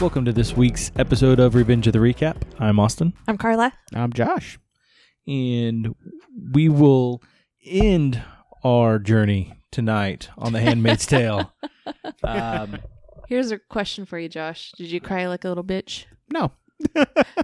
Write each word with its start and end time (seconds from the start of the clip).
Welcome 0.00 0.24
to 0.24 0.32
this 0.32 0.56
week's 0.56 0.90
episode 0.96 1.38
of 1.38 1.54
Revenge 1.54 1.86
of 1.86 1.92
the 1.92 2.00
Recap. 2.00 2.42
I'm 2.58 2.80
Austin, 2.80 3.12
I'm 3.28 3.38
Carla. 3.38 3.72
I'm 3.94 4.12
Josh. 4.12 4.58
and 5.28 5.94
we 6.52 6.68
will 6.68 7.22
end 7.64 8.20
our 8.64 8.98
journey 8.98 9.54
tonight 9.70 10.28
on 10.36 10.52
The 10.52 10.60
Handmaid's 10.60 11.06
Tale. 11.06 11.52
Um, 12.24 12.78
Here's 13.28 13.50
a 13.50 13.58
question 13.58 14.06
for 14.06 14.16
you, 14.18 14.28
Josh. 14.28 14.72
Did 14.76 14.90
you 14.92 15.00
cry 15.00 15.26
like 15.26 15.44
a 15.44 15.48
little 15.48 15.64
bitch? 15.64 16.04
No. 16.32 16.52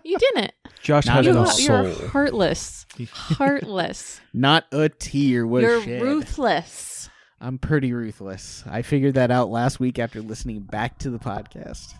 You 0.05 0.18
didn't. 0.18 0.52
Josh 0.82 1.06
Not 1.06 1.16
has 1.16 1.27
you, 1.27 1.33
no 1.33 1.45
soul. 1.45 1.84
You're 1.84 2.09
heartless. 2.09 2.87
Heartless. 3.12 4.20
Not 4.33 4.64
a 4.73 4.88
tear 4.88 5.47
was 5.47 5.62
you're 5.62 5.83
shed. 5.83 6.02
ruthless. 6.02 7.11
I'm 7.41 7.59
pretty 7.59 7.92
ruthless. 7.92 8.64
I 8.66 8.83
figured 8.83 9.14
that 9.14 9.30
out 9.30 9.51
last 9.51 9.78
week 9.78 9.98
after 9.98 10.20
listening 10.20 10.61
back 10.61 10.98
to 10.98 11.11
the 11.11 11.19
podcast. 11.19 11.95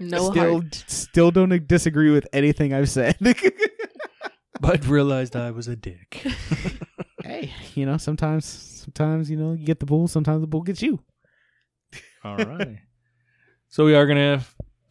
No 0.00 0.30
still, 0.30 0.60
heart. 0.60 0.84
still 0.86 1.30
don't 1.30 1.68
disagree 1.68 2.10
with 2.10 2.26
anything 2.32 2.72
I've 2.72 2.88
said. 2.88 3.16
but 4.60 4.86
realized 4.86 5.36
I 5.36 5.50
was 5.50 5.68
a 5.68 5.76
dick. 5.76 6.26
hey, 7.22 7.52
you 7.74 7.86
know, 7.86 7.96
sometimes, 7.96 8.44
sometimes 8.46 9.30
you 9.30 9.36
know, 9.36 9.52
you 9.52 9.64
get 9.64 9.80
the 9.80 9.86
bull. 9.86 10.08
Sometimes 10.08 10.40
the 10.40 10.46
bull 10.46 10.62
gets 10.62 10.82
you. 10.82 11.00
All 12.24 12.36
right. 12.36 12.78
So 13.68 13.84
we 13.84 13.94
are 13.94 14.06
going 14.06 14.38
to 14.38 14.44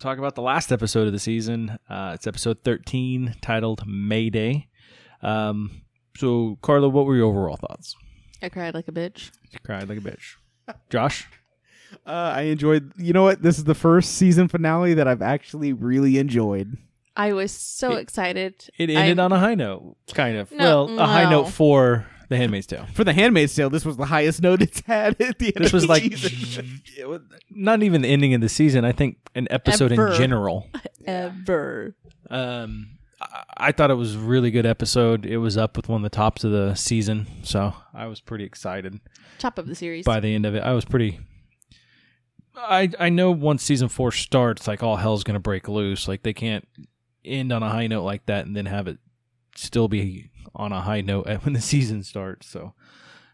talk 0.04 0.18
about 0.18 0.36
the 0.36 0.42
last 0.42 0.72
episode 0.72 1.08
of 1.08 1.14
the 1.14 1.20
season. 1.20 1.80
Uh, 1.90 2.12
it's 2.14 2.28
episode 2.28 2.58
13 2.64 3.36
titled 3.42 3.84
Mayday. 3.88 4.68
Um, 5.22 5.82
so, 6.18 6.58
Carla, 6.62 6.90
what 6.90 7.06
were 7.06 7.16
your 7.16 7.28
overall 7.28 7.56
thoughts? 7.56 7.96
I 8.42 8.50
cried 8.50 8.74
like 8.74 8.90
a 8.90 8.92
bitch. 8.92 9.32
You 9.52 9.60
cried 9.66 9.88
like 9.88 9.98
a 9.98 10.02
bitch. 10.02 10.36
Josh? 10.90 11.28
Uh, 12.08 12.34
I 12.36 12.42
enjoyed. 12.44 12.92
You 12.98 13.14
know 13.14 13.22
what? 13.22 13.44
This 13.44 13.60
is 13.60 13.66
the 13.66 13.76
first 13.76 14.16
season 14.16 14.48
finale 14.48 14.96
that 14.96 15.08
I've 15.08 15.22
actually 15.22 15.74
really 15.74 16.18
enjoyed. 16.18 16.76
I 17.16 17.34
was 17.34 17.52
so 17.52 17.92
It- 17.92 18.00
excited. 18.00 18.68
It 18.80 18.90
ended 18.90 19.20
I- 19.20 19.24
on 19.26 19.32
a 19.32 19.38
high 19.38 19.54
note, 19.54 19.96
kind 20.12 20.38
of. 20.38 20.52
No, 20.52 20.86
well, 20.86 21.00
a 21.00 21.06
high 21.06 21.30
note 21.30 21.50
for 21.50 22.08
The 22.30 22.38
Handmaid's 22.38 22.68
Tale. 22.68 22.86
For 22.94 23.04
the 23.04 23.14
Handmaid's 23.14 23.56
Tale, 23.56 23.70
this 23.70 23.86
was 23.86 23.98
the 23.98 24.06
highest 24.06 24.42
note 24.42 24.62
it's 24.62 24.82
had 24.82 25.20
at 25.22 25.40
the 25.40 25.48
end. 25.56 25.66
This 25.66 25.68
of 25.70 25.74
was 25.74 25.84
the 25.84 25.90
like 25.90 26.04
season. 26.04 26.82
it 26.98 27.08
was 27.08 27.22
not 27.50 27.84
even 27.84 28.02
the 28.02 28.08
ending 28.08 28.34
of 28.34 28.42
the 28.42 28.50
season. 28.50 28.86
I 28.86 28.92
think 28.92 29.18
an 29.36 29.48
episode 29.50 29.92
Ever. 29.92 30.10
in 30.12 30.18
general. 30.18 30.70
Ever. 31.06 31.96
Um, 32.30 32.98
I, 33.22 33.44
I 33.58 33.72
thought 33.72 33.92
it 33.92 33.96
was 33.96 34.16
a 34.16 34.20
really 34.20 34.52
good 34.52 34.66
episode. 34.66 35.26
It 35.26 35.38
was 35.38 35.58
up 35.58 35.76
with 35.78 35.90
one 35.90 36.04
of 36.04 36.04
the 36.10 36.16
tops 36.16 36.44
of 36.44 36.52
the 36.52 36.76
season, 36.76 37.28
so 37.44 37.74
I 37.94 38.08
was 38.08 38.22
pretty 38.22 38.44
excited 38.46 39.00
Top 39.40 39.58
of 39.58 39.68
the 39.68 39.76
series. 39.76 40.06
by 40.06 40.20
the 40.20 40.34
end 40.34 40.46
of 40.46 40.56
it. 40.56 40.64
I 40.64 40.74
was 40.74 40.86
pretty. 40.86 41.20
I 42.56 42.90
I 43.00 43.10
know 43.10 43.32
once 43.32 43.64
season 43.64 43.90
four 43.90 44.12
starts, 44.12 44.68
like 44.68 44.84
all 44.84 44.96
hell's 44.98 45.24
gonna 45.24 45.40
break 45.40 45.68
loose. 45.68 46.08
Like 46.08 46.24
they 46.24 46.34
can't 46.34 46.68
end 47.26 47.52
on 47.52 47.64
a 47.64 47.70
high 47.70 47.88
note 47.88 48.04
like 48.04 48.26
that 48.28 48.46
and 48.46 48.56
then 48.56 48.66
have 48.66 48.88
it 48.88 48.98
still 49.56 49.88
be 49.88 50.30
on 50.56 50.72
a 50.72 50.82
high 50.82 51.02
note 51.02 51.28
when 51.44 51.54
the 51.54 51.62
season 51.62 52.04
starts. 52.04 52.48
So, 52.48 52.74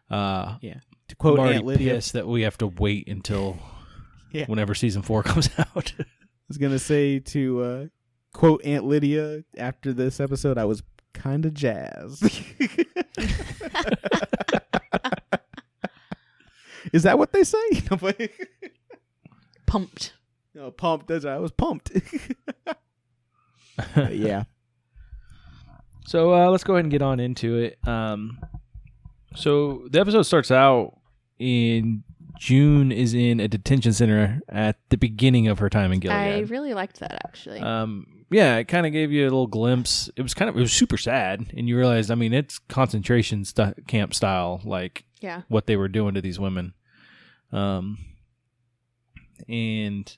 uh, 0.09 0.57
yeah. 0.61 0.79
to 1.07 1.15
quote 1.15 1.39
Aunt 1.39 1.65
Lydia, 1.65 1.95
pissed 1.95 2.13
that 2.13 2.27
we 2.27 2.41
have 2.43 2.57
to 2.59 2.67
wait 2.67 3.07
until 3.07 3.57
Yeah. 4.31 4.45
whenever 4.45 4.75
season 4.75 5.01
four 5.01 5.23
comes 5.31 5.49
out. 5.57 5.93
I 5.99 6.05
was 6.47 6.57
gonna 6.57 6.77
say 6.79 7.19
to 7.19 7.61
uh, 7.63 7.85
quote 8.33 8.63
Aunt 8.63 8.85
Lydia 8.85 9.43
after 9.57 9.91
this 9.93 10.19
episode, 10.19 10.57
I 10.57 10.65
was 10.65 10.83
kind 11.13 11.45
of 11.45 11.53
jazzed. 11.55 12.23
Is 16.93 17.03
that 17.03 17.17
what 17.19 17.33
they 17.33 17.43
say? 17.43 17.57
Pumped. 19.65 20.13
no, 20.55 20.71
pumped. 20.71 21.07
That's 21.07 21.25
I 21.25 21.37
was 21.37 21.51
pumped. 21.51 21.91
Yeah, 24.11 24.43
So 26.09 26.33
uh, 26.33 26.49
let's 26.49 26.63
go 26.63 26.73
ahead 26.73 26.85
and 26.85 26.91
get 26.91 27.03
on 27.03 27.19
into 27.19 27.57
it. 27.57 27.77
Um, 27.87 28.39
so 29.35 29.85
the 29.91 29.99
episode 29.99 30.23
starts 30.23 30.49
out 30.49 30.97
in 31.37 32.03
June 32.39 32.91
is 32.91 33.13
in 33.13 33.39
a 33.39 33.47
detention 33.47 33.93
center 33.93 34.41
at 34.49 34.77
the 34.89 34.97
beginning 34.97 35.49
of 35.49 35.59
her 35.59 35.69
time 35.69 35.91
in 35.91 35.99
I 36.09 36.39
really 36.39 36.73
liked 36.73 36.99
that 37.01 37.21
actually. 37.25 37.59
um, 37.59 38.07
yeah, 38.31 38.55
it 38.55 38.67
kind 38.67 38.87
of 38.87 38.91
gave 38.91 39.11
you 39.11 39.21
a 39.21 39.25
little 39.25 39.45
glimpse. 39.45 40.09
It 40.15 40.23
was 40.23 40.33
kind 40.33 40.49
of 40.49 40.57
it 40.57 40.61
was 40.61 40.73
super 40.73 40.97
sad, 40.97 41.53
and 41.55 41.69
you 41.69 41.77
realized, 41.77 42.09
I 42.09 42.15
mean, 42.15 42.33
it's 42.33 42.57
concentration 42.57 43.45
st- 43.45 43.85
camp 43.85 44.15
style, 44.15 44.61
like 44.63 45.05
yeah. 45.21 45.43
what 45.47 45.67
they 45.67 45.75
were 45.75 45.89
doing 45.89 46.15
to 46.15 46.21
these 46.21 46.39
women. 46.39 46.73
Um, 47.51 47.99
and 49.47 50.11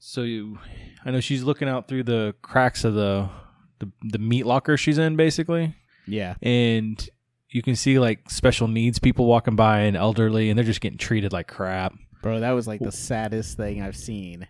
so 0.00 0.22
you, 0.22 0.58
I 1.04 1.12
know 1.12 1.20
she's 1.20 1.44
looking 1.44 1.68
out 1.68 1.86
through 1.86 2.02
the 2.02 2.34
cracks 2.42 2.82
of 2.82 2.94
the 2.94 3.30
the, 3.78 3.90
the 4.02 4.18
meat 4.18 4.46
locker 4.46 4.76
she's 4.76 4.98
in, 4.98 5.16
basically, 5.16 5.74
yeah. 6.06 6.34
and 6.42 7.08
you 7.50 7.62
can 7.62 7.76
see 7.76 7.98
like 7.98 8.30
special 8.30 8.68
needs 8.68 8.98
people 8.98 9.26
walking 9.26 9.56
by 9.56 9.80
and 9.80 9.96
elderly, 9.96 10.50
and 10.50 10.58
they're 10.58 10.64
just 10.64 10.80
getting 10.80 10.98
treated 10.98 11.32
like 11.32 11.48
crap. 11.48 11.94
Bro, 12.22 12.40
that 12.40 12.52
was 12.52 12.66
like 12.66 12.80
the 12.80 12.92
saddest 12.92 13.56
thing 13.56 13.82
I've 13.82 13.96
seen. 13.96 14.48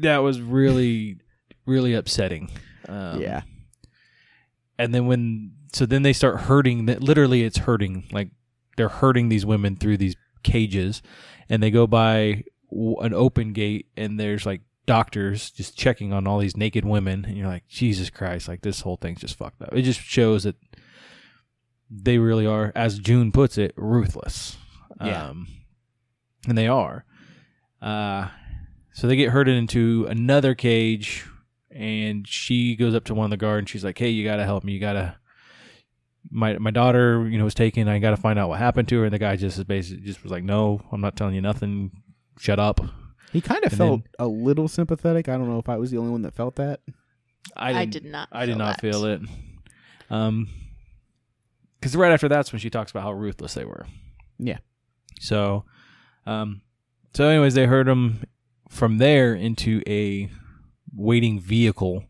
That 0.00 0.18
was 0.18 0.40
really, 0.40 1.18
really 1.64 1.94
upsetting. 1.94 2.50
Um, 2.88 3.20
yeah, 3.20 3.42
and 4.78 4.94
then 4.94 5.06
when 5.06 5.52
so 5.72 5.86
then 5.86 6.02
they 6.02 6.12
start 6.12 6.40
hurting 6.42 6.86
that 6.86 7.02
literally 7.02 7.42
it's 7.42 7.58
hurting 7.58 8.04
like 8.12 8.28
they're 8.76 8.88
hurting 8.88 9.28
these 9.28 9.44
women 9.44 9.76
through 9.76 9.96
these 9.96 10.16
cages 10.42 11.02
and 11.48 11.62
they 11.62 11.70
go 11.70 11.86
by 11.86 12.44
an 12.70 13.14
open 13.14 13.52
gate 13.52 13.86
and 13.96 14.18
there's 14.18 14.46
like 14.46 14.60
doctors 14.86 15.50
just 15.50 15.76
checking 15.76 16.12
on 16.12 16.26
all 16.26 16.38
these 16.38 16.56
naked 16.56 16.84
women 16.84 17.24
and 17.24 17.36
you're 17.36 17.46
like 17.48 17.66
jesus 17.68 18.08
christ 18.10 18.46
like 18.48 18.60
this 18.62 18.80
whole 18.82 18.96
thing's 18.96 19.20
just 19.20 19.36
fucked 19.36 19.60
up 19.60 19.70
it 19.72 19.82
just 19.82 20.00
shows 20.00 20.44
that 20.44 20.54
they 21.90 22.18
really 22.18 22.46
are 22.46 22.72
as 22.74 22.98
june 22.98 23.30
puts 23.32 23.58
it 23.58 23.72
ruthless 23.76 24.56
Yeah. 25.04 25.28
um 25.30 25.48
and 26.48 26.56
they 26.56 26.68
are 26.68 27.04
uh 27.82 28.28
so 28.92 29.06
they 29.06 29.16
get 29.16 29.30
herded 29.30 29.56
into 29.56 30.06
another 30.08 30.54
cage 30.54 31.26
and 31.70 32.26
she 32.26 32.74
goes 32.76 32.94
up 32.94 33.04
to 33.04 33.14
one 33.14 33.24
of 33.26 33.30
the 33.30 33.36
guards 33.36 33.58
and 33.64 33.68
she's 33.68 33.84
like, 33.84 33.98
"Hey, 33.98 34.08
you 34.08 34.24
gotta 34.24 34.44
help 34.46 34.64
me. 34.64 34.72
You 34.72 34.80
gotta." 34.80 35.16
My 36.30 36.56
my 36.56 36.70
daughter, 36.70 37.28
you 37.28 37.36
know, 37.36 37.44
was 37.44 37.52
taken. 37.52 37.86
I 37.86 37.98
gotta 37.98 38.16
find 38.16 38.38
out 38.38 38.48
what 38.48 38.58
happened 38.58 38.88
to 38.88 39.00
her. 39.00 39.04
And 39.04 39.12
the 39.12 39.18
guy 39.18 39.36
just 39.36 39.58
is 39.58 39.64
basically 39.64 40.02
just 40.02 40.22
was 40.22 40.32
like, 40.32 40.42
"No, 40.42 40.80
I'm 40.90 41.02
not 41.02 41.14
telling 41.16 41.34
you 41.34 41.42
nothing. 41.42 41.90
Shut 42.38 42.58
up." 42.58 42.80
He 43.32 43.40
kind 43.40 43.64
of 43.64 43.72
And 43.72 43.78
felt 43.78 44.02
a 44.18 44.26
little 44.26 44.68
sympathetic. 44.68 45.28
I 45.28 45.36
don't 45.36 45.48
know 45.48 45.58
if 45.58 45.68
I 45.68 45.76
was 45.76 45.90
the 45.90 45.98
only 45.98 46.10
one 46.12 46.22
that 46.22 46.34
felt 46.34 46.56
that. 46.56 46.80
I, 47.56 47.72
didn't- 47.86 47.92
did 48.04 48.04
not. 48.12 48.28
I 48.32 48.46
did 48.46 48.52
feel 48.52 48.58
not 48.58 48.76
that. 48.76 48.80
feel 48.80 49.04
it. 49.04 49.20
Um, 50.10 50.48
because 51.80 51.94
right 51.96 52.12
after 52.12 52.28
that's 52.28 52.52
when 52.52 52.60
she 52.60 52.70
talks 52.70 52.90
about 52.90 53.02
how 53.02 53.12
ruthless 53.12 53.54
they 53.54 53.64
were. 53.64 53.86
Yeah. 54.38 54.58
So, 55.20 55.64
um, 56.26 56.62
so 57.14 57.26
anyways, 57.28 57.54
they 57.54 57.66
heard 57.66 57.88
him 57.88 58.24
from 58.68 58.98
there 58.98 59.34
into 59.34 59.82
a 59.86 60.28
waiting 60.94 61.38
vehicle, 61.40 62.04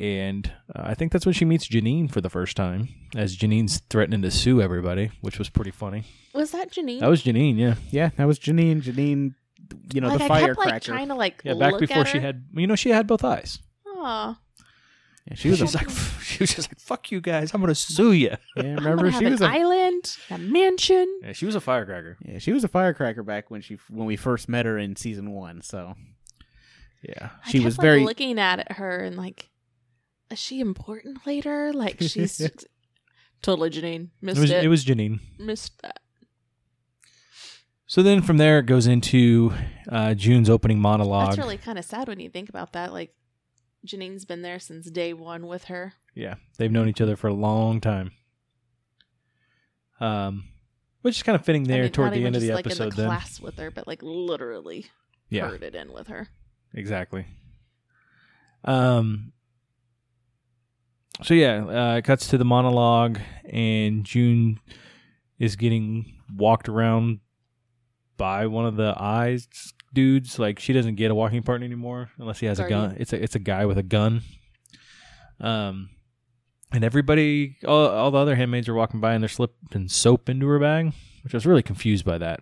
and 0.00 0.50
uh, 0.74 0.82
I 0.84 0.94
think 0.94 1.12
that's 1.12 1.26
when 1.26 1.32
she 1.34 1.44
meets 1.44 1.68
Janine 1.68 2.10
for 2.10 2.20
the 2.20 2.30
first 2.30 2.56
time, 2.56 2.88
as 3.14 3.36
Janine's 3.36 3.80
threatening 3.90 4.22
to 4.22 4.30
sue 4.30 4.60
everybody, 4.60 5.10
which 5.20 5.38
was 5.38 5.48
pretty 5.48 5.70
funny. 5.70 6.04
Was 6.34 6.50
that 6.52 6.70
Janine? 6.72 7.00
That 7.00 7.10
was 7.10 7.22
Janine, 7.22 7.56
yeah, 7.58 7.74
Yeah, 7.90 8.10
that 8.16 8.26
was 8.26 8.38
Janine. 8.38 8.82
Janine, 8.82 9.34
you 9.92 10.00
know, 10.00 10.08
like, 10.08 10.18
the 10.18 10.24
I 10.24 10.28
kept 10.28 10.40
firecracker. 10.40 10.70
like 10.70 10.82
trying 10.82 11.08
to 11.08 11.14
like 11.14 11.42
yeah. 11.44 11.54
Back 11.54 11.72
look 11.72 11.80
before 11.80 11.98
at 12.02 12.08
she 12.08 12.18
had, 12.18 12.44
you 12.54 12.66
know, 12.66 12.76
she 12.76 12.90
had 12.90 13.06
both 13.06 13.24
eyes. 13.24 13.58
Aw. 13.86 14.38
yeah, 15.28 15.34
she 15.34 15.48
was 15.50 15.58
She 15.58 15.62
was 15.64 15.74
a, 15.74 15.78
like, 15.78 15.90
she 16.22 16.38
was 16.42 16.54
just 16.54 16.70
like, 16.70 16.80
"Fuck 16.80 17.10
you 17.12 17.20
guys, 17.20 17.52
I'm 17.54 17.60
gonna 17.60 17.74
sue 17.74 18.12
you." 18.12 18.30
yeah, 18.56 18.62
I'm 18.62 18.76
remember 18.76 19.10
she 19.12 19.24
have 19.24 19.32
was 19.32 19.40
an 19.40 19.50
a 19.50 19.54
island, 19.54 20.16
a 20.30 20.38
mansion. 20.38 21.20
Yeah, 21.22 21.32
she 21.32 21.46
was 21.46 21.54
a 21.54 21.60
firecracker. 21.60 22.16
yeah, 22.24 22.38
she 22.38 22.52
was 22.52 22.64
a 22.64 22.68
firecracker 22.68 23.22
back 23.22 23.50
when 23.50 23.60
she 23.60 23.78
when 23.88 24.06
we 24.06 24.16
first 24.16 24.48
met 24.48 24.66
her 24.66 24.78
in 24.78 24.96
season 24.96 25.30
one. 25.32 25.62
So 25.62 25.94
Yeah. 27.02 27.30
I 27.44 27.50
She 27.50 27.58
kept, 27.58 27.64
was 27.64 27.78
like, 27.78 27.82
very- 27.82 28.04
looking 28.04 28.38
at 28.38 28.72
her 28.72 28.98
and 28.98 29.16
like, 29.16 29.48
is 30.30 30.38
she 30.38 30.60
important 30.60 31.26
later? 31.26 31.72
Like 31.72 31.96
she's 32.00 32.40
totally 33.42 33.70
Janine. 33.70 34.08
Missed 34.20 34.38
It 34.38 34.40
was, 34.40 34.50
it. 34.50 34.64
it 34.64 34.68
was 34.68 34.84
Janine. 34.84 35.20
Missed 35.38 35.80
that. 35.82 36.00
So 37.92 38.02
then 38.02 38.22
from 38.22 38.38
there 38.38 38.58
it 38.58 38.64
goes 38.64 38.86
into 38.86 39.52
uh, 39.86 40.14
June's 40.14 40.48
opening 40.48 40.80
monologue. 40.80 41.26
That's 41.26 41.36
really 41.36 41.58
kind 41.58 41.78
of 41.78 41.84
sad 41.84 42.08
when 42.08 42.20
you 42.20 42.30
think 42.30 42.48
about 42.48 42.72
that. 42.72 42.90
Like, 42.90 43.14
Janine's 43.84 44.24
been 44.24 44.40
there 44.40 44.58
since 44.58 44.90
day 44.90 45.12
one 45.12 45.46
with 45.46 45.64
her. 45.64 45.92
yeah, 46.14 46.36
they've 46.56 46.72
known 46.72 46.88
each 46.88 47.02
other 47.02 47.16
for 47.16 47.28
a 47.28 47.34
long 47.34 47.82
time. 47.82 48.12
Um, 50.00 50.44
which 51.02 51.18
is 51.18 51.22
kind 51.22 51.36
of 51.36 51.44
fitting 51.44 51.64
there 51.64 51.80
I 51.80 51.82
mean, 51.82 51.92
toward 51.92 52.14
the 52.14 52.24
end 52.24 52.34
of 52.34 52.40
the 52.40 52.52
like 52.52 52.64
episode. 52.64 52.84
in 52.84 52.88
the 52.88 52.96
then, 52.96 53.06
class 53.08 53.38
with 53.38 53.58
her, 53.58 53.70
but 53.70 53.86
like 53.86 54.02
literally 54.02 54.86
yeah, 55.28 55.50
herded 55.50 55.74
in 55.74 55.92
with 55.92 56.08
her. 56.08 56.28
exactly. 56.72 57.26
Um. 58.64 59.32
So 61.22 61.34
yeah, 61.34 61.92
uh, 61.92 61.96
it 61.96 62.06
cuts 62.06 62.28
to 62.28 62.38
the 62.38 62.46
monologue, 62.46 63.18
and 63.44 64.02
June 64.02 64.60
is 65.38 65.56
getting 65.56 66.14
walked 66.34 66.70
around 66.70 67.20
by 68.16 68.46
one 68.46 68.66
of 68.66 68.76
the 68.76 68.94
eyes 68.98 69.46
dudes. 69.92 70.38
Like 70.38 70.58
she 70.58 70.72
doesn't 70.72 70.96
get 70.96 71.10
a 71.10 71.14
walking 71.14 71.42
partner 71.42 71.66
anymore 71.66 72.10
unless 72.18 72.40
he 72.40 72.46
has 72.46 72.58
a 72.58 72.68
gun. 72.68 72.96
It's 72.98 73.12
a 73.12 73.22
it's 73.22 73.34
a 73.34 73.40
guy 73.40 73.66
with 73.66 73.78
a 73.78 73.82
gun. 73.82 74.22
Um, 75.40 75.90
and 76.72 76.84
everybody, 76.84 77.56
all, 77.66 77.88
all 77.88 78.10
the 78.10 78.18
other 78.18 78.34
handmaids 78.36 78.68
are 78.68 78.74
walking 78.74 79.00
by 79.00 79.12
and 79.12 79.22
they're 79.22 79.28
slipping 79.28 79.88
soap 79.88 80.28
into 80.28 80.46
her 80.46 80.58
bag, 80.58 80.92
which 81.22 81.34
I 81.34 81.36
was 81.36 81.46
really 81.46 81.62
confused 81.62 82.04
by 82.04 82.18
that. 82.18 82.40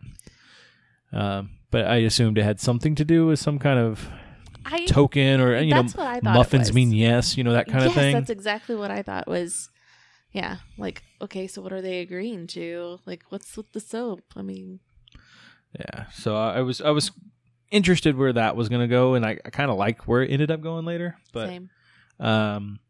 Um, 1.12 1.50
but 1.70 1.86
I 1.86 1.96
assumed 1.96 2.38
it 2.38 2.44
had 2.44 2.60
something 2.60 2.94
to 2.94 3.04
do 3.04 3.26
with 3.26 3.40
some 3.40 3.58
kind 3.58 3.78
of 3.78 4.08
I 4.64 4.84
token 4.86 5.40
or 5.40 5.58
you 5.58 5.70
know 5.70 5.82
That's 5.82 5.96
what 5.96 6.06
I 6.06 6.20
thought 6.20 6.34
it 6.34 6.38
muffins 6.38 6.72
mean 6.72 6.92
yes, 6.92 7.36
you 7.36 7.44
know 7.44 7.52
that 7.52 7.66
kind 7.66 7.80
yes, 7.80 7.88
of 7.88 7.94
thing. 7.94 8.14
that's 8.14 8.30
exactly 8.30 8.76
what 8.76 8.90
I 8.90 9.02
thought 9.02 9.26
was. 9.26 9.70
Yeah, 10.32 10.58
like 10.78 11.02
okay, 11.20 11.48
so 11.48 11.60
what 11.60 11.72
are 11.72 11.82
they 11.82 11.98
agreeing 12.00 12.46
to? 12.48 13.00
Like, 13.04 13.24
what's 13.30 13.56
with 13.56 13.72
the 13.72 13.80
soap? 13.80 14.22
I 14.36 14.42
mean, 14.42 14.78
Yeah. 15.78 16.06
So 16.12 16.36
I 16.36 16.58
I 16.58 16.60
was 16.62 16.80
I 16.80 16.90
was 16.90 17.10
interested 17.70 18.16
where 18.16 18.32
that 18.32 18.56
was 18.56 18.68
going 18.68 18.80
to 18.82 18.88
go, 18.88 19.14
and 19.14 19.24
I, 19.24 19.38
I 19.44 19.50
kind 19.50 19.70
of 19.70 19.76
like 19.76 20.08
where 20.08 20.22
it 20.22 20.30
ended 20.30 20.50
up 20.50 20.60
going 20.60 20.84
later. 20.84 21.16
But 21.32 21.48
same. 21.48 21.70
um, 22.18 22.80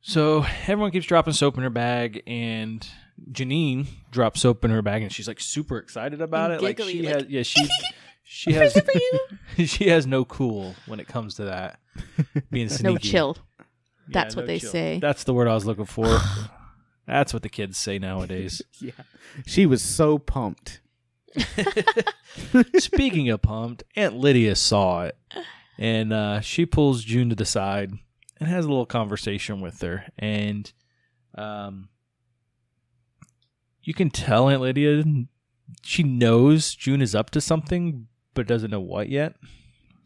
so 0.00 0.44
everyone 0.66 0.90
keeps 0.90 1.06
dropping 1.06 1.32
soap 1.32 1.56
in 1.56 1.62
her 1.62 1.70
bag, 1.70 2.22
and 2.26 2.86
Janine 3.32 3.86
drops 4.10 4.40
soap 4.42 4.64
in 4.64 4.70
her 4.70 4.82
bag, 4.82 5.02
and 5.02 5.10
she's 5.12 5.26
like 5.28 5.40
super 5.40 5.78
excited 5.78 6.20
about 6.20 6.50
And 6.50 6.60
it. 6.60 6.64
Like 6.64 6.78
she 6.80 7.02
like, 7.02 7.14
has, 7.14 7.24
yeah, 7.30 7.42
she 7.42 7.66
she 8.24 8.52
has 8.52 8.74
Here's 8.74 8.84
it 8.86 8.90
for 8.92 8.98
you. 9.58 9.66
she 9.66 9.88
has 9.88 10.06
no 10.06 10.24
cool 10.26 10.74
when 10.86 11.00
it 11.00 11.08
comes 11.08 11.36
to 11.36 11.44
that 11.44 11.78
being 12.50 12.68
sneaky. 12.68 12.92
No 12.92 12.98
chill. 12.98 13.36
Yeah, 13.58 13.64
That's 14.08 14.36
what 14.36 14.42
no 14.42 14.46
they 14.48 14.58
chill. 14.58 14.70
say. 14.70 14.98
That's 15.00 15.24
the 15.24 15.32
word 15.32 15.48
I 15.48 15.54
was 15.54 15.64
looking 15.64 15.86
for. 15.86 16.18
That's 17.06 17.32
what 17.32 17.42
the 17.42 17.48
kids 17.48 17.78
say 17.78 17.98
nowadays. 17.98 18.60
Yeah. 18.80 18.92
She 19.46 19.64
was 19.66 19.82
so 19.82 20.18
pumped. 20.18 20.80
Speaking 22.78 23.28
of 23.30 23.42
pumped, 23.42 23.84
Aunt 23.96 24.16
Lydia 24.16 24.54
saw 24.56 25.04
it, 25.04 25.16
and 25.78 26.12
uh, 26.12 26.40
she 26.40 26.66
pulls 26.66 27.04
June 27.04 27.28
to 27.30 27.34
the 27.34 27.44
side 27.44 27.92
and 28.38 28.48
has 28.48 28.64
a 28.64 28.68
little 28.68 28.86
conversation 28.86 29.60
with 29.60 29.80
her. 29.82 30.04
And 30.18 30.72
um, 31.36 31.88
you 33.82 33.94
can 33.94 34.10
tell 34.10 34.48
Aunt 34.48 34.62
Lydia 34.62 35.04
she 35.82 36.02
knows 36.02 36.74
June 36.74 37.00
is 37.02 37.14
up 37.14 37.30
to 37.30 37.40
something, 37.40 38.06
but 38.34 38.46
doesn't 38.46 38.70
know 38.70 38.80
what 38.80 39.08
yet. 39.08 39.36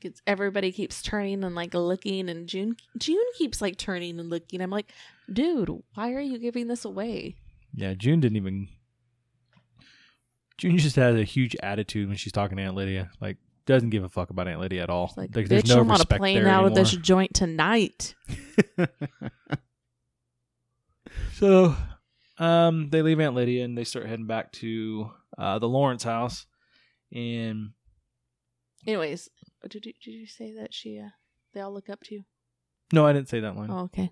'Cause 0.01 0.23
everybody 0.29 0.71
keeps 0.71 1.03
turning 1.03 1.43
and 1.43 1.57
like 1.57 1.75
looking, 1.75 2.29
and 2.29 2.49
June 2.49 2.77
June 2.97 3.25
keeps 3.37 3.61
like 3.61 3.77
turning 3.77 4.21
and 4.21 4.31
looking. 4.31 4.61
I'm 4.61 4.71
like, 4.71 4.93
dude, 5.33 5.71
why 5.95 6.13
are 6.13 6.21
you 6.21 6.39
giving 6.39 6.69
this 6.69 6.85
away? 6.85 7.35
Yeah, 7.75 7.95
June 7.95 8.21
didn't 8.21 8.37
even. 8.37 8.69
June 10.59 10.77
just 10.77 10.97
has 10.97 11.15
a 11.17 11.25
huge 11.25 11.57
attitude 11.63 12.09
when 12.09 12.17
she's 12.17 12.33
talking 12.33 12.57
to 12.57 12.63
Aunt 12.63 12.75
Lydia. 12.75 13.11
Like, 13.21 13.37
doesn't 13.65 13.91
give 13.91 14.05
a 14.05 14.09
fuck 14.09 14.31
about 14.31 14.49
Aunt 14.49 14.61
Lydia 14.61 14.83
at 14.83 14.91
all. 14.91 15.13
Like, 15.17 15.35
Like, 15.35 15.47
bitch, 15.47 15.49
there's 15.49 15.69
no 15.69 15.81
I'm 15.81 15.91
on 15.91 15.97
a 15.97 15.99
respect 16.01 16.19
plane 16.21 16.43
there 16.43 16.49
out 16.53 16.67
of 16.67 16.75
this 16.75 16.91
joint 16.93 17.35
tonight. 17.35 18.15
So, 21.35 21.77
um, 22.39 22.91
they 22.91 23.01
leave 23.03 23.21
Aunt 23.21 23.37
Lydia 23.37 23.65
and 23.65 23.79
they 23.79 23.85
start 23.85 24.07
heading 24.07 24.27
back 24.27 24.51
to 24.55 25.11
uh, 25.39 25.61
the 25.61 25.69
Lawrence 25.69 26.03
house. 26.03 26.47
And 27.15 27.71
Anyways, 28.87 29.29
did 29.69 29.87
you 29.87 29.93
did 30.05 30.11
you 30.11 30.27
say 30.27 30.53
that 30.59 30.75
she 30.75 30.99
uh, 30.99 31.11
they 31.55 31.61
all 31.61 31.73
look 31.73 31.89
up 31.89 32.01
to 32.05 32.15
you? 32.17 32.25
no, 32.93 33.07
I 33.07 33.13
didn't 33.13 33.29
say 33.29 33.41
that 33.41 33.57
line. 33.57 33.71
Oh, 33.71 33.85
okay. 33.85 34.11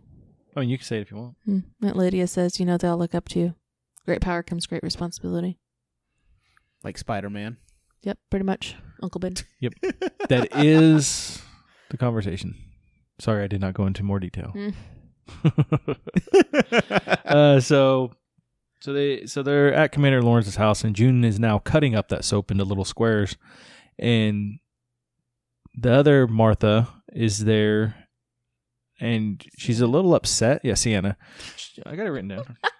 I 0.54 0.60
mean, 0.60 0.68
you 0.68 0.78
can 0.78 0.86
say 0.86 0.98
it 0.98 1.02
if 1.02 1.10
you 1.10 1.16
want. 1.16 1.36
Hmm. 1.44 1.58
Aunt 1.82 1.96
Lydia 1.96 2.26
says, 2.26 2.60
you 2.60 2.66
know, 2.66 2.76
they 2.76 2.88
all 2.88 2.96
look 2.96 3.14
up 3.14 3.28
to 3.30 3.40
you. 3.40 3.54
Great 4.04 4.20
power 4.20 4.42
comes 4.42 4.66
great 4.66 4.82
responsibility. 4.82 5.58
Like 6.86 6.96
Spider 6.96 7.28
Man. 7.28 7.56
Yep, 8.02 8.18
pretty 8.30 8.44
much, 8.44 8.76
Uncle 9.02 9.18
Ben. 9.18 9.34
Yep. 9.60 9.72
that 10.28 10.56
is 10.56 11.42
the 11.90 11.96
conversation. 11.96 12.54
Sorry, 13.18 13.42
I 13.42 13.48
did 13.48 13.60
not 13.60 13.74
go 13.74 13.86
into 13.86 14.04
more 14.04 14.20
detail. 14.20 14.54
Hmm. 14.54 14.70
uh, 17.24 17.58
so, 17.58 18.12
so 18.80 18.92
they 18.92 19.26
so 19.26 19.42
they're 19.42 19.74
at 19.74 19.90
Commander 19.90 20.22
Lawrence's 20.22 20.56
house, 20.56 20.84
and 20.84 20.94
June 20.94 21.24
is 21.24 21.40
now 21.40 21.58
cutting 21.58 21.96
up 21.96 22.08
that 22.08 22.24
soap 22.24 22.52
into 22.52 22.64
little 22.64 22.84
squares, 22.84 23.36
and 23.98 24.60
the 25.74 25.92
other 25.92 26.28
Martha 26.28 26.88
is 27.12 27.44
there, 27.44 28.06
and 29.00 29.44
she's 29.58 29.80
a 29.80 29.88
little 29.88 30.14
upset. 30.14 30.60
Yeah, 30.62 30.74
Sienna. 30.74 31.16
I 31.84 31.96
got 31.96 32.06
it 32.06 32.10
written 32.10 32.28
down. 32.28 32.56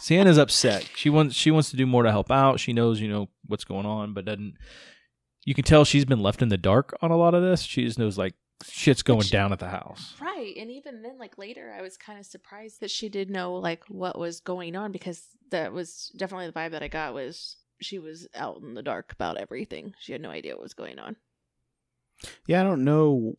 Sienna's 0.00 0.38
upset. 0.38 0.88
She 0.94 1.10
wants 1.10 1.34
she 1.34 1.50
wants 1.50 1.70
to 1.70 1.76
do 1.76 1.86
more 1.86 2.02
to 2.02 2.10
help 2.10 2.30
out. 2.30 2.60
She 2.60 2.72
knows 2.72 3.00
you 3.00 3.08
know 3.08 3.28
what's 3.46 3.64
going 3.64 3.86
on, 3.86 4.14
but 4.14 4.24
doesn't. 4.24 4.54
You 5.44 5.54
can 5.54 5.64
tell 5.64 5.84
she's 5.84 6.04
been 6.04 6.20
left 6.22 6.42
in 6.42 6.48
the 6.50 6.58
dark 6.58 6.96
on 7.00 7.10
a 7.10 7.16
lot 7.16 7.34
of 7.34 7.42
this. 7.42 7.62
She 7.62 7.84
just 7.84 7.98
knows 7.98 8.18
like 8.18 8.34
shit's 8.64 9.02
going 9.02 9.20
Which- 9.20 9.30
down 9.30 9.52
at 9.52 9.58
the 9.60 9.68
house. 9.68 10.14
Right, 10.20 10.54
and 10.56 10.70
even 10.70 11.02
then, 11.02 11.18
like 11.18 11.38
later, 11.38 11.74
I 11.76 11.80
was 11.82 11.96
kind 11.96 12.18
of 12.18 12.26
surprised 12.26 12.80
that 12.80 12.90
she 12.90 13.08
did 13.08 13.30
know 13.30 13.54
like 13.54 13.84
what 13.88 14.18
was 14.18 14.40
going 14.40 14.76
on 14.76 14.92
because 14.92 15.22
that 15.50 15.72
was 15.72 16.12
definitely 16.16 16.46
the 16.48 16.52
vibe 16.52 16.72
that 16.72 16.82
I 16.82 16.88
got 16.88 17.14
was 17.14 17.56
she 17.80 17.98
was 17.98 18.26
out 18.34 18.60
in 18.60 18.74
the 18.74 18.82
dark 18.82 19.12
about 19.12 19.38
everything. 19.38 19.94
She 20.00 20.12
had 20.12 20.20
no 20.20 20.30
idea 20.30 20.54
what 20.54 20.62
was 20.62 20.74
going 20.74 20.98
on. 20.98 21.16
Yeah, 22.46 22.60
I 22.60 22.64
don't 22.64 22.84
know 22.84 23.36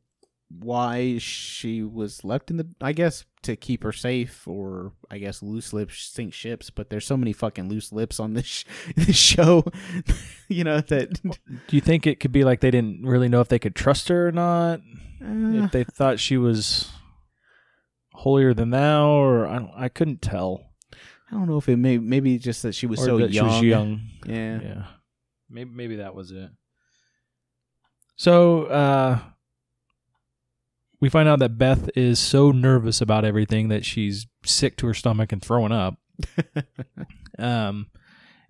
why 0.49 1.17
she 1.19 1.83
was 1.83 2.23
left 2.23 2.49
in 2.49 2.57
the. 2.57 2.67
I 2.81 2.91
guess 2.93 3.25
to 3.43 3.55
keep 3.55 3.83
her 3.83 3.91
safe, 3.91 4.47
or 4.47 4.93
I 5.09 5.17
guess 5.17 5.41
loose 5.41 5.73
lips 5.73 6.01
sink 6.01 6.33
ships. 6.33 6.69
But 6.69 6.89
there's 6.89 7.05
so 7.05 7.17
many 7.17 7.33
fucking 7.33 7.69
loose 7.69 7.91
lips 7.91 8.19
on 8.19 8.33
this 8.33 8.45
sh- 8.45 8.65
this 8.95 9.15
show, 9.15 9.63
you 10.47 10.63
know 10.63 10.81
that. 10.81 11.21
Do 11.23 11.75
you 11.75 11.81
think 11.81 12.07
it 12.07 12.19
could 12.19 12.31
be 12.31 12.43
like 12.43 12.61
they 12.61 12.71
didn't 12.71 13.03
really 13.03 13.29
know 13.29 13.41
if 13.41 13.47
they 13.49 13.59
could 13.59 13.75
trust 13.75 14.07
her 14.09 14.27
or 14.27 14.31
not? 14.31 14.79
Uh, 15.21 15.65
if 15.65 15.71
they 15.71 15.83
thought 15.83 16.19
she 16.19 16.37
was 16.37 16.89
holier 18.13 18.53
than 18.53 18.69
thou, 18.69 19.09
or 19.09 19.47
I, 19.47 19.59
don't, 19.59 19.71
I 19.75 19.89
couldn't 19.89 20.21
tell. 20.21 20.65
I 21.31 21.35
don't 21.35 21.47
know 21.47 21.57
if 21.57 21.69
it 21.69 21.77
may 21.77 21.97
maybe 21.97 22.39
just 22.39 22.63
that 22.63 22.73
she 22.73 22.87
was 22.87 23.01
or 23.01 23.05
so 23.05 23.17
young. 23.17 23.31
she 23.31 23.41
was 23.41 23.61
young. 23.61 24.01
Yeah. 24.25 24.59
Yeah, 24.61 24.85
maybe 25.49 25.69
maybe 25.73 25.95
that 25.97 26.15
was 26.15 26.31
it. 26.31 26.49
So 28.15 28.63
uh, 28.65 29.19
we 30.99 31.09
find 31.09 31.27
out 31.29 31.39
that 31.39 31.57
Beth 31.57 31.89
is 31.95 32.19
so 32.19 32.51
nervous 32.51 33.01
about 33.01 33.25
everything 33.25 33.69
that 33.69 33.85
she's 33.85 34.27
sick 34.43 34.75
to 34.77 34.87
her 34.87 34.93
stomach 34.93 35.31
and 35.31 35.41
throwing 35.41 35.71
up. 35.71 35.95
Um, 37.37 37.87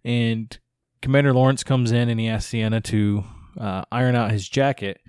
and 0.04 0.58
Commander 1.04 1.32
Lawrence 1.32 1.64
comes 1.64 1.92
in 1.92 2.10
and 2.10 2.20
he 2.20 2.28
asks 2.28 2.50
Sienna 2.50 2.82
to 2.82 3.24
uh, 3.56 3.84
iron 3.92 4.16
out 4.16 4.32
his 4.32 4.50
jacket. 4.50 5.00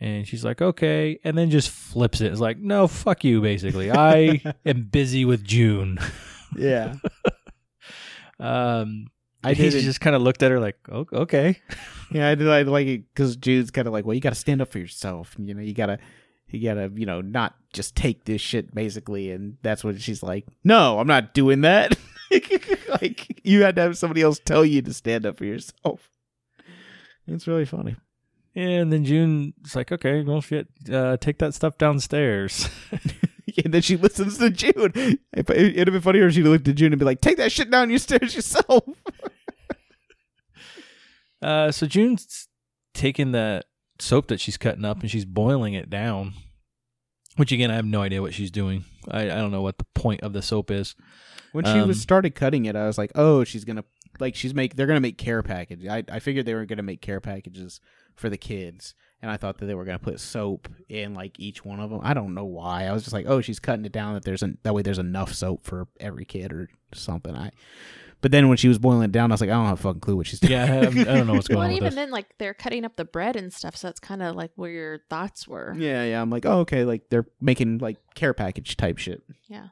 And 0.00 0.24
she's 0.24 0.44
like, 0.44 0.62
okay. 0.62 1.18
And 1.24 1.36
then 1.36 1.50
just 1.50 1.68
flips 1.70 2.20
it. 2.20 2.30
It's 2.30 2.40
like, 2.40 2.58
no, 2.58 2.86
fuck 2.86 3.24
you, 3.24 3.40
basically. 3.40 3.90
I 3.90 4.40
am 4.64 4.84
busy 4.84 5.24
with 5.24 5.42
June. 5.42 5.98
yeah. 6.56 6.94
Um, 8.40 9.06
I 9.42 9.54
he 9.54 9.68
did. 9.70 9.82
just 9.82 10.00
kind 10.00 10.14
of 10.14 10.22
looked 10.22 10.42
at 10.44 10.50
her 10.52 10.60
like, 10.60 10.76
"O- 10.90 11.06
okay. 11.12 11.58
Yeah, 12.12 12.28
I 12.28 12.34
did. 12.36 12.48
I 12.48 12.62
like 12.62 12.86
it 12.86 13.02
because 13.12 13.36
Jude's 13.36 13.70
kind 13.72 13.86
of 13.88 13.92
like, 13.92 14.04
well, 14.04 14.14
you 14.14 14.20
got 14.20 14.30
to 14.30 14.36
stand 14.36 14.62
up 14.62 14.70
for 14.70 14.78
yourself. 14.78 15.34
You 15.38 15.54
know, 15.54 15.60
you 15.60 15.74
gotta, 15.74 15.98
you 16.54 16.68
gotta, 16.68 16.90
you 16.94 17.06
know, 17.06 17.20
not 17.20 17.54
just 17.72 17.94
take 17.94 18.24
this 18.24 18.40
shit 18.40 18.74
basically. 18.74 19.30
And 19.30 19.56
that's 19.62 19.84
what 19.84 20.00
she's 20.00 20.22
like. 20.22 20.46
No, 20.64 20.98
I'm 20.98 21.06
not 21.06 21.34
doing 21.34 21.62
that. 21.62 21.98
like 23.00 23.40
you 23.44 23.62
had 23.62 23.76
to 23.76 23.82
have 23.82 23.98
somebody 23.98 24.22
else 24.22 24.38
tell 24.38 24.64
you 24.64 24.82
to 24.82 24.92
stand 24.92 25.26
up 25.26 25.38
for 25.38 25.44
yourself. 25.44 26.10
It's 27.26 27.46
really 27.46 27.66
funny. 27.66 27.96
And 28.54 28.92
then 28.92 29.04
June's 29.04 29.76
like, 29.76 29.92
okay, 29.92 30.22
well, 30.22 30.40
shit, 30.40 30.66
uh, 30.92 31.16
take 31.18 31.38
that 31.38 31.54
stuff 31.54 31.78
downstairs. 31.78 32.68
and 33.64 33.74
then 33.74 33.82
she 33.82 33.96
listens 33.96 34.38
to 34.38 34.50
June. 34.50 34.92
It, 35.32 35.50
it'd 35.50 35.88
have 35.88 35.92
been 35.92 36.00
funnier 36.00 36.26
if 36.26 36.34
she 36.34 36.42
looked 36.42 36.68
at 36.68 36.74
June 36.76 36.92
and 36.92 36.98
be 36.98 37.04
like, 37.04 37.20
"Take 37.20 37.36
that 37.38 37.52
shit 37.52 37.70
down 37.70 37.90
your 37.90 37.98
stairs 37.98 38.34
yourself." 38.34 38.84
Uh, 41.40 41.70
so 41.70 41.86
June's 41.86 42.48
taking 42.94 43.32
that 43.32 43.66
soap 43.98 44.28
that 44.28 44.40
she's 44.40 44.56
cutting 44.56 44.84
up 44.84 45.00
and 45.00 45.10
she's 45.10 45.24
boiling 45.24 45.74
it 45.74 45.90
down. 45.90 46.34
Which 47.36 47.52
again, 47.52 47.70
I 47.70 47.74
have 47.76 47.84
no 47.86 48.02
idea 48.02 48.20
what 48.20 48.34
she's 48.34 48.50
doing. 48.50 48.84
I, 49.10 49.22
I 49.22 49.36
don't 49.36 49.52
know 49.52 49.62
what 49.62 49.78
the 49.78 49.86
point 49.94 50.22
of 50.22 50.32
the 50.32 50.42
soap 50.42 50.70
is. 50.70 50.96
When 51.52 51.64
she 51.64 51.70
Um, 51.72 51.88
was 51.88 52.00
started 52.00 52.34
cutting 52.34 52.66
it, 52.66 52.74
I 52.76 52.86
was 52.86 52.98
like, 52.98 53.12
"Oh, 53.14 53.44
she's 53.44 53.64
gonna 53.64 53.84
like 54.18 54.34
she's 54.34 54.54
make 54.54 54.74
they're 54.74 54.86
gonna 54.88 55.00
make 55.00 55.18
care 55.18 55.42
package." 55.42 55.86
I 55.86 56.02
I 56.10 56.18
figured 56.18 56.46
they 56.46 56.54
were 56.54 56.66
gonna 56.66 56.82
make 56.82 57.00
care 57.00 57.20
packages 57.20 57.80
for 58.16 58.28
the 58.28 58.36
kids, 58.36 58.94
and 59.22 59.30
I 59.30 59.36
thought 59.36 59.58
that 59.58 59.66
they 59.66 59.74
were 59.74 59.84
gonna 59.84 59.98
put 60.00 60.18
soap 60.20 60.68
in 60.88 61.14
like 61.14 61.38
each 61.38 61.64
one 61.64 61.78
of 61.80 61.90
them. 61.90 62.00
I 62.02 62.12
don't 62.12 62.34
know 62.34 62.44
why. 62.44 62.84
I 62.86 62.92
was 62.92 63.04
just 63.04 63.14
like, 63.14 63.26
"Oh, 63.28 63.40
she's 63.40 63.60
cutting 63.60 63.84
it 63.84 63.92
down 63.92 64.14
that 64.14 64.24
there's 64.24 64.42
an 64.42 64.58
that 64.64 64.74
way 64.74 64.82
there's 64.82 64.98
enough 64.98 65.32
soap 65.32 65.64
for 65.64 65.86
every 66.00 66.24
kid 66.24 66.52
or 66.52 66.68
something." 66.92 67.34
I 67.36 67.52
But 68.20 68.32
then 68.32 68.48
when 68.48 68.56
she 68.56 68.66
was 68.66 68.78
boiling 68.78 69.04
it 69.04 69.12
down, 69.12 69.30
I 69.30 69.34
was 69.34 69.40
like, 69.40 69.50
I 69.50 69.52
don't 69.52 69.66
have 69.66 69.78
a 69.78 69.82
fucking 69.82 70.00
clue 70.00 70.16
what 70.16 70.26
she's 70.26 70.40
doing. 70.40 70.52
Yeah, 70.52 70.64
I, 70.64 70.66
have- 70.66 70.98
I 70.98 71.04
don't 71.04 71.26
know 71.28 71.34
what's 71.34 71.46
going 71.48 71.58
Well, 71.58 71.66
on 71.66 71.70
and 71.70 71.74
with 71.74 71.76
even 71.76 71.84
this. 71.86 71.94
then, 71.94 72.10
like 72.10 72.26
they're 72.38 72.54
cutting 72.54 72.84
up 72.84 72.96
the 72.96 73.04
bread 73.04 73.36
and 73.36 73.52
stuff, 73.52 73.76
so 73.76 73.88
it's 73.88 74.00
kind 74.00 74.22
of 74.22 74.34
like 74.34 74.50
where 74.56 74.70
your 74.70 74.98
thoughts 75.08 75.46
were. 75.46 75.72
yeah, 75.78 76.02
yeah. 76.04 76.20
I'm 76.20 76.28
like, 76.30 76.44
oh, 76.44 76.60
okay. 76.60 76.84
Like 76.84 77.08
they're 77.10 77.26
making 77.40 77.78
like 77.78 77.98
care 78.14 78.34
package 78.34 78.76
type 78.76 78.98
shit. 78.98 79.22
Yeah. 79.46 79.68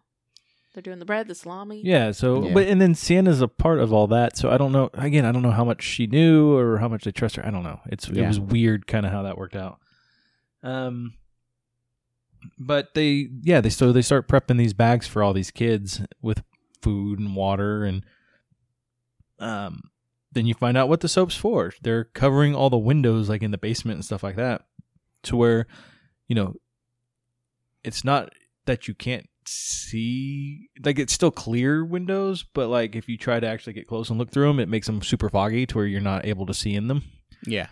They're 0.74 0.82
doing 0.82 0.98
the 0.98 1.06
bread, 1.06 1.26
the 1.26 1.34
salami. 1.34 1.80
Yeah, 1.82 2.12
so 2.12 2.44
Yeah. 2.48 2.52
but 2.54 2.66
and 2.68 2.80
then 2.80 2.94
Sienna's 2.94 3.40
a 3.40 3.48
part 3.48 3.80
of 3.80 3.92
all 3.94 4.06
that, 4.08 4.36
so 4.36 4.50
I 4.50 4.58
don't 4.58 4.72
know. 4.72 4.90
Again, 4.94 5.24
I 5.24 5.32
don't 5.32 5.42
know 5.42 5.50
how 5.50 5.64
much 5.64 5.82
she 5.82 6.06
knew 6.06 6.54
or 6.54 6.76
how 6.78 6.86
much 6.88 7.04
they 7.04 7.12
trust 7.12 7.36
her. 7.36 7.46
I 7.46 7.50
don't 7.50 7.62
know. 7.64 7.80
It's 7.86 8.06
it 8.08 8.16
Yeah. 8.16 8.28
was 8.28 8.38
weird, 8.38 8.86
kind 8.86 9.06
of 9.06 9.10
how 9.12 9.22
that 9.22 9.38
worked 9.38 9.56
out. 9.56 9.78
Um, 10.62 11.14
but 12.58 12.94
they 12.94 13.28
yeah 13.42 13.60
they 13.60 13.70
so 13.70 13.90
they 13.92 14.02
start 14.02 14.28
prepping 14.28 14.58
these 14.58 14.74
bags 14.74 15.06
for 15.06 15.22
all 15.22 15.32
these 15.32 15.50
kids 15.50 16.02
with 16.22 16.42
food 16.82 17.18
and 17.18 17.34
water 17.34 17.84
and 17.84 18.04
um 19.38 19.80
then 20.32 20.44
you 20.46 20.54
find 20.54 20.76
out 20.76 20.88
what 20.88 21.00
the 21.00 21.08
soap's 21.08 21.36
for. 21.36 21.72
They're 21.80 22.04
covering 22.04 22.54
all 22.54 22.68
the 22.68 22.76
windows 22.76 23.28
like 23.28 23.42
in 23.42 23.52
the 23.52 23.58
basement 23.58 23.96
and 23.96 24.04
stuff 24.04 24.22
like 24.22 24.36
that, 24.36 24.62
to 25.24 25.36
where 25.36 25.66
you 26.28 26.34
know 26.34 26.56
it's 27.84 28.04
not 28.04 28.30
that 28.66 28.86
you 28.88 28.94
can't 28.94 29.26
see 29.46 30.68
like 30.84 30.98
it's 30.98 31.12
still 31.12 31.30
clear 31.30 31.84
windows 31.84 32.44
but 32.52 32.66
like 32.68 32.96
if 32.96 33.08
you 33.08 33.16
try 33.16 33.38
to 33.38 33.46
actually 33.46 33.72
get 33.72 33.86
close 33.86 34.10
and 34.10 34.18
look 34.18 34.30
through 34.30 34.48
them 34.48 34.58
it 34.58 34.68
makes 34.68 34.86
them 34.88 35.00
super 35.00 35.28
foggy 35.28 35.64
to 35.64 35.76
where 35.76 35.86
you're 35.86 36.00
not 36.00 36.26
able 36.26 36.44
to 36.46 36.52
see 36.52 36.74
in 36.74 36.88
them 36.88 37.04
Yeah. 37.46 37.68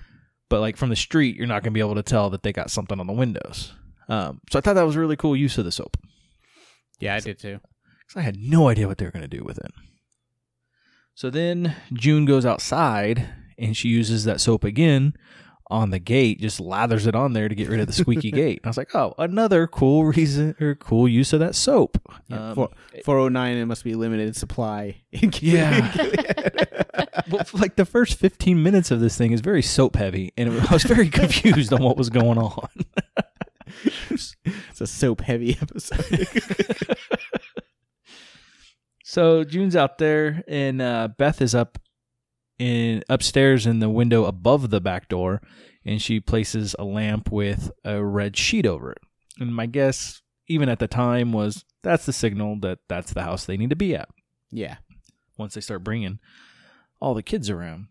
but 0.48 0.60
like 0.60 0.76
from 0.76 0.90
the 0.90 0.96
street 0.96 1.34
you're 1.34 1.48
not 1.48 1.64
going 1.64 1.72
to 1.72 1.76
be 1.76 1.80
able 1.80 1.96
to 1.96 2.02
tell 2.04 2.30
that 2.30 2.44
they 2.44 2.52
got 2.52 2.70
something 2.70 3.00
on 3.00 3.08
the 3.08 3.12
windows 3.12 3.72
um, 4.08 4.40
so 4.52 4.58
i 4.58 4.62
thought 4.62 4.74
that 4.74 4.86
was 4.86 4.94
a 4.94 5.00
really 5.00 5.16
cool 5.16 5.34
use 5.34 5.58
of 5.58 5.64
the 5.64 5.72
soap 5.72 5.96
Yeah, 7.00 7.16
I 7.16 7.20
did 7.20 7.40
too. 7.40 7.58
because 8.06 8.20
i 8.20 8.22
had 8.22 8.36
no 8.38 8.68
idea 8.68 8.86
what 8.86 8.98
they 8.98 9.04
were 9.04 9.10
going 9.10 9.28
to 9.28 9.36
do 9.36 9.42
with 9.44 9.58
it 9.58 9.72
so 11.14 11.30
then 11.30 11.74
june 11.92 12.24
goes 12.24 12.44
outside 12.46 13.28
and 13.58 13.76
she 13.76 13.88
uses 13.88 14.24
that 14.24 14.40
soap 14.40 14.64
again 14.64 15.14
on 15.70 15.90
the 15.90 15.98
gate 15.98 16.40
just 16.40 16.60
lathers 16.60 17.06
it 17.06 17.14
on 17.14 17.32
there 17.32 17.48
to 17.48 17.54
get 17.54 17.68
rid 17.68 17.80
of 17.80 17.86
the 17.86 17.92
squeaky 17.92 18.30
gate 18.42 18.60
i 18.64 18.68
was 18.68 18.76
like 18.76 18.94
oh 18.94 19.14
another 19.18 19.66
cool 19.66 20.04
reason 20.04 20.54
or 20.60 20.74
cool 20.74 21.08
use 21.08 21.32
of 21.32 21.40
that 21.40 21.54
soap 21.54 21.96
Yeah, 22.28 22.50
Um, 22.50 22.54
four, 22.54 22.68
409, 23.04 23.56
it 23.56 23.64
must 23.66 23.82
be 23.84 23.94
limited 23.94 24.36
supply. 24.36 24.96
Yeah. 25.40 25.90
well, 27.30 27.44
like 27.54 27.76
the 27.76 27.86
first 27.86 28.18
15 28.18 28.62
minutes 28.62 28.90
of 28.90 29.00
this 29.00 29.16
thing 29.16 29.32
is 29.32 29.40
very 29.40 29.62
soap 29.62 29.96
heavy 29.96 30.32
and 30.36 30.52
it, 30.52 30.70
i 30.70 30.74
was 30.74 30.82
very 30.82 31.08
confused 31.08 31.72
on 31.72 31.82
what 31.82 31.96
was 31.96 32.10
going 32.10 32.38
on 32.38 32.68
it's 33.84 34.80
a 34.80 34.86
soap 34.86 35.22
heavy 35.22 35.56
episode. 35.60 36.28
So 39.14 39.44
june's 39.44 39.76
out 39.76 39.98
there 39.98 40.42
and 40.48 40.82
uh, 40.82 41.08
beth 41.18 41.40
is 41.40 41.54
up 41.54 41.78
in 42.58 43.02
upstairs 43.08 43.66
in 43.66 43.80
the 43.80 43.90
window 43.90 44.24
above 44.24 44.70
the 44.70 44.80
back 44.80 45.08
door 45.08 45.40
and 45.84 46.00
she 46.00 46.20
places 46.20 46.74
a 46.78 46.84
lamp 46.84 47.30
with 47.30 47.70
a 47.84 48.02
red 48.02 48.36
sheet 48.36 48.66
over 48.66 48.92
it 48.92 49.02
and 49.38 49.54
my 49.54 49.66
guess 49.66 50.22
even 50.46 50.68
at 50.68 50.78
the 50.78 50.86
time 50.86 51.32
was 51.32 51.64
that's 51.82 52.06
the 52.06 52.12
signal 52.12 52.58
that 52.60 52.78
that's 52.88 53.12
the 53.12 53.22
house 53.22 53.44
they 53.44 53.56
need 53.56 53.70
to 53.70 53.76
be 53.76 53.94
at 53.94 54.08
yeah. 54.54 54.76
once 55.36 55.54
they 55.54 55.60
start 55.60 55.84
bringing 55.84 56.20
all 57.00 57.12
the 57.12 57.22
kids 57.22 57.50
around. 57.50 57.88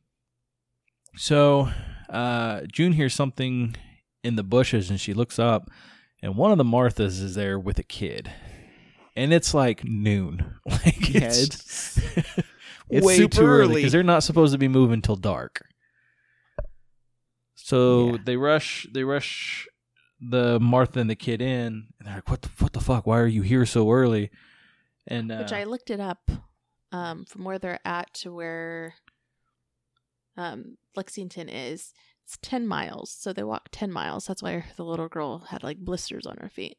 So 1.15 1.69
uh, 2.09 2.61
June 2.71 2.93
hears 2.93 3.13
something 3.13 3.75
in 4.23 4.35
the 4.35 4.43
bushes 4.43 4.89
and 4.89 4.99
she 4.99 5.13
looks 5.13 5.37
up, 5.37 5.69
and 6.21 6.37
one 6.37 6.51
of 6.51 6.57
the 6.57 6.63
Marthas 6.63 7.21
is 7.21 7.35
there 7.35 7.59
with 7.59 7.77
a 7.77 7.83
kid. 7.83 8.31
And 9.15 9.31
it's 9.33 9.53
like 9.53 9.83
noon. 9.83 10.55
Like 10.65 11.09
Yeah, 11.13 11.27
it's, 11.31 11.97
it's 12.89 13.05
way 13.05 13.15
super 13.17 13.37
too 13.37 13.45
early 13.45 13.61
early. 13.63 13.75
because 13.75 13.91
they're 13.91 14.03
not 14.03 14.23
supposed 14.23 14.53
to 14.53 14.57
be 14.57 14.67
moving 14.67 15.01
till 15.01 15.15
dark. 15.15 15.61
So 17.55 18.11
Yeah. 18.13 18.17
they 18.25 18.37
rush. 18.37 18.87
They 18.93 19.03
rush 19.03 19.67
the 20.19 20.59
Martha 20.59 20.99
and 20.99 21.09
the 21.09 21.15
kid 21.15 21.41
in, 21.41 21.87
and 21.99 22.07
they're 22.07 22.15
like, 22.15 22.29
"What 22.29 22.41
the 22.41 22.49
what 22.59 22.73
the 22.73 22.79
fuck? 22.79 23.05
Why 23.05 23.19
are 23.19 23.27
you 23.27 23.41
here 23.41 23.65
so 23.65 23.89
early?" 23.91 24.31
And 25.07 25.31
uh, 25.31 25.37
Which 25.37 25.53
I 25.53 25.63
looked 25.65 25.89
it 25.89 25.99
up 25.99 26.29
um, 26.91 27.25
from 27.25 27.43
where 27.43 27.59
they're 27.59 27.79
at 27.85 28.13
to 28.15 28.33
where 28.33 28.95
um, 30.37 30.77
Lexington 30.95 31.49
is. 31.49 31.93
It's 32.25 32.37
10 32.41 32.67
miles. 32.67 33.09
So 33.11 33.33
they 33.33 33.43
walked 33.43 33.71
10 33.73 33.91
miles. 33.91 34.25
That's 34.27 34.41
why 34.43 34.65
the 34.77 34.83
little 34.83 35.07
girl 35.09 35.39
had 35.49 35.63
like 35.63 35.77
blisters 35.77 36.25
on 36.25 36.37
her 36.41 36.49
feet. 36.49 36.77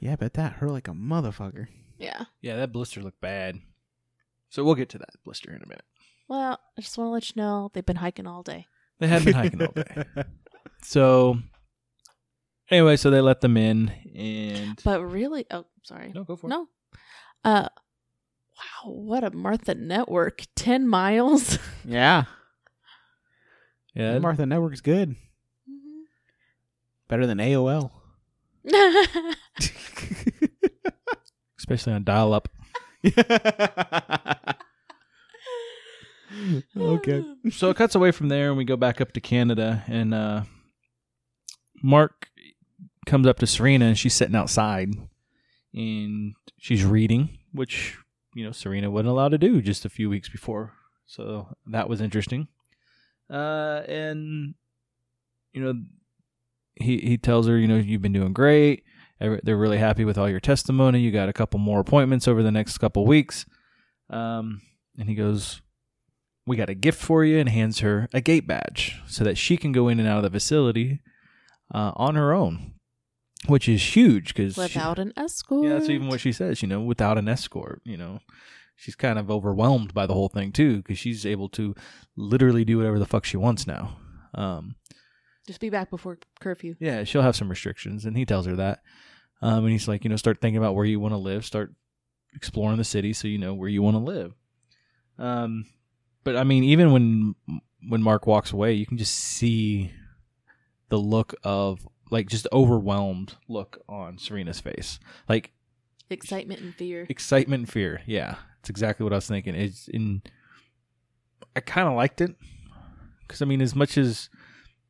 Yeah, 0.00 0.16
but 0.16 0.34
that 0.34 0.54
hurt 0.54 0.70
like 0.70 0.88
a 0.88 0.92
motherfucker. 0.92 1.66
Yeah. 1.98 2.24
Yeah, 2.40 2.56
that 2.56 2.72
blister 2.72 3.00
looked 3.00 3.20
bad. 3.20 3.60
So 4.50 4.64
we'll 4.64 4.74
get 4.74 4.88
to 4.90 4.98
that 4.98 5.10
blister 5.24 5.50
in 5.50 5.62
a 5.62 5.66
minute. 5.68 5.84
Well, 6.28 6.58
I 6.76 6.80
just 6.80 6.96
want 6.98 7.08
to 7.08 7.12
let 7.12 7.28
you 7.28 7.34
know 7.42 7.70
they've 7.72 7.84
been 7.86 7.96
hiking 7.96 8.26
all 8.26 8.42
day. 8.42 8.66
They 8.98 9.06
had 9.08 9.24
been 9.24 9.34
hiking 9.34 9.62
all 9.62 9.72
day. 9.72 10.04
So 10.82 11.38
anyway, 12.70 12.96
so 12.96 13.08
they 13.10 13.20
let 13.22 13.40
them 13.40 13.56
in 13.56 13.90
and 14.14 14.78
But 14.84 15.00
really, 15.02 15.46
oh, 15.50 15.64
sorry. 15.82 16.12
no, 16.14 16.24
go 16.24 16.36
for 16.36 16.46
it. 16.46 16.50
No. 16.50 16.68
Uh, 17.42 17.68
wow, 18.84 18.90
what 18.92 19.24
a 19.24 19.30
Martha 19.30 19.74
network. 19.74 20.42
10 20.56 20.86
miles. 20.86 21.58
yeah. 21.86 22.24
Yeah, 23.94 24.18
Martha 24.18 24.46
Network's 24.46 24.80
good. 24.80 25.16
Better 27.08 27.26
than 27.26 27.38
AOL. 27.38 27.90
especially 31.58 31.92
on 31.94 32.04
dial-up. 32.04 32.48
okay. 36.76 37.24
So 37.50 37.70
it 37.70 37.76
cuts 37.76 37.94
away 37.94 38.10
from 38.10 38.28
there, 38.28 38.48
and 38.48 38.56
we 38.56 38.64
go 38.64 38.76
back 38.76 39.00
up 39.00 39.12
to 39.12 39.20
Canada, 39.20 39.82
and 39.86 40.12
uh, 40.14 40.42
Mark 41.82 42.28
comes 43.06 43.26
up 43.26 43.38
to 43.38 43.46
Serena, 43.46 43.86
and 43.86 43.98
she's 43.98 44.14
sitting 44.14 44.36
outside, 44.36 44.90
and 45.72 46.34
she's 46.58 46.84
reading, 46.84 47.38
which 47.52 47.96
you 48.34 48.44
know 48.44 48.52
Serena 48.52 48.90
wasn't 48.90 49.08
allowed 49.08 49.30
to 49.30 49.38
do 49.38 49.62
just 49.62 49.84
a 49.84 49.90
few 49.90 50.10
weeks 50.10 50.28
before. 50.28 50.72
So 51.06 51.48
that 51.66 51.88
was 51.88 52.00
interesting. 52.00 52.48
Uh, 53.30 53.82
and 53.88 54.54
you 55.52 55.62
know, 55.62 55.74
he 56.76 56.98
he 56.98 57.18
tells 57.18 57.46
her, 57.46 57.58
you 57.58 57.66
know, 57.68 57.76
you've 57.76 58.02
been 58.02 58.12
doing 58.12 58.32
great. 58.32 58.84
They're 59.20 59.56
really 59.56 59.78
happy 59.78 60.04
with 60.04 60.18
all 60.18 60.28
your 60.28 60.40
testimony. 60.40 61.00
You 61.00 61.10
got 61.10 61.28
a 61.28 61.32
couple 61.32 61.58
more 61.58 61.80
appointments 61.80 62.28
over 62.28 62.42
the 62.42 62.50
next 62.50 62.76
couple 62.78 63.06
weeks. 63.06 63.46
Um, 64.10 64.60
and 64.98 65.08
he 65.08 65.14
goes, 65.14 65.62
we 66.46 66.56
got 66.56 66.68
a 66.68 66.74
gift 66.74 67.00
for 67.00 67.24
you 67.24 67.38
and 67.38 67.48
hands 67.48 67.78
her 67.78 68.08
a 68.12 68.20
gate 68.20 68.46
badge 68.46 69.00
so 69.06 69.24
that 69.24 69.38
she 69.38 69.56
can 69.56 69.72
go 69.72 69.88
in 69.88 69.98
and 69.98 70.06
out 70.08 70.18
of 70.18 70.24
the 70.24 70.30
facility 70.38 71.00
uh, 71.74 71.92
on 71.96 72.16
her 72.16 72.34
own, 72.34 72.74
which 73.46 73.66
is 73.66 73.96
huge 73.96 74.34
because 74.34 74.58
Without 74.58 74.98
an 74.98 75.12
escort. 75.16 75.64
yeah, 75.64 75.74
that's 75.74 75.88
even 75.88 76.08
what 76.08 76.20
she 76.20 76.32
says. 76.32 76.60
You 76.60 76.68
know, 76.68 76.82
without 76.82 77.16
an 77.16 77.28
escort, 77.28 77.80
you 77.84 77.96
know, 77.96 78.18
she's 78.76 78.94
kind 78.96 79.18
of 79.18 79.30
overwhelmed 79.30 79.94
by 79.94 80.06
the 80.06 80.14
whole 80.14 80.28
thing 80.28 80.52
too 80.52 80.78
because 80.78 80.98
she's 80.98 81.24
able 81.26 81.48
to 81.50 81.74
literally 82.16 82.64
do 82.64 82.76
whatever 82.78 82.98
the 82.98 83.06
fuck 83.06 83.24
she 83.24 83.36
wants 83.36 83.66
now. 83.66 83.96
Um, 84.34 84.74
Just 85.46 85.60
be 85.60 85.70
back 85.70 85.90
before 85.90 86.18
curfew. 86.40 86.74
yeah, 86.80 87.04
she'll 87.04 87.22
have 87.22 87.36
some 87.36 87.48
restrictions, 87.48 88.04
and 88.04 88.16
he 88.16 88.24
tells 88.26 88.46
her 88.46 88.56
that. 88.56 88.80
Um, 89.42 89.64
and 89.64 89.70
he's 89.72 89.86
like, 89.88 90.04
you 90.04 90.10
know, 90.10 90.16
start 90.16 90.40
thinking 90.40 90.56
about 90.56 90.74
where 90.74 90.84
you 90.86 90.98
want 91.00 91.12
to 91.12 91.18
live, 91.18 91.44
start 91.44 91.74
exploring 92.34 92.78
the 92.78 92.84
city, 92.84 93.12
so 93.12 93.28
you 93.28 93.38
know 93.38 93.54
where 93.54 93.68
you 93.68 93.82
want 93.82 93.94
to 93.94 94.02
live. 94.02 94.32
Um, 95.18 95.66
but 96.24 96.36
I 96.36 96.44
mean, 96.44 96.64
even 96.64 96.92
when 96.92 97.34
when 97.88 98.02
Mark 98.02 98.26
walks 98.26 98.52
away, 98.52 98.72
you 98.72 98.86
can 98.86 98.96
just 98.98 99.14
see 99.14 99.92
the 100.88 100.96
look 100.98 101.34
of 101.44 101.86
like 102.10 102.28
just 102.28 102.46
overwhelmed 102.52 103.36
look 103.48 103.82
on 103.88 104.18
Serena's 104.18 104.60
face, 104.60 104.98
like 105.28 105.52
Excitement 106.10 106.60
and 106.60 106.74
fear. 106.74 107.06
excitement 107.08 107.60
and 107.62 107.68
fear. 107.70 108.02
Yeah, 108.06 108.36
it's 108.64 108.70
exactly 108.70 109.04
what 109.04 109.12
I 109.12 109.16
was 109.16 109.26
thinking. 109.26 109.54
It's 109.54 109.88
in. 109.88 110.22
I 111.54 111.60
kind 111.60 111.86
of 111.86 111.94
liked 111.94 112.22
it 112.22 112.34
because 113.20 113.42
I 113.42 113.44
mean, 113.44 113.60
as 113.60 113.74
much 113.74 113.98
as 113.98 114.30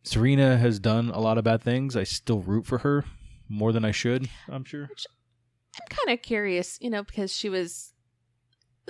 Serena 0.04 0.56
has 0.56 0.78
done 0.78 1.10
a 1.10 1.18
lot 1.18 1.38
of 1.38 1.44
bad 1.44 1.60
things, 1.60 1.96
I 1.96 2.04
still 2.04 2.38
root 2.38 2.66
for 2.66 2.78
her 2.78 3.04
more 3.48 3.72
than 3.72 3.84
I 3.84 3.90
should. 3.90 4.28
I'm 4.48 4.64
sure. 4.64 4.88
I'm 4.92 5.88
kind 5.88 6.16
of 6.16 6.22
curious, 6.22 6.78
you 6.80 6.88
know, 6.88 7.02
because 7.02 7.34
she 7.34 7.48
was 7.48 7.92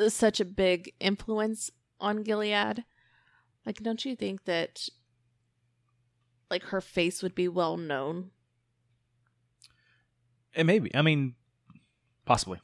such 0.08 0.38
a 0.38 0.44
big 0.44 0.92
influence 1.00 1.70
on 1.98 2.22
Gilead. 2.22 2.84
Like, 3.64 3.82
don't 3.82 4.04
you 4.04 4.14
think 4.14 4.44
that, 4.44 4.86
like, 6.50 6.64
her 6.64 6.82
face 6.82 7.22
would 7.22 7.34
be 7.34 7.48
well 7.48 7.78
known? 7.78 8.32
It 10.54 10.64
may 10.64 10.78
be. 10.78 10.94
I 10.94 11.00
mean, 11.00 11.36
possibly. 12.26 12.60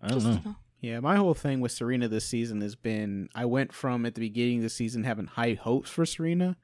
So, 0.00 0.06
I 0.06 0.08
don't 0.08 0.20
Just, 0.20 0.26
know. 0.26 0.32
you 0.34 0.40
know. 0.50 0.56
Yeah, 0.82 1.00
my 1.00 1.16
whole 1.16 1.34
thing 1.34 1.60
with 1.60 1.72
Serena 1.72 2.08
this 2.08 2.24
season 2.24 2.62
has 2.62 2.74
been 2.74 3.28
I 3.34 3.44
went 3.44 3.72
from 3.72 4.06
at 4.06 4.14
the 4.14 4.20
beginning 4.22 4.58
of 4.58 4.62
the 4.62 4.70
season 4.70 5.04
having 5.04 5.26
high 5.26 5.52
hopes 5.54 5.90
for 5.90 6.06
Serena, 6.06 6.56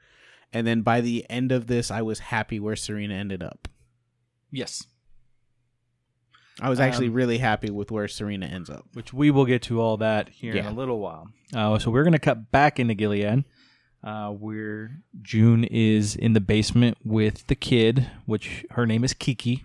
and 0.55 0.67
then 0.67 0.81
by 0.81 1.03
the 1.03 1.27
end 1.29 1.53
of 1.53 1.67
this, 1.67 1.91
I 1.91 2.01
was 2.01 2.19
happy 2.21 2.59
where 2.59 2.77
Serena 2.77 3.15
ended 3.15 3.43
up. 3.43 3.69
Yes. 4.51 4.87
I 6.63 6.71
was 6.71 6.81
actually 6.81 7.09
Um, 7.09 7.13
really 7.15 7.37
happy 7.37 7.69
with 7.69 7.91
where 7.91 8.09
Serena 8.09 8.47
ends 8.47 8.71
up. 8.71 8.87
which 8.95 9.13
we 9.13 9.31
will 9.31 9.45
get 9.45 9.61
to 9.65 9.79
all 9.83 9.99
that 9.99 10.31
here 10.31 10.55
in 10.57 10.65
a 10.65 10.73
little 10.73 10.99
while. 10.99 11.29
Uh, 11.55 11.79
so 11.79 11.91
we're 11.91 12.03
going 12.05 12.15
to 12.15 12.19
cut 12.19 12.51
back 12.51 12.81
into 12.81 12.95
Gilead, 12.95 13.45
uh, 14.03 14.31
where 14.31 15.03
June 15.21 15.65
is 15.65 16.17
in 16.17 16.33
the 16.33 16.41
basement 16.41 16.97
with 17.05 17.47
the 17.49 17.55
kid, 17.55 18.11
which 18.25 18.65
her 18.71 18.87
name 18.87 19.05
is 19.05 19.13
Kiki, 19.13 19.65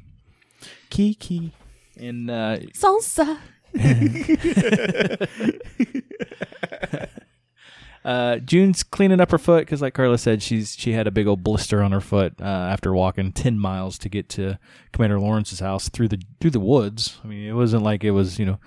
Kiki. 0.90 1.54
and 1.96 2.30
uh, 2.30 2.58
Salsa. 2.74 3.38
uh, 8.06 8.38
June's 8.38 8.84
cleaning 8.84 9.20
up 9.20 9.32
her 9.32 9.38
foot 9.38 9.62
because, 9.62 9.82
like 9.82 9.94
Carla 9.94 10.18
said, 10.18 10.44
she's 10.44 10.76
she 10.78 10.94
had 10.94 11.08
a 11.08 11.12
big 11.12 11.28
old 11.28 11.44
blister 11.44 11.82
on 11.82 11.92
her 11.92 12.02
foot 12.02 12.34
uh, 12.42 12.44
after 12.44 12.94
walking 12.94 13.32
ten 13.32 13.60
miles 13.60 13.98
to 14.00 14.10
get 14.10 14.30
to 14.30 14.60
Commander 14.92 15.20
Lawrence's 15.20 15.60
house 15.60 15.90
through 15.90 16.10
the 16.10 16.22
through 16.40 16.52
the 16.52 16.60
woods. 16.60 17.20
I 17.24 17.28
mean, 17.28 17.48
it 17.48 17.54
wasn't 17.54 17.84
like 17.84 18.04
it 18.04 18.12
was 18.12 18.40
you 18.40 18.46
know 18.46 18.60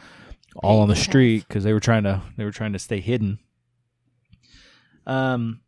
all 0.56 0.80
on 0.80 0.88
the 0.88 0.96
street 0.96 1.46
because 1.48 1.64
they 1.64 1.72
were 1.72 1.80
trying 1.80 2.04
to 2.04 2.22
they 2.36 2.44
were 2.44 2.52
trying 2.52 2.72
to 2.72 2.78
stay 2.78 3.00
hidden. 3.00 3.38
Um, 5.06 5.60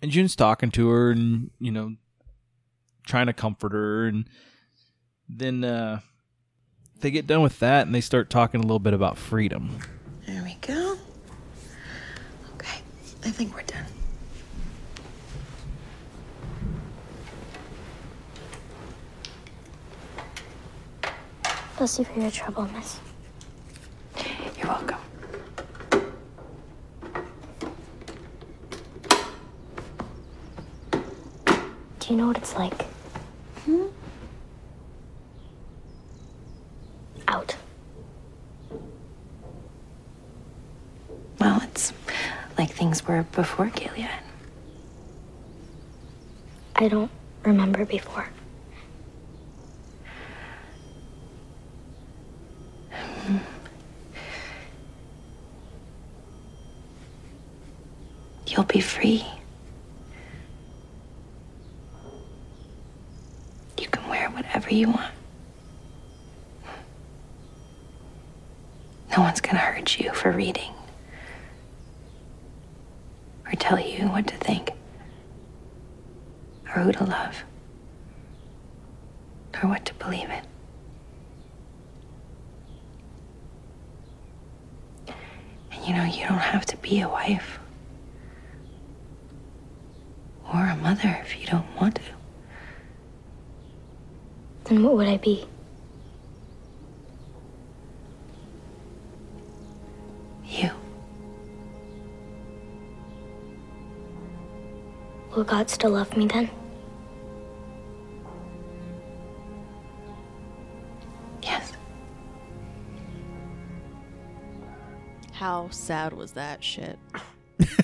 and 0.00 0.10
June's 0.10 0.36
talking 0.36 0.70
to 0.72 0.88
her 0.88 1.10
and 1.10 1.50
you 1.58 1.72
know 1.72 1.96
trying 3.06 3.26
to 3.26 3.32
comfort 3.32 3.72
her, 3.72 4.06
and 4.06 4.28
then 5.28 5.64
uh, 5.64 6.00
they 7.02 7.10
get 7.10 7.26
done 7.26 7.42
with 7.42 7.58
that 7.58 7.86
and 7.86 7.94
they 7.94 8.00
start 8.00 8.30
talking 8.30 8.60
a 8.60 8.62
little 8.62 8.78
bit 8.78 8.94
about 8.94 9.18
freedom. 9.18 9.78
There 10.26 10.42
we 10.42 10.56
go. 10.60 10.96
Okay, 12.54 12.78
I 13.24 13.30
think 13.30 13.54
we're 13.54 13.62
done. 13.64 13.84
Bless 21.76 21.98
you 21.98 22.04
for 22.04 22.20
your 22.20 22.30
trouble, 22.30 22.68
miss. 22.72 23.00
You're 24.56 24.68
welcome. 24.68 24.98
Do 31.98 32.08
you 32.08 32.16
know 32.16 32.28
what 32.28 32.36
it's 32.38 32.54
like? 32.54 32.82
Hmm? 33.64 33.86
Out. 37.32 37.56
Well, 41.40 41.62
it's 41.62 41.94
like 42.58 42.70
things 42.70 43.06
were 43.06 43.22
before 43.32 43.68
Gilead. 43.68 44.10
I 46.76 46.88
don't 46.88 47.10
remember 47.42 47.86
before. 47.86 48.28
Hmm. 52.90 53.38
You'll 58.46 58.64
be 58.64 58.80
free. 58.82 59.24
You 63.80 63.88
can 63.88 64.06
wear 64.10 64.28
whatever 64.28 64.68
you 64.74 64.88
want. 64.90 65.12
No 69.16 69.22
one's 69.22 69.40
gonna 69.40 69.58
hurt 69.58 69.98
you 69.98 70.12
for 70.14 70.30
reading 70.32 70.72
or 73.46 73.52
tell 73.52 73.78
you 73.78 74.08
what 74.08 74.26
to 74.28 74.36
think 74.38 74.70
or 76.66 76.82
who 76.82 76.92
to 76.92 77.04
love 77.04 77.44
or 79.62 79.68
what 79.68 79.84
to 79.84 79.94
believe 79.94 80.30
in. 80.30 80.42
And 85.72 85.86
you 85.86 85.94
know, 85.94 86.04
you 86.04 86.26
don't 86.26 86.38
have 86.38 86.64
to 86.66 86.76
be 86.78 87.00
a 87.00 87.08
wife 87.08 87.58
or 90.52 90.66
a 90.66 90.76
mother 90.76 91.18
if 91.22 91.38
you 91.38 91.46
don't 91.46 91.66
want 91.78 91.96
to. 91.96 92.02
Then 94.64 94.82
what 94.82 94.94
would 94.94 95.08
I 95.08 95.18
be? 95.18 95.46
Will 105.34 105.44
God 105.44 105.70
still 105.70 105.90
love 105.90 106.14
me 106.16 106.26
then? 106.26 106.50
Yes. 111.42 111.72
How 115.32 115.68
sad 115.70 116.12
was 116.12 116.32
that 116.32 116.62
shit? 116.62 116.98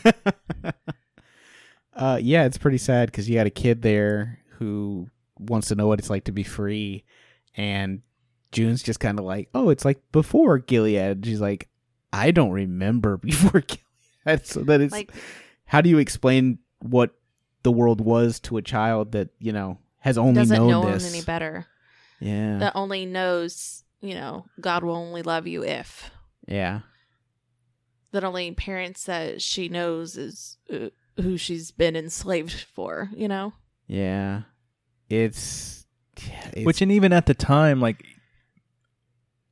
Uh, 1.95 2.17
yeah, 2.23 2.45
it's 2.45 2.59
pretty 2.59 2.79
sad 2.79 3.11
because 3.11 3.29
you 3.29 3.35
got 3.35 3.49
a 3.49 3.51
kid 3.51 3.83
there 3.83 4.39
who 4.51 5.09
wants 5.41 5.67
to 5.67 5.75
know 5.75 5.89
what 5.89 5.99
it's 5.99 6.09
like 6.09 6.23
to 6.23 6.31
be 6.31 6.45
free, 6.45 7.03
and 7.57 8.03
June's 8.53 8.85
just 8.85 9.01
kind 9.01 9.19
of 9.19 9.25
like, 9.25 9.49
"Oh, 9.53 9.71
it's 9.71 9.85
like 9.85 10.01
before 10.13 10.59
Gilead." 10.61 11.27
She's 11.27 11.41
like, 11.41 11.69
"I 12.13 12.31
don't 12.31 12.53
remember 12.53 13.17
before 13.17 13.63
Gilead." 13.63 14.45
So 14.47 14.61
that 14.61 14.81
is, 14.81 14.93
Like- 14.93 15.11
how 15.65 15.81
do 15.81 15.91
you 15.91 15.99
explain 15.99 16.59
what 16.79 17.11
the 17.63 17.73
world 17.73 18.01
was 18.01 18.39
to 18.41 18.57
a 18.57 18.63
child 18.63 19.13
that 19.13 19.29
you 19.39 19.53
know 19.53 19.79
has 20.01 20.17
only 20.19 20.35
Doesn't 20.43 20.57
known 20.57 20.69
know 20.71 20.87
this? 20.93 21.05
him 21.07 21.15
any 21.15 21.23
better. 21.25 21.67
Yeah, 22.21 22.59
That 22.59 22.73
only 22.77 23.07
knows, 23.07 23.85
you 24.01 24.15
know, 24.15 24.47
God 24.61 24.83
will 24.85 24.97
only 24.97 25.23
love 25.23 25.47
you 25.47 25.63
if. 25.65 26.11
yeah, 26.49 26.81
That 28.13 28.25
only 28.25 28.51
parents 28.53 29.05
that 29.05 29.41
she 29.43 29.69
knows 29.69 30.17
is 30.17 30.57
uh, 30.73 30.89
who 31.17 31.37
she's 31.37 31.71
been 31.71 31.95
enslaved 31.97 32.53
for, 32.75 33.09
you 33.15 33.29
know? 33.29 33.53
yeah. 33.87 34.43
It's, 35.09 35.87
it's 36.53 36.65
Which 36.67 36.83
and 36.83 36.93
even 36.93 37.13
at 37.13 37.27
the 37.27 37.35
time, 37.35 37.81
like 37.81 38.05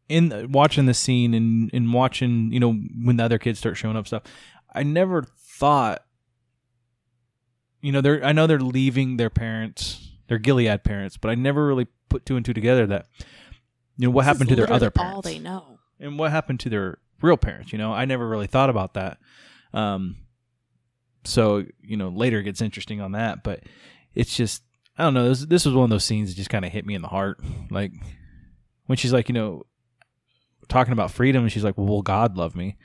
in 0.09 0.29
the- 0.29 0.47
watching 0.49 0.87
the 0.87 0.95
scene 0.95 1.35
and 1.35 1.71
and 1.73 1.93
watching, 1.93 2.53
you 2.53 2.61
know, 2.61 2.73
when 2.73 3.17
the 3.17 3.25
other 3.25 3.39
kids 3.39 3.59
start 3.59 3.77
showing 3.77 3.97
up 3.97 4.07
stuff, 4.07 4.23
I 4.75 4.83
never 4.83 5.23
thought, 5.39 6.05
you 7.87 7.93
know, 7.93 8.01
they're 8.01 8.25
I 8.25 8.33
know 8.33 8.49
they're 8.49 8.59
leaving 8.59 9.17
their 9.17 9.31
parents, 9.31 10.11
their 10.27 10.39
Gilead 10.39 10.83
parents, 10.83 11.17
but 11.17 11.31
I 11.31 11.37
never 11.37 11.65
really 11.65 11.87
put 12.09 12.27
two 12.27 12.35
and 12.35 12.45
two 12.45 12.53
together 12.53 12.85
that, 12.89 13.07
you 13.97 14.09
know, 14.09 14.11
what 14.11 14.23
This 14.23 14.27
happened 14.33 14.49
to 14.51 14.57
their 14.57 14.73
other 14.73 14.91
parents, 14.91 15.15
All 15.15 15.23
they 15.23 15.39
know. 15.39 15.79
and 16.01 16.19
what 16.19 16.33
happened 16.33 16.59
to 16.61 16.69
their 16.69 16.99
real 17.23 17.37
parents. 17.37 17.71
You 17.71 17.79
know, 17.79 17.93
I 17.93 18.05
never 18.05 18.27
really 18.29 18.49
thought 18.49 18.71
about 18.71 18.95
that. 18.95 19.19
Um, 19.73 20.17
so 21.23 21.65
you 21.81 21.97
know, 21.97 22.09
later 22.09 22.41
it 22.41 22.43
gets 22.43 22.61
interesting 22.61 23.01
on 23.01 23.13
that, 23.13 23.45
but 23.45 23.61
it's 24.17 24.37
just 24.37 24.63
I 24.99 25.05
don't 25.05 25.15
know. 25.15 25.29
This, 25.29 25.47
this 25.47 25.65
was 25.65 25.75
one 25.75 25.85
of 25.85 25.91
those 25.91 26.05
scenes 26.05 26.31
that 26.31 26.37
just 26.37 26.51
kind 26.51 26.65
of 26.65 26.73
hit 26.73 26.85
me 26.87 26.95
in 26.97 27.03
the 27.03 27.09
heart. 27.09 27.39
Like 27.71 27.93
when 28.87 28.97
she's 28.99 29.13
like, 29.13 29.29
you 29.29 29.35
know, 29.35 29.63
talking 30.69 30.93
about 30.93 31.13
freedom, 31.13 31.45
and 31.45 31.53
she's 31.53 31.63
like, 31.65 31.79
"Well, 31.79 31.87
will 31.87 32.03
God 32.03 32.37
love 32.37 32.57
me?" 32.57 32.77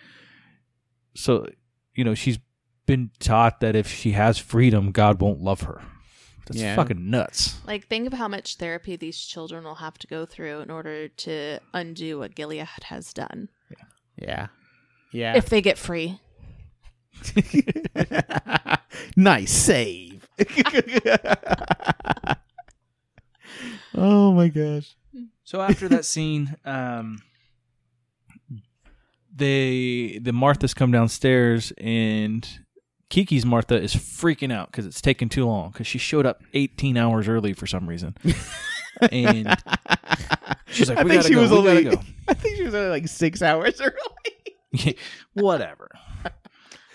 So 1.15 1.47
you 1.95 2.03
know, 2.03 2.13
she's 2.13 2.37
been 2.85 3.11
taught 3.19 3.59
that 3.61 3.75
if 3.75 3.87
she 3.87 4.11
has 4.11 4.37
freedom, 4.37 4.91
God 4.91 5.21
won't 5.21 5.41
love 5.41 5.61
her. 5.61 5.81
That's 6.47 6.59
Yeah. 6.59 6.75
fucking 6.75 7.09
nuts. 7.09 7.59
Like, 7.65 7.87
think 7.87 8.07
of 8.07 8.13
how 8.13 8.27
much 8.27 8.55
therapy 8.57 8.95
these 8.95 9.19
children 9.19 9.63
will 9.63 9.75
have 9.75 9.97
to 9.99 10.07
go 10.07 10.25
through 10.25 10.59
in 10.61 10.69
order 10.71 11.07
to 11.07 11.59
undo 11.73 12.19
what 12.19 12.35
Gilead 12.35 12.67
has 12.83 13.13
done. 13.13 13.47
yeah, 14.17 14.47
yeah. 15.11 15.35
If 15.35 15.47
they 15.49 15.61
get 15.61 15.77
free. 15.77 16.19
nice 19.15 19.51
save. 19.51 20.27
oh 23.95 24.31
my 24.33 24.47
gosh. 24.49 24.95
So 25.43 25.61
after 25.61 25.87
that 25.89 26.05
scene, 26.05 26.55
um, 26.65 27.19
they 29.33 30.19
the 30.21 30.31
Marthas 30.31 30.75
come 30.75 30.91
downstairs 30.91 31.71
and 31.77 32.47
Kiki's 33.11 33.45
Martha 33.45 33.75
is 33.79 33.93
freaking 33.93 34.53
out 34.53 34.71
because 34.71 34.85
it's 34.85 35.01
taking 35.01 35.27
too 35.29 35.45
long 35.45 35.69
because 35.71 35.85
she 35.85 35.97
showed 35.97 36.25
up 36.25 36.41
18 36.53 36.95
hours 36.97 37.27
early 37.27 37.51
for 37.53 37.67
some 37.67 37.87
reason, 37.87 38.15
and 39.11 39.53
she's 40.67 40.87
like, 40.89 40.97
I 40.97 41.03
think 41.03 41.13
gotta 41.15 41.27
she 41.27 41.33
go, 41.33 41.41
was 41.41 41.51
we 41.51 41.57
only. 41.57 41.83
gotta 41.83 41.95
go." 41.97 42.01
I 42.29 42.33
think 42.33 42.55
she 42.55 42.63
was 42.63 42.73
only 42.73 42.89
like 42.89 43.07
six 43.09 43.41
hours 43.41 43.81
early. 44.73 44.97
whatever. 45.33 45.89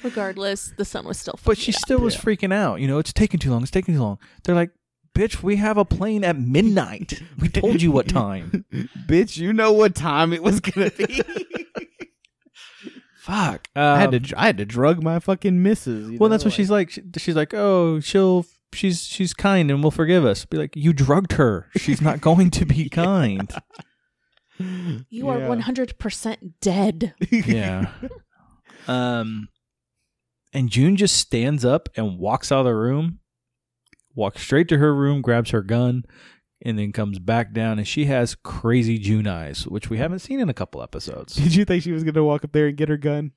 Regardless, 0.03 0.73
the 0.79 0.85
sun 0.87 1.05
was 1.07 1.19
still. 1.19 1.39
But 1.45 1.59
she 1.59 1.73
fucking 1.73 1.81
still 1.85 1.99
was 2.01 2.17
freaking 2.17 2.53
out. 2.53 2.81
You 2.81 2.89
know, 2.89 2.99
it's 2.99 3.13
taking 3.13 3.39
too 3.39 3.51
long. 3.51 3.63
It's 3.63 3.71
taking 3.71 3.95
too 3.95 4.01
long. 4.01 4.19
They're 4.45 4.55
like, 4.55 4.71
"Bitch, 5.15 5.43
we 5.43 5.57
have 5.57 5.77
a 5.77 5.85
plane 5.85 6.25
at 6.25 6.39
midnight. 6.39 7.21
We 7.39 7.49
told 7.49 7.83
you 7.83 7.93
what 7.93 8.09
time." 8.09 8.65
Bitch, 9.07 9.37
you 9.37 9.53
know 9.53 9.73
what 9.73 9.95
time 9.95 10.33
it 10.33 10.43
was 10.43 10.61
gonna 10.61 10.91
be. 10.93 11.23
Fuck. 13.27 13.69
I 13.75 13.99
had 13.99 14.15
Um, 14.15 14.23
to. 14.23 14.39
I 14.41 14.47
had 14.47 14.59
to 14.59 14.65
drug 14.65 15.03
my 15.03 15.19
fucking 15.19 15.63
missus. 15.63 16.11
Well, 16.19 16.29
know, 16.29 16.35
that's 16.35 16.45
what 16.45 16.55
she's 16.55 16.71
like. 16.71 16.91
She- 16.91 17.03
She's 17.19 17.35
like, 17.37 17.53
oh, 17.55 17.99
she'll, 18.01 18.47
she's, 18.73 19.03
she's 19.05 19.35
kind 19.35 19.71
and 19.71 19.83
will 19.83 19.91
forgive 19.91 20.25
us. 20.25 20.45
Be 20.45 20.57
like, 20.59 20.77
you 20.77 20.93
drugged 20.93 21.33
her. 21.33 21.69
She's 21.77 22.01
not 22.01 22.21
going 22.21 22.51
to 22.53 22.65
be 22.65 22.89
kind. 22.91 23.53
You 24.59 25.29
are 25.29 25.39
Yeah. 25.41 25.49
100% 25.49 26.53
dead. 26.61 27.15
yeah. 27.31 27.91
Um, 28.89 29.49
and 30.53 30.71
June 30.71 30.97
just 30.97 31.17
stands 31.17 31.65
up 31.65 31.89
and 31.97 32.19
walks 32.19 32.51
out 32.53 32.61
of 32.61 32.67
the 32.67 32.75
room, 32.77 33.19
walks 34.15 34.43
straight 34.43 34.69
to 34.69 34.79
her 34.79 34.95
room, 34.95 35.21
grabs 35.21 35.51
her 35.51 35.63
gun, 35.63 36.05
and 36.63 36.79
then 36.79 36.93
comes 36.93 37.19
back 37.19 37.53
down. 37.53 37.79
And 37.79 37.87
she 37.87 38.07
has 38.07 38.35
crazy 38.35 38.99
June 38.99 39.27
eyes, 39.27 39.67
which 39.67 39.91
we 39.91 39.99
haven't 39.99 40.21
seen 40.21 40.41
in 40.41 40.49
a 40.49 40.55
couple 40.55 40.83
episodes. 40.83 41.35
Did 41.35 41.55
you 41.55 41.65
think 41.65 41.83
she 41.83 41.93
was 41.93 42.05
gonna 42.05 42.25
walk 42.25 42.45
up 42.45 42.53
there 42.53 42.67
and 42.67 42.77
get 42.77 42.89
her 42.89 42.97
gun? 42.97 43.33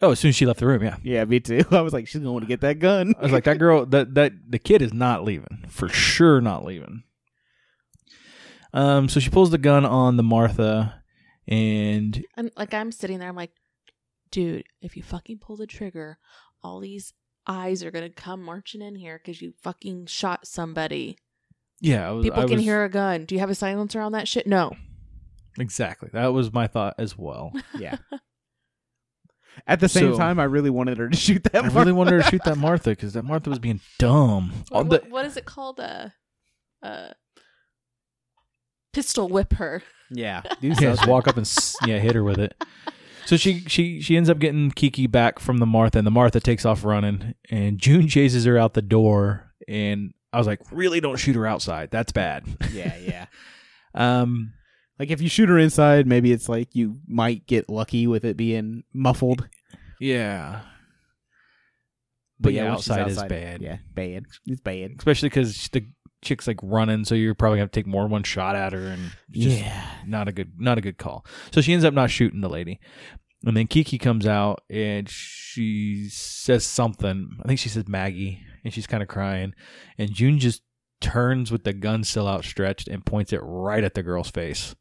Oh, 0.00 0.10
as 0.10 0.20
soon 0.20 0.30
as 0.30 0.36
she 0.36 0.44
left 0.44 0.60
the 0.60 0.66
room, 0.66 0.82
yeah. 0.82 0.96
Yeah, 1.02 1.24
me 1.24 1.40
too. 1.40 1.64
I 1.70 1.80
was 1.80 1.92
like, 1.92 2.08
she's 2.08 2.20
going 2.20 2.40
to 2.40 2.46
get 2.46 2.60
that 2.62 2.78
gun. 2.78 3.14
I 3.18 3.22
was 3.22 3.32
like, 3.32 3.44
that 3.44 3.58
girl, 3.58 3.86
that 3.86 4.14
that 4.14 4.32
the 4.48 4.58
kid 4.58 4.82
is 4.82 4.92
not 4.92 5.24
leaving 5.24 5.64
for 5.68 5.88
sure, 5.88 6.40
not 6.40 6.64
leaving. 6.64 7.04
Um, 8.72 9.08
so 9.08 9.20
she 9.20 9.30
pulls 9.30 9.50
the 9.50 9.58
gun 9.58 9.84
on 9.86 10.16
the 10.16 10.22
Martha, 10.22 11.02
and 11.46 12.24
And 12.36 12.50
like 12.56 12.74
I'm 12.74 12.90
sitting 12.90 13.18
there, 13.18 13.28
I'm 13.28 13.36
like, 13.36 13.52
dude, 14.30 14.64
if 14.82 14.96
you 14.96 15.02
fucking 15.02 15.38
pull 15.38 15.56
the 15.56 15.66
trigger, 15.66 16.18
all 16.62 16.80
these 16.80 17.14
eyes 17.46 17.84
are 17.84 17.90
gonna 17.90 18.10
come 18.10 18.42
marching 18.42 18.82
in 18.82 18.96
here 18.96 19.20
because 19.22 19.40
you 19.40 19.54
fucking 19.62 20.06
shot 20.06 20.46
somebody. 20.46 21.16
Yeah, 21.84 22.08
I 22.08 22.12
was, 22.12 22.24
People 22.24 22.40
I 22.40 22.44
can 22.46 22.56
was- 22.56 22.62
hear 22.64 22.84
a 22.84 22.88
gun. 22.88 23.24
Do 23.24 23.34
you 23.34 23.40
have 23.40 23.50
a 23.50 23.54
silencer 23.54 24.00
on 24.00 24.12
that 24.12 24.26
shit? 24.28 24.46
No. 24.46 24.72
exactly. 25.58 26.10
That 26.12 26.28
was 26.32 26.52
my 26.52 26.66
thought 26.66 26.94
as 26.98 27.16
well. 27.18 27.52
yeah. 27.78 27.96
At 29.66 29.80
the 29.80 29.88
same 29.88 30.12
So- 30.12 30.18
time, 30.18 30.40
I 30.40 30.44
really 30.44 30.70
wanted 30.70 30.98
her 30.98 31.08
to 31.08 31.16
shoot 31.26 31.44
that. 31.44 31.64
I 31.64 31.68
really 31.68 31.92
wanted 31.92 32.14
her 32.14 32.22
to 32.22 32.28
shoot 32.30 32.42
that 32.44 32.58
Martha 32.58 32.90
because 32.90 33.12
that 33.12 33.24
Martha 33.24 33.50
was 33.50 33.58
being 33.58 33.80
dumb. 33.98 34.52
What, 34.70 34.84
the- 34.90 34.96
what- 34.98 35.10
what 35.10 35.26
is 35.26 35.36
it 35.36 35.44
called? 35.44 35.78
Uh, 35.80 36.08
uh, 36.82 37.10
pistol 38.92 39.28
whip 39.28 39.54
her. 39.54 39.82
Yeah, 40.10 40.42
do 40.60 40.68
yeah, 40.68 40.74
just 40.74 41.06
walk 41.06 41.26
up 41.28 41.36
and 41.36 41.50
yeah, 41.86 41.98
hit 41.98 42.14
her 42.14 42.22
with 42.24 42.38
it. 42.38 42.54
So 43.26 43.36
she 43.38 43.60
she 43.60 44.00
she 44.02 44.16
ends 44.18 44.28
up 44.28 44.38
getting 44.38 44.70
Kiki 44.70 45.06
back 45.06 45.38
from 45.38 45.58
the 45.58 45.66
Martha, 45.66 45.98
and 45.98 46.06
the 46.06 46.10
Martha 46.10 46.40
takes 46.40 46.64
off 46.66 46.84
running, 46.84 47.34
and 47.50 47.78
June 47.78 48.06
chases 48.06 48.44
her 48.44 48.58
out 48.58 48.74
the 48.74 48.82
door. 48.82 49.52
And 49.66 50.12
I 50.34 50.38
was 50.38 50.46
like, 50.46 50.60
really, 50.72 51.00
don't 51.00 51.16
shoot 51.18 51.36
her 51.36 51.46
outside. 51.46 51.90
That's 51.90 52.12
bad. 52.12 52.44
Yeah, 52.72 52.96
yeah. 52.98 53.26
Um, 53.96 54.52
Like 54.98 55.10
if 55.10 55.22
you 55.22 55.28
shoot 55.28 55.48
her 55.48 55.58
inside, 55.58 56.06
maybe 56.08 56.32
it's 56.32 56.48
like 56.48 56.74
you 56.74 56.96
might 57.06 57.46
get 57.46 57.68
lucky 57.68 58.06
with 58.08 58.24
it 58.24 58.36
being 58.36 58.82
muffled. 58.92 59.48
yeah. 60.00 60.62
But, 62.40 62.52
yeah, 62.52 62.70
when 62.70 62.78
she's 62.78 62.90
outside, 62.90 63.08
is 63.08 63.22
bad. 63.22 63.62
Yeah, 63.62 63.76
bad. 63.94 64.24
It's 64.46 64.60
bad. 64.60 64.90
especially 64.98 65.28
because 65.28 65.68
the 65.68 65.86
chick's 66.22 66.46
like 66.48 66.58
running, 66.62 67.04
so 67.04 67.14
you're 67.14 67.34
probably 67.34 67.58
gonna 67.58 67.68
take 67.68 67.86
more 67.86 68.02
than 68.02 68.10
one 68.10 68.22
shot 68.24 68.56
at 68.56 68.72
her, 68.72 68.86
and 68.86 69.12
just 69.30 69.60
Yeah. 69.60 69.88
not 70.06 70.26
a 70.26 70.32
good 70.32 70.52
not 70.58 70.76
a 70.76 70.80
good 70.80 70.98
call. 70.98 71.24
So 71.52 71.60
she 71.60 71.72
ends 71.72 71.84
up 71.84 71.94
not 71.94 72.10
shooting 72.10 72.40
the 72.40 72.48
lady, 72.48 72.80
and 73.44 73.56
then 73.56 73.68
Kiki 73.68 73.98
comes 73.98 74.26
out 74.26 74.62
and 74.68 75.08
she 75.08 76.08
says 76.10 76.66
something. 76.66 77.38
I 77.42 77.46
think 77.46 77.60
she 77.60 77.68
says 77.68 77.86
Maggie, 77.86 78.40
and 78.64 78.72
she's 78.72 78.86
kind 78.86 79.02
of 79.02 79.08
crying, 79.08 79.54
and 79.98 80.12
June 80.12 80.38
just 80.38 80.62
turns 81.00 81.52
with 81.52 81.64
the 81.64 81.72
gun 81.74 82.02
still 82.02 82.26
outstretched 82.26 82.88
and 82.88 83.04
points 83.04 83.32
it 83.32 83.40
right 83.42 83.84
at 83.84 83.94
the 83.94 84.02
girl's 84.02 84.30
face. 84.30 84.74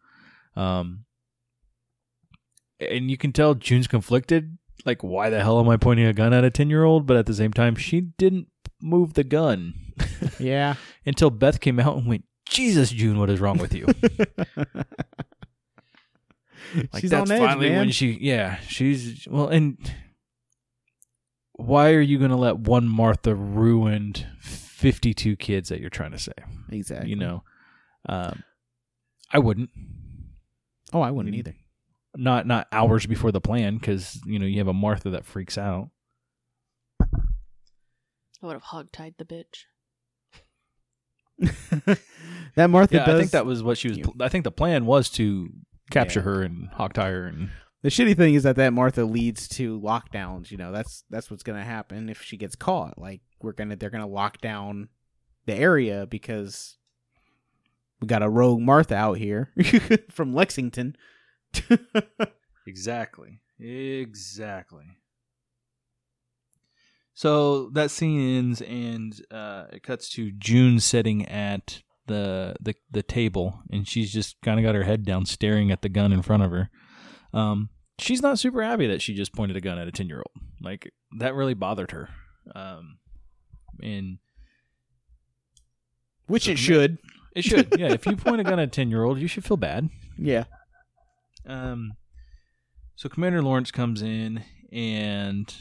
Um, 0.56 1.06
and 2.80 3.12
you 3.12 3.18
can 3.18 3.32
tell 3.34 3.54
June's 3.56 3.88
conflicted. 3.88 4.58
Like, 4.86 5.04
why 5.04 5.30
the 5.30 5.42
hell 5.42 5.60
am 5.60 5.70
I 5.70 5.78
pointing 5.78 6.06
a 6.06 6.14
gun 6.14 6.34
at 6.34 6.44
a 6.44 6.50
ten 6.50 6.70
year 6.70 6.84
old? 6.84 7.06
But 7.06 7.18
at 7.18 7.26
the 7.26 7.34
same 7.34 7.52
time, 7.54 7.76
she 7.76 8.02
didn't 8.02 8.48
move 8.82 9.14
the 9.14 9.24
gun 9.24 9.74
Yeah. 10.40 10.76
until 11.06 11.30
Beth 11.30 11.60
came 11.60 11.80
out 11.80 11.96
and 11.98 12.08
went, 12.08 12.26
Jesus, 12.48 12.90
June, 12.92 13.18
what 13.20 13.30
is 13.30 13.40
wrong 13.40 13.58
with 13.58 13.74
you? 13.74 13.88
Like 16.92 17.02
She's 17.02 17.12
that's 17.12 17.30
on 17.30 17.36
edge, 17.38 17.40
finally 17.46 17.70
man. 17.70 17.78
when 17.80 17.92
she 17.92 18.18
yeah, 18.20 18.58
she's 18.68 19.28
well 19.30 19.48
and 19.48 19.78
why 21.54 21.92
are 21.92 22.02
you 22.02 22.18
gonna 22.20 22.38
let 22.38 22.58
one 22.60 22.88
Martha 22.88 23.34
ruined 23.36 24.26
fifty 24.42 25.14
two 25.14 25.36
kids 25.36 25.70
that 25.70 25.80
you're 25.80 25.90
trying 25.90 26.12
to 26.12 26.20
save? 26.20 26.34
exactly. 26.72 27.10
You 27.10 27.16
know? 27.16 27.44
Um 28.08 28.44
I 29.32 29.40
wouldn't. 29.40 29.70
Oh, 30.92 31.02
I 31.02 31.10
wouldn't 31.12 31.34
either. 31.36 31.56
Not 32.16 32.46
not 32.46 32.68
hours 32.72 33.06
before 33.08 33.32
the 33.32 33.42
plan, 33.42 33.78
because 33.78 34.20
you 34.26 34.38
know, 34.38 34.46
you 34.46 34.60
have 34.60 34.68
a 34.68 34.74
Martha 34.74 35.10
that 35.12 35.26
freaks 35.26 35.58
out. 35.58 35.90
I 37.02 37.08
would 38.46 38.54
have 38.54 38.64
hogtied 38.64 39.16
the 39.18 39.26
bitch. 39.26 39.66
that 42.56 42.70
Martha 42.70 42.96
Yeah, 42.96 43.06
does. 43.06 43.16
I 43.16 43.20
think 43.20 43.32
that 43.32 43.46
was 43.46 43.64
what 43.64 43.78
she 43.78 43.88
was 43.90 43.98
you- 43.98 44.14
I 44.20 44.30
think 44.30 44.44
the 44.44 44.52
plan 44.52 44.86
was 44.86 45.10
to 45.12 45.50
capture 45.90 46.20
Yeah. 46.20 46.26
her 46.26 46.42
and 46.44 46.68
hog 46.70 46.94
tie 46.94 47.10
her 47.10 47.26
and 47.26 47.50
the 47.84 47.90
shitty 47.90 48.18
thing 48.18 48.34
is 48.34 48.44
that 48.44 48.56
that 48.56 48.74
Martha 48.74 49.06
leads 49.06 49.48
to 49.50 49.80
lockdowns. 49.80 50.50
You 50.50 50.58
know, 50.58 50.72
that's 50.72 51.04
that's 51.10 51.30
what's 51.30 51.44
gonna 51.44 51.64
happen 51.64 52.10
if 52.10 52.22
she 52.22 52.38
gets 52.38 52.56
caught. 52.56 52.98
Like 52.98 53.22
we're 53.42 53.54
gonna 53.54 53.76
they're 53.76 53.92
gonna 53.92 54.08
lock 54.08 54.42
down 54.42 54.90
the 55.46 55.54
area 55.54 56.08
because 56.08 56.78
we 58.02 58.08
got 58.08 58.24
a 58.24 58.30
rogue 58.30 58.62
Martha 58.62 58.96
out 58.96 59.18
here 59.18 59.52
from 60.10 60.34
Lexington. 60.34 60.96
Exactly. 62.66 63.42
Exactly. 63.60 64.98
So 67.14 67.70
that 67.72 67.92
scene 67.92 68.38
ends, 68.38 68.62
and 68.62 69.20
uh, 69.30 69.66
it 69.72 69.84
cuts 69.84 70.10
to 70.12 70.32
June 70.32 70.80
sitting 70.80 71.28
at 71.28 71.84
the 72.08 72.56
the 72.60 72.74
the 72.90 73.04
table, 73.04 73.60
and 73.72 73.88
she's 73.88 74.12
just 74.12 74.42
kind 74.42 74.60
of 74.60 74.64
got 74.64 74.76
her 74.76 74.84
head 74.84 75.06
down, 75.06 75.26
staring 75.26 75.72
at 75.72 75.82
the 75.82 75.90
gun 75.90 76.12
in 76.12 76.22
front 76.22 76.44
of 76.44 76.52
her. 76.52 76.70
Um, 77.34 77.70
she's 78.00 78.22
not 78.22 78.40
super 78.40 78.62
happy 78.64 78.88
that 78.88 79.02
she 79.02 79.14
just 79.14 79.34
pointed 79.34 79.58
a 79.58 79.62
gun 79.62 79.78
at 79.80 79.88
a 79.88 79.92
ten 79.92 80.08
year 80.08 80.18
old. 80.20 80.46
Like 80.62 80.92
that 81.20 81.34
really 81.36 81.54
bothered 81.54 81.92
her. 81.92 82.10
Um, 82.56 82.98
and 83.82 84.18
Which 86.28 86.46
So 86.46 86.52
it 86.52 86.60
should. 86.60 86.98
it 87.36 87.44
should, 87.44 87.76
yeah. 87.80 87.92
If 87.92 88.06
you 88.06 88.16
point 88.16 88.42
a 88.42 88.44
gun 88.44 88.60
at 88.60 88.68
a 88.68 88.72
ten 88.72 88.90
year 88.90 89.04
old, 89.04 89.20
you 89.20 89.28
should 89.28 89.44
feel 89.46 89.58
bad. 89.58 89.90
Yeah. 90.18 90.46
Um, 91.46 91.94
so 92.96 93.10
Commander 93.10 93.42
Lawrence 93.42 93.72
comes 93.72 94.02
in 94.02 94.44
and 94.72 95.54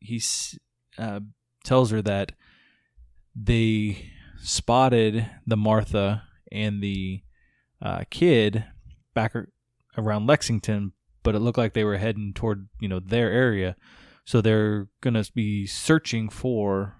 he 0.00 0.20
uh, 0.98 1.20
tells 1.64 1.90
her 1.90 2.02
that 2.02 2.32
they 3.36 4.10
spotted 4.40 5.28
the 5.46 5.56
Martha 5.56 6.24
and 6.52 6.82
the 6.82 7.22
uh, 7.82 8.04
kid 8.10 8.64
back 9.14 9.34
ar- 9.34 9.48
around 9.96 10.26
Lexington, 10.26 10.92
but 11.22 11.34
it 11.34 11.40
looked 11.40 11.58
like 11.58 11.74
they 11.74 11.84
were 11.84 11.98
heading 11.98 12.32
toward 12.34 12.68
you 12.80 12.88
know 12.88 13.00
their 13.00 13.30
area, 13.30 13.76
so 14.24 14.40
they're 14.40 14.88
gonna 15.00 15.24
be 15.34 15.66
searching 15.66 16.28
for 16.28 16.96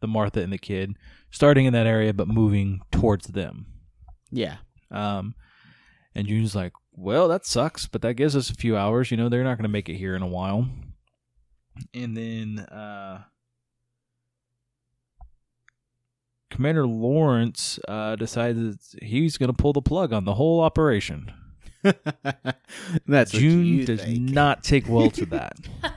the 0.00 0.06
Martha 0.06 0.40
and 0.40 0.52
the 0.52 0.58
kid, 0.58 0.96
starting 1.30 1.66
in 1.66 1.72
that 1.72 1.86
area 1.86 2.12
but 2.12 2.28
moving 2.28 2.80
towards 2.90 3.28
them. 3.28 3.66
Yeah. 4.30 4.56
Um, 4.90 5.34
and 6.14 6.26
June's 6.26 6.54
like, 6.54 6.72
well, 6.92 7.28
that 7.28 7.46
sucks, 7.46 7.86
but 7.86 8.02
that 8.02 8.14
gives 8.14 8.34
us 8.34 8.50
a 8.50 8.54
few 8.54 8.76
hours. 8.76 9.10
You 9.10 9.16
know, 9.16 9.28
they're 9.28 9.44
not 9.44 9.56
going 9.58 9.64
to 9.64 9.68
make 9.68 9.88
it 9.88 9.96
here 9.96 10.16
in 10.16 10.22
a 10.22 10.26
while. 10.26 10.68
And 11.92 12.16
then 12.16 12.60
uh, 12.60 13.24
Commander 16.50 16.86
Lawrence 16.86 17.78
uh, 17.86 18.16
decides 18.16 18.58
that 18.58 19.04
he's 19.04 19.36
going 19.36 19.50
to 19.50 19.62
pull 19.62 19.74
the 19.74 19.82
plug 19.82 20.12
on 20.12 20.24
the 20.24 20.34
whole 20.34 20.60
operation. 20.60 21.32
That's 23.06 23.32
what 23.32 23.40
June 23.40 23.64
you 23.64 23.86
does 23.86 24.00
think. 24.02 24.30
not 24.30 24.62
take 24.64 24.88
well 24.88 25.10
to 25.10 25.26
that. 25.26 25.56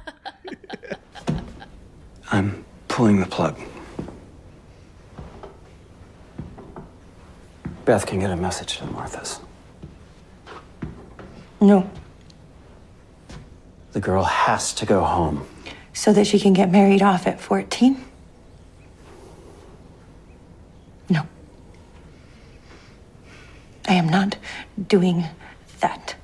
I'm 2.32 2.64
pulling 2.88 3.20
the 3.20 3.26
plug. 3.26 3.60
Beth 7.86 8.06
can 8.06 8.20
get 8.20 8.30
a 8.30 8.36
message 8.36 8.78
to 8.78 8.84
Marthas. 8.86 9.40
No, 11.62 11.90
The 13.92 14.00
girl 14.00 14.24
has 14.24 14.74
to 14.76 14.86
go 14.86 15.04
home. 15.04 15.46
so 15.94 16.14
that 16.14 16.26
she 16.28 16.40
can 16.40 16.54
get 16.54 16.72
married 16.72 17.02
off 17.02 17.26
at 17.28 17.42
14? 17.42 17.98
No. 21.10 21.24
I 23.88 23.94
am 23.96 24.08
not 24.08 24.38
doing 24.88 25.26
that. 25.80 26.16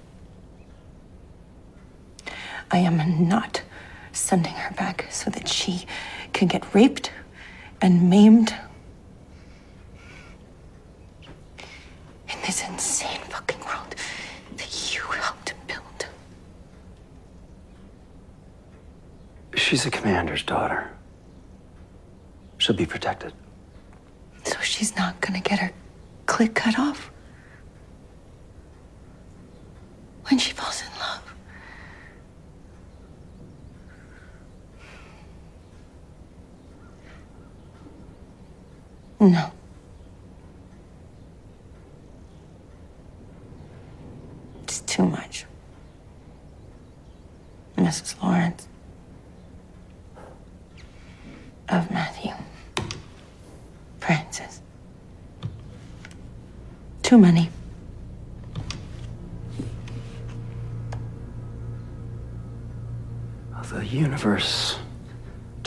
I 2.71 2.77
am 2.79 3.27
not 3.27 3.61
sending 4.11 4.53
her 4.53 4.73
back 4.73 5.07
so 5.09 5.29
that 5.31 5.47
she 5.47 5.85
can 6.33 6.47
get 6.47 6.73
raped 6.73 7.11
and 7.81 8.09
maimed 8.09 8.53
in 12.29 12.41
this 12.45 12.67
insane 12.67 13.19
fucking 13.29 13.59
world 13.59 13.95
that 14.57 14.93
you 14.93 15.01
helped 15.01 15.53
build. 15.67 16.07
She's 19.55 19.85
a 19.85 19.91
commander's 19.91 20.43
daughter. 20.43 20.89
She'll 22.57 22.75
be 22.75 22.85
protected. 22.85 23.33
So 24.43 24.59
she's 24.61 24.95
not 24.95 25.19
gonna 25.21 25.41
get 25.41 25.59
her 25.59 25.71
clit 26.25 26.53
cut 26.55 26.79
off? 26.79 27.11
When 30.29 30.39
she 30.39 30.51
falls 30.53 30.81
in 30.81 30.87
love. 30.99 31.33
No. 39.19 39.51
It's 44.63 44.81
too 44.81 45.05
much. 45.05 45.45
Mrs. 47.77 48.21
Lawrence. 48.21 48.67
Of 51.69 51.89
Matthew. 51.91 52.31
Francis. 53.99 54.61
Too 57.03 57.17
many. 57.17 57.49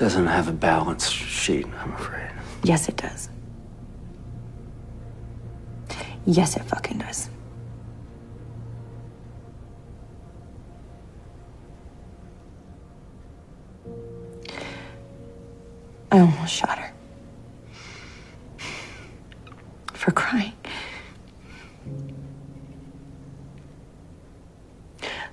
Doesn't 0.09 0.27
have 0.27 0.49
a 0.49 0.53
balance 0.53 1.11
sheet, 1.11 1.67
I'm 1.67 1.93
afraid. 1.93 2.31
Yes, 2.63 2.89
it 2.89 2.97
does. 2.97 3.29
Yes, 6.25 6.57
it 6.57 6.63
fucking 6.63 6.97
does. 6.97 7.29
I 16.11 16.21
almost 16.21 16.55
shot 16.55 16.79
her. 16.79 16.93
For 19.93 20.11
crying. 20.13 20.55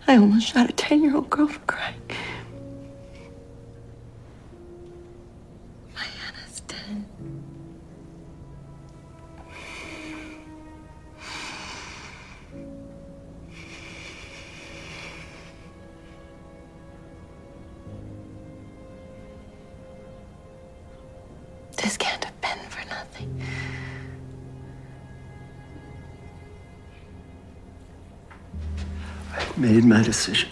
I 0.05 0.17
almost 0.17 0.47
shot 0.47 0.69
a 0.69 0.73
10 0.73 1.01
year 1.01 1.15
old 1.15 1.29
girl 1.29 1.47
for 1.47 1.59
crying. 1.59 1.74
My 29.95 30.03
decision. 30.03 30.49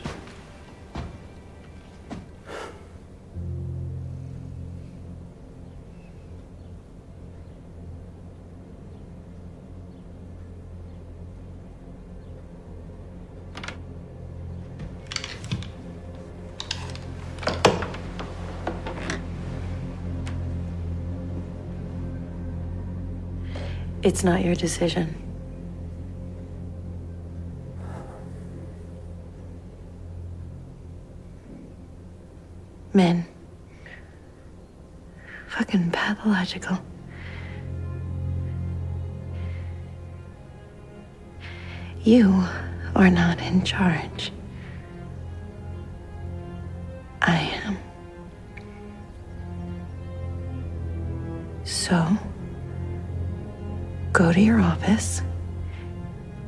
It's 24.04 24.24
not 24.24 24.46
your 24.46 24.56
decision. 24.56 25.33
Men. 32.94 33.26
Fucking 35.48 35.92
pathological. 35.92 36.78
You 42.04 42.44
are 42.96 43.10
not 43.10 43.40
in 43.42 43.64
charge. 43.64 44.32
I 47.22 47.38
am. 47.66 47.78
So, 51.64 52.18
go 54.12 54.32
to 54.32 54.40
your 54.40 54.60
office 54.60 55.22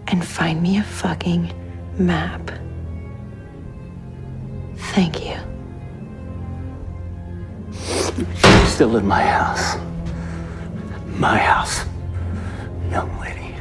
and 0.08 0.26
find 0.26 0.62
me 0.62 0.78
a 0.78 0.84
fucking 0.84 1.52
map. 1.98 2.52
Thank 4.94 5.25
you. 5.25 5.25
Still 8.76 8.98
in 8.98 9.08
my 9.08 9.22
house. 9.22 9.78
My 11.18 11.38
house. 11.38 11.86
Young 12.92 13.18
lady. 13.22 13.56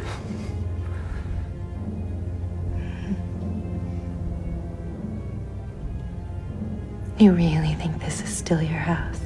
You 7.16 7.31
really 7.31 7.74
think 7.74 8.00
this 8.00 8.22
is 8.22 8.37
still 8.37 8.61
your 8.61 8.81
house? 8.81 9.20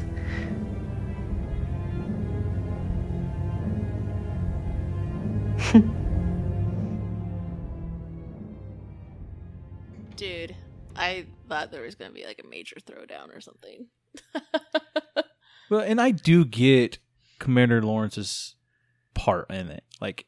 Dude, 10.17 10.55
I 10.95 11.25
thought 11.49 11.73
there 11.73 11.81
was 11.81 11.95
gonna 11.95 12.11
be 12.11 12.27
like 12.27 12.43
a 12.45 12.47
major 12.47 12.77
throwdown 12.77 13.35
or 13.35 13.41
something. 13.41 13.87
Well, 15.71 15.81
and 15.81 16.01
I 16.01 16.11
do 16.11 16.45
get 16.45 16.99
Commander 17.39 17.83
Lawrence's 17.83 18.55
part 19.15 19.51
in 19.51 19.69
it. 19.69 19.85
Like, 20.01 20.27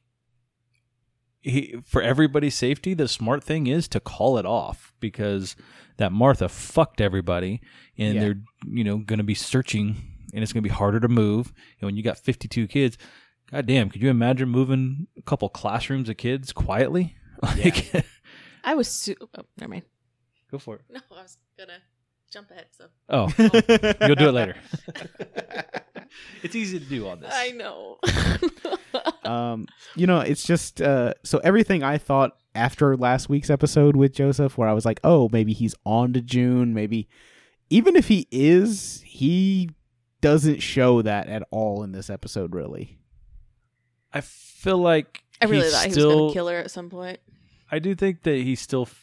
he 1.40 1.76
for 1.86 2.02
everybody's 2.02 2.54
safety, 2.54 2.92
the 2.94 3.08
smart 3.08 3.42
thing 3.42 3.66
is 3.66 3.88
to 3.88 4.00
call 4.00 4.36
it 4.36 4.44
off 4.44 4.92
because 5.00 5.56
that 5.96 6.12
Martha 6.12 6.48
fucked 6.48 7.00
everybody, 7.00 7.60
and 7.96 8.14
Yeah. 8.14 8.20
they're 8.20 8.40
you 8.66 8.84
know 8.84 8.98
going 8.98 9.18
to 9.18 9.24
be 9.24 9.34
searching, 9.34 9.96
and 10.34 10.42
it's 10.42 10.52
going 10.52 10.62
to 10.62 10.68
be 10.68 10.74
harder 10.74 11.00
to 11.00 11.08
move. 11.08 11.52
And 11.80 11.86
when 11.86 11.96
you 11.96 12.02
got 12.02 12.18
fifty 12.18 12.46
two 12.46 12.66
kids, 12.66 12.98
god 13.50 13.64
damn, 13.66 13.88
could 13.88 14.02
you 14.02 14.10
imagine 14.10 14.48
moving 14.50 15.06
a 15.16 15.22
couple 15.22 15.48
classrooms 15.48 16.08
of 16.08 16.16
kids 16.16 16.52
quietly? 16.52 17.16
Like, 17.42 18.04
I 18.64 18.74
was 18.74 18.86
su- 18.88 19.14
oh, 19.22 19.44
never 19.58 19.70
mind. 19.70 19.84
go 20.50 20.58
for 20.58 20.74
it. 20.74 20.82
No, 20.90 21.00
I 21.10 21.22
was 21.22 21.38
gonna 21.58 21.78
jump 22.30 22.50
ahead. 22.50 22.66
So 22.70 22.86
Oh, 23.08 23.32
you'll 23.38 24.16
do 24.16 24.28
it 24.28 24.32
later. 24.32 24.56
it's 26.42 26.54
easy 26.54 26.78
to 26.78 26.84
do 26.84 27.08
on 27.08 27.20
this. 27.20 27.32
I 27.32 27.50
know. 27.50 27.98
um, 29.30 29.66
you 29.96 30.06
know, 30.06 30.20
it's 30.20 30.44
just 30.44 30.80
uh, 30.80 31.14
so 31.22 31.38
everything 31.38 31.82
I 31.82 31.98
thought 31.98 32.36
after 32.54 32.96
last 32.96 33.28
week's 33.28 33.50
episode 33.50 33.96
with 33.96 34.12
Joseph, 34.12 34.56
where 34.56 34.68
I 34.68 34.72
was 34.72 34.84
like, 34.84 35.00
oh, 35.04 35.28
maybe 35.32 35.52
he's 35.52 35.74
on 35.84 36.12
to 36.14 36.20
June, 36.20 36.74
maybe 36.74 37.08
even 37.70 37.96
if 37.96 38.08
he 38.08 38.26
is, 38.30 39.02
he 39.06 39.70
doesn't 40.20 40.60
show 40.60 41.02
that 41.02 41.28
at 41.28 41.42
all 41.50 41.82
in 41.82 41.92
this 41.92 42.10
episode, 42.10 42.54
really. 42.54 42.98
I 44.12 44.20
feel 44.20 44.78
like 44.78 45.22
I 45.40 45.46
really 45.46 45.62
he's 45.64 45.72
thought 45.72 45.86
he 45.86 45.92
still, 45.92 46.08
was 46.08 46.16
gonna 46.16 46.32
kill 46.32 46.48
her 46.48 46.58
at 46.58 46.70
some 46.70 46.90
point. 46.90 47.20
I 47.70 47.78
do 47.78 47.94
think 47.94 48.24
that 48.24 48.36
he 48.36 48.56
still 48.56 48.82
f- 48.82 49.02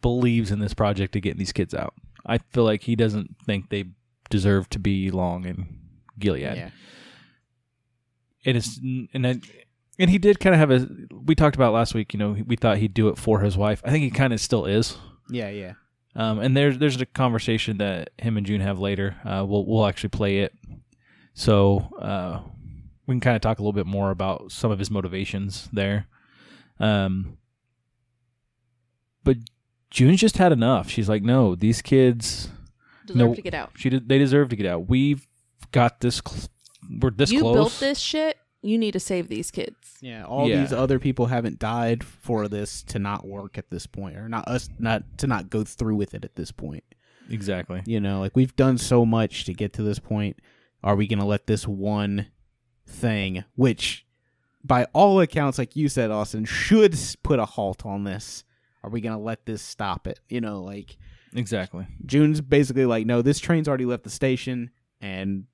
believes 0.00 0.52
in 0.52 0.60
this 0.60 0.72
project 0.72 1.16
of 1.16 1.22
getting 1.22 1.38
these 1.38 1.52
kids 1.52 1.74
out. 1.74 1.94
I 2.26 2.38
feel 2.38 2.64
like 2.64 2.82
he 2.82 2.96
doesn't 2.96 3.36
think 3.44 3.70
they 3.70 3.84
deserve 4.30 4.68
to 4.70 4.78
be 4.78 5.10
long 5.10 5.44
in 5.44 5.78
Gilead. 6.18 6.42
Yeah. 6.42 6.70
And 8.46 8.56
it's 8.56 8.78
and 8.78 9.26
I, 9.26 9.40
and 9.98 10.10
he 10.10 10.18
did 10.18 10.40
kind 10.40 10.54
of 10.54 10.60
have 10.60 10.70
a. 10.70 10.88
We 11.10 11.34
talked 11.34 11.56
about 11.56 11.72
last 11.72 11.94
week. 11.94 12.12
You 12.12 12.18
know, 12.18 12.36
we 12.46 12.56
thought 12.56 12.78
he'd 12.78 12.94
do 12.94 13.08
it 13.08 13.18
for 13.18 13.40
his 13.40 13.56
wife. 13.56 13.80
I 13.84 13.90
think 13.90 14.04
he 14.04 14.10
kind 14.10 14.32
of 14.32 14.40
still 14.40 14.66
is. 14.66 14.98
Yeah, 15.30 15.48
yeah. 15.48 15.72
Um, 16.16 16.38
and 16.40 16.56
there's 16.56 16.78
there's 16.78 17.00
a 17.00 17.06
conversation 17.06 17.78
that 17.78 18.10
him 18.18 18.36
and 18.36 18.46
June 18.46 18.60
have 18.60 18.78
later. 18.78 19.16
Uh, 19.24 19.44
we'll 19.46 19.64
we'll 19.66 19.86
actually 19.86 20.10
play 20.10 20.40
it, 20.40 20.52
so 21.32 21.90
uh, 21.98 22.40
we 23.06 23.14
can 23.14 23.20
kind 23.20 23.36
of 23.36 23.42
talk 23.42 23.58
a 23.58 23.62
little 23.62 23.72
bit 23.72 23.86
more 23.86 24.10
about 24.10 24.52
some 24.52 24.70
of 24.70 24.78
his 24.78 24.90
motivations 24.90 25.68
there. 25.72 26.06
Um, 26.78 27.38
but 29.24 29.38
June's 29.94 30.20
just 30.20 30.36
had 30.38 30.50
enough. 30.50 30.90
She's 30.90 31.08
like, 31.08 31.22
no, 31.22 31.54
these 31.54 31.80
kids, 31.80 32.48
Deserve 33.06 33.16
No. 33.28 33.34
to 33.34 33.42
get 33.42 33.54
out. 33.54 33.70
she 33.76 33.88
did, 33.90 34.08
they 34.08 34.18
deserve 34.18 34.48
to 34.48 34.56
get 34.56 34.66
out. 34.66 34.88
We've 34.88 35.26
got 35.72 36.00
this. 36.00 36.20
Cl- 36.26 36.48
we're 37.00 37.10
this 37.10 37.30
close. 37.30 37.32
you 37.32 37.40
close. 37.42 37.54
built 37.54 37.72
this 37.80 37.98
shit. 38.00 38.36
You 38.60 38.76
need 38.78 38.92
to 38.92 39.00
save 39.00 39.28
these 39.28 39.50
kids. 39.50 39.76
Yeah, 40.00 40.24
all 40.24 40.48
Yeah. 40.48 40.60
these 40.62 40.72
other 40.72 40.98
people 40.98 41.26
haven't 41.26 41.58
died 41.58 42.02
for 42.02 42.48
this 42.48 42.82
to 42.84 42.98
not 42.98 43.26
work 43.26 43.56
at 43.58 43.70
this 43.70 43.86
point, 43.86 44.16
or 44.16 44.28
not 44.28 44.48
us 44.48 44.68
not 44.78 45.02
to 45.18 45.26
not 45.26 45.48
go 45.50 45.64
through 45.64 45.94
with 45.96 46.12
it 46.14 46.24
at 46.24 46.34
this 46.34 46.50
point. 46.50 46.82
Exactly. 47.30 47.82
You 47.86 48.00
know, 48.00 48.20
like 48.20 48.34
we've 48.34 48.56
done 48.56 48.78
so 48.78 49.04
much 49.06 49.44
to 49.44 49.54
get 49.54 49.72
to 49.74 49.82
this 49.82 49.98
point. 49.98 50.38
Are 50.82 50.96
we 50.96 51.06
going 51.06 51.18
to 51.20 51.24
let 51.24 51.46
this 51.46 51.68
one 51.68 52.26
thing, 52.86 53.44
which 53.54 54.06
by 54.62 54.84
all 54.92 55.20
accounts, 55.20 55.58
like 55.58 55.76
you 55.76 55.88
said, 55.88 56.10
Austin, 56.10 56.44
should 56.46 56.98
put 57.22 57.38
a 57.38 57.44
halt 57.44 57.84
on 57.86 58.04
this? 58.04 58.44
Are 58.84 58.90
we 58.90 59.00
gonna 59.00 59.18
let 59.18 59.46
this 59.46 59.62
stop 59.62 60.06
it? 60.06 60.20
You 60.28 60.42
know, 60.42 60.62
like 60.62 60.98
Exactly. 61.34 61.86
June's 62.04 62.40
basically 62.42 62.84
like, 62.86 63.06
no, 63.06 63.22
this 63.22 63.40
train's 63.40 63.66
already 63.66 63.86
left 63.86 64.04
the 64.04 64.10
station, 64.10 64.70
and 65.00 65.44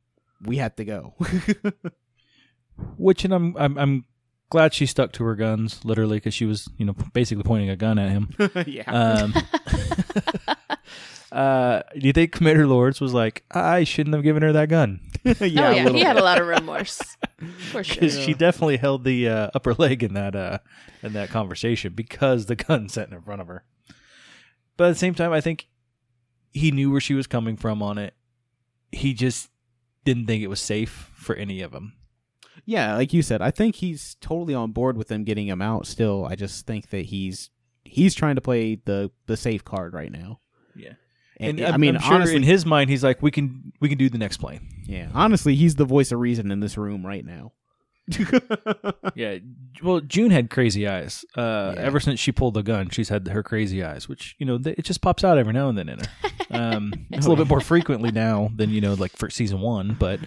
we 0.44 0.56
have 0.56 0.74
to 0.76 0.84
go. 0.84 1.14
Which, 2.98 3.24
and 3.24 3.32
I'm 3.32 3.56
I'm 3.56 3.78
I'm 3.78 4.04
glad 4.50 4.74
she 4.74 4.84
stuck 4.86 5.12
to 5.12 5.24
her 5.24 5.36
guns, 5.36 5.84
literally, 5.84 6.16
because 6.16 6.34
she 6.34 6.44
was 6.44 6.68
you 6.76 6.84
know 6.84 6.94
basically 7.12 7.44
pointing 7.44 7.70
a 7.70 7.76
gun 7.76 7.98
at 7.98 8.10
him. 8.10 8.30
yeah, 8.66 8.90
Um, 8.90 9.32
uh, 11.32 11.82
do 11.98 12.06
you 12.06 12.12
think 12.12 12.32
Commander 12.32 12.66
Lawrence 12.66 13.00
was 13.00 13.14
like, 13.14 13.44
I 13.50 13.84
shouldn't 13.84 14.14
have 14.14 14.24
given 14.24 14.42
her 14.42 14.52
that 14.52 14.68
gun? 14.68 15.00
yeah, 15.24 15.34
oh 15.40 15.44
yeah, 15.46 15.88
he 15.90 16.00
had 16.00 16.16
a 16.16 16.22
lot 16.24 16.40
of 16.40 16.46
remorse 16.46 17.16
for 17.70 17.82
sure. 17.84 17.94
Because 17.94 18.20
she 18.20 18.34
definitely 18.34 18.76
held 18.76 19.04
the 19.04 19.28
uh, 19.28 19.50
upper 19.54 19.74
leg 19.74 20.02
in 20.02 20.14
that 20.14 20.34
uh, 20.34 20.58
in 21.02 21.12
that 21.14 21.30
conversation 21.30 21.92
because 21.94 22.46
the 22.46 22.56
gun 22.56 22.88
sat 22.88 23.10
in 23.10 23.20
front 23.22 23.40
of 23.40 23.48
her. 23.48 23.64
But 24.76 24.88
at 24.88 24.92
the 24.92 24.98
same 24.98 25.14
time, 25.14 25.32
I 25.32 25.40
think 25.40 25.68
he 26.52 26.70
knew 26.70 26.90
where 26.90 27.00
she 27.00 27.14
was 27.14 27.26
coming 27.26 27.56
from 27.56 27.82
on 27.82 27.98
it. 27.98 28.14
He 28.92 29.14
just 29.14 29.50
didn't 30.04 30.26
think 30.26 30.42
it 30.42 30.48
was 30.48 30.60
safe 30.60 31.10
for 31.14 31.34
any 31.34 31.60
of 31.60 31.72
them. 31.72 31.94
Yeah, 32.64 32.96
like 32.96 33.12
you 33.12 33.22
said, 33.22 33.42
I 33.42 33.50
think 33.50 33.76
he's 33.76 34.16
totally 34.20 34.54
on 34.54 34.72
board 34.72 34.96
with 34.96 35.08
them 35.08 35.24
getting 35.24 35.46
him 35.46 35.62
out. 35.62 35.86
Still, 35.86 36.26
I 36.26 36.34
just 36.34 36.66
think 36.66 36.90
that 36.90 37.06
he's 37.06 37.50
he's 37.84 38.14
trying 38.14 38.34
to 38.36 38.40
play 38.40 38.76
the 38.76 39.10
the 39.26 39.36
safe 39.36 39.64
card 39.64 39.94
right 39.94 40.12
now. 40.12 40.40
Yeah. 40.74 40.94
And, 41.40 41.58
And, 41.58 41.74
I 41.74 41.76
mean, 41.78 41.96
I'm 41.96 42.02
sure 42.02 42.14
honestly, 42.14 42.36
in 42.36 42.42
his 42.42 42.66
mind, 42.66 42.90
he's 42.90 43.02
like, 43.02 43.22
"We 43.22 43.30
can, 43.30 43.72
we 43.80 43.88
can 43.88 43.96
do 43.98 44.08
the 44.10 44.18
next 44.18 44.36
plane." 44.36 44.60
yeah, 44.86 45.08
honestly, 45.14 45.54
he's 45.56 45.74
the 45.76 45.84
voice 45.84 46.12
of 46.12 46.18
reason 46.20 46.50
in 46.50 46.60
this 46.60 46.76
room 46.76 47.04
right 47.06 47.24
now. 47.24 47.52
Yeah. 49.14 49.38
Well, 49.82 50.00
June 50.00 50.30
had 50.30 50.50
crazy 50.50 50.86
eyes. 50.86 51.24
Uh, 51.36 51.72
Yeah. 51.74 51.82
Ever 51.82 52.00
since 52.00 52.20
she 52.20 52.32
pulled 52.32 52.54
the 52.54 52.62
gun, 52.62 52.90
she's 52.90 53.08
had 53.08 53.26
her 53.28 53.42
crazy 53.42 53.82
eyes, 53.82 54.08
which 54.08 54.36
you 54.38 54.46
know 54.46 54.58
th- 54.58 54.78
it 54.78 54.84
just 54.84 55.00
pops 55.00 55.24
out 55.24 55.38
every 55.38 55.52
now 55.52 55.68
and 55.68 55.76
then 55.78 55.88
in 55.88 55.98
her. 55.98 56.06
Um, 56.52 56.92
it's 57.12 57.26
a 57.26 57.28
little 57.28 57.44
bit 57.44 57.48
more 57.48 57.60
frequently 57.60 58.10
now 58.10 58.50
than 58.56 58.70
you 58.70 58.80
know, 58.80 58.94
like 58.94 59.12
for 59.12 59.30
season 59.30 59.60
one. 59.60 59.94
But 59.96 60.18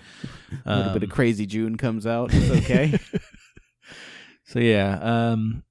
a 0.65 0.77
little 0.77 0.93
bit 0.93 1.03
um, 1.03 1.09
of 1.09 1.09
crazy 1.09 1.45
June 1.45 1.75
comes 1.77 2.07
out. 2.07 2.29
It's 2.33 2.49
okay. 2.65 2.97
So 4.45 4.59
yeah. 4.59 4.99
Um, 5.01 5.63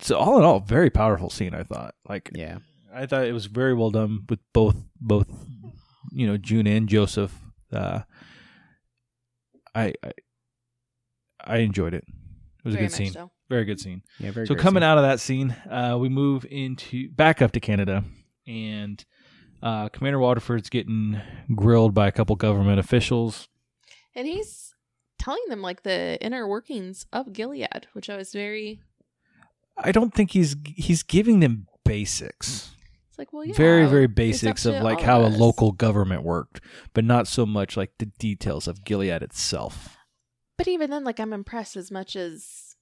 so 0.00 0.16
all 0.18 0.38
in 0.38 0.44
all, 0.44 0.60
very 0.60 0.90
powerful 0.90 1.30
scene. 1.30 1.54
I 1.54 1.62
thought. 1.62 1.94
Like 2.08 2.30
yeah, 2.34 2.58
I 2.96 3.06
thought 3.06 3.26
it 3.26 3.32
was 3.32 3.46
very 3.46 3.74
well 3.74 3.90
done 3.90 4.24
with 4.28 4.40
both 4.52 4.76
both 5.00 5.28
you 6.12 6.26
know 6.26 6.36
June 6.36 6.66
and 6.66 6.88
Joseph. 6.88 7.34
Uh, 7.72 8.00
I, 9.74 9.92
I 10.02 10.12
I 11.44 11.56
enjoyed 11.58 11.94
it. 11.94 12.04
It 12.08 12.64
was 12.64 12.74
Very 12.74 12.86
a 12.86 12.88
good 12.88 12.94
scene. 12.96 13.12
so. 13.12 13.30
Very 13.48 13.64
good 13.64 13.78
scene. 13.78 14.02
yeah. 14.18 14.32
Very 14.32 14.46
so 14.46 14.54
coming 14.56 14.80
scene. 14.80 14.88
out 14.88 14.98
of 14.98 15.04
that 15.04 15.20
scene, 15.20 15.54
uh, 15.70 15.96
we 16.00 16.08
move 16.08 16.44
into 16.50 17.10
back 17.10 17.40
up 17.42 17.52
to 17.52 17.60
Canada, 17.60 18.02
and 18.46 19.04
uh, 19.62 19.88
Commander 19.90 20.18
Waterford's 20.18 20.68
getting 20.68 21.20
grilled 21.54 21.94
by 21.94 22.08
a 22.08 22.12
couple 22.12 22.34
government 22.36 22.80
officials. 22.80 23.48
And 24.14 24.26
he's 24.26 24.74
telling 25.18 25.42
them 25.48 25.60
like 25.62 25.82
the 25.82 26.18
inner 26.20 26.48
workings 26.48 27.06
of 27.12 27.32
Gilead, 27.32 27.86
which 27.92 28.08
I 28.10 28.16
was 28.16 28.32
very. 28.32 28.80
I 29.76 29.92
don't 29.92 30.14
think 30.14 30.30
he's 30.30 30.56
he's 30.64 31.02
giving 31.02 31.40
them 31.40 31.66
basics. 31.84 32.72
It's 33.16 33.18
like, 33.18 33.32
well, 33.32 33.46
yeah, 33.46 33.54
very 33.54 33.86
very 33.86 34.06
basics 34.06 34.66
of 34.66 34.82
like 34.82 35.00
how 35.00 35.22
a 35.22 35.28
local 35.28 35.72
government 35.72 36.22
worked, 36.22 36.60
but 36.92 37.02
not 37.02 37.26
so 37.26 37.46
much 37.46 37.74
like 37.74 37.92
the 37.98 38.04
details 38.04 38.68
of 38.68 38.84
Gilead 38.84 39.22
itself. 39.22 39.96
But 40.58 40.68
even 40.68 40.90
then, 40.90 41.02
like, 41.02 41.18
I'm 41.18 41.32
impressed 41.32 41.76
as 41.76 41.90
much 41.90 42.14
as. 42.14 42.76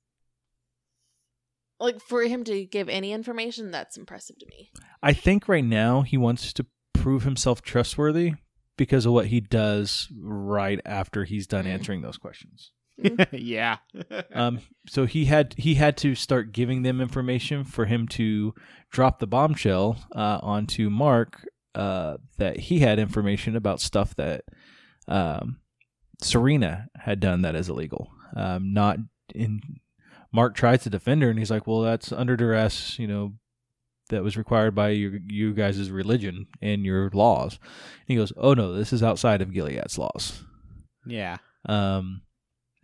Like, 1.78 2.00
for 2.00 2.22
him 2.22 2.42
to 2.44 2.64
give 2.64 2.88
any 2.88 3.12
information, 3.12 3.70
that's 3.70 3.96
impressive 3.96 4.36
to 4.40 4.46
me. 4.46 4.70
I 5.04 5.12
think 5.12 5.48
right 5.48 5.64
now 5.64 6.02
he 6.02 6.16
wants 6.16 6.52
to 6.54 6.66
prove 6.92 7.22
himself 7.22 7.62
trustworthy 7.62 8.32
because 8.76 9.06
of 9.06 9.12
what 9.12 9.26
he 9.28 9.40
does 9.40 10.08
right 10.20 10.80
after 10.84 11.22
he's 11.24 11.46
done 11.46 11.64
Mm. 11.64 11.68
answering 11.68 12.02
those 12.02 12.16
questions. 12.18 12.72
yeah, 13.32 13.78
Um, 14.34 14.60
so 14.86 15.06
he 15.06 15.26
had 15.26 15.54
he 15.58 15.74
had 15.74 15.96
to 15.98 16.14
start 16.14 16.52
giving 16.52 16.82
them 16.82 17.00
information 17.00 17.64
for 17.64 17.86
him 17.86 18.06
to 18.08 18.54
drop 18.90 19.18
the 19.18 19.26
bombshell 19.26 19.96
uh, 20.14 20.38
onto 20.42 20.90
Mark 20.90 21.46
uh, 21.74 22.18
that 22.38 22.58
he 22.58 22.80
had 22.80 22.98
information 22.98 23.56
about 23.56 23.80
stuff 23.80 24.14
that 24.16 24.44
um, 25.08 25.58
Serena 26.22 26.88
had 26.96 27.20
done 27.20 27.42
that 27.42 27.56
is 27.56 27.68
illegal. 27.68 28.10
Um, 28.36 28.72
not 28.72 28.98
in 29.34 29.60
Mark 30.32 30.54
tries 30.54 30.82
to 30.82 30.90
defend 30.90 31.22
her, 31.22 31.30
and 31.30 31.38
he's 31.38 31.50
like, 31.50 31.66
"Well, 31.66 31.80
that's 31.80 32.12
under 32.12 32.36
duress, 32.36 32.98
you 32.98 33.06
know." 33.06 33.34
That 34.10 34.22
was 34.22 34.36
required 34.36 34.74
by 34.74 34.90
your 34.90 35.18
you 35.28 35.54
guys' 35.54 35.90
religion 35.90 36.46
and 36.60 36.84
your 36.84 37.08
laws. 37.14 37.58
And 37.62 38.06
he 38.06 38.16
goes, 38.16 38.34
"Oh 38.36 38.52
no, 38.52 38.74
this 38.74 38.92
is 38.92 39.02
outside 39.02 39.40
of 39.40 39.50
Gilead's 39.50 39.96
laws." 39.96 40.42
yeah. 41.06 41.38
um, 41.66 42.20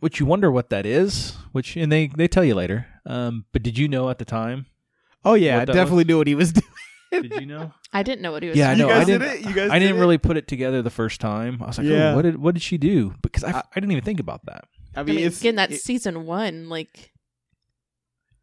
which 0.01 0.19
you 0.21 0.27
wonder 0.27 0.51
what 0.51 0.71
that 0.71 0.85
is. 0.87 1.37
Which 1.53 1.77
and 1.77 1.91
they 1.91 2.09
they 2.09 2.29
tell 2.29 2.45
you 2.45 2.55
later. 2.55 2.87
Um, 3.07 3.45
but 3.53 3.63
did 3.63 3.79
you 3.79 3.89
know 3.89 4.11
at 4.11 4.19
the 4.19 4.25
time? 4.25 4.67
Oh 5.25 5.35
yeah, 5.35 5.55
What 5.57 5.63
I 5.63 5.65
that 5.67 5.73
definitely 5.75 6.05
knew 6.05 6.19
what 6.19 6.27
he 6.27 6.35
was 6.35 6.53
doing. 7.11 7.23
Did 7.23 7.41
you 7.41 7.47
know? 7.47 7.73
I 7.93 8.03
didn't 8.03 8.23
know 8.23 8.31
what 8.33 8.43
he 8.43 8.49
was 8.51 8.59
Yeah, 8.59 8.71
I 8.71 8.75
doing. 8.77 8.89
know. 8.89 8.95
You 8.95 8.95
I 8.95 8.99
guys 8.99 9.07
did 9.07 9.19
didn't. 9.19 9.35
it? 9.35 9.49
You 9.49 9.55
guys 9.55 9.71
I 9.71 9.79
did 9.79 9.87
didn't 9.87 9.97
it? 9.97 10.01
really 10.01 10.19
put 10.19 10.37
it 10.37 10.47
together 10.49 10.81
the 10.83 10.91
first 10.91 11.21
time. 11.21 11.61
I 11.63 11.67
was 11.67 11.79
like, 11.79 11.87
Yeah. 11.89 12.13
oh, 12.13 12.17
what 12.17 12.23
did 12.23 12.39
what 12.39 12.55
did 12.55 12.63
she 12.63 12.79
do? 12.79 13.15
Because 13.23 13.43
I, 13.45 13.51
I- 13.51 13.63
I 13.75 13.81
didn't 13.81 13.93
even 13.93 14.05
think 14.05 14.21
about 14.21 14.47
that. 14.47 14.65
I 14.95 15.01
I 15.01 15.03
mean, 15.05 15.17
mean, 15.17 15.27
it's 15.27 15.41
again, 15.41 15.57
that's 15.57 15.75
it- 15.75 15.81
season 15.83 16.25
one. 16.27 16.69
Like, 16.69 17.13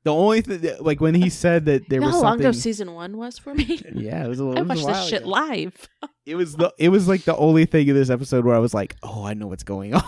the 0.04 0.14
only 0.14 0.42
thing. 0.42 0.60
That, 0.62 0.84
like 0.84 1.00
when 1.02 1.16
he 1.16 1.30
said 1.44 1.66
that 1.66 1.88
there 1.90 1.98
you 1.98 2.02
know 2.02 2.08
was 2.08 2.16
how 2.18 2.22
long 2.22 2.32
something. 2.34 2.46
ago 2.48 2.52
season 2.54 2.94
one 2.94 3.18
was 3.18 3.38
for 3.38 3.54
me? 3.54 3.82
yeah, 3.96 4.24
it 4.26 4.28
was 4.28 4.40
a 4.40 4.46
little. 4.46 4.60
I 4.60 4.66
it 4.66 4.68
was 4.70 4.82
a 4.82 4.86
watched 4.86 4.94
while 4.94 5.02
this 5.02 5.10
shit 5.10 5.22
ago. 5.22 5.30
live. 5.30 5.90
It 6.26 6.36
was 6.36 6.56
the. 6.56 6.74
It 6.78 6.90
was 6.90 7.08
like 7.08 7.24
the 7.24 7.36
only 7.38 7.66
thing 7.66 7.88
in 7.88 7.96
this 7.96 8.10
episode 8.10 8.44
where 8.46 8.56
I 8.56 8.60
was 8.60 8.74
like, 8.74 8.96
"Oh, 9.02 9.24
I 9.26 9.34
know 9.34 9.48
what's 9.48 9.64
going 9.64 9.94
on." 9.94 10.04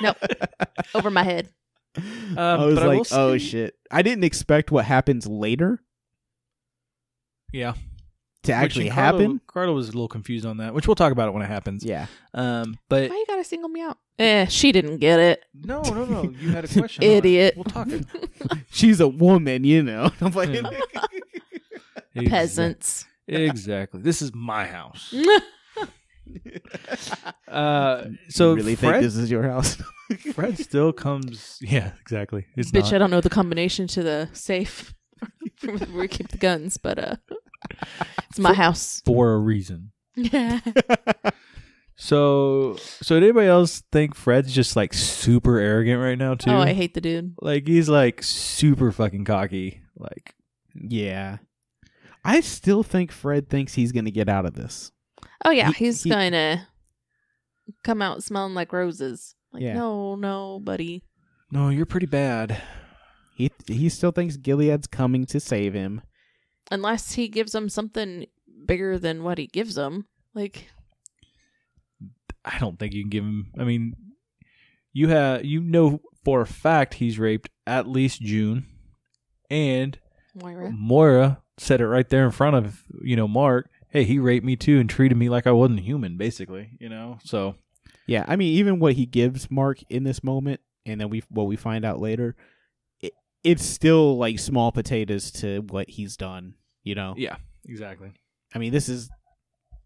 Nope. 0.00 0.16
Over 0.94 1.10
my 1.10 1.22
head. 1.22 1.48
I 1.96 2.00
Um, 2.54 2.60
was 2.66 2.74
but 2.76 2.82
I 2.84 2.86
will 2.88 2.98
like, 2.98 3.06
"Oh 3.12 3.36
say- 3.36 3.44
shit!" 3.44 3.74
I 3.90 4.00
didn't 4.02 4.24
expect 4.24 4.70
what 4.70 4.84
happens 4.86 5.26
later 5.26 5.82
Yeah, 7.52 7.72
to 7.72 7.78
Which 8.44 8.50
actually 8.50 8.88
Carlo- 8.88 9.18
happen. 9.18 9.40
Carlo 9.46 9.74
was 9.74 9.88
a 9.88 9.92
little 9.92 10.08
confused 10.08 10.46
on 10.46 10.56
that, 10.56 10.72
which 10.72 10.88
we'll 10.88 10.94
talk 10.94 11.12
about 11.12 11.28
it 11.28 11.32
when 11.34 11.42
it 11.42 11.48
happens. 11.48 11.84
Yeah, 11.84 12.06
Um, 12.32 12.78
but 12.88 13.10
Why 13.10 13.16
you 13.16 13.24
gotta 13.28 13.44
single 13.44 13.68
me 13.68 13.82
out? 13.82 13.98
Eh, 14.18 14.46
she 14.46 14.72
didn't 14.72 14.98
get 14.98 15.18
it. 15.20 15.44
no, 15.54 15.82
no, 15.82 16.04
no. 16.06 16.22
You 16.40 16.50
had 16.52 16.64
a 16.64 16.68
question. 16.78 17.04
on 17.04 17.10
it. 17.10 17.16
Idiot. 17.18 17.54
We'll 17.56 17.64
talk. 17.64 17.88
she's 18.70 19.00
a 19.00 19.08
woman, 19.08 19.64
you 19.64 19.82
know. 19.82 20.10
I'm 20.22 20.32
like, 20.32 20.50
Yeah. 22.14 22.28
Peasants. 22.28 23.04
Exactly. 23.28 24.00
This 24.02 24.20
is 24.22 24.34
my 24.34 24.66
house. 24.66 25.14
Uh, 27.48 28.04
so 28.28 28.50
you 28.50 28.56
really 28.56 28.76
Fred, 28.76 28.92
think 28.92 29.02
this 29.04 29.16
is 29.16 29.30
your 29.30 29.42
house? 29.42 29.76
Fred 30.34 30.58
still 30.58 30.92
comes. 30.92 31.58
Yeah, 31.60 31.92
exactly. 32.00 32.46
It's 32.56 32.70
Bitch, 32.70 32.84
not. 32.84 32.94
I 32.94 32.98
don't 32.98 33.10
know 33.10 33.20
the 33.20 33.30
combination 33.30 33.86
to 33.88 34.02
the 34.02 34.28
safe 34.32 34.94
where 35.62 35.78
we 35.94 36.08
keep 36.08 36.28
the 36.28 36.38
guns, 36.38 36.76
but 36.76 36.98
uh, 36.98 37.16
it's 38.28 38.38
my 38.38 38.54
house. 38.54 39.02
for 39.04 39.32
a 39.32 39.38
reason. 39.38 39.92
Yeah. 40.16 40.60
So, 41.96 42.76
so 42.78 43.16
did 43.16 43.24
anybody 43.24 43.48
else 43.48 43.82
think 43.92 44.14
Fred's 44.14 44.52
just 44.52 44.76
like 44.76 44.92
super 44.92 45.58
arrogant 45.58 46.00
right 46.00 46.18
now 46.18 46.34
too? 46.34 46.50
Oh, 46.50 46.58
I 46.58 46.72
hate 46.72 46.94
the 46.94 47.00
dude. 47.00 47.34
like 47.40 47.66
he's 47.66 47.88
like 47.88 48.22
super 48.22 48.90
fucking 48.92 49.24
cocky. 49.24 49.82
Like 49.96 50.34
yeah, 50.74 51.38
I 52.24 52.40
still 52.40 52.82
think 52.82 53.12
Fred 53.12 53.48
thinks 53.48 53.74
he's 53.74 53.92
gonna 53.92 54.10
get 54.10 54.28
out 54.28 54.46
of 54.46 54.54
this. 54.54 54.91
Oh 55.44 55.50
yeah, 55.50 55.68
He- 55.72 55.86
he's 55.86 56.02
he- 56.02 56.10
gonna 56.10 56.68
come 57.84 58.00
out 58.02 58.22
smelling 58.22 58.54
like 58.54 58.72
roses. 58.72 59.34
Like 59.52 59.62
Yeah. 59.62 59.74
no, 59.74 60.14
no, 60.14 60.60
buddy. 60.60 61.02
no, 61.50 61.68
you're 61.68 61.86
pretty 61.86 62.06
bad. 62.06 62.60
He 63.34 63.50
he 63.66 63.88
still 63.88 64.12
thinks 64.12 64.36
Gilead's 64.36 64.86
coming 64.86 65.24
to 65.26 65.40
save 65.40 65.74
him. 65.74 66.02
Unless 66.70 67.12
he 67.14 67.28
gives 67.28 67.54
him 67.54 67.68
something 67.68 68.26
bigger 68.66 68.98
than 68.98 69.22
what 69.24 69.38
he 69.38 69.46
gives 69.46 69.76
him. 69.76 70.06
Like 70.34 70.68
I 72.44 72.58
don't 72.58 72.78
think 72.78 72.92
you 72.92 73.02
can 73.02 73.10
give 73.10 73.24
him. 73.24 73.52
I 73.58 73.64
mean, 73.64 73.94
you 74.92 75.08
have 75.08 75.44
you 75.44 75.60
know 75.60 76.00
for 76.24 76.40
a 76.40 76.46
fact 76.46 76.94
he's 76.94 77.18
raped 77.18 77.48
at 77.66 77.86
least 77.88 78.20
June, 78.20 78.66
and 79.50 79.98
Moira. 80.34 80.70
Moira 80.72 81.42
said 81.58 81.80
it 81.80 81.86
right 81.86 82.08
there 82.08 82.24
in 82.24 82.30
front 82.30 82.56
of 82.56 82.82
you 83.02 83.16
know 83.16 83.28
Mark. 83.28 83.68
Hey, 83.92 84.04
he 84.04 84.18
raped 84.18 84.44
me 84.44 84.56
too 84.56 84.80
and 84.80 84.88
treated 84.88 85.16
me 85.16 85.28
like 85.28 85.46
I 85.46 85.52
wasn't 85.52 85.80
human, 85.80 86.16
basically. 86.16 86.70
You 86.80 86.88
know, 86.88 87.18
so 87.24 87.54
Yeah, 88.06 88.24
I 88.26 88.36
mean, 88.36 88.54
even 88.54 88.78
what 88.80 88.94
he 88.94 89.06
gives 89.06 89.50
Mark 89.50 89.78
in 89.90 90.02
this 90.04 90.24
moment, 90.24 90.60
and 90.86 91.00
then 91.00 91.10
we 91.10 91.22
what 91.28 91.44
we 91.46 91.56
find 91.56 91.84
out 91.84 92.00
later, 92.00 92.34
it, 93.00 93.12
it's 93.44 93.64
still 93.64 94.16
like 94.16 94.38
small 94.38 94.72
potatoes 94.72 95.30
to 95.32 95.60
what 95.68 95.90
he's 95.90 96.16
done. 96.16 96.54
You 96.84 96.94
know, 96.94 97.14
yeah, 97.16 97.36
exactly. 97.66 98.12
I 98.54 98.58
mean, 98.58 98.72
this 98.72 98.88
is 98.88 99.08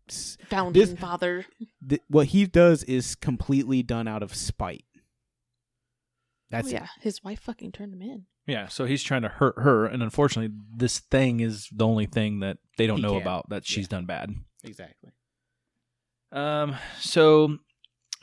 s- 0.08 0.38
Founding 0.50 0.80
This- 0.80 0.98
father. 0.98 1.44
th- 1.88 2.00
what 2.08 2.28
he 2.28 2.46
does 2.46 2.84
is 2.84 3.14
completely 3.16 3.82
done 3.82 4.06
out 4.08 4.22
of 4.22 4.34
spite. 4.34 4.84
That's 6.50 6.68
oh, 6.68 6.72
yeah, 6.72 6.86
his 7.00 7.24
wife 7.24 7.40
fucking 7.40 7.72
turned 7.72 7.92
him 7.92 8.02
in. 8.02 8.26
Yeah, 8.46 8.68
so 8.68 8.84
he's 8.84 9.02
trying 9.02 9.22
to 9.22 9.28
hurt 9.28 9.56
her, 9.58 9.86
and 9.86 10.02
unfortunately, 10.02 10.54
this 10.74 11.00
thing 11.00 11.40
is 11.40 11.68
the 11.72 11.84
only 11.86 12.06
thing 12.06 12.40
that 12.40 12.58
they 12.76 12.86
don't 12.86 12.98
He 12.98 13.02
know 13.02 13.12
can't. 13.12 13.22
about 13.22 13.48
that 13.50 13.66
she's 13.66 13.88
done 13.88 14.06
bad. 14.06 14.34
Exactly. 14.62 15.10
Um, 16.32 16.76
so 17.00 17.58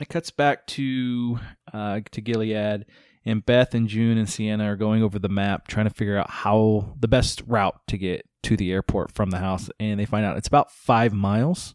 it 0.00 0.08
cuts 0.08 0.30
back 0.30 0.66
to 0.68 1.38
uh, 1.72 2.00
to 2.12 2.20
Gilead, 2.20 2.86
and 3.26 3.44
Beth 3.44 3.74
and 3.74 3.86
June 3.88 4.16
and 4.18 4.28
Sienna 4.28 4.64
are 4.70 4.76
going 4.76 5.02
over 5.02 5.18
the 5.18 5.28
map, 5.28 5.68
trying 5.68 5.86
to 5.88 5.94
figure 5.94 6.16
out 6.18 6.30
how 6.30 6.94
the 6.98 7.08
best 7.08 7.42
route 7.46 7.80
to 7.88 7.98
get 7.98 8.26
to 8.44 8.56
the 8.56 8.72
airport 8.72 9.12
from 9.12 9.30
the 9.30 9.38
house, 9.38 9.68
and 9.78 10.00
they 10.00 10.04
find 10.06 10.24
out 10.24 10.36
it's 10.36 10.48
about 10.48 10.70
five 10.72 11.12
miles. 11.12 11.74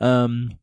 Um, 0.00 0.58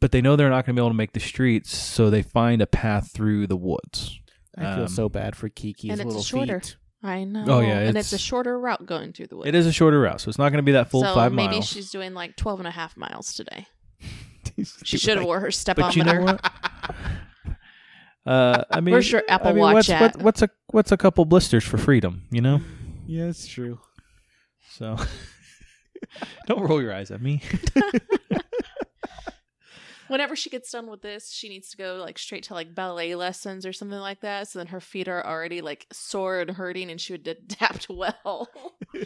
but 0.00 0.12
they 0.12 0.20
know 0.20 0.36
they're 0.36 0.50
not 0.50 0.66
going 0.66 0.76
to 0.76 0.80
be 0.80 0.84
able 0.84 0.90
to 0.90 0.94
make 0.96 1.12
the 1.12 1.20
streets, 1.20 1.76
so 1.76 2.10
they 2.10 2.22
find 2.22 2.60
a 2.60 2.66
path 2.66 3.12
through 3.12 3.46
the 3.46 3.56
woods. 3.56 4.20
I 4.56 4.74
feel 4.74 4.82
Um, 4.84 4.88
so 4.88 5.08
bad 5.08 5.36
for 5.36 5.48
Kiki's 5.48 5.90
and 5.90 6.00
it's 6.00 6.06
little 6.06 6.22
shorter. 6.22 6.60
feet. 6.60 6.76
I 7.02 7.24
know. 7.24 7.44
Oh, 7.46 7.60
yeah, 7.60 7.78
and 7.80 7.96
it's 7.96 8.12
a 8.12 8.18
shorter 8.18 8.58
route 8.58 8.84
going 8.86 9.12
through 9.12 9.26
the 9.28 9.36
woods. 9.36 9.48
It 9.48 9.54
is 9.54 9.66
a 9.66 9.72
shorter 9.72 10.00
route, 10.00 10.20
so 10.20 10.28
it's 10.30 10.38
not 10.38 10.48
going 10.48 10.58
to 10.58 10.62
be 10.62 10.72
that 10.72 10.90
full 10.90 11.02
so 11.02 11.14
five 11.14 11.30
maybe 11.32 11.48
miles. 11.48 11.54
Maybe 11.74 11.82
she's 11.82 11.90
doing 11.90 12.14
like 12.14 12.36
12 12.36 12.60
and 12.60 12.66
a 12.66 12.70
half 12.70 12.96
miles 12.96 13.34
today. 13.34 13.66
She 14.56 14.64
She 14.84 14.96
should 14.98 15.10
have 15.10 15.18
like, 15.18 15.26
wore 15.26 15.40
her 15.40 15.50
step 15.50 15.76
but 15.76 15.94
you 15.96 16.04
know 16.04 16.22
what? 16.22 16.52
Uh, 18.24 18.64
I 18.72 18.80
mean, 18.80 18.92
Where's 18.92 19.10
your 19.12 19.22
Apple 19.28 19.50
I 19.50 19.52
mean, 19.52 19.60
Watch 19.60 19.74
what's, 19.74 19.90
at? 19.90 20.00
what- 20.16 20.22
what's 20.22 20.42
a 20.42 20.50
what's 20.68 20.90
a 20.92 20.96
couple 20.96 21.24
blisters 21.26 21.62
for 21.62 21.78
freedom? 21.78 22.22
You 22.32 22.40
know, 22.40 22.60
Yeah, 23.06 23.26
it's 23.26 23.46
true. 23.46 23.78
so 24.70 24.96
don't 26.46 26.62
roll 26.62 26.82
your 26.82 26.92
eyes 26.92 27.12
at 27.12 27.22
me. 27.22 27.40
Whenever 30.08 30.36
she 30.36 30.50
gets 30.50 30.70
done 30.70 30.88
with 30.88 31.02
this, 31.02 31.30
she 31.32 31.48
needs 31.48 31.70
to 31.70 31.76
go 31.76 31.96
like 31.96 32.18
straight 32.18 32.44
to 32.44 32.54
like 32.54 32.74
ballet 32.74 33.14
lessons 33.14 33.64
or 33.66 33.72
something 33.72 33.98
like 33.98 34.20
that. 34.20 34.48
So 34.48 34.58
then 34.58 34.68
her 34.68 34.80
feet 34.80 35.08
are 35.08 35.24
already 35.26 35.60
like 35.60 35.86
sore 35.92 36.40
and 36.40 36.50
hurting, 36.50 36.90
and 36.90 37.00
she 37.00 37.12
would 37.14 37.26
adapt 37.26 37.88
well. 37.90 38.48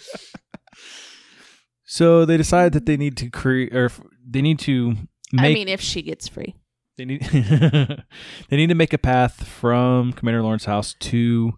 So 1.84 2.24
they 2.24 2.36
decide 2.36 2.72
that 2.74 2.86
they 2.86 2.96
need 2.96 3.16
to 3.16 3.28
create, 3.30 3.74
or 3.74 3.86
f- 3.86 4.00
they 4.24 4.40
need 4.42 4.60
to 4.60 4.90
make. 5.32 5.40
I 5.50 5.52
mean, 5.52 5.66
if 5.66 5.80
she 5.80 6.02
gets 6.02 6.28
free. 6.28 6.54
they 6.96 7.04
need 7.04 7.20
they 8.48 8.56
need 8.56 8.68
to 8.68 8.76
make 8.76 8.92
a 8.92 8.98
path 8.98 9.44
from 9.44 10.12
Commander 10.12 10.40
Lawrence's 10.40 10.66
house 10.66 10.94
to 11.00 11.52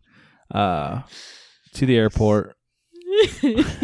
uh 0.51 1.03
to 1.75 1.85
the 1.85 1.99
airport. 1.99 2.57
that 3.43 3.77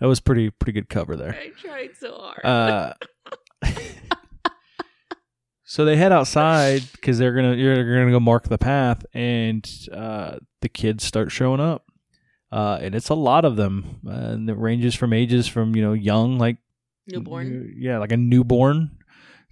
was 0.00 0.18
pretty 0.18 0.50
pretty 0.50 0.72
good 0.72 0.88
cover 0.88 1.14
there. 1.16 1.36
I 1.40 1.50
tried 1.50 1.90
so 1.96 2.14
hard. 2.16 2.44
Uh, 2.44 2.94
so 5.72 5.86
they 5.86 5.96
head 5.96 6.12
outside 6.12 6.82
because 6.92 7.16
they're 7.16 7.32
gonna 7.32 7.54
you're 7.54 7.98
gonna 7.98 8.10
go 8.10 8.20
mark 8.20 8.46
the 8.46 8.58
path, 8.58 9.06
and 9.14 9.66
uh, 9.90 10.36
the 10.60 10.68
kids 10.68 11.02
start 11.02 11.32
showing 11.32 11.60
up, 11.60 11.86
uh, 12.52 12.76
and 12.82 12.94
it's 12.94 13.08
a 13.08 13.14
lot 13.14 13.46
of 13.46 13.56
them, 13.56 13.98
uh, 14.06 14.10
and 14.10 14.50
it 14.50 14.58
ranges 14.58 14.94
from 14.94 15.14
ages 15.14 15.48
from 15.48 15.74
you 15.74 15.80
know 15.80 15.94
young 15.94 16.36
like 16.36 16.58
Newborn. 17.06 17.74
yeah, 17.78 17.96
like 17.96 18.12
a 18.12 18.18
newborn, 18.18 18.98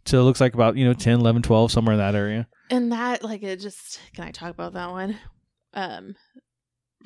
to 0.05 0.19
it 0.19 0.23
looks 0.23 0.43
like 0.43 0.53
about 0.53 0.77
you 0.77 0.85
know 0.85 0.93
10, 0.93 1.21
11, 1.21 1.41
12, 1.41 1.73
somewhere 1.73 1.95
in 1.95 1.99
that 2.01 2.15
area. 2.15 2.47
And 2.69 2.93
that, 2.93 3.25
like, 3.25 3.43
it 3.43 3.59
just, 3.59 3.99
can 4.13 4.25
I 4.25 4.31
talk 4.31 4.51
about 4.51 4.75
that 4.75 4.91
one? 4.91 5.17
Um, 5.73 6.17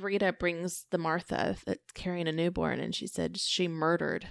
Rita 0.01 0.33
brings 0.33 0.87
the 0.91 0.99
Martha 0.99 1.57
that's 1.65 1.93
carrying 1.95 2.27
a 2.27 2.33
newborn, 2.33 2.81
and 2.81 2.93
she 2.93 3.07
said 3.07 3.39
she 3.39 3.69
murdered, 3.69 4.27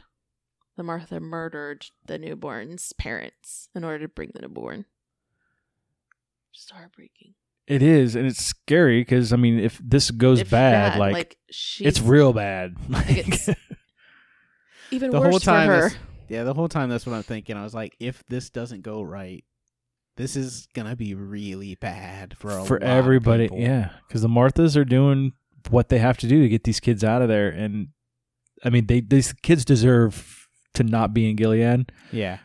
the 0.75 0.83
Martha 0.83 1.19
murdered 1.19 1.85
the 2.05 2.17
newborn's 2.17 2.93
parents 2.93 3.69
in 3.75 3.83
order 3.83 3.99
to 3.99 4.07
bring 4.07 4.31
the 4.33 4.41
newborn. 4.41 4.85
Just 6.53 6.71
heartbreaking. 6.71 7.33
It 7.65 7.81
is, 7.81 8.15
and 8.15 8.25
it's 8.27 8.43
scary 8.43 9.01
because 9.01 9.31
I 9.31 9.37
mean, 9.37 9.59
if 9.59 9.79
this 9.83 10.11
goes 10.11 10.41
If 10.41 10.49
bad, 10.49 10.93
that, 10.93 10.99
like, 10.99 11.37
she's 11.49 11.87
it's 11.87 12.01
real 12.01 12.33
bad. 12.33 12.75
it's- 13.09 13.49
even 14.91 15.11
The 15.11 15.19
worse 15.19 15.29
whole 15.31 15.39
time, 15.39 15.67
for 15.67 15.73
her. 15.73 15.89
this- 15.89 15.97
yeah, 16.29 16.43
the 16.43 16.53
whole 16.53 16.67
time 16.69 16.89
that's 16.89 17.05
what 17.05 17.13
I'm 17.15 17.23
thinking. 17.23 17.55
I 17.57 17.63
was 17.63 17.73
like, 17.73 17.95
if 17.99 18.23
this 18.27 18.49
doesn't 18.49 18.81
go 18.81 19.01
right, 19.01 19.43
this 20.17 20.35
is 20.35 20.67
gonna 20.73 20.95
be 20.95 21.13
really 21.15 21.75
bad 21.75 22.35
for 22.37 22.57
a 22.57 22.63
for 22.65 22.79
lot 22.79 22.83
everybody. 22.89 23.45
people. 23.45 23.59
Yeah, 23.59 23.89
because 24.07 24.21
the 24.21 24.27
Marthas 24.29 24.75
are 24.75 24.85
doing 24.85 25.33
what 25.69 25.89
they 25.89 25.99
have 25.99 26.17
to 26.19 26.27
do 26.27 26.41
to 26.41 26.49
get 26.49 26.63
these 26.65 26.79
kids 26.79 27.03
out 27.03 27.21
of 27.21 27.27
there, 27.29 27.49
and 27.49 27.89
I 28.63 28.69
mean, 28.69 28.87
they 28.87 29.01
these 29.01 29.31
kids 29.33 29.63
deserve 29.65 30.42
to 30.73 30.83
not 30.83 31.13
be 31.13 31.29
in 31.29 31.35
Gilead. 31.35 31.91
yeah. 32.11 32.39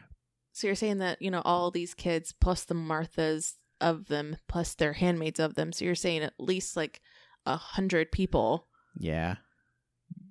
So 0.52 0.66
you're 0.66 0.76
saying 0.76 0.98
that, 0.98 1.22
you 1.22 1.30
know, 1.30 1.42
all 1.44 1.70
these 1.70 1.94
kids 1.94 2.34
plus 2.40 2.64
the 2.64 2.74
Marthas 2.74 3.54
of 3.80 4.08
them 4.08 4.36
plus 4.48 4.74
their 4.74 4.94
handmaids 4.94 5.38
of 5.38 5.54
them. 5.54 5.72
So 5.72 5.84
you're 5.84 5.94
saying 5.94 6.22
at 6.22 6.34
least 6.38 6.76
like 6.76 7.00
a 7.46 7.56
hundred 7.56 8.10
people. 8.10 8.66
Yeah. 8.96 9.36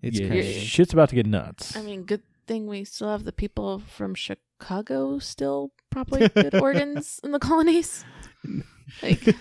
It's 0.02 0.20
yeah, 0.20 0.28
crazy. 0.28 0.60
shit's 0.60 0.92
about 0.92 1.10
to 1.10 1.16
get 1.16 1.26
nuts. 1.26 1.78
I 1.78 1.82
mean, 1.82 2.04
good 2.04 2.24
thing 2.46 2.68
we 2.68 2.84
still 2.84 3.10
have 3.10 3.24
the 3.24 3.32
people 3.32 3.80
from 3.80 4.16
Chicago 4.16 5.20
still 5.20 5.72
probably 5.90 6.28
good 6.30 6.56
organs 6.62 7.20
in 7.24 7.32
the 7.32 7.40
colonies. 7.40 8.04
Like 9.02 9.20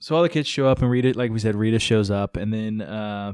so 0.00 0.16
all 0.16 0.22
the 0.22 0.28
kids 0.28 0.48
show 0.48 0.66
up 0.66 0.80
and 0.80 0.90
Rita, 0.90 1.12
like 1.16 1.30
we 1.30 1.38
said, 1.38 1.56
Rita 1.56 1.78
shows 1.78 2.10
up, 2.10 2.36
and 2.36 2.52
then 2.52 2.80
uh, 2.80 3.32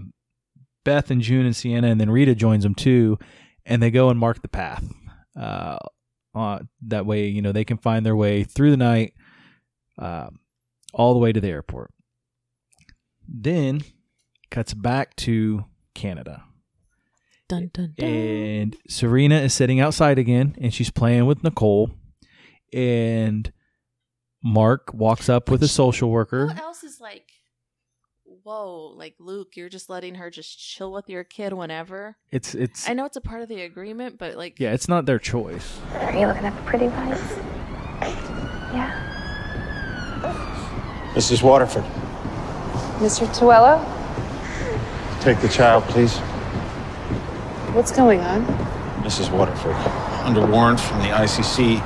Beth 0.84 1.10
and 1.10 1.20
June 1.20 1.46
and 1.46 1.56
Sienna, 1.56 1.88
and 1.88 2.00
then 2.00 2.10
Rita 2.10 2.34
joins 2.34 2.62
them 2.62 2.74
too, 2.74 3.18
and 3.64 3.82
they 3.82 3.90
go 3.90 4.10
and 4.10 4.18
mark 4.18 4.42
the 4.42 4.48
path. 4.48 4.84
Uh, 5.38 5.78
uh, 6.34 6.58
that 6.82 7.06
way, 7.06 7.26
you 7.26 7.42
know, 7.42 7.52
they 7.52 7.64
can 7.64 7.76
find 7.78 8.04
their 8.04 8.16
way 8.16 8.44
through 8.44 8.70
the 8.70 8.76
night, 8.76 9.14
uh, 9.98 10.28
all 10.92 11.12
the 11.14 11.20
way 11.20 11.32
to 11.32 11.40
the 11.40 11.48
airport. 11.48 11.90
Then 13.28 13.82
cuts 14.50 14.74
back 14.74 15.16
to 15.16 15.64
Canada. 15.94 16.44
dun 17.48 17.70
dun 17.72 17.94
dun. 17.96 18.08
and 18.08 18.76
Serena 18.88 19.36
is 19.40 19.54
sitting 19.54 19.80
outside 19.80 20.18
again, 20.18 20.54
and 20.60 20.72
she's 20.74 20.90
playing 20.90 21.26
with 21.26 21.42
Nicole. 21.42 21.90
And 22.72 23.52
Mark 24.42 24.92
walks 24.92 25.28
up 25.28 25.50
with 25.50 25.62
a 25.62 25.68
social 25.68 26.10
worker. 26.10 26.48
Who 26.48 26.60
else 26.60 26.84
is 26.84 27.00
like, 27.00 27.23
whoa, 28.44 28.92
like 28.94 29.14
Luke, 29.18 29.56
you're 29.56 29.70
just 29.70 29.88
letting 29.88 30.16
her 30.16 30.30
just 30.30 30.58
chill 30.58 30.92
with 30.92 31.08
your 31.08 31.24
kid 31.24 31.54
whenever. 31.54 32.16
It's 32.30 32.54
it's 32.54 32.88
I 32.88 32.92
know 32.92 33.06
it's 33.06 33.16
a 33.16 33.20
part 33.20 33.40
of 33.42 33.48
the 33.48 33.62
agreement, 33.62 34.18
but 34.18 34.36
like, 34.36 34.60
yeah, 34.60 34.72
it's 34.72 34.86
not 34.86 35.06
their 35.06 35.18
choice. 35.18 35.80
Are 35.94 36.12
you 36.12 36.26
looking 36.26 36.44
at 36.44 36.54
the 36.54 36.62
pretty 36.62 36.88
lights? 36.88 37.22
Yeah. 38.72 39.10
Mrs. 41.14 41.42
Waterford, 41.42 41.84
Mr. 42.98 43.26
Tuello, 43.34 43.80
take 45.22 45.40
the 45.40 45.48
child, 45.48 45.84
please. 45.84 46.18
what's 47.72 47.92
going 47.92 48.20
on? 48.20 48.44
Mrs. 49.02 49.30
Waterford, 49.30 49.76
under 50.24 50.44
warrant 50.46 50.80
from 50.80 50.98
the 50.98 51.08
ICC 51.08 51.80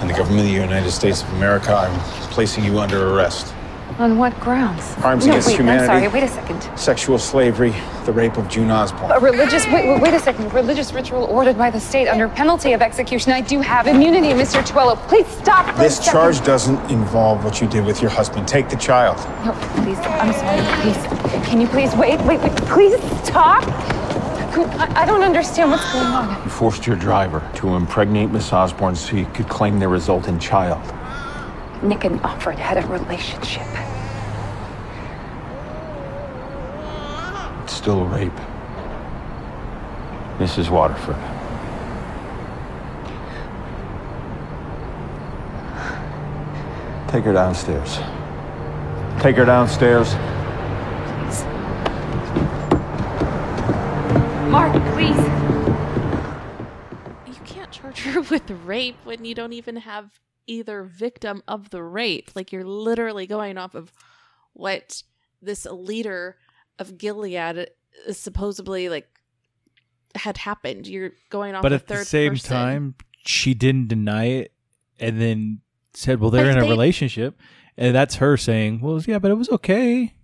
and 0.00 0.08
the 0.08 0.14
government 0.14 0.40
of 0.40 0.46
the 0.46 0.52
United 0.52 0.90
States 0.90 1.22
of 1.22 1.32
America, 1.34 1.74
I'm 1.74 2.00
placing 2.30 2.64
you 2.64 2.78
under 2.78 3.14
arrest. 3.14 3.54
On 4.00 4.16
what 4.16 4.32
grounds? 4.40 4.94
Crimes 4.94 5.26
no, 5.26 5.32
against 5.32 5.48
wait, 5.48 5.56
humanity. 5.58 5.92
I'm 5.92 6.00
sorry. 6.00 6.08
Wait 6.08 6.22
a 6.22 6.32
second. 6.32 6.78
Sexual 6.78 7.18
slavery, 7.18 7.74
the 8.06 8.12
rape 8.12 8.38
of 8.38 8.48
June 8.48 8.70
Osborne. 8.70 9.10
A 9.12 9.18
religious 9.20 9.66
wait, 9.66 9.86
wait, 9.86 10.00
wait 10.00 10.14
a 10.14 10.18
second. 10.18 10.50
Religious 10.54 10.94
ritual 10.94 11.24
ordered 11.24 11.58
by 11.58 11.68
the 11.68 11.78
state 11.78 12.08
under 12.08 12.26
penalty 12.26 12.72
of 12.72 12.80
execution. 12.80 13.30
I 13.32 13.42
do 13.42 13.60
have 13.60 13.86
immunity, 13.86 14.28
Mr. 14.28 14.66
Tuello. 14.66 14.96
Please 15.06 15.26
stop. 15.26 15.66
for 15.66 15.72
a 15.72 15.84
This 15.84 15.98
second. 15.98 16.12
charge 16.12 16.42
doesn't 16.46 16.90
involve 16.90 17.44
what 17.44 17.60
you 17.60 17.68
did 17.68 17.84
with 17.84 18.00
your 18.00 18.10
husband. 18.10 18.48
Take 18.48 18.70
the 18.70 18.76
child. 18.76 19.18
No, 19.44 19.52
please. 19.82 19.98
I'm 19.98 20.32
sorry. 20.32 20.80
Please. 20.80 21.46
Can 21.46 21.60
you 21.60 21.68
please 21.68 21.94
wait? 21.94 22.18
Wait, 22.22 22.40
wait. 22.40 22.56
Please 22.68 22.98
stop. 23.28 23.62
I, 24.56 25.02
I 25.02 25.04
don't 25.04 25.22
understand 25.22 25.72
what's 25.72 25.92
going 25.92 26.06
on. 26.06 26.42
You 26.42 26.48
forced 26.48 26.86
your 26.86 26.96
driver 26.96 27.46
to 27.56 27.74
impregnate 27.76 28.30
Miss 28.30 28.50
Osborne 28.50 28.96
so 28.96 29.16
you 29.16 29.26
could 29.26 29.50
claim 29.50 29.78
the 29.78 29.88
resultant 29.88 30.40
child. 30.40 30.82
Nick 31.82 32.04
and 32.04 32.20
Offred 32.20 32.56
had 32.56 32.76
a 32.76 32.86
relationship. 32.88 33.66
It's 37.64 37.72
still 37.72 38.02
a 38.02 38.04
rape. 38.04 38.32
Mrs. 40.38 40.68
Waterford. 40.68 41.16
Take 47.10 47.24
her 47.24 47.32
downstairs. 47.32 47.98
Take 49.20 49.36
her 49.36 49.44
downstairs. 49.46 50.14
Mark, 54.50 54.72
please. 54.92 55.16
you 57.26 57.40
can't 57.44 57.70
charge 57.70 58.02
her 58.02 58.20
with 58.30 58.50
rape 58.64 58.96
when 59.04 59.24
you 59.24 59.34
don't 59.34 59.54
even 59.54 59.76
have 59.76 60.20
either 60.50 60.82
victim 60.82 61.42
of 61.46 61.70
the 61.70 61.82
rape. 61.82 62.30
Like 62.34 62.52
you're 62.52 62.64
literally 62.64 63.26
going 63.26 63.56
off 63.58 63.74
of 63.74 63.92
what 64.52 65.02
this 65.40 65.64
leader 65.66 66.36
of 66.78 66.98
Gilead 66.98 67.68
is 68.06 68.18
supposedly 68.18 68.88
like 68.88 69.08
had 70.14 70.36
happened. 70.38 70.86
You're 70.86 71.12
going 71.30 71.54
off 71.54 71.62
But 71.62 71.72
a 71.72 71.76
at 71.76 71.86
the 71.86 72.04
same 72.04 72.32
person. 72.32 72.50
time, 72.50 72.94
she 73.24 73.54
didn't 73.54 73.88
deny 73.88 74.24
it, 74.24 74.52
and 74.98 75.20
then 75.20 75.60
said, 75.94 76.20
"Well, 76.20 76.30
they're 76.30 76.44
But 76.46 76.52
in 76.52 76.58
a 76.58 76.62
they- 76.62 76.68
relationship." 76.70 77.38
and 77.76 77.94
that's 77.94 78.16
her 78.16 78.36
saying, 78.36 78.80
"Well, 78.80 79.00
yeah, 79.06 79.18
but 79.18 79.30
it 79.30 79.34
was 79.34 79.48
okay." 79.50 80.14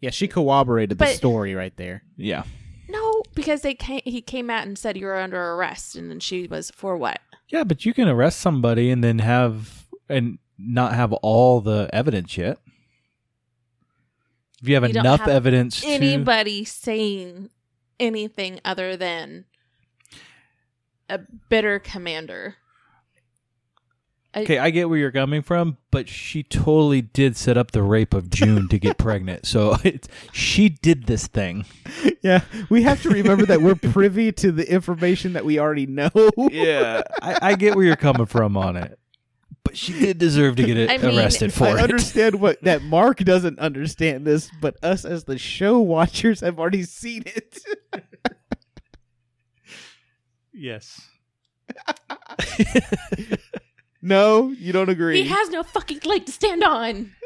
Yeah, 0.00 0.10
she 0.10 0.28
corroborated 0.28 0.90
the 0.98 1.04
But- 1.06 1.16
story 1.16 1.54
right 1.54 1.74
there. 1.76 2.02
Yeah, 2.16 2.44
No, 2.88 3.22
because 3.34 3.62
they 3.62 3.74
came, 3.74 4.02
he 4.04 4.20
came 4.20 4.50
out 4.50 4.66
and 4.66 4.78
said 4.78 4.96
you 4.96 5.06
were 5.06 5.16
under 5.16 5.40
arrest, 5.52 5.96
and 5.96 6.10
then 6.10 6.20
she 6.20 6.46
was 6.46 6.70
for 6.70 6.96
what? 6.96 7.20
Yeah, 7.48 7.64
but 7.64 7.84
you 7.84 7.94
can 7.94 8.08
arrest 8.08 8.40
somebody 8.40 8.90
and 8.90 9.02
then 9.02 9.18
have 9.20 9.86
and 10.08 10.38
not 10.58 10.94
have 10.94 11.12
all 11.12 11.60
the 11.60 11.88
evidence 11.92 12.36
yet. 12.36 12.58
If 14.62 14.68
you 14.68 14.74
have 14.74 14.84
You 14.88 15.00
enough 15.00 15.20
have 15.20 15.28
evidence 15.28 15.80
to 15.82 15.86
Anybody 15.86 16.64
saying 16.64 17.50
anything 18.00 18.60
other 18.64 18.96
than 18.96 19.44
a 21.08 21.20
bitter 21.48 21.78
commander? 21.78 22.56
I- 24.36 24.42
Okay, 24.42 24.58
I 24.58 24.68
get 24.70 24.88
where 24.90 24.98
you're 24.98 25.10
coming 25.12 25.40
from, 25.40 25.78
but 25.90 26.08
she 26.10 26.42
totally 26.42 27.00
did 27.00 27.36
set 27.38 27.56
up 27.56 27.70
the 27.70 27.82
rape 27.82 28.12
of 28.12 28.28
June 28.28 28.68
to 28.68 28.78
get 28.78 28.98
pregnant. 28.98 29.46
So 29.46 29.78
it's, 29.82 30.08
she 30.30 30.68
did 30.68 31.06
this 31.06 31.26
thing. 31.26 31.64
Yeah, 32.22 32.42
we 32.68 32.82
have 32.82 33.00
to 33.02 33.08
remember 33.08 33.46
that 33.46 33.62
we're 33.62 33.74
privy 33.76 34.32
to 34.32 34.52
the 34.52 34.70
information 34.70 35.32
that 35.32 35.44
we 35.46 35.58
already 35.58 35.86
know. 35.86 36.10
Yeah, 36.50 37.02
I, 37.22 37.38
I 37.40 37.54
get 37.54 37.74
where 37.76 37.84
you're 37.86 37.96
coming 37.96 38.26
from 38.26 38.56
on 38.58 38.76
it, 38.76 38.98
but 39.64 39.74
she 39.76 39.98
did 39.98 40.18
deserve 40.18 40.56
to 40.56 40.64
get 40.64 40.76
it 40.76 40.90
I 40.90 40.98
mean, 40.98 41.18
arrested 41.18 41.54
for 41.54 41.64
I 41.64 41.70
it. 41.70 41.76
I 41.78 41.82
understand 41.84 42.38
what 42.38 42.60
that 42.62 42.82
Mark 42.82 43.18
doesn't 43.20 43.58
understand 43.58 44.26
this, 44.26 44.50
but 44.60 44.76
us 44.84 45.04
as 45.06 45.24
the 45.24 45.38
show 45.38 45.78
watchers 45.80 46.40
have 46.40 46.58
already 46.58 46.82
seen 46.82 47.22
it. 47.24 47.58
Yes. 50.52 51.00
no, 54.02 54.50
you 54.50 54.72
don't 54.72 54.88
agree. 54.88 55.22
He 55.22 55.28
has 55.28 55.48
no 55.50 55.62
fucking 55.62 56.00
leg 56.04 56.26
to 56.26 56.32
stand 56.32 56.62
on. 56.64 57.12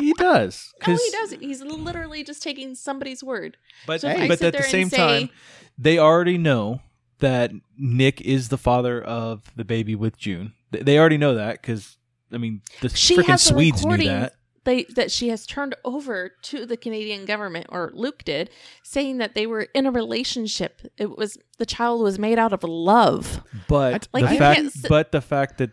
He 0.00 0.12
does. 0.14 0.72
No, 0.80 0.86
'cause- 0.92 1.00
he 1.04 1.10
doesn't. 1.12 1.40
He's 1.40 1.62
literally 1.62 2.24
just 2.24 2.42
taking 2.42 2.74
somebody's 2.74 3.22
word. 3.22 3.56
But, 3.86 4.00
So 4.00 4.08
if 4.08 4.18
I 4.22 4.26
but 4.28 4.42
at 4.42 4.52
the 4.56 4.62
same 4.64 4.88
say- 4.90 4.96
time, 4.96 5.30
they 5.78 5.98
already 6.00 6.36
know 6.36 6.80
that 7.20 7.52
Nick 7.78 8.20
is 8.20 8.48
the 8.48 8.58
father 8.58 9.00
of 9.00 9.52
the 9.54 9.64
baby 9.64 9.94
with 9.94 10.16
June. 10.18 10.52
They- 10.72 10.80
They 10.82 10.98
already 10.98 11.16
know 11.16 11.34
that 11.36 11.62
because, 11.62 11.96
I 12.32 12.38
mean, 12.38 12.62
the 12.80 12.88
freaking 12.88 13.38
Swedes 13.38 13.86
knew 13.86 13.96
that. 13.98 14.34
they 14.64 14.82
that 14.96 15.12
she 15.12 15.28
has 15.28 15.46
turned 15.46 15.76
over 15.84 16.32
to 16.42 16.66
the 16.66 16.76
Canadian 16.76 17.24
government, 17.24 17.66
or 17.68 17.92
Luke 17.94 18.24
did, 18.24 18.50
saying 18.82 19.18
that 19.18 19.36
they 19.36 19.46
were 19.46 19.68
in 19.74 19.86
a 19.86 19.92
relationship. 19.92 20.82
It 20.98 21.16
was 21.16 21.38
the 21.58 21.66
child 21.66 22.02
was 22.02 22.18
made 22.18 22.38
out 22.40 22.52
of 22.52 22.64
love. 22.64 23.42
But 23.68 24.08
Like, 24.12 24.28
the 24.28 24.36
fact, 24.36 24.56
can't 24.56 24.66
s- 24.76 24.86
but 24.88 25.12
the 25.12 25.20
fact 25.20 25.58
that 25.58 25.70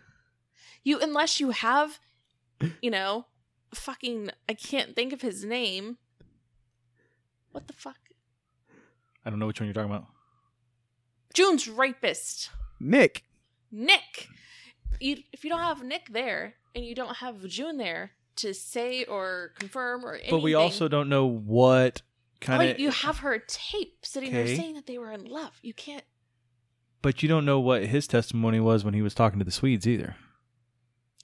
You 0.84 0.98
unless 1.00 1.40
you 1.40 1.50
have, 1.50 1.98
you 2.80 2.90
know, 2.90 3.26
fucking 3.74 4.30
I 4.48 4.54
can't 4.54 4.94
think 4.96 5.12
of 5.12 5.20
his 5.22 5.44
name. 5.44 5.98
What 7.52 7.66
the 7.66 7.72
fuck? 7.74 7.96
I 9.24 9.30
don't 9.30 9.38
know 9.38 9.46
which 9.46 9.60
one 9.60 9.66
you're 9.66 9.74
talking 9.74 9.90
about. 9.90 10.06
June's 11.34 11.68
rapist. 11.68 12.50
Nick. 12.80 13.24
Nick. 13.70 14.28
You, 15.00 15.18
if 15.32 15.44
you 15.44 15.50
don't 15.50 15.60
have 15.60 15.82
Nick 15.82 16.08
there 16.12 16.54
and 16.74 16.84
you 16.84 16.94
don't 16.94 17.16
have 17.16 17.46
June 17.46 17.76
there 17.78 18.12
to 18.36 18.52
say 18.52 19.04
or 19.04 19.52
confirm 19.58 20.04
or 20.04 20.14
anything, 20.14 20.30
But 20.30 20.42
we 20.42 20.54
also 20.54 20.88
don't 20.88 21.08
know 21.08 21.26
what 21.26 22.02
kind 22.40 22.62
of. 22.70 22.76
Oh, 22.76 22.78
you 22.78 22.90
have 22.90 23.18
her 23.18 23.38
tape 23.38 23.98
sitting 24.04 24.32
there 24.32 24.46
saying 24.46 24.74
that 24.74 24.86
they 24.86 24.98
were 24.98 25.12
in 25.12 25.24
love. 25.24 25.52
You 25.62 25.74
can't. 25.74 26.04
but 27.02 27.22
you 27.22 27.28
don't 27.28 27.44
know 27.44 27.60
what 27.60 27.84
his 27.86 28.06
testimony 28.06 28.60
was 28.60 28.84
when 28.84 28.94
he 28.94 29.02
was 29.02 29.14
talking 29.14 29.38
to 29.38 29.44
the 29.44 29.50
Swedes 29.50 29.86
either. 29.86 30.16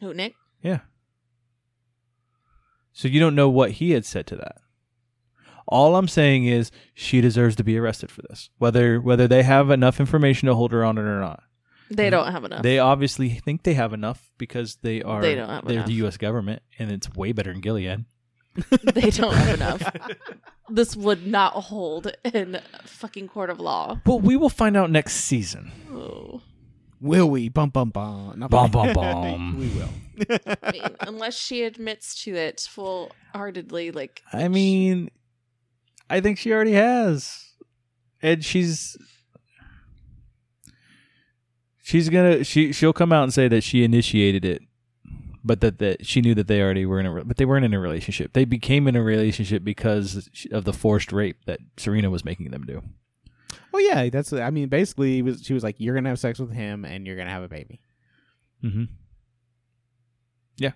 Who 0.00 0.14
Nick? 0.14 0.34
Yeah. 0.62 0.80
So 2.92 3.08
you 3.08 3.20
don't 3.20 3.34
know 3.34 3.48
what 3.48 3.72
he 3.72 3.92
had 3.92 4.04
said 4.04 4.26
to 4.28 4.36
that. 4.36 4.56
All 5.66 5.96
I'm 5.96 6.08
saying 6.08 6.46
is 6.46 6.70
she 6.94 7.20
deserves 7.20 7.54
to 7.56 7.64
be 7.64 7.78
arrested 7.78 8.10
for 8.10 8.22
this. 8.22 8.50
Whether 8.58 9.00
whether 9.00 9.28
they 9.28 9.42
have 9.42 9.70
enough 9.70 10.00
information 10.00 10.46
to 10.48 10.54
hold 10.54 10.72
her 10.72 10.84
on 10.84 10.98
it 10.98 11.02
or 11.02 11.20
not. 11.20 11.42
They 11.90 12.10
don't 12.10 12.30
have 12.32 12.44
enough. 12.44 12.62
They 12.62 12.78
obviously 12.78 13.30
think 13.30 13.62
they 13.62 13.74
have 13.74 13.92
enough 13.92 14.30
because 14.36 14.76
they 14.82 15.02
are 15.02 15.20
They 15.22 15.34
don't 15.34 15.48
have 15.48 15.64
they're 15.64 15.76
enough. 15.76 15.86
the 15.86 16.06
US 16.06 16.16
government 16.16 16.62
and 16.78 16.90
it's 16.90 17.08
way 17.14 17.32
better 17.32 17.52
than 17.52 17.60
Gilead. 17.60 18.04
they 18.94 19.10
don't 19.10 19.34
have 19.34 19.54
enough. 19.54 19.82
this 20.68 20.96
would 20.96 21.26
not 21.26 21.52
hold 21.54 22.10
in 22.24 22.60
fucking 22.84 23.28
court 23.28 23.50
of 23.50 23.60
law. 23.60 24.00
But 24.04 24.16
we 24.16 24.36
will 24.36 24.48
find 24.50 24.76
out 24.76 24.90
next 24.90 25.14
season. 25.14 25.70
Oh. 25.92 26.42
Will 27.00 27.30
we? 27.30 27.48
Bum 27.48 27.70
bum 27.70 27.90
bum. 27.90 28.38
Not 28.38 28.50
Bum, 28.50 28.70
bum, 28.70 28.92
bum. 28.92 29.58
we 29.58 29.68
will. 29.68 30.38
I 30.62 30.72
mean, 30.72 30.96
unless 31.00 31.36
she 31.36 31.62
admits 31.62 32.22
to 32.24 32.34
it 32.34 32.60
full 32.60 33.12
heartedly, 33.34 33.90
like 33.90 34.22
I 34.32 34.48
mean 34.48 35.10
I 36.10 36.20
think 36.20 36.38
she 36.38 36.52
already 36.52 36.72
has. 36.72 37.44
And 38.20 38.44
she's 38.44 38.96
she's 41.82 42.08
gonna 42.08 42.44
she 42.44 42.72
she'll 42.72 42.92
come 42.92 43.12
out 43.12 43.22
and 43.22 43.32
say 43.32 43.48
that 43.48 43.62
she 43.62 43.84
initiated 43.84 44.44
it 44.44 44.62
but 45.44 45.60
that, 45.60 45.78
that 45.78 46.04
she 46.04 46.20
knew 46.20 46.34
that 46.34 46.46
they 46.46 46.60
already 46.60 46.84
were 46.84 47.00
in 47.00 47.06
a 47.06 47.24
but 47.24 47.38
they 47.38 47.46
weren't 47.46 47.64
in 47.64 47.72
a 47.72 47.80
relationship 47.80 48.34
they 48.34 48.44
became 48.44 48.86
in 48.86 48.94
a 48.94 49.02
relationship 49.02 49.64
because 49.64 50.28
of 50.52 50.64
the 50.64 50.72
forced 50.72 51.12
rape 51.12 51.44
that 51.46 51.60
serena 51.78 52.10
was 52.10 52.24
making 52.24 52.50
them 52.50 52.66
do 52.66 52.82
Oh 53.74 53.78
yeah, 53.78 54.08
that's. 54.08 54.32
I 54.32 54.50
mean, 54.50 54.68
basically, 54.68 55.14
he 55.14 55.22
was, 55.22 55.42
she 55.44 55.54
was 55.54 55.62
like, 55.62 55.76
"You're 55.78 55.94
gonna 55.94 56.08
have 56.08 56.18
sex 56.18 56.38
with 56.38 56.52
him, 56.52 56.84
and 56.84 57.06
you're 57.06 57.16
gonna 57.16 57.30
have 57.30 57.42
a 57.42 57.48
baby." 57.48 57.80
mm-hmm. 58.64 58.84
Yeah. 60.56 60.72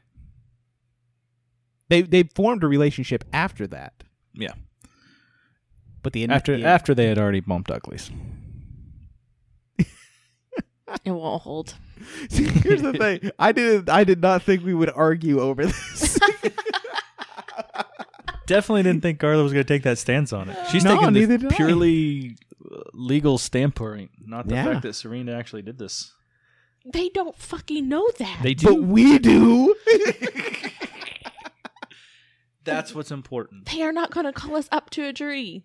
They 1.89 2.03
they 2.03 2.23
formed 2.23 2.63
a 2.65 2.69
relationship 2.69 3.25
after 3.33 3.67
that. 3.69 4.05
Yeah. 4.35 4.53
But 6.03 6.13
the 6.13 6.25
after 6.29 6.57
the- 6.57 6.65
after 6.65 6.95
they 6.95 7.07
had 7.07 7.19
already 7.23 7.41
bumped 7.41 7.71
uglies 7.71 8.11
it 11.05 11.11
won't 11.11 11.43
hold. 11.43 11.75
See, 12.29 12.45
here's 12.45 12.83
the 12.83 12.93
thing. 13.21 13.31
I 13.39 13.53
didn't. 13.53 13.89
I 13.89 14.05
did 14.05 14.21
not 14.21 14.43
think 14.43 14.63
we 14.63 14.75
would 14.75 14.91
argue 14.91 15.41
over 15.41 15.65
this. 15.65 16.19
definitely 18.47 18.83
didn't 18.83 19.01
think 19.03 19.19
carla 19.19 19.43
was 19.43 19.53
going 19.53 19.65
to 19.65 19.69
take 19.75 19.85
that 19.85 19.97
stance 19.99 20.33
on 20.33 20.49
it 20.51 20.57
she's 20.71 20.85
No, 20.85 20.97
taking 20.97 21.13
neither 21.15 21.39
the 21.39 21.45
did 21.45 21.53
I. 21.53 21.57
purely 21.57 22.37
legal 22.93 23.39
standpoint 23.39 24.11
not 24.25 24.49
the 24.49 24.55
Yeah. 24.55 24.65
fact 24.65 24.83
that 24.83 24.95
serena 24.95 25.33
actually 25.33 25.63
did 25.63 25.79
this 25.79 26.13
They 26.85 27.09
don't 27.11 27.37
fucking 27.37 27.89
know 27.89 28.09
that. 28.19 28.41
they 28.43 28.55
but 28.55 28.65
do 28.65 28.75
we 28.83 29.19
do. 29.19 29.75
that's 32.65 32.95
what's 32.95 33.11
important 33.11 33.67
They 33.67 33.83
are 33.83 33.93
not 33.93 34.11
going 34.11 34.27
to 34.27 34.33
call 34.33 34.57
us 34.57 34.69
up 34.73 34.91
to 34.91 35.05
a 35.05 35.13
jury. 35.13 35.65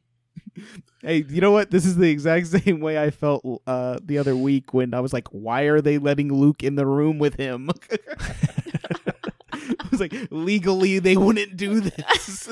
hey, 1.01 1.23
you 1.29 1.41
know 1.41 1.51
what? 1.51 1.69
This 1.71 1.85
is 1.85 1.95
the 1.97 2.09
exact 2.09 2.47
same 2.57 2.79
way 2.79 3.01
I 3.01 3.11
felt 3.11 3.61
uh, 3.67 3.99
the 4.03 4.17
other 4.17 4.35
week 4.35 4.73
when 4.73 4.93
I 4.93 4.99
was 4.99 5.13
like, 5.13 5.27
"Why 5.29 5.63
are 5.63 5.81
they 5.81 5.97
letting 5.99 6.33
Luke 6.33 6.63
in 6.63 6.75
the 6.75 6.85
room 6.85 7.19
with 7.19 7.35
him?" 7.35 7.69
I 9.53 9.87
was 9.91 9.99
like, 9.99 10.13
legally, 10.31 10.99
they 10.99 11.15
wouldn't 11.17 11.57
do 11.57 11.81
this. 11.81 12.49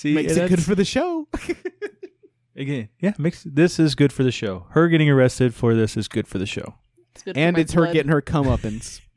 See, 0.00 0.14
Makes 0.14 0.34
it 0.36 0.48
good 0.48 0.62
for 0.62 0.74
the 0.74 0.84
show. 0.86 1.28
again. 2.56 2.88
Yeah, 3.00 3.12
makes 3.18 3.42
this 3.42 3.78
is 3.78 3.94
good 3.94 4.14
for 4.14 4.22
the 4.22 4.32
show. 4.32 4.64
Her 4.70 4.88
getting 4.88 5.10
arrested 5.10 5.54
for 5.54 5.74
this 5.74 5.94
is 5.94 6.08
good 6.08 6.26
for 6.26 6.38
the 6.38 6.46
show. 6.46 6.76
It's 7.14 7.22
good 7.22 7.36
and 7.36 7.54
my 7.54 7.60
it's 7.60 7.74
her 7.74 7.92
getting 7.92 8.10
her 8.10 8.22
comeuppance. 8.22 9.00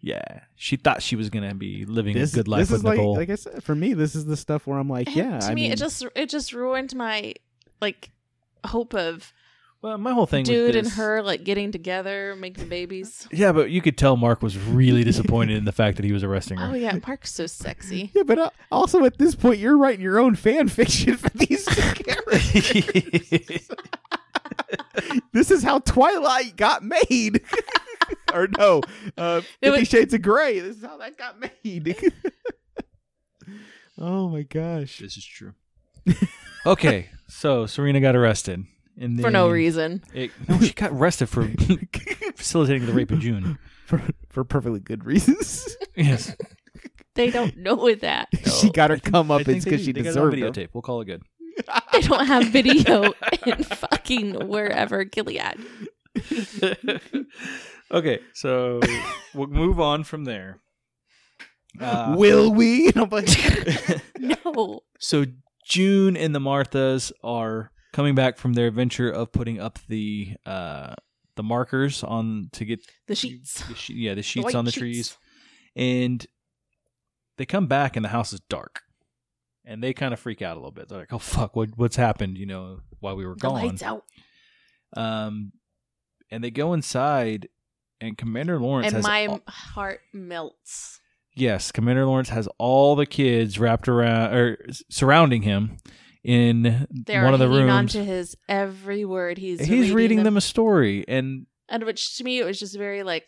Yeah, 0.00 0.42
she 0.54 0.76
thought 0.76 1.02
she 1.02 1.16
was 1.16 1.28
gonna 1.28 1.56
be 1.56 1.84
living 1.84 2.14
this 2.14 2.32
a 2.32 2.36
good 2.36 2.46
life 2.46 2.60
this 2.60 2.70
with 2.70 2.78
is 2.82 2.84
like, 2.84 2.98
Nicole. 2.98 3.16
like 3.16 3.30
I 3.30 3.34
said, 3.34 3.64
for 3.64 3.74
me, 3.74 3.94
this 3.94 4.14
is 4.14 4.26
the 4.26 4.36
stuff 4.36 4.64
where 4.64 4.78
I'm 4.78 4.88
like, 4.88 5.08
And 5.08 5.16
yeah. 5.16 5.38
to 5.40 5.46
I 5.46 5.48
me, 5.54 5.62
mean, 5.62 5.72
it 5.72 5.76
just 5.76 6.06
it 6.14 6.28
just 6.30 6.52
ruined 6.52 6.94
my 6.94 7.34
like 7.82 8.10
hope 8.64 8.94
of 8.94 9.32
well, 9.82 9.96
my 9.98 10.12
whole 10.12 10.26
thing, 10.26 10.42
with 10.42 10.48
dude 10.48 10.76
and 10.76 10.88
her 10.88 11.22
like 11.22 11.44
getting 11.44 11.70
together, 11.72 12.34
making 12.36 12.68
babies. 12.68 13.28
Yeah, 13.30 13.52
but 13.52 13.70
you 13.70 13.80
could 13.80 13.96
tell 13.96 14.16
Mark 14.16 14.42
was 14.42 14.58
really 14.58 15.04
disappointed 15.04 15.56
in 15.56 15.64
the 15.64 15.72
fact 15.72 15.96
that 15.96 16.04
he 16.04 16.12
was 16.12 16.24
arresting 16.24 16.58
her. 16.58 16.70
Oh 16.70 16.74
yeah, 16.74 16.98
Mark's 17.06 17.32
so 17.32 17.46
sexy. 17.46 18.10
yeah, 18.14 18.22
but 18.24 18.38
uh, 18.38 18.50
also 18.72 19.04
at 19.04 19.18
this 19.18 19.34
point, 19.34 19.58
you're 19.58 19.78
writing 19.78 20.00
your 20.00 20.18
own 20.18 20.34
fan 20.34 20.68
fiction 20.68 21.16
for 21.16 21.30
these 21.30 21.64
characters. 21.66 22.52
this 25.32 25.50
is 25.50 25.62
how 25.62 25.78
Twilight 25.80 26.56
got 26.56 26.82
made. 26.82 27.42
or 28.34 28.48
no, 28.58 28.82
uh, 29.16 29.40
It 29.60 29.70
Fifty 29.70 29.80
was- 29.80 29.88
Shades 29.88 30.14
of 30.14 30.22
Grey. 30.22 30.58
This 30.60 30.76
is 30.78 30.84
how 30.84 30.96
that 30.98 31.16
got 31.16 31.36
made. 31.40 31.96
oh 33.98 34.28
my 34.28 34.42
gosh. 34.42 34.98
this 34.98 35.16
is 35.16 35.24
true. 35.24 35.52
okay, 36.66 37.10
so 37.28 37.66
Serena 37.66 38.00
got 38.00 38.16
arrested 38.16 38.64
and 39.00 39.20
For 39.20 39.30
no 39.30 39.48
reason. 39.50 40.02
It, 40.14 40.30
no, 40.48 40.58
she 40.60 40.72
got 40.72 40.92
arrested 40.92 41.28
for 41.28 41.44
facilitating 42.36 42.86
the 42.86 42.92
rape 42.92 43.10
of 43.10 43.20
June. 43.20 43.58
For, 43.86 44.02
for 44.28 44.44
perfectly 44.44 44.80
good 44.80 45.04
reasons. 45.04 45.76
Yes, 45.96 46.34
They 47.14 47.30
don't 47.30 47.56
know 47.56 47.92
that. 47.96 48.28
she 48.60 48.70
got 48.70 48.90
her 48.90 48.96
I 48.96 48.98
think- 49.00 49.12
come 49.12 49.30
up 49.30 49.42
think 49.42 49.64
they 49.64 49.70
because 49.70 49.84
she 49.84 49.92
They 49.92 50.02
got 50.02 50.10
it 50.10 50.18
on 50.18 50.30
deserved 50.30 50.58
it. 50.58 50.68
videotape. 50.68 50.68
We'll 50.72 50.82
call 50.82 51.00
it 51.00 51.06
good. 51.06 51.22
They 51.92 52.02
don't 52.02 52.26
have 52.26 52.46
video 52.48 53.12
in 53.44 53.64
fucking 53.64 54.46
wherever 54.48 55.02
Gilead. 55.04 55.56
Okay, 57.90 58.18
so 58.34 58.80
we'll 59.34 59.46
move 59.48 59.80
on 59.80 60.04
from 60.04 60.24
there. 60.24 60.60
Uh, 61.80 62.14
Will 62.18 62.52
we? 62.52 62.88
And 62.88 62.96
I'm 62.98 63.08
like, 63.08 63.28
No. 64.18 64.80
so 65.00 65.24
June 65.64 66.16
and 66.16 66.34
the 66.34 66.38
Marthas 66.38 67.10
are 67.24 67.70
coming 67.98 68.14
back 68.14 68.38
from 68.38 68.52
their 68.52 68.68
adventure 68.68 69.10
of 69.10 69.32
putting 69.32 69.58
up 69.60 69.80
the 69.88 70.36
uh, 70.46 70.94
the 71.34 71.42
markers 71.42 72.04
on 72.04 72.48
to 72.52 72.64
get 72.64 72.78
The 73.08 73.16
sheets. 73.16 73.60
the 73.66 73.74
she- 73.74 73.94
yeah 73.94 74.14
the 74.14 74.22
sheets 74.22 74.44
white 74.44 74.54
on 74.54 74.64
the 74.64 74.70
sheets. 74.70 74.80
trees, 74.80 75.18
and 75.74 76.24
they 77.38 77.44
come 77.44 77.66
back 77.66 77.96
and 77.96 78.04
the 78.04 78.08
house 78.10 78.32
is 78.32 78.38
dark, 78.48 78.82
and 79.64 79.82
they 79.82 79.92
kind 79.92 80.14
of 80.14 80.20
freak 80.20 80.42
out 80.42 80.52
a 80.56 80.60
little 80.60 80.70
bit. 80.70 80.88
They're 80.88 80.98
like, 81.00 81.12
"Oh 81.12 81.18
fuck, 81.18 81.56
what 81.56 81.70
what's 81.76 81.96
happened?" 81.96 82.38
You 82.38 82.46
know, 82.46 82.80
while 83.00 83.16
we 83.16 83.26
were 83.26 83.34
The 83.34 83.40
gone. 83.40 83.54
lights 83.66 83.82
out. 83.82 84.04
Um, 84.96 85.52
and 86.30 86.42
they 86.44 86.50
go 86.52 86.72
inside, 86.74 87.48
and 88.00 88.16
Commander 88.16 88.60
Lawrence 88.60 88.92
And 88.94 89.02
my 89.02 89.26
all- 89.26 89.42
heart 89.48 90.00
melts. 90.12 91.00
yes, 91.34 91.72
Commander 91.72 92.06
Lawrence 92.06 92.28
has 92.28 92.48
all 92.58 92.94
the 92.96 93.06
kids 93.06 93.58
wrapped 93.58 93.88
around 93.88 94.34
or 94.34 94.56
surrounding 94.88 95.42
him 95.42 95.78
in 96.24 96.86
They're 96.90 97.24
one 97.24 97.34
of 97.34 97.40
the 97.40 97.48
hanging 97.48 97.70
on 97.70 97.84
rooms. 97.84 97.92
to 97.92 98.04
his 98.04 98.36
every 98.48 99.04
word. 99.04 99.38
He's 99.38 99.60
He's 99.60 99.92
reading 99.92 100.22
them 100.22 100.36
a 100.36 100.40
story, 100.40 101.04
and 101.08 101.46
and 101.68 101.84
which 101.84 102.16
to 102.16 102.24
me 102.24 102.38
it 102.38 102.44
was 102.44 102.58
just 102.58 102.76
very 102.76 103.02
like 103.02 103.26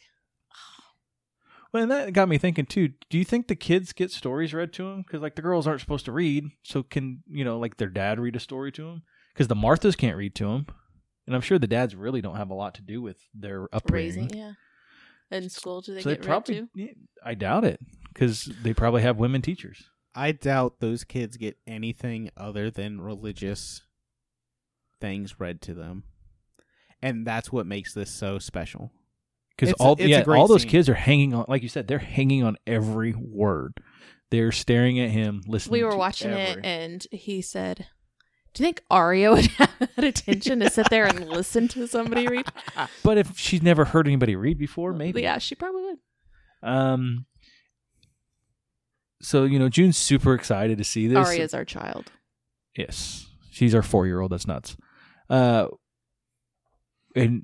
well, 1.72 1.82
and 1.82 1.93
that 1.93 2.12
got 2.12 2.28
me 2.28 2.38
thinking 2.38 2.66
too. 2.66 2.91
Do 3.09 3.18
you 3.18 3.24
think 3.24 3.49
the 3.49 3.57
kids 3.57 3.93
get 3.93 4.11
stories 4.11 4.53
read 4.53 4.72
to 4.74 4.84
them? 4.84 5.03
Because 5.03 5.22
like 5.22 5.36
the 5.36 5.43
girls 5.43 5.66
aren't 5.66 5.80
supposed 5.80 6.05
to 6.07 6.12
read, 6.12 6.51
so 6.62 6.82
can 6.82 7.22
you 7.28 7.45
know 7.45 7.59
like 7.59 7.76
their 7.76 7.88
dad 7.88 8.18
read 8.18 8.36
a 8.36 8.41
story 8.41 8.72
to 8.72 8.82
them? 8.84 9.03
Because 9.32 9.49
the 9.49 9.57
Marthas 9.57 9.97
can't 9.97 10.16
read 10.16 10.34
to 10.36 10.45
them, 10.45 10.66
and 11.26 11.34
I'm 11.34 11.43
sure 11.43 11.59
the 11.59 11.66
dads 11.66 11.95
really 11.95 12.20
don't 12.20 12.36
have 12.36 12.51
a 12.51 12.55
lot 12.55 12.74
to 12.74 12.82
do 12.82 13.01
with 13.01 13.18
their 13.34 13.68
upbringing. 13.72 14.24
raising. 14.24 14.38
Yeah. 14.38 14.53
In 15.32 15.49
school, 15.49 15.80
do 15.80 15.95
they 15.95 16.03
so 16.03 16.09
they 16.09 16.16
get 16.16 16.24
read 16.24 16.28
probably, 16.28 16.68
to? 16.76 16.88
I 17.24 17.34
doubt 17.34 17.64
it, 17.64 17.78
because 18.12 18.51
they 18.64 18.74
probably 18.74 19.03
have 19.03 19.16
women 19.16 19.43
teachers. 19.43 19.89
I 20.14 20.32
doubt 20.32 20.80
those 20.80 21.04
kids 21.04 21.36
get 21.36 21.56
anything 21.66 22.30
other 22.36 22.70
than 22.70 23.00
religious 23.00 23.82
things 25.00 25.38
read 25.40 25.61
to 25.62 25.74
them, 25.74 26.04
and 27.00 27.26
that's 27.26 27.52
what 27.52 27.66
makes 27.66 27.94
this 27.94 28.11
so 28.11 28.38
special. 28.38 28.90
because 29.56 29.72
all 29.74 29.96
a 29.98 30.06
yeah, 30.06 30.22
all 30.26 30.48
those 30.48 30.62
scene. 30.62 30.70
kids 30.70 30.88
are 30.88 30.94
hanging 30.94 31.34
on. 31.34 31.44
Like 31.48 31.62
you 31.62 31.68
said, 31.68 31.86
they're 31.86 31.98
hanging 31.98 32.42
on 32.42 32.56
every 32.66 33.14
word. 33.14 33.74
They're 34.30 34.52
staring 34.52 35.00
at 35.00 35.11
him, 35.11 35.42
listening. 35.46 35.72
We 35.72 35.84
were 35.84 35.92
to 35.92 35.96
watching 35.96 36.30
it, 36.30 36.58
and 36.64 37.04
he 37.11 37.42
said, 37.42 37.86
"Do 38.54 38.62
you 38.62 38.66
think 38.66 38.82
Arya 38.90 39.30
would 39.34 39.46
have 39.46 39.70
that 39.96 40.04
attention 40.04 40.61
to 40.61 40.70
sit 40.70 40.88
there 40.90 41.06
and 41.06 41.28
listen 41.28 41.68
to 41.68 41.86
somebody 41.86 42.26
read?" 42.26 42.46
but 43.02 43.18
if 43.18 43.38
she's 43.38 43.62
never 43.62 43.86
heard 43.86 44.06
anybody 44.06 44.36
read 44.36 44.58
before, 44.58 44.92
maybe. 44.92 45.22
Yeah, 45.22 45.38
she 45.38 45.54
probably 45.54 45.82
would. 45.82 45.98
Um. 46.62 47.26
So 49.20 49.44
you 49.44 49.58
know, 49.58 49.68
June's 49.68 49.96
super 49.96 50.34
excited 50.34 50.78
to 50.78 50.84
see 50.84 51.06
this. 51.06 51.18
Arya's 51.18 51.54
our 51.54 51.64
child. 51.64 52.10
Yes, 52.76 53.26
she's 53.50 53.74
our 53.74 53.82
four-year-old. 53.82 54.32
That's 54.32 54.46
nuts. 54.46 54.76
Uh, 55.28 55.68
and 57.14 57.42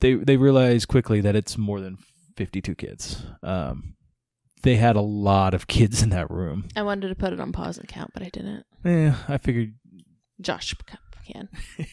they 0.00 0.14
they 0.14 0.36
realize 0.36 0.86
quickly 0.86 1.20
that 1.20 1.36
it's 1.36 1.58
more 1.58 1.80
than 1.80 1.98
fifty-two 2.36 2.74
kids. 2.74 3.22
Um, 3.42 3.94
they 4.62 4.76
had 4.76 4.96
a 4.96 5.00
lot 5.00 5.54
of 5.54 5.66
kids 5.66 6.02
in 6.02 6.10
that 6.10 6.30
room. 6.30 6.68
I 6.74 6.82
wanted 6.82 7.08
to 7.08 7.14
put 7.14 7.32
it 7.32 7.40
on 7.40 7.52
pause 7.52 7.78
and 7.78 7.88
count, 7.88 8.10
but 8.14 8.22
I 8.22 8.30
didn't. 8.30 8.64
Yeah, 8.84 9.16
I 9.28 9.38
figured 9.38 9.74
Josh 10.40 10.74
can. 11.26 11.48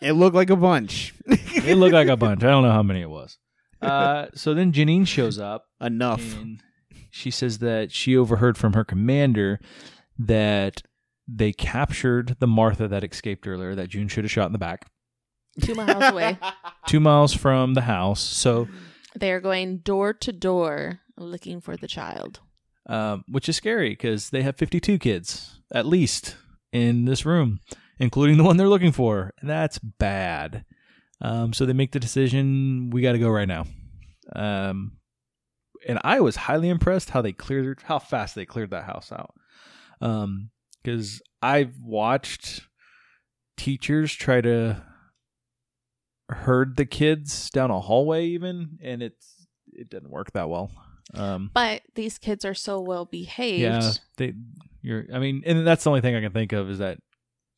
It 0.00 0.12
looked 0.12 0.34
like 0.34 0.48
a 0.50 0.56
bunch. 0.56 1.12
it 1.26 1.76
looked 1.76 1.92
like 1.92 2.08
a 2.08 2.16
bunch. 2.16 2.42
I 2.42 2.46
don't 2.48 2.62
know 2.62 2.72
how 2.72 2.82
many 2.82 3.02
it 3.02 3.10
was. 3.10 3.38
Uh, 3.82 4.26
so 4.34 4.52
then 4.52 4.72
Janine 4.72 5.06
shows 5.06 5.38
up 5.38 5.64
Enough. 5.80 6.36
and 6.36 6.60
she 7.10 7.30
says 7.30 7.58
that 7.58 7.92
she 7.92 8.16
overheard 8.16 8.56
from 8.58 8.72
her 8.74 8.84
commander 8.84 9.60
that 10.18 10.82
they 11.28 11.52
captured 11.52 12.36
the 12.40 12.46
Martha 12.46 12.88
that 12.88 13.04
escaped 13.04 13.46
earlier 13.46 13.74
that 13.74 13.88
June 13.88 14.08
should 14.08 14.24
have 14.24 14.30
shot 14.30 14.46
in 14.46 14.52
the 14.52 14.58
back, 14.58 14.86
Two 15.62 15.74
miles 15.74 16.04
away. 16.12 16.38
two 16.86 17.00
miles 17.00 17.34
from 17.34 17.74
the 17.74 17.82
house. 17.82 18.20
So, 18.20 18.68
They 19.18 19.32
are 19.32 19.40
going 19.40 19.78
door 19.78 20.12
to 20.14 20.32
door 20.32 21.00
looking 21.16 21.60
for 21.60 21.76
the 21.76 21.88
child. 21.88 22.40
um, 22.86 23.24
which 23.28 23.48
is 23.48 23.56
scary 23.56 23.90
because 23.90 24.30
they 24.30 24.42
have 24.42 24.56
52 24.56 24.98
kids 24.98 25.60
at 25.72 25.86
least 25.86 26.36
in 26.72 27.04
this 27.04 27.24
room, 27.26 27.60
including 27.98 28.36
the 28.36 28.44
one 28.44 28.56
they're 28.56 28.68
looking 28.68 28.92
for. 28.92 29.32
And 29.40 29.48
that's 29.50 29.78
bad. 29.78 30.64
Um, 31.20 31.52
so 31.52 31.66
they 31.66 31.72
make 31.74 31.92
the 31.92 32.00
decision 32.00 32.90
we 32.90 33.02
got 33.02 33.12
to 33.12 33.18
go 33.18 33.28
right 33.28 33.46
now. 33.48 33.66
Um, 34.34 34.92
and 35.86 35.98
I 36.04 36.20
was 36.20 36.36
highly 36.36 36.68
impressed 36.68 37.10
how 37.10 37.22
they 37.22 37.32
cleared, 37.32 37.80
how 37.84 37.98
fast 37.98 38.34
they 38.34 38.46
cleared 38.46 38.70
that 38.70 38.84
house 38.84 39.10
out. 39.12 39.34
Um, 40.00 40.50
because 40.82 41.20
I've 41.42 41.78
watched 41.78 42.62
teachers 43.56 44.14
try 44.14 44.40
to 44.40 44.82
herd 46.30 46.76
the 46.76 46.86
kids 46.86 47.50
down 47.50 47.70
a 47.70 47.80
hallway, 47.80 48.26
even, 48.26 48.78
and 48.82 49.02
it's 49.02 49.46
it 49.72 49.90
didn't 49.90 50.10
work 50.10 50.32
that 50.32 50.48
well. 50.48 50.70
Um, 51.14 51.50
But 51.52 51.82
these 51.94 52.18
kids 52.18 52.44
are 52.44 52.54
so 52.54 52.80
well 52.80 53.04
behaved. 53.04 53.60
yeah, 53.62 53.92
they, 54.16 54.34
you're. 54.80 55.04
I 55.12 55.18
mean, 55.18 55.42
and 55.44 55.66
that's 55.66 55.84
the 55.84 55.90
only 55.90 56.00
thing 56.00 56.14
I 56.14 56.20
can 56.20 56.32
think 56.32 56.52
of 56.52 56.70
is 56.70 56.78
that, 56.78 56.98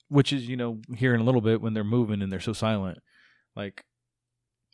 which 0.09 0.33
is 0.33 0.49
you 0.49 0.57
know 0.57 0.81
here 0.97 1.15
in 1.15 1.21
a 1.21 1.25
little 1.25 1.41
bit 1.41 1.61
when 1.61 1.75
they're 1.75 1.85
moving 1.85 2.23
and 2.23 2.33
they're 2.33 2.41
so 2.41 2.53
silent, 2.55 2.99
like 3.55 3.85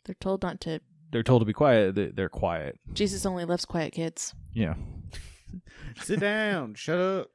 They're 0.05 0.15
told 0.19 0.41
not 0.41 0.61
to. 0.61 0.79
They're 1.11 1.23
told 1.23 1.41
to 1.41 1.45
be 1.45 1.53
quiet, 1.53 1.95
they- 1.95 2.11
they're 2.11 2.29
quiet. 2.29 2.79
Jesus 2.93 3.25
only 3.25 3.45
loves 3.45 3.65
quiet 3.65 3.93
kids. 3.93 4.33
Yeah. 4.53 4.75
Sit 6.01 6.19
down. 6.19 6.75
Shut 6.75 6.99
up. 6.99 7.27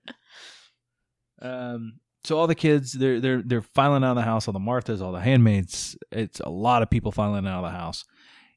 Um. 1.42 1.94
So 2.24 2.38
all 2.38 2.46
the 2.46 2.54
kids, 2.54 2.92
they're 2.92 3.20
they're 3.20 3.42
they're 3.42 3.60
filing 3.62 4.02
out 4.02 4.12
of 4.12 4.16
the 4.16 4.22
house. 4.22 4.48
All 4.48 4.52
the 4.52 4.58
Marthas, 4.58 5.02
all 5.02 5.12
the 5.12 5.20
handmaids. 5.20 5.96
It's 6.10 6.40
a 6.40 6.48
lot 6.48 6.82
of 6.82 6.88
people 6.88 7.12
filing 7.12 7.46
out 7.46 7.62
of 7.64 7.70
the 7.70 7.76
house. 7.78 8.04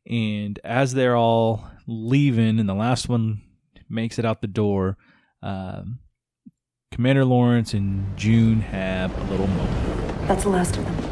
And 0.09 0.57
as 0.63 0.93
they're 0.93 1.17
all 1.17 1.69
leaving, 1.85 2.59
and 2.59 2.69
the 2.69 2.73
last 2.73 3.09
one 3.09 3.41
makes 3.89 4.17
it 4.19 4.23
out 4.25 4.39
the 4.41 4.47
door, 4.47 4.95
um, 5.43 5.99
Commander 6.93 7.25
Lawrence 7.25 7.73
and 7.73 8.15
June 8.17 8.61
have 8.61 9.11
a 9.17 9.23
little 9.31 9.47
moment. 9.47 10.27
That's 10.29 10.43
the 10.43 10.49
last 10.49 10.77
of 10.77 10.85
them. 10.85 11.06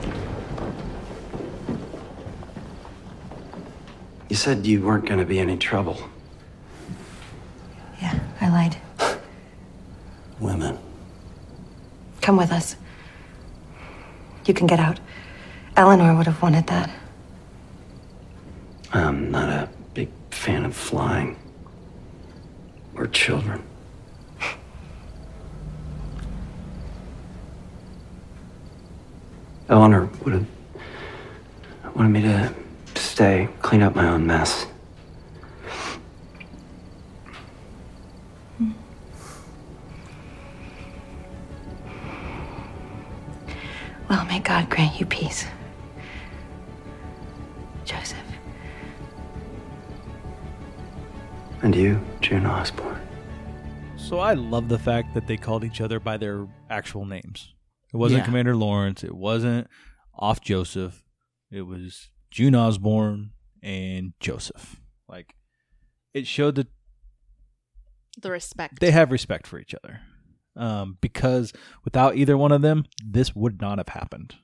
You 4.30 4.36
said 4.36 4.66
you 4.66 4.82
weren't 4.82 5.06
going 5.06 5.20
to 5.20 5.26
be 5.26 5.40
any 5.40 5.58
trouble. 5.58 6.00
Yeah, 8.02 8.20
I 8.42 8.50
lied. 8.50 8.78
Women. 10.40 10.80
Come 12.22 12.38
with 12.38 12.52
us. 12.52 12.76
You 14.46 14.54
can 14.54 14.68
get 14.68 14.80
out. 14.80 15.00
Eleanor 15.78 16.16
would 16.16 16.26
have 16.26 16.42
wanted 16.42 16.68
that. 16.68 16.90
I'm 18.94 19.30
not 19.30 19.50
a 19.50 19.70
big 19.94 20.10
fan 20.32 20.66
of 20.66 20.76
flying. 20.76 21.38
We're 22.94 23.08
children. 23.08 23.62
Eleanor 29.68 30.10
would 30.24 30.34
have 30.34 30.48
wanted 31.96 32.10
me 32.10 32.22
to 32.22 32.54
stay, 33.16 33.48
clean 33.62 33.82
up 33.82 33.96
my 33.96 34.10
own 34.10 34.28
mess. 34.28 34.68
Well, 44.10 44.26
may 44.26 44.40
God 44.40 44.70
grant 44.70 45.00
you 45.00 45.06
peace. 45.06 45.46
Joseph. 47.86 48.18
And 51.62 51.74
you, 51.74 52.02
June 52.22 52.46
Osborne. 52.46 53.02
So 53.96 54.20
I 54.20 54.34
love 54.34 54.68
the 54.68 54.78
fact 54.78 55.14
that 55.14 55.26
they 55.26 55.38
called 55.38 55.64
each 55.64 55.80
other 55.80 56.02
by 56.02 56.18
their 56.18 56.48
actual 56.70 57.06
names. 57.06 57.54
It 57.94 57.98
wasn't 57.98 58.20
Yeah. 58.20 58.26
Commander 58.26 58.56
Lawrence. 58.58 59.06
It 59.06 59.16
wasn't 59.16 59.68
off 60.14 60.42
Joseph. 60.42 61.02
It 61.50 61.62
was 61.62 62.10
June 62.32 62.56
Osborne 62.56 63.32
and 63.64 64.14
Joseph. 64.20 64.80
Like 65.08 65.36
it 66.14 66.28
showed 66.28 66.56
that 66.56 66.68
The 68.22 68.32
respect. 68.32 68.80
they 68.80 68.92
have 68.92 69.12
respect 69.12 69.48
for 69.48 69.60
each 69.60 69.76
other. 69.84 70.02
Um, 70.58 70.98
because 71.02 71.52
without 71.84 72.16
either 72.16 72.38
one 72.38 72.54
of 72.54 72.62
them, 72.62 72.86
this 73.06 73.36
would 73.36 73.60
not 73.62 73.78
have 73.78 73.90
happened. 73.90 74.36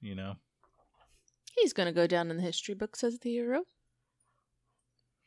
You 0.00 0.14
know, 0.14 0.36
He's 1.56 1.72
going 1.74 1.86
to 1.88 1.92
go 1.92 2.06
down 2.06 2.30
in 2.30 2.36
the 2.36 2.42
history 2.42 2.74
books 2.74 3.02
as 3.04 3.18
the 3.18 3.30
hero. 3.30 3.64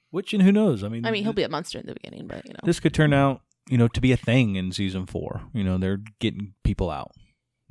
which 0.10 0.34
and 0.34 0.42
who 0.44 0.52
knows? 0.52 0.84
I 0.84 0.88
mean, 0.90 1.06
I 1.06 1.12
mean, 1.12 1.24
he'll 1.24 1.34
be 1.34 1.44
a 1.44 1.50
monster 1.50 1.78
in 1.80 1.86
the 1.86 1.94
beginning, 1.94 2.28
but 2.28 2.46
you 2.46 2.54
know. 2.54 2.60
this 2.64 2.80
could 2.80 2.94
turn 2.94 3.14
out, 3.14 3.42
you 3.70 3.78
know, 3.78 3.88
to 3.90 4.02
be 4.02 4.12
a 4.12 4.18
thing 4.18 4.56
in 4.56 4.72
season 4.72 5.06
four. 5.06 5.42
You 5.54 5.64
know, 5.64 5.78
they're 5.78 6.02
getting 6.20 6.54
people 6.64 6.90
out. 6.90 7.12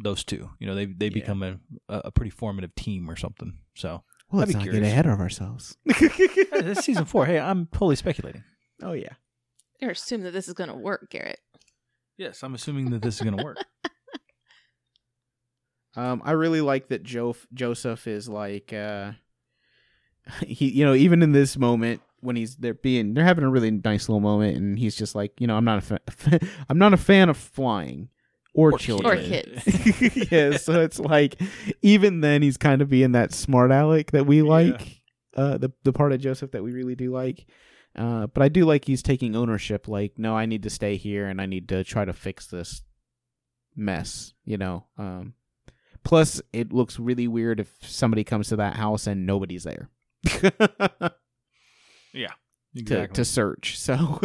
Those 0.03 0.25
two, 0.25 0.51
you 0.59 0.67
know, 0.67 0.75
they 0.75 0.87
they 0.87 1.07
Yeah. 1.07 1.11
become 1.15 1.43
a 1.43 1.59
a 1.89 2.11
pretty 2.13 2.31
formative 2.31 2.75
team 2.75 3.11
or 3.11 3.17
something. 3.17 3.59
So 3.75 4.05
Well, 4.31 4.41
let's 4.41 4.53
not 4.53 4.63
curious. 4.63 4.83
get 4.83 4.89
ahead 4.91 5.07
of 5.07 5.21
ourselves. 5.21 5.77
Hey, 5.97 6.47
That's 6.63 6.85
season 6.85 7.05
four. 7.05 7.27
Hey, 7.27 7.39
I'm 7.39 7.67
totally 7.67 7.97
speculating. 7.97 8.45
oh 8.83 8.93
yeah. 8.93 9.15
Or 9.83 9.91
assume 9.91 10.23
that 10.23 10.33
this 10.33 10.47
is 10.47 10.55
going 10.55 10.69
to 10.69 10.77
work, 10.77 11.09
Garrett. 11.11 11.41
Yes, 12.19 12.43
I'm 12.43 12.55
assuming 12.55 12.91
that 12.91 13.01
this 13.03 13.17
is 13.17 13.23
going 13.23 13.37
to 13.37 13.43
work. 13.43 13.59
Um, 15.97 16.23
I 16.25 16.33
really 16.33 16.61
like 16.61 16.89
that 16.89 17.03
jo- 17.03 17.35
Joseph 17.53 18.07
is 18.07 18.29
like, 18.29 18.73
uh, 18.73 19.13
he, 20.47 20.71
you 20.71 20.85
know, 20.85 20.95
even 20.95 21.21
in 21.23 21.33
this 21.33 21.57
moment 21.59 22.01
when 22.21 22.37
he's 22.37 22.55
they're 22.57 22.75
being, 22.75 23.15
they're 23.15 23.25
having 23.25 23.45
a 23.45 23.51
really 23.51 23.73
nice 23.73 24.09
little 24.09 24.21
moment, 24.21 24.57
and 24.57 24.79
he's 24.79 24.95
just 24.95 25.15
like, 25.17 25.41
you 25.41 25.47
know, 25.49 25.57
I'm 25.57 25.65
not 25.65 25.79
a, 25.79 25.81
fa- 26.13 26.41
I'm 26.69 26.79
not 26.79 26.93
a 26.95 26.97
fan 26.97 27.29
of 27.29 27.37
flying 27.37 28.09
or, 28.55 28.73
Or 28.75 28.79
children, 28.79 29.19
Or 29.19 29.23
kids. 29.23 29.63
yeah, 30.33 30.57
so 30.57 30.81
it's 30.81 30.99
like, 30.99 31.41
even 31.83 32.21
then, 32.21 32.43
he's 32.43 32.57
kind 32.57 32.83
of 32.83 32.89
being 32.89 33.13
that 33.13 33.33
smart 33.33 33.71
aleck 33.71 34.11
that 34.13 34.27
we 34.27 34.43
like, 34.43 35.01
uh, 35.37 35.59
the 35.59 35.73
the 35.85 35.93
part 35.93 36.13
of 36.13 36.21
Joseph 36.21 36.51
that 36.53 36.63
we 36.63 36.73
really 36.73 36.95
do 36.97 37.13
like. 37.13 37.47
Uh, 37.97 38.27
but 38.29 38.43
I 38.43 38.49
do 38.49 38.65
like 38.65 38.85
he's 38.85 39.03
taking 39.03 39.35
ownership. 39.35 39.89
Like, 39.89 40.13
no, 40.17 40.37
I 40.37 40.47
need 40.47 40.63
to 40.63 40.71
stay 40.71 40.97
here 40.97 41.27
and 41.29 41.41
I 41.41 41.47
need 41.47 41.69
to 41.71 41.83
try 41.85 42.05
to 42.05 42.13
fix 42.13 42.47
this 42.47 42.83
mess. 43.77 44.33
You 44.45 44.59
know. 44.59 44.87
Um, 44.97 45.35
plus, 46.05 46.41
it 46.53 46.73
looks 46.73 46.99
really 46.99 47.29
weird 47.29 47.61
if 47.61 47.73
somebody 47.83 48.25
comes 48.25 48.49
to 48.49 48.57
that 48.57 48.77
house 48.77 49.07
and 49.07 49.27
nobody's 49.27 49.65
there 49.65 49.91
yeah, 52.13 52.33
to 52.87 53.07
to 53.09 53.25
search. 53.25 53.79
So, 53.79 54.21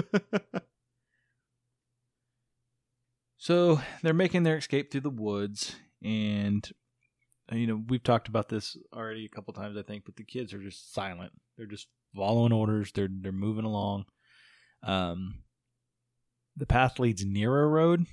So 3.46 3.80
they're 4.02 4.16
making 4.16 4.42
their 4.42 4.58
escape 4.58 4.90
through 4.90 5.02
the 5.02 5.12
woods, 5.12 5.76
and 6.04 6.68
uh, 7.52 7.56
you 7.56 7.68
know 7.68 7.80
we've 7.88 8.02
talked 8.02 8.28
about 8.28 8.50
this 8.50 8.76
already 8.92 9.24
a 9.24 9.30
couple 9.30 9.54
times, 9.54 9.78
I 9.78 9.84
think. 9.84 10.04
But 10.04 10.16
the 10.16 10.24
kids 10.24 10.52
are 10.52 10.64
just 10.64 10.96
silent; 10.96 11.32
they're 11.56 11.68
just 11.68 11.88
following 12.16 12.52
orders. 12.52 12.92
They're 12.92 13.08
they're 13.08 13.32
moving 13.32 13.66
along. 13.66 14.06
Um, 14.82 15.44
the 16.58 16.66
path 16.66 16.98
leads 16.98 17.24
near 17.24 17.62
a 17.62 17.68
road, 17.68 18.08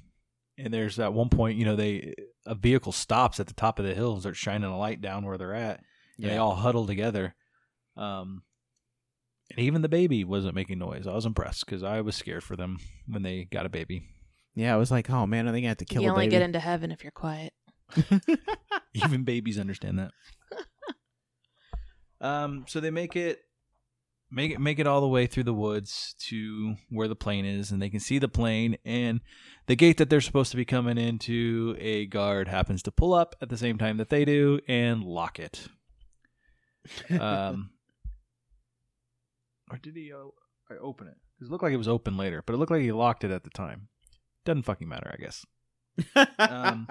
and 0.58 0.70
there's 0.70 0.98
at 0.98 1.14
one 1.14 1.30
point, 1.30 1.56
you 1.56 1.64
know, 1.64 1.76
they 1.76 2.12
a 2.44 2.54
vehicle 2.54 2.92
stops 2.92 3.40
at 3.40 3.46
the 3.46 3.54
top 3.54 3.78
of 3.78 3.86
the 3.86 3.94
hill 3.94 4.12
and 4.12 4.20
starts 4.20 4.38
shining 4.38 4.68
a 4.68 4.76
light 4.76 5.00
down 5.00 5.24
where 5.24 5.38
they're 5.38 5.54
at. 5.54 5.80
And 6.18 6.30
they 6.30 6.36
all 6.36 6.56
huddle 6.56 6.86
together. 6.86 7.34
Um, 7.96 8.42
and 9.50 9.60
even 9.60 9.80
the 9.80 9.88
baby 9.88 10.24
wasn't 10.24 10.56
making 10.56 10.78
noise. 10.78 11.06
I 11.06 11.14
was 11.14 11.24
impressed 11.24 11.64
because 11.64 11.82
I 11.82 12.02
was 12.02 12.16
scared 12.16 12.44
for 12.44 12.54
them 12.54 12.80
when 13.06 13.22
they 13.22 13.44
got 13.44 13.64
a 13.64 13.70
baby. 13.70 14.10
Yeah, 14.54 14.74
I 14.74 14.76
was 14.76 14.90
like, 14.90 15.08
oh 15.10 15.26
man, 15.26 15.48
are 15.48 15.52
they 15.52 15.60
gonna 15.60 15.68
have 15.68 15.78
to 15.78 15.84
kill 15.84 16.02
you 16.02 16.08
a 16.08 16.12
only 16.12 16.26
baby? 16.26 16.32
get 16.32 16.42
into 16.42 16.60
heaven 16.60 16.90
if 16.92 17.02
you're 17.02 17.10
quiet. 17.10 17.52
Even 18.94 19.24
babies 19.24 19.58
understand 19.58 19.98
that. 19.98 20.12
um, 22.26 22.64
so 22.68 22.80
they 22.80 22.90
make 22.90 23.16
it, 23.16 23.40
make 24.30 24.52
it, 24.52 24.60
make 24.60 24.78
it 24.78 24.86
all 24.86 25.00
the 25.00 25.08
way 25.08 25.26
through 25.26 25.44
the 25.44 25.54
woods 25.54 26.14
to 26.28 26.74
where 26.90 27.08
the 27.08 27.16
plane 27.16 27.44
is, 27.44 27.70
and 27.70 27.80
they 27.80 27.90
can 27.90 28.00
see 28.00 28.18
the 28.18 28.28
plane. 28.28 28.76
And 28.84 29.20
the 29.66 29.76
gate 29.76 29.96
that 29.98 30.10
they're 30.10 30.20
supposed 30.20 30.50
to 30.50 30.56
be 30.56 30.64
coming 30.64 30.98
into, 30.98 31.76
a 31.78 32.06
guard 32.06 32.48
happens 32.48 32.82
to 32.84 32.90
pull 32.90 33.14
up 33.14 33.34
at 33.40 33.48
the 33.48 33.56
same 33.56 33.78
time 33.78 33.96
that 33.96 34.10
they 34.10 34.24
do 34.24 34.60
and 34.68 35.02
lock 35.02 35.38
it. 35.38 35.68
Um, 37.18 37.70
or 39.70 39.78
did 39.78 39.96
he 39.96 40.12
o- 40.12 40.34
I 40.70 40.74
open 40.74 41.08
it? 41.08 41.16
it 41.40 41.50
looked 41.50 41.62
like 41.64 41.72
it 41.72 41.78
was 41.78 41.88
open 41.88 42.16
later, 42.16 42.42
but 42.46 42.54
it 42.54 42.58
looked 42.58 42.70
like 42.70 42.82
he 42.82 42.92
locked 42.92 43.24
it 43.24 43.30
at 43.30 43.44
the 43.44 43.50
time. 43.50 43.88
Doesn't 44.44 44.62
fucking 44.62 44.88
matter, 44.88 45.10
I 45.12 45.22
guess. 45.22 45.44
Um, 46.38 46.88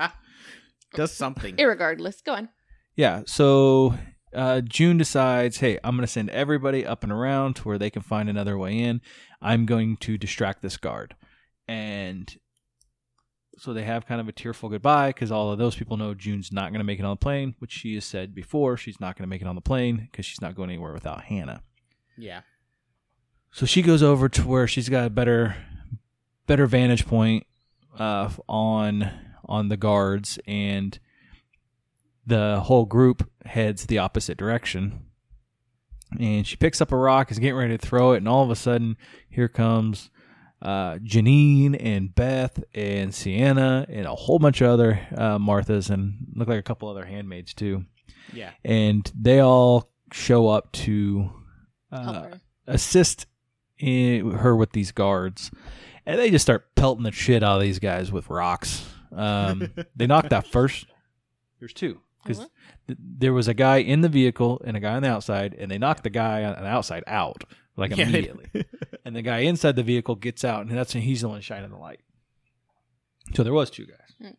Does 0.93 1.12
something. 1.12 1.56
Irregardless, 1.56 2.24
go 2.24 2.34
on. 2.34 2.49
Yeah. 2.95 3.24
So 3.26 3.95
uh, 4.34 4.62
June 4.62 4.97
decides, 4.97 5.58
hey, 5.58 5.80
I'm 5.84 5.95
going 5.95 6.06
to 6.06 6.12
send 6.12 6.30
everybody 6.30 6.86
up 6.86 7.04
and 7.04 7.12
around 7.12 7.56
to 7.58 7.64
where 7.64 7.78
they 7.78 7.89
can 7.89 8.02
find 8.02 8.30
another 8.30 8.58
way 8.58 8.78
in. 8.78 9.02
I'm 9.41 9.66
going 9.66 9.97
to 9.97 10.18
distract 10.18 10.62
this 10.62 10.78
guard. 10.78 11.16
And 11.68 12.34
so 13.58 13.74
they 13.74 13.84
have 13.84 14.06
kind 14.06 14.20
of 14.20 14.28
a 14.28 14.32
tearful 14.34 14.70
goodbye 14.70 15.10
because 15.10 15.32
all 15.32 15.52
of 15.52 15.60
those 15.60 15.76
people 15.76 15.95
know 15.97 16.14
June's 16.14 16.52
not 16.52 16.72
going 16.72 16.80
to 16.80 16.86
make 16.86 16.99
it 16.99 17.06
on 17.06 17.12
the 17.12 17.16
plane, 17.18 17.56
which 17.60 17.72
she 17.72 17.93
has 17.95 18.06
said 18.06 18.34
before. 18.36 18.76
She's 18.78 18.99
not 18.99 19.16
going 19.18 19.24
to 19.24 19.30
make 19.30 19.41
it 19.41 19.47
on 19.47 19.56
the 19.56 19.62
plane 19.62 20.08
because 20.12 20.26
she's 20.26 20.41
not 20.41 20.56
going 20.56 20.70
anywhere 20.70 20.93
without 20.93 21.24
Hannah. 21.24 21.64
yeah. 22.18 22.41
So 23.54 23.66
she 23.66 23.82
goes 23.82 24.02
over 24.02 24.30
to 24.30 24.47
where 24.47 24.66
she's 24.66 24.88
got 24.88 25.06
a 25.08 25.10
better 25.10 25.58
better 26.47 26.67
vantage 26.67 27.05
point 27.05 27.45
uh, 27.97 28.29
on 28.47 29.11
on 29.45 29.67
the 29.69 29.77
guards, 29.77 30.39
and 30.47 30.97
the 32.25 32.61
whole 32.61 32.85
group 32.85 33.29
heads 33.45 33.85
the 33.85 33.97
opposite 33.97 34.37
direction. 34.37 35.05
And 36.19 36.45
she 36.45 36.57
picks 36.57 36.81
up 36.81 36.91
a 36.91 36.97
rock, 36.97 37.31
is 37.31 37.39
getting 37.39 37.55
ready 37.55 37.77
to 37.77 37.85
throw 37.85 38.11
it, 38.13 38.17
and 38.17 38.27
all 38.27 38.43
of 38.43 38.49
a 38.49 38.55
sudden, 38.55 38.97
here 39.29 39.47
comes 39.47 40.09
uh, 40.61 40.95
Janine 40.95 41.75
and 41.79 42.13
Beth 42.13 42.63
and 42.73 43.15
Sienna 43.15 43.85
and 43.89 44.05
a 44.05 44.15
whole 44.15 44.37
bunch 44.37 44.61
of 44.61 44.69
other 44.69 44.99
uh, 45.15 45.37
Marthas, 45.37 45.89
and 45.89 46.17
look 46.35 46.47
like 46.47 46.59
a 46.59 46.63
couple 46.63 46.89
other 46.89 47.05
handmaids 47.05 47.53
too. 47.53 47.85
Yeah. 48.33 48.51
And 48.63 49.09
they 49.15 49.39
all 49.39 49.91
show 50.11 50.49
up 50.49 50.71
to 50.73 51.31
uh, 51.91 52.27
assist 52.67 53.25
in, 53.79 54.31
her 54.31 54.55
with 54.55 54.71
these 54.71 54.91
guards, 54.91 55.51
and 56.06 56.20
they 56.20 56.30
just 56.32 56.43
start 56.43 56.74
pelting 56.76 57.04
the 57.04 57.12
shit 57.12 57.43
out 57.43 57.58
of 57.58 57.62
these 57.62 57.80
guys 57.80 58.12
with 58.12 58.30
rocks. 58.30 58.86
Um, 59.12 59.72
they 59.95 60.08
knocked 60.08 60.34
out 60.34 60.47
first. 60.47 60.86
There's 61.60 61.74
two 61.74 61.99
because 62.24 62.39
Mhm. 62.39 62.49
th- 62.88 62.99
there 63.18 63.34
was 63.34 63.47
a 63.47 63.54
guy 63.54 63.78
in 63.78 64.02
the 64.02 64.10
vehicle 64.10 64.62
and 64.66 64.78
a 64.78 64.80
guy 64.80 64.93
on 64.95 65.04
the 65.04 65.10
outside, 65.10 65.54
and 65.54 65.70
they 65.72 65.78
knocked 65.78 66.04
the 66.04 66.10
guy 66.10 66.43
on 66.43 66.62
the 66.64 66.70
outside 66.70 67.04
out 67.08 67.43
like 67.78 67.95
Yeah, 67.95 68.08
immediately. 68.08 68.49
and 69.06 69.16
the 69.16 69.22
guy 69.22 69.39
inside 69.39 69.76
the 69.76 69.84
vehicle 69.84 70.16
gets 70.16 70.43
out, 70.43 70.66
and 70.66 70.78
that's 70.78 70.93
when 70.93 71.04
he's 71.04 71.22
the 71.22 71.30
one 71.30 71.41
shining 71.41 71.70
the 71.72 71.78
light. 71.78 71.99
So 73.36 73.43
there 73.43 73.54
was 73.54 73.70
two 73.70 73.86
guys, 73.86 74.34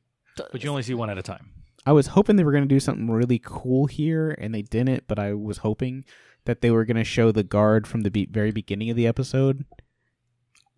but 0.51 0.63
you 0.63 0.71
only 0.71 0.83
see 0.83 0.95
one 0.95 1.11
at 1.11 1.19
a 1.19 1.23
time. 1.23 1.51
I 1.87 1.93
was 1.93 2.09
hoping 2.09 2.37
they 2.37 2.45
were 2.45 2.53
going 2.53 2.65
to 2.65 2.69
do 2.75 2.79
something 2.81 3.11
really 3.11 3.41
cool 3.43 3.87
here, 3.87 4.31
and 4.39 4.55
they 4.55 4.63
didn't. 4.63 5.05
But 5.09 5.19
I 5.19 5.33
was 5.35 5.59
hoping 5.59 6.05
that 6.45 6.61
they 6.61 6.71
were 6.71 6.85
going 6.85 6.97
to 6.97 7.05
show 7.05 7.33
the 7.33 7.43
guard 7.43 7.87
from 7.87 8.03
the 8.03 8.11
be- 8.11 8.27
very 8.31 8.51
beginning 8.53 8.91
of 8.91 8.97
the 8.97 9.07
episode. 9.07 9.65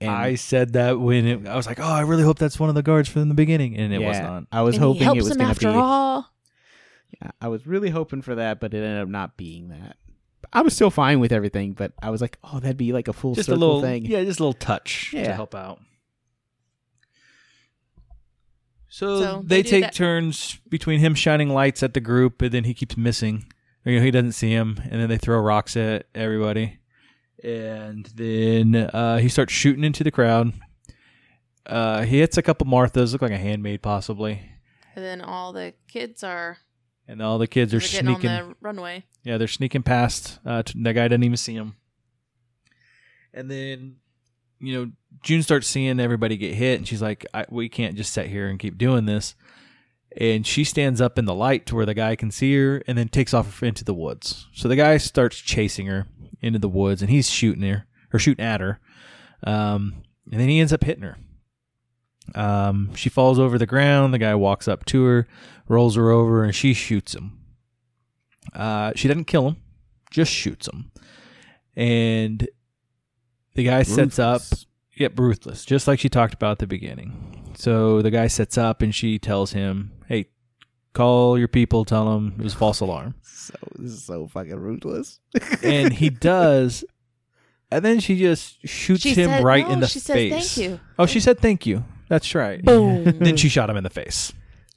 And 0.06 0.14
I 0.16 0.34
said 0.36 0.72
that 0.74 0.98
when 1.00 1.26
it, 1.26 1.46
I 1.48 1.56
was 1.56 1.66
like, 1.66 1.80
"Oh, 1.80 1.82
I 1.84 2.00
really 2.02 2.22
hope 2.22 2.38
that's 2.38 2.58
one 2.60 2.68
of 2.68 2.74
the 2.74 2.82
guards 2.82 3.08
from 3.08 3.28
the 3.28 3.34
beginning," 3.34 3.76
and 3.76 3.92
it 3.92 3.98
was 3.98 4.16
yeah, 4.16 4.22
not. 4.22 4.44
I 4.52 4.62
was 4.62 4.76
And 4.76 4.84
he 4.84 4.88
hoping 4.88 5.02
helps 5.02 5.18
it 5.18 5.22
was 5.22 5.30
him 5.32 5.36
going 5.38 5.46
to 5.46 5.50
after 5.50 5.68
be. 5.72 5.74
all. 5.78 6.30
Yeah, 7.22 7.30
I 7.40 7.48
was 7.48 7.66
really 7.66 7.90
hoping 7.90 8.22
for 8.22 8.34
that, 8.34 8.60
but 8.60 8.74
it 8.74 8.78
ended 8.78 9.02
up 9.02 9.08
not 9.08 9.36
being 9.36 9.68
that. 9.68 9.96
I 10.52 10.62
was 10.62 10.74
still 10.74 10.90
fine 10.90 11.20
with 11.20 11.32
everything, 11.32 11.72
but 11.72 11.92
I 12.02 12.10
was 12.10 12.20
like, 12.20 12.38
"Oh, 12.44 12.60
that'd 12.60 12.76
be 12.76 12.92
like 12.92 13.08
a 13.08 13.12
full 13.12 13.34
just 13.34 13.48
a 13.48 13.52
circle 13.52 13.60
little 13.60 13.80
thing." 13.82 14.04
yeah 14.06 14.22
just 14.24 14.40
a 14.40 14.42
little 14.42 14.52
touch 14.52 15.10
to 15.12 15.18
Yeah. 15.18 15.32
help 15.34 15.54
out 15.54 15.80
so, 18.88 19.20
So 19.20 19.42
they, 19.44 19.56
they 19.56 19.62
do 19.62 19.68
take 19.70 19.84
that- 19.84 19.94
turns 19.94 20.58
between 20.68 21.00
him 21.00 21.14
shining 21.14 21.48
lights 21.48 21.82
at 21.82 21.94
the 21.94 22.00
group 22.00 22.40
and 22.42 22.52
then 22.52 22.64
he 22.64 22.74
keeps 22.74 22.96
missing 22.96 23.44
or, 23.84 23.92
you 23.92 23.98
know 23.98 24.04
he 24.04 24.10
doesn't 24.10 24.32
see 24.32 24.50
him 24.50 24.78
and 24.90 25.00
then 25.00 25.08
they 25.08 25.18
throw 25.18 25.38
rocks 25.40 25.76
at 25.76 26.06
everybody 26.14 26.78
and 27.44 28.06
then 28.14 28.74
uh, 28.74 29.18
he 29.18 29.28
starts 29.28 29.52
shooting 29.52 29.84
into 29.84 30.02
the 30.02 30.10
crowd 30.10 30.52
uh, 31.66 32.02
he 32.02 32.18
hits 32.18 32.36
a 32.36 32.42
couple 32.42 32.66
marthas 32.66 33.12
look 33.12 33.22
like 33.22 33.30
a 33.30 33.38
handmaid 33.38 33.82
possibly 33.82 34.40
And 34.96 35.04
then 35.04 35.20
all 35.20 35.52
the 35.52 35.74
kids 35.88 36.24
are 36.24 36.58
and 37.06 37.20
all 37.20 37.38
the 37.38 37.46
kids 37.46 37.74
are 37.74 37.80
getting 37.80 38.06
sneaking 38.06 38.30
on 38.30 38.48
the 38.48 38.56
runway. 38.60 39.04
Yeah, 39.24 39.36
they're 39.38 39.48
sneaking 39.48 39.82
past. 39.82 40.38
Uh, 40.44 40.62
t- 40.62 40.82
that 40.82 40.94
guy 40.94 41.04
didn't 41.04 41.24
even 41.24 41.36
see 41.36 41.54
him. 41.54 41.76
And 43.32 43.50
then, 43.50 43.96
you 44.58 44.74
know, 44.74 44.92
June 45.22 45.42
starts 45.42 45.66
seeing 45.66 46.00
everybody 46.00 46.36
get 46.36 46.54
hit, 46.54 46.78
and 46.78 46.88
she's 46.88 47.02
like, 47.02 47.26
I, 47.34 47.44
"We 47.50 47.68
can't 47.68 47.96
just 47.96 48.12
sit 48.12 48.26
here 48.26 48.48
and 48.48 48.58
keep 48.58 48.78
doing 48.78 49.04
this." 49.06 49.34
And 50.16 50.46
she 50.46 50.62
stands 50.62 51.00
up 51.00 51.18
in 51.18 51.24
the 51.24 51.34
light 51.34 51.66
to 51.66 51.74
where 51.74 51.86
the 51.86 51.94
guy 51.94 52.14
can 52.14 52.30
see 52.30 52.54
her, 52.56 52.82
and 52.86 52.96
then 52.96 53.08
takes 53.08 53.34
off 53.34 53.62
into 53.62 53.84
the 53.84 53.94
woods. 53.94 54.46
So 54.54 54.68
the 54.68 54.76
guy 54.76 54.96
starts 54.96 55.38
chasing 55.38 55.86
her 55.86 56.06
into 56.40 56.58
the 56.58 56.68
woods, 56.68 57.02
and 57.02 57.10
he's 57.10 57.28
shooting 57.28 57.62
her 57.62 57.86
or 58.12 58.18
shooting 58.18 58.44
at 58.44 58.60
her. 58.60 58.80
Um, 59.42 60.04
and 60.30 60.40
then 60.40 60.48
he 60.48 60.60
ends 60.60 60.72
up 60.72 60.84
hitting 60.84 61.02
her. 61.02 61.16
Um, 62.34 62.94
she 62.94 63.08
falls 63.08 63.38
over 63.38 63.58
the 63.58 63.66
ground. 63.66 64.14
The 64.14 64.18
guy 64.18 64.34
walks 64.34 64.68
up 64.68 64.84
to 64.86 65.04
her, 65.04 65.26
rolls 65.68 65.96
her 65.96 66.10
over, 66.10 66.44
and 66.44 66.54
she 66.54 66.74
shoots 66.74 67.14
him. 67.14 67.38
Uh, 68.54 68.92
she 68.94 69.08
doesn't 69.08 69.24
kill 69.24 69.48
him, 69.48 69.56
just 70.10 70.32
shoots 70.32 70.68
him. 70.68 70.90
And 71.76 72.48
the 73.54 73.64
guy 73.64 73.82
sets 73.82 74.18
up, 74.18 74.42
yep, 74.94 75.18
ruthless, 75.18 75.64
just 75.64 75.88
like 75.88 75.98
she 75.98 76.08
talked 76.08 76.34
about 76.34 76.52
at 76.52 76.58
the 76.60 76.66
beginning. 76.66 77.43
So 77.56 78.02
the 78.02 78.10
guy 78.10 78.26
sets 78.26 78.56
up 78.58 78.82
and 78.82 78.94
she 78.94 79.18
tells 79.18 79.52
him, 79.52 79.92
hey, 80.08 80.26
call 80.92 81.38
your 81.38 81.48
people, 81.48 81.84
tell 81.84 82.12
them 82.12 82.34
it 82.38 82.42
was 82.44 82.54
a 82.54 82.56
false 82.56 82.80
alarm. 82.80 83.14
So 83.22 83.54
this 83.78 83.92
is 83.92 84.04
so 84.04 84.26
fucking 84.28 84.56
ruthless. 84.56 85.20
And 85.62 85.92
he 85.92 86.08
does. 86.10 86.84
And 87.70 87.84
then 87.84 87.98
she 88.00 88.16
just 88.18 88.66
shoots 88.66 89.02
She 89.02 89.14
him 89.14 89.30
said- 89.30 89.44
right 89.44 89.66
no, 89.66 89.72
in 89.74 89.80
the 89.80 89.86
she 89.88 89.98
says, 89.98 90.14
face. 90.14 90.54
"Thank 90.54 90.68
you." 90.70 90.80
Oh, 90.98 91.06
she 91.06 91.18
said 91.20 91.40
thank 91.40 91.66
you. 91.66 91.84
That's 92.08 92.34
right. 92.34 92.62
Boom. 92.62 93.04
then 93.18 93.36
she 93.36 93.48
shot 93.48 93.68
him 93.70 93.76
in 93.76 93.82
the 93.84 93.90
face. 93.90 94.32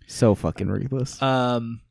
so 0.08 0.34
fucking 0.36 0.68
ruthless. 0.70 1.22
Um, 1.22 1.82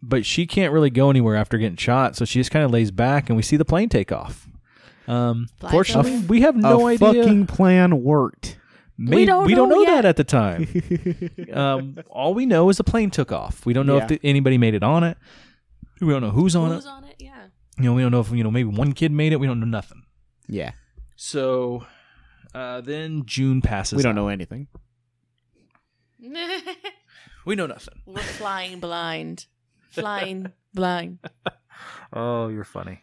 but 0.00 0.26
she 0.26 0.46
can't 0.46 0.72
really 0.72 0.90
go 0.90 1.10
anywhere 1.10 1.36
after 1.36 1.58
getting 1.58 1.76
shot, 1.76 2.16
so 2.16 2.24
she 2.24 2.38
just 2.40 2.50
kind 2.50 2.64
of 2.64 2.70
lays 2.70 2.90
back, 2.90 3.28
and 3.30 3.36
we 3.36 3.42
see 3.42 3.56
the 3.56 3.64
plane 3.64 3.88
take 3.88 4.12
off. 4.12 4.48
Um, 5.08 5.46
Flies 5.58 5.72
fortunately, 5.72 6.16
off. 6.16 6.24
we 6.28 6.40
have 6.42 6.56
no 6.56 6.86
a 6.88 6.92
idea. 6.92 7.22
fucking 7.22 7.46
plan 7.46 8.02
worked. 8.02 8.58
May- 9.04 9.16
We 9.16 9.24
don't 9.26 9.46
we 9.46 9.54
don't 9.54 9.68
know 9.68 9.82
know 9.82 9.84
that 9.86 10.04
at 10.04 10.16
the 10.16 10.24
time. 10.24 10.68
um, 11.52 11.98
all 12.08 12.34
we 12.34 12.46
know 12.46 12.68
is 12.68 12.76
the 12.76 12.84
plane 12.84 13.10
took 13.10 13.32
off. 13.32 13.66
We 13.66 13.72
don't 13.72 13.86
know 13.86 13.96
Yeah. 13.96 14.02
if 14.02 14.08
the, 14.08 14.20
anybody 14.22 14.58
made 14.58 14.74
it 14.74 14.82
on 14.82 15.02
it. 15.04 15.16
We 16.00 16.08
don't 16.12 16.22
know 16.22 16.30
who's 16.30 16.54
on 16.56 16.70
Who's 16.72 16.84
it. 16.84 16.88
on 16.88 17.04
it? 17.04 17.16
Yeah. 17.18 17.46
You 17.78 17.84
know, 17.84 17.94
we 17.94 18.02
don't 18.02 18.12
know 18.12 18.20
if 18.20 18.30
you 18.30 18.42
know 18.44 18.50
maybe 18.50 18.68
one 18.68 18.92
kid 18.92 19.10
made 19.12 19.32
it. 19.32 19.40
We 19.40 19.46
don't 19.46 19.60
know 19.60 19.66
nothing. 19.66 20.02
Yeah, 20.48 20.72
So 21.16 21.86
uh, 22.54 22.80
then 22.82 23.22
June 23.24 23.62
passes. 23.62 23.96
we 23.96 24.02
don't 24.02 24.10
out. 24.10 24.22
know 24.22 24.28
anything. 24.28 24.66
We 27.44 27.56
know 27.56 27.66
nothing. 27.66 28.00
We're 28.06 28.20
flying 28.22 28.78
blind. 28.78 29.46
Flying 29.90 30.52
blind. 30.72 31.18
Oh, 32.12 32.48
you're 32.48 32.62
funny. 32.64 33.02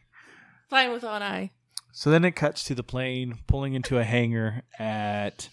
Flying 0.70 0.92
with 0.94 1.04
one 1.04 1.22
eye. 1.22 1.52
So 1.92 2.10
then 2.10 2.24
it 2.24 2.32
cuts 2.38 2.64
to 2.66 2.76
the 2.76 2.84
plane 2.84 3.40
pulling 3.48 3.74
into 3.74 3.98
a 3.98 4.04
hangar 4.06 4.62
at 4.78 5.50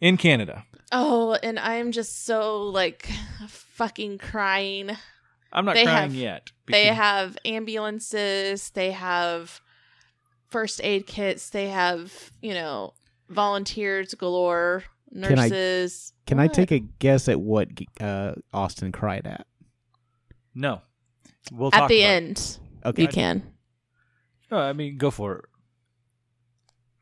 in 0.00 0.16
Canada. 0.16 0.64
Oh, 0.92 1.36
and 1.42 1.58
I'm 1.58 1.92
just 1.92 2.24
so 2.24 2.62
like 2.64 3.08
fucking 3.48 4.18
crying. 4.18 4.90
I'm 5.52 5.64
not 5.64 5.74
They 5.74 5.84
crying 5.84 6.10
have- 6.10 6.14
yet. 6.14 6.50
They 6.68 6.86
have 6.86 7.38
ambulances, 7.44 8.70
they 8.70 8.90
have 8.92 9.60
first 10.48 10.80
aid 10.82 11.06
kits, 11.06 11.50
they 11.50 11.68
have, 11.68 12.30
you 12.42 12.54
know, 12.54 12.94
volunteers 13.28 14.14
galore, 14.14 14.84
Can 15.12 15.24
I- 15.38 15.48
nurses. 15.48 16.12
Can 16.26 16.40
I 16.40 16.48
take 16.48 16.72
a 16.72 16.80
guess 16.80 17.28
at 17.28 17.40
what 17.40 17.68
uh, 18.00 18.32
Austin 18.52 18.90
cried 18.92 19.26
at? 19.26 19.46
no. 20.54 20.82
We'll 21.52 21.68
at 21.68 21.78
talk 21.78 21.88
the 21.88 22.02
about 22.02 22.08
it. 22.10 22.16
end? 22.16 22.58
Okay. 22.84 23.02
You 23.02 23.08
can. 23.08 23.52
Oh, 24.50 24.58
I 24.58 24.72
mean, 24.72 24.96
go 24.98 25.12
for 25.12 25.36
it. 25.36 25.44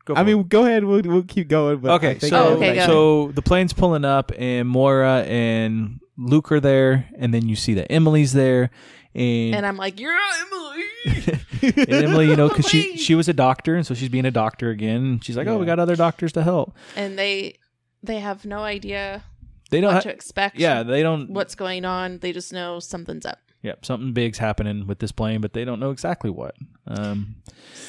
Go 0.05 0.13
I 0.15 0.19
for 0.19 0.23
mean, 0.25 0.39
it. 0.41 0.49
go 0.49 0.65
ahead. 0.65 0.83
We'll, 0.85 1.01
we'll 1.03 1.23
keep 1.23 1.47
going. 1.47 1.79
But 1.79 1.91
okay. 2.03 2.19
So, 2.19 2.49
Oh, 2.49 2.53
okay, 2.57 2.75
go 2.75 2.85
so 2.85 3.31
the 3.33 3.41
plane's 3.41 3.73
pulling 3.73 4.05
up, 4.05 4.31
and 4.37 4.69
Moira 4.69 5.23
and 5.23 5.99
Luke 6.17 6.51
are 6.51 6.59
there, 6.59 7.09
and 7.17 7.33
then 7.33 7.47
you 7.49 7.55
see 7.55 7.73
that 7.75 7.91
Emily's 7.91 8.31
there, 8.33 8.69
and, 9.15 9.55
And 9.55 9.65
I'm 9.65 9.77
like, 9.77 9.99
You're 9.99 10.15
Emily. 10.15 10.83
and 11.61 11.89
Emily, 11.93 12.27
you 12.27 12.35
know, 12.35 12.47
because 12.49 12.67
she 12.67 12.97
she 13.05 13.15
was 13.15 13.27
a 13.27 13.33
doctor, 13.33 13.75
and 13.75 13.85
so 13.85 13.93
she's 13.93 14.09
being 14.09 14.25
a 14.25 14.31
doctor 14.31 14.69
again. 14.69 14.97
And 14.97 15.23
she's 15.23 15.35
like, 15.37 15.47
"Oh, 15.47 15.57
we 15.57 15.65
got 15.65 15.79
other 15.79 15.95
doctors 15.95 16.31
to 16.33 16.43
help." 16.43 16.75
and 16.95 17.17
they 17.17 17.57
they 18.03 18.19
have 18.19 18.45
no 18.45 18.59
idea 18.59 19.23
They 19.71 19.81
don't. 19.81 19.93
what 19.93 20.03
Ha- 20.03 20.09
to 20.09 20.13
expect. 20.13 20.59
yeah, 20.59 20.83
they 20.83 21.01
don't. 21.03 21.29
what's 21.31 21.55
going 21.55 21.85
on. 21.85 22.19
They 22.19 22.31
just 22.33 22.51
know 22.53 22.79
something's 22.79 23.25
up. 23.25 23.39
Yep, 23.63 23.85
something 23.85 24.13
big's 24.13 24.37
happening 24.37 24.85
with 24.87 24.99
this 24.99 25.11
plane, 25.11 25.41
but 25.41 25.53
they 25.53 25.65
don't 25.65 25.79
know 25.79 25.89
exactly 25.91 26.29
what. 26.29 26.55
Um, 26.87 27.35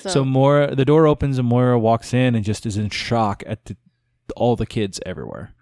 So, 0.02 0.10
so, 0.10 0.24
Moira, 0.24 0.74
the 0.74 0.84
door 0.84 1.06
opens 1.06 1.38
and 1.38 1.48
Moira 1.48 1.78
walks 1.78 2.14
in 2.14 2.34
and 2.34 2.44
just 2.44 2.64
is 2.66 2.76
in 2.76 2.90
shock 2.90 3.42
at 3.46 3.64
the, 3.64 3.76
all 4.36 4.54
the 4.56 4.66
kids 4.66 5.00
everywhere. 5.04 5.52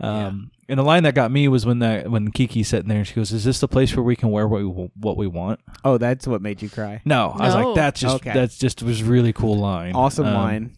Um, 0.00 0.50
and 0.68 0.78
the 0.78 0.82
line 0.82 1.04
that 1.04 1.14
got 1.14 1.30
me 1.30 1.48
was 1.48 1.64
when 1.64 1.78
that 1.78 2.10
when 2.10 2.30
Kiki's 2.30 2.68
sitting 2.68 2.88
there 2.88 2.98
and 2.98 3.06
she 3.06 3.14
goes, 3.14 3.32
"Is 3.32 3.44
this 3.44 3.60
the 3.60 3.68
place 3.68 3.96
where 3.96 4.02
we 4.02 4.14
can 4.16 4.30
wear 4.30 4.46
what 4.46 4.60
we 4.62 4.90
what 4.94 5.16
we 5.16 5.26
want?" 5.26 5.60
oh, 5.84 5.96
that's 5.96 6.26
what 6.26 6.42
made 6.42 6.60
you 6.60 6.68
cry. 6.68 7.00
No, 7.04 7.30
I 7.34 7.46
was 7.46 7.54
like, 7.54 7.74
"That's 7.74 8.00
just 8.00 8.16
Okay. 8.16 8.32
that's 8.34 8.58
just 8.58 8.82
was 8.82 9.02
really 9.02 9.32
cool 9.32 9.56
line, 9.56 9.94
Awesome 9.94 10.26
Um, 10.26 10.34
line. 10.34 10.76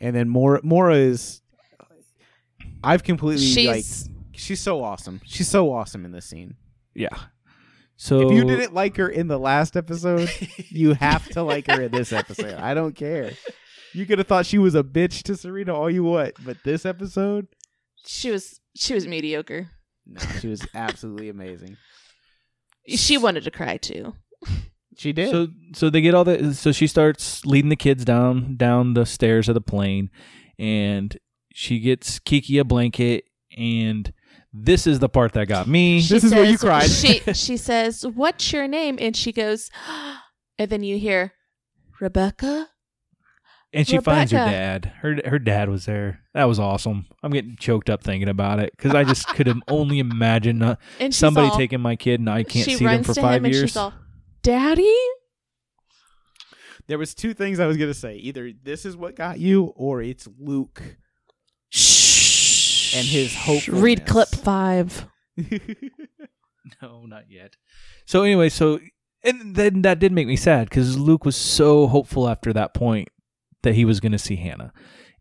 And 0.00 0.14
then 0.16 0.28
Moira, 0.28 0.60
Moira 0.62 0.96
is. 0.96 1.40
I've 2.84 3.02
completely 3.02 3.44
she's 3.46 3.66
like. 3.66 3.84
She's 4.34 4.60
so 4.60 4.82
awesome. 4.82 5.20
She's 5.24 5.48
so 5.48 5.72
awesome 5.72 6.04
in 6.04 6.12
this 6.12 6.26
scene. 6.26 6.56
Yeah. 6.94 7.16
So 8.02 8.28
If 8.28 8.32
you 8.36 8.44
didn't 8.44 8.74
like 8.74 8.96
her 8.96 9.08
in 9.08 9.28
the 9.28 9.38
last 9.38 9.76
episode, 9.76 10.28
you 10.56 10.94
have 10.94 11.28
to 11.28 11.44
like 11.44 11.68
her 11.68 11.82
in 11.82 11.92
this 11.92 12.12
episode. 12.12 12.54
I 12.54 12.74
don't 12.74 12.96
care. 12.96 13.30
You 13.92 14.06
could 14.06 14.18
have 14.18 14.26
thought 14.26 14.44
she 14.44 14.58
was 14.58 14.74
a 14.74 14.82
bitch 14.82 15.22
to 15.22 15.36
Serena 15.36 15.72
all 15.72 15.88
you 15.88 16.02
want, 16.02 16.34
but 16.44 16.56
this 16.64 16.84
episode, 16.84 17.46
she 18.04 18.32
was 18.32 18.58
she 18.74 18.92
was 18.92 19.06
mediocre. 19.06 19.70
no, 20.04 20.18
she 20.40 20.48
was 20.48 20.66
absolutely 20.74 21.28
amazing. 21.28 21.76
She 22.88 23.18
wanted 23.18 23.44
to 23.44 23.52
cry 23.52 23.76
too. 23.76 24.16
She 24.96 25.12
did. 25.12 25.30
So 25.30 25.46
so 25.72 25.88
they 25.88 26.00
get 26.00 26.12
all 26.12 26.24
the 26.24 26.54
so 26.54 26.72
she 26.72 26.88
starts 26.88 27.46
leading 27.46 27.68
the 27.70 27.76
kids 27.76 28.04
down 28.04 28.56
down 28.56 28.94
the 28.94 29.06
stairs 29.06 29.48
of 29.48 29.54
the 29.54 29.60
plane 29.60 30.10
and 30.58 31.16
she 31.54 31.78
gets 31.78 32.18
Kiki 32.18 32.58
a 32.58 32.64
blanket 32.64 33.26
and 33.56 34.12
this 34.52 34.86
is 34.86 34.98
the 34.98 35.08
part 35.08 35.32
that 35.32 35.46
got 35.46 35.66
me. 35.66 36.00
This 36.00 36.24
is 36.24 36.32
where 36.34 36.44
you 36.44 36.58
cried. 36.58 36.88
She 36.90 37.20
she 37.34 37.56
says, 37.56 38.04
"What's 38.06 38.52
your 38.52 38.68
name?" 38.68 38.98
And 39.00 39.16
she 39.16 39.32
goes, 39.32 39.70
and 40.58 40.70
then 40.70 40.82
you 40.82 40.98
hear, 40.98 41.32
"Rebecca." 42.00 42.68
And 43.74 43.88
she 43.88 43.96
finds 43.98 44.30
her 44.32 44.38
dad. 44.38 44.92
Her 45.00 45.16
her 45.24 45.38
dad 45.38 45.70
was 45.70 45.86
there. 45.86 46.20
That 46.34 46.44
was 46.44 46.58
awesome. 46.58 47.06
I'm 47.22 47.30
getting 47.30 47.56
choked 47.58 47.88
up 47.88 48.02
thinking 48.02 48.28
about 48.28 48.60
it 48.60 48.72
because 48.76 48.94
I 48.94 49.02
just 49.04 49.26
could 49.28 49.46
have 49.46 49.60
only 49.68 49.98
imagined 49.98 50.62
uh, 50.62 50.76
And 51.00 51.14
somebody 51.14 51.48
all- 51.48 51.56
taking 51.56 51.80
my 51.80 51.96
kid 51.96 52.20
and 52.20 52.28
I 52.28 52.42
can't 52.42 52.66
see 52.66 52.84
them 52.84 53.02
for 53.02 53.14
to 53.14 53.20
five 53.22 53.36
him 53.38 53.46
and 53.46 53.54
years. 53.54 53.70
she's 53.70 53.76
all, 53.78 53.94
"Daddy." 54.42 54.94
there 56.88 56.98
was 56.98 57.14
two 57.14 57.32
things 57.32 57.60
I 57.60 57.66
was 57.66 57.76
gonna 57.78 57.94
say. 57.94 58.16
Either 58.16 58.52
this 58.62 58.84
is 58.84 58.94
what 58.96 59.16
got 59.16 59.38
you, 59.38 59.72
or 59.76 60.02
it's 60.02 60.28
Luke 60.38 60.82
Shh. 60.82 60.90
And 62.94 63.06
his 63.06 63.34
hope. 63.34 63.62
Read 63.68 64.06
clip 64.06 64.28
five. 64.28 65.06
No, 66.80 67.04
not 67.06 67.24
yet. 67.28 67.56
So 68.06 68.22
anyway, 68.22 68.48
so 68.48 68.78
and 69.22 69.54
then 69.56 69.82
that 69.82 69.98
did 69.98 70.10
make 70.12 70.26
me 70.26 70.36
sad 70.36 70.68
because 70.68 70.98
Luke 70.98 71.24
was 71.24 71.36
so 71.36 71.86
hopeful 71.86 72.28
after 72.28 72.52
that 72.52 72.72
point 72.74 73.08
that 73.62 73.74
he 73.74 73.84
was 73.84 74.00
going 74.00 74.12
to 74.12 74.18
see 74.18 74.36
Hannah, 74.36 74.72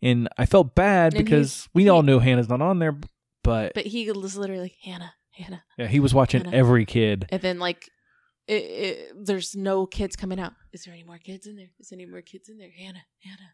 and 0.01 0.27
I 0.37 0.45
felt 0.45 0.73
bad 0.75 1.13
And 1.13 1.23
because 1.23 1.53
he's- 1.53 1.69
we 1.73 1.89
all 1.89 2.03
know 2.03 2.19
Hannah's 2.19 2.49
not 2.49 2.61
on 2.61 2.79
there, 2.79 2.97
but, 3.43 3.73
But 3.73 3.85
he 3.87 4.09
was 4.11 4.35
literally 4.37 4.75
Hannah, 4.83 5.13
Hannah, 5.31 5.63
yeah, 5.77 5.87
he 5.87 5.99
was 5.99 6.13
watching 6.13 6.43
Hannah. 6.45 6.57
every 6.57 6.85
kid. 6.85 7.25
and 7.29 7.41
then 7.41 7.59
like, 7.59 7.89
it, 8.47 8.53
it, 8.63 9.11
there's 9.25 9.55
no 9.55 9.85
kids 9.85 10.15
coming 10.15 10.39
out. 10.39 10.53
Is 10.73 10.83
there 10.83 10.93
any 10.93 11.03
more 11.03 11.17
kids 11.19 11.45
in 11.47 11.55
there? 11.57 11.69
Is 11.79 11.89
there 11.89 11.97
any 11.97 12.05
more 12.09 12.21
kids 12.21 12.49
in 12.49 12.57
there? 12.57 12.71
Hannah, 12.75 13.03
Hannah, 13.23 13.53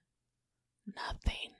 nothing. 0.95 1.51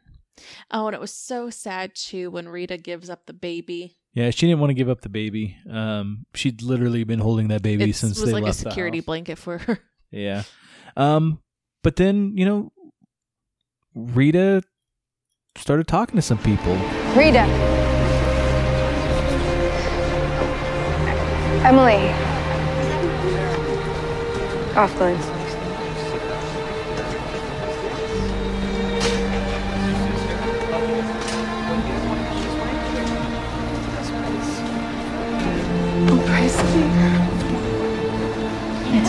Oh, 0.72 0.88
and 0.88 0.94
it 0.96 1.00
was 1.02 1.14
so 1.14 1.50
sad 1.50 1.96
too 1.96 2.30
when 2.30 2.48
Rita 2.48 2.78
gives 2.78 3.10
up 3.10 3.26
the 3.26 3.34
baby. 3.34 3.98
Yeah, 4.14 4.30
she 4.32 4.48
didn't 4.48 4.60
want 4.62 4.72
to 4.72 4.76
give 4.76 4.90
up 4.90 5.02
the 5.02 5.10
baby. 5.10 5.58
Um, 5.70 6.26
she'd 6.34 6.62
literally 6.62 7.04
been 7.04 7.20
holding 7.20 7.50
that 7.50 7.62
baby 7.62 7.90
It 7.92 7.96
since 7.96 8.20
was 8.20 8.28
they 8.30 8.34
like 8.34 8.44
a 8.44 8.46
left 8.48 8.64
the 8.64 8.70
security 8.72 8.98
house. 9.00 9.06
blanket 9.06 9.38
for 9.38 9.58
her. 9.60 9.80
Yeah. 10.12 10.44
Um, 10.96 11.40
but 11.84 11.98
then 11.98 12.34
you 12.38 12.46
know, 12.46 12.72
Rita 13.94 14.64
started 15.58 15.88
talking 15.88 16.16
to 16.16 16.22
some 16.22 16.38
people. 16.38 16.76
Rita. 17.16 17.44
Emily. 21.66 22.08
Off 24.78 24.96
glance. 24.98 25.37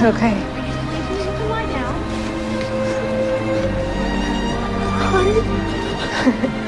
It's 0.01 0.07
okay. 0.07 0.59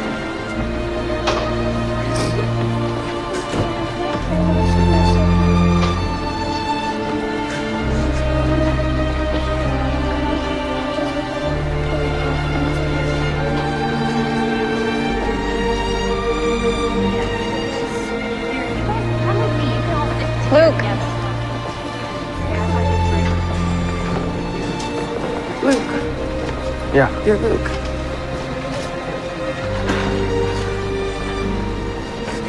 Yeah. 26.92 27.24
You're 27.24 27.38
Luke. 27.38 27.70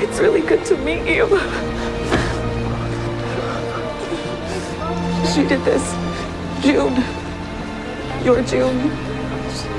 It's 0.02 0.20
really 0.20 0.42
good 0.42 0.66
to 0.66 0.76
meet 0.78 1.06
you. 1.06 1.28
She 5.32 5.48
did 5.48 5.64
this. 5.64 5.86
June. 6.64 6.96
Your 8.26 8.42
June. 8.42 8.90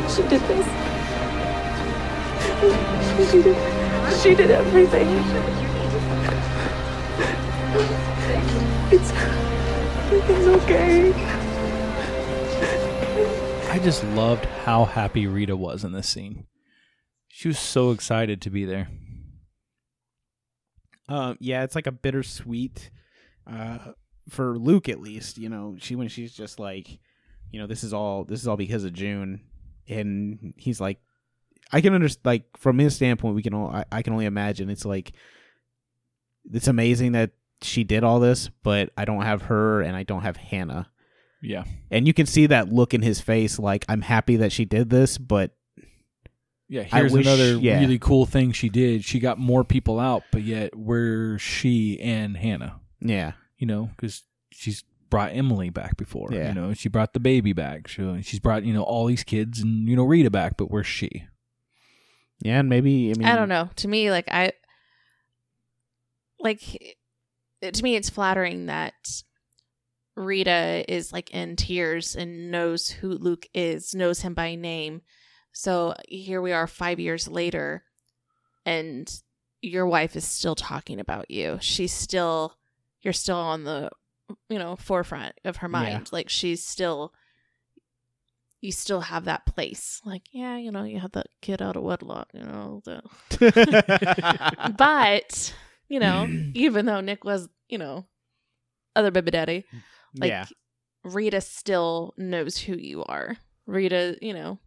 She 0.08 0.22
did 0.28 0.40
this. 0.42 0.66
She 3.30 3.42
did, 3.42 3.56
she 4.22 4.34
did 4.36 4.50
everything. 4.52 5.08
It's 8.92 9.10
everything's 9.10 10.46
okay. 10.62 11.31
Just 13.82 14.04
loved 14.04 14.44
how 14.44 14.84
happy 14.84 15.26
Rita 15.26 15.56
was 15.56 15.82
in 15.82 15.90
this 15.90 16.08
scene. 16.08 16.46
She 17.26 17.48
was 17.48 17.58
so 17.58 17.90
excited 17.90 18.40
to 18.42 18.48
be 18.48 18.64
there. 18.64 18.88
Um, 21.08 21.36
yeah, 21.40 21.64
it's 21.64 21.74
like 21.74 21.88
a 21.88 21.92
bittersweet, 21.92 22.90
uh, 23.44 23.78
for 24.28 24.56
Luke 24.56 24.88
at 24.88 25.00
least. 25.00 25.36
You 25.36 25.48
know, 25.48 25.74
she 25.80 25.96
when 25.96 26.06
she's 26.06 26.32
just 26.32 26.60
like, 26.60 27.00
you 27.50 27.58
know, 27.60 27.66
this 27.66 27.82
is 27.82 27.92
all 27.92 28.22
this 28.22 28.40
is 28.40 28.46
all 28.46 28.56
because 28.56 28.84
of 28.84 28.92
June, 28.92 29.40
and 29.88 30.54
he's 30.56 30.80
like, 30.80 31.00
I 31.72 31.80
can 31.80 31.92
understand. 31.92 32.24
Like 32.24 32.56
from 32.56 32.78
his 32.78 32.94
standpoint, 32.94 33.34
we 33.34 33.42
can 33.42 33.52
all 33.52 33.68
I, 33.68 33.84
I 33.90 34.02
can 34.02 34.12
only 34.12 34.26
imagine. 34.26 34.70
It's 34.70 34.84
like, 34.84 35.10
it's 36.52 36.68
amazing 36.68 37.12
that 37.12 37.32
she 37.62 37.82
did 37.82 38.04
all 38.04 38.20
this, 38.20 38.48
but 38.62 38.90
I 38.96 39.04
don't 39.04 39.22
have 39.22 39.42
her 39.42 39.82
and 39.82 39.96
I 39.96 40.04
don't 40.04 40.22
have 40.22 40.36
Hannah. 40.36 40.91
Yeah. 41.42 41.64
And 41.90 42.06
you 42.06 42.14
can 42.14 42.26
see 42.26 42.46
that 42.46 42.72
look 42.72 42.94
in 42.94 43.02
his 43.02 43.20
face, 43.20 43.58
like 43.58 43.84
I'm 43.88 44.00
happy 44.02 44.36
that 44.36 44.52
she 44.52 44.64
did 44.64 44.88
this, 44.90 45.18
but 45.18 45.50
Yeah, 46.68 46.84
here's 46.84 47.12
wish- 47.12 47.26
another 47.26 47.56
yeah. 47.58 47.80
really 47.80 47.98
cool 47.98 48.24
thing 48.26 48.52
she 48.52 48.68
did. 48.68 49.04
She 49.04 49.18
got 49.18 49.38
more 49.38 49.64
people 49.64 49.98
out, 49.98 50.22
but 50.30 50.42
yet 50.42 50.76
where 50.76 51.38
she 51.38 51.98
and 52.00 52.36
Hannah? 52.36 52.80
yeah, 53.00 53.32
You 53.58 53.66
know, 53.66 53.90
because 53.96 54.22
she's 54.52 54.84
brought 55.10 55.32
Emily 55.34 55.68
back 55.68 55.96
before. 55.96 56.28
Yeah. 56.32 56.48
You 56.48 56.54
know, 56.54 56.72
she 56.74 56.88
brought 56.88 57.12
the 57.12 57.20
baby 57.20 57.52
back. 57.52 57.88
She, 57.88 58.22
she's 58.22 58.40
brought 58.40 58.64
you 58.64 58.72
know 58.72 58.82
all 58.84 59.04
these 59.06 59.24
kids 59.24 59.60
and 59.60 59.88
you 59.88 59.96
know 59.96 60.04
Rita 60.04 60.30
back, 60.30 60.56
but 60.56 60.70
where's 60.70 60.86
she? 60.86 61.24
yeah, 62.40 62.60
and 62.60 62.68
maybe 62.68 63.10
I 63.10 63.18
mean 63.18 63.26
I 63.28 63.36
don't 63.36 63.48
know. 63.48 63.68
To 63.76 63.88
me, 63.88 64.10
like 64.10 64.28
I 64.30 64.52
like 66.40 66.60
to 67.60 67.82
me 67.82 67.94
it's 67.96 68.10
flattering 68.10 68.66
that 68.66 68.94
Rita 70.16 70.84
is 70.92 71.12
like 71.12 71.30
in 71.30 71.56
tears 71.56 72.14
and 72.14 72.50
knows 72.50 72.88
who 72.88 73.10
Luke 73.10 73.46
is, 73.54 73.94
knows 73.94 74.20
him 74.20 74.34
by 74.34 74.54
name. 74.54 75.02
So 75.52 75.94
here 76.08 76.40
we 76.40 76.52
are 76.52 76.66
5 76.66 77.00
years 77.00 77.28
later 77.28 77.84
and 78.64 79.10
your 79.60 79.86
wife 79.86 80.16
is 80.16 80.26
still 80.26 80.54
talking 80.54 81.00
about 81.00 81.30
you. 81.30 81.58
She's 81.60 81.92
still 81.92 82.56
you're 83.02 83.12
still 83.12 83.36
on 83.36 83.64
the 83.64 83.90
you 84.48 84.58
know 84.58 84.76
forefront 84.76 85.34
of 85.44 85.56
her 85.56 85.68
mind. 85.68 86.10
Like 86.12 86.28
she's 86.28 86.62
still 86.62 87.12
you 88.62 88.72
still 88.72 89.00
have 89.00 89.24
that 89.26 89.44
place. 89.44 90.00
Like, 90.04 90.22
yeah, 90.30 90.56
you 90.56 90.70
know, 90.70 90.84
you 90.84 91.00
had 91.00 91.12
that 91.12 91.26
kid 91.42 91.60
out 91.60 91.76
of 91.76 91.82
wedlock, 91.82 92.28
you 92.32 92.44
know. 92.44 92.80
The... 92.84 94.74
but, 94.78 95.54
you 95.88 95.98
know, 95.98 96.26
even 96.54 96.86
though 96.86 97.00
Nick 97.00 97.24
was, 97.24 97.48
you 97.68 97.76
know, 97.76 98.06
other 98.94 99.10
baby 99.10 99.32
daddy, 99.32 99.64
hmm. 99.70 99.78
Like 100.18 100.28
yeah, 100.28 100.46
Rita 101.04 101.40
still 101.40 102.14
knows 102.16 102.58
who 102.58 102.74
you 102.76 103.04
are. 103.04 103.36
Rita, 103.66 104.18
you 104.20 104.34
know, 104.34 104.58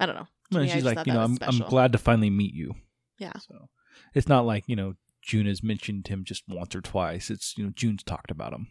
I 0.00 0.06
don't 0.06 0.14
know. 0.14 0.28
To 0.52 0.60
me, 0.60 0.68
she's 0.68 0.84
like, 0.84 1.06
you 1.06 1.12
know, 1.12 1.22
I'm 1.22 1.38
I'm 1.42 1.58
glad 1.58 1.92
to 1.92 1.98
finally 1.98 2.30
meet 2.30 2.54
you. 2.54 2.74
Yeah. 3.18 3.32
So 3.38 3.68
it's 4.14 4.28
not 4.28 4.46
like 4.46 4.64
you 4.66 4.76
know 4.76 4.94
June 5.22 5.46
has 5.46 5.62
mentioned 5.62 6.08
him 6.08 6.24
just 6.24 6.44
once 6.48 6.74
or 6.74 6.80
twice. 6.80 7.30
It's 7.30 7.56
you 7.56 7.64
know 7.64 7.72
June's 7.74 8.02
talked 8.02 8.30
about 8.30 8.52
him. 8.52 8.68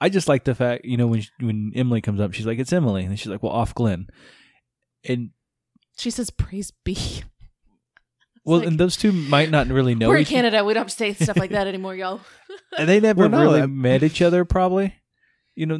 I 0.00 0.08
just 0.08 0.28
like 0.28 0.44
the 0.44 0.54
fact 0.54 0.84
you 0.84 0.96
know 0.96 1.06
when 1.06 1.24
when 1.40 1.72
Emily 1.74 2.00
comes 2.00 2.20
up, 2.20 2.32
she's 2.32 2.46
like, 2.46 2.58
"It's 2.58 2.72
Emily," 2.72 3.04
and 3.04 3.18
she's 3.18 3.26
like, 3.28 3.42
"Well, 3.42 3.52
Ofglen," 3.52 4.08
and 5.04 5.30
She 5.96 6.10
says, 6.10 6.30
"Praise 6.30 6.70
be." 6.70 6.96
Well, 8.48 8.58
like- 8.60 8.68
and 8.68 8.78
those 8.80 8.96
two 8.96 9.12
might 9.12 9.50
not 9.50 9.68
really 9.68 9.94
know 9.94 10.08
We're 10.08 10.18
in 10.18 10.24
Canada. 10.24 10.64
We 10.64 10.74
don't 10.74 10.90
say 10.90 11.12
stuff 11.14 11.36
like 11.36 11.50
that 11.50 11.66
anymore, 11.72 11.94
y'all. 11.94 12.20
and 12.76 12.88
they 12.88 12.98
never 13.00 13.20
Well, 13.20 13.28
no, 13.28 13.42
really 13.42 13.60
that- 13.60 13.68
met 13.68 14.02
each 14.02 14.22
other. 14.22 14.44
Probably, 14.44 14.94
you 15.54 15.66
know. 15.66 15.78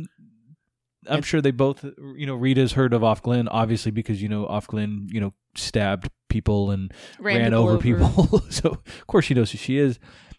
I'm 1.11 1.23
sure 1.23 1.41
they 1.41 1.53
both, 1.53 1.85
you 2.17 2.27
know, 2.27 2.35
Rita's 2.35 2.73
heard 2.73 2.93
of 2.93 3.01
Ofglen, 3.01 3.49
obviously 3.51 3.91
because 3.91 4.21
you 4.21 4.29
know 4.29 4.45
Ofglen, 4.45 5.11
you 5.11 5.21
know, 5.23 5.33
stabbed 5.57 6.11
people 6.29 6.71
and 6.71 6.93
Ran 7.19 7.37
ran, 7.39 7.45
people 7.53 7.59
over, 7.63 7.73
over. 7.73 7.83
people. 7.83 8.41
so 8.51 8.69
of 8.87 9.07
course 9.07 9.25
she 9.25 9.33
knows 9.33 9.51
who 9.53 9.57
she 9.57 9.79
is. 9.79 9.99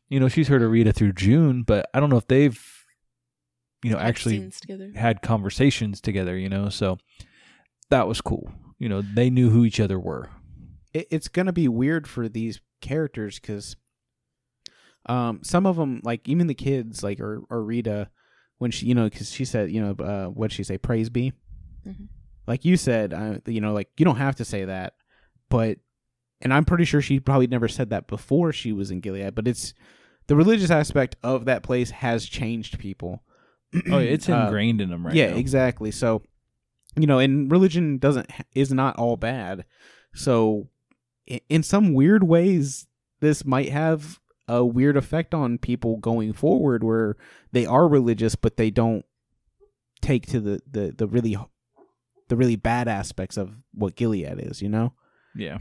You 0.10 0.20
know, 0.20 0.28
she's 0.28 0.48
heard 0.48 0.62
of 0.62 0.70
Rita 0.70 0.94
through 0.94 1.14
June, 1.14 1.64
but 1.64 1.90
I 1.94 2.00
don't 2.00 2.12
know 2.12 2.18
if 2.18 2.28
they've, 2.28 2.60
you 3.84 3.90
know, 3.90 3.98
Had 3.98 4.08
actually 4.10 4.52
had 4.96 5.24
conversations 5.24 6.02
together. 6.02 6.38
You 6.38 6.50
know, 6.50 6.70
so 6.70 7.00
that 7.90 8.08
was 8.08 8.22
cool. 8.22 8.52
You 8.78 8.90
know, 8.90 9.02
they 9.02 9.32
knew 9.32 9.50
who 9.50 9.66
each 9.66 9.80
other 9.80 10.00
were. 10.00 10.30
It, 10.94 11.08
it's 11.12 11.28
gonna 11.28 11.54
be 11.54 11.68
weird 11.68 12.08
for 12.08 12.28
these 12.30 12.60
characters 12.82 13.40
because 13.40 13.76
um 15.06 15.40
some 15.44 15.66
of 15.66 15.76
them 15.78 16.02
like 16.04 16.28
even 16.28 16.48
the 16.48 16.54
kids 16.54 17.04
like 17.04 17.20
or, 17.20 17.42
or 17.50 17.64
rita 17.64 18.10
when 18.58 18.72
she 18.72 18.86
you 18.86 18.96
know 18.96 19.06
because 19.10 19.32
she 19.32 19.46
said 19.46 19.72
you 19.72 19.82
know 19.82 19.96
uh 20.06 20.26
what'd 20.28 20.52
she 20.54 20.64
say 20.64 20.78
praise 20.78 21.10
be 21.10 21.34
Mhm. 21.88 22.08
like 22.46 22.66
you 22.66 22.76
said 22.76 23.14
uh, 23.14 23.40
you 23.46 23.62
know 23.62 23.72
like 23.74 23.90
you 23.98 24.04
don't 24.04 24.18
have 24.18 24.36
to 24.36 24.46
say 24.46 24.66
that 24.66 24.94
but 25.50 25.78
and 26.42 26.54
i'm 26.54 26.66
pretty 26.66 26.84
sure 26.84 27.02
she 27.02 27.20
probably 27.20 27.48
never 27.48 27.68
said 27.70 27.90
that 27.92 28.08
before 28.08 28.52
she 28.52 28.74
was 28.74 28.92
in 28.92 29.00
gilead 29.00 29.34
but 29.36 29.48
it's 29.48 29.74
the 30.28 30.36
religious 30.36 30.70
aspect 30.70 31.16
of 31.24 31.46
that 31.46 31.64
place 31.64 31.92
has 31.92 32.26
changed 32.26 32.78
people 32.80 33.24
Oh, 33.92 34.00
yeah, 34.00 34.12
it's 34.12 34.28
Uh, 34.30 34.34
ingrained 34.46 34.82
in 34.82 34.90
them 34.90 35.06
right 35.06 35.16
yeah 35.16 35.28
now. 35.30 35.38
exactly 35.38 35.92
so 35.92 36.22
you 36.98 37.08
know 37.08 37.20
and 37.20 37.50
religion 37.52 37.98
doesn't 37.98 38.30
is 38.54 38.74
not 38.74 38.98
all 38.98 39.16
bad 39.16 39.64
so 40.14 40.68
i- 40.68 40.79
in 41.50 41.64
some 41.64 41.94
weird 41.94 42.24
ways 42.24 42.88
this 43.20 43.46
might 43.46 43.70
have 43.70 44.20
a 44.48 44.66
weird 44.66 44.98
effect 44.98 45.34
on 45.34 45.58
people 45.58 45.98
going 45.98 46.34
forward 46.34 46.84
where 46.84 47.16
they 47.52 47.66
are 47.66 47.88
religious 47.88 48.36
but 48.36 48.58
they 48.58 48.70
don't 48.72 49.06
take 50.02 50.26
to 50.28 50.40
the 50.40 50.62
the, 50.70 50.94
the 50.98 51.08
really 51.08 51.38
the 52.30 52.36
really 52.36 52.56
bad 52.56 52.88
aspects 52.88 53.38
of 53.38 53.54
what 53.74 53.96
gilead 53.96 54.40
is 54.40 54.62
you 54.62 54.70
know 54.70 54.94
Yeah. 55.36 55.60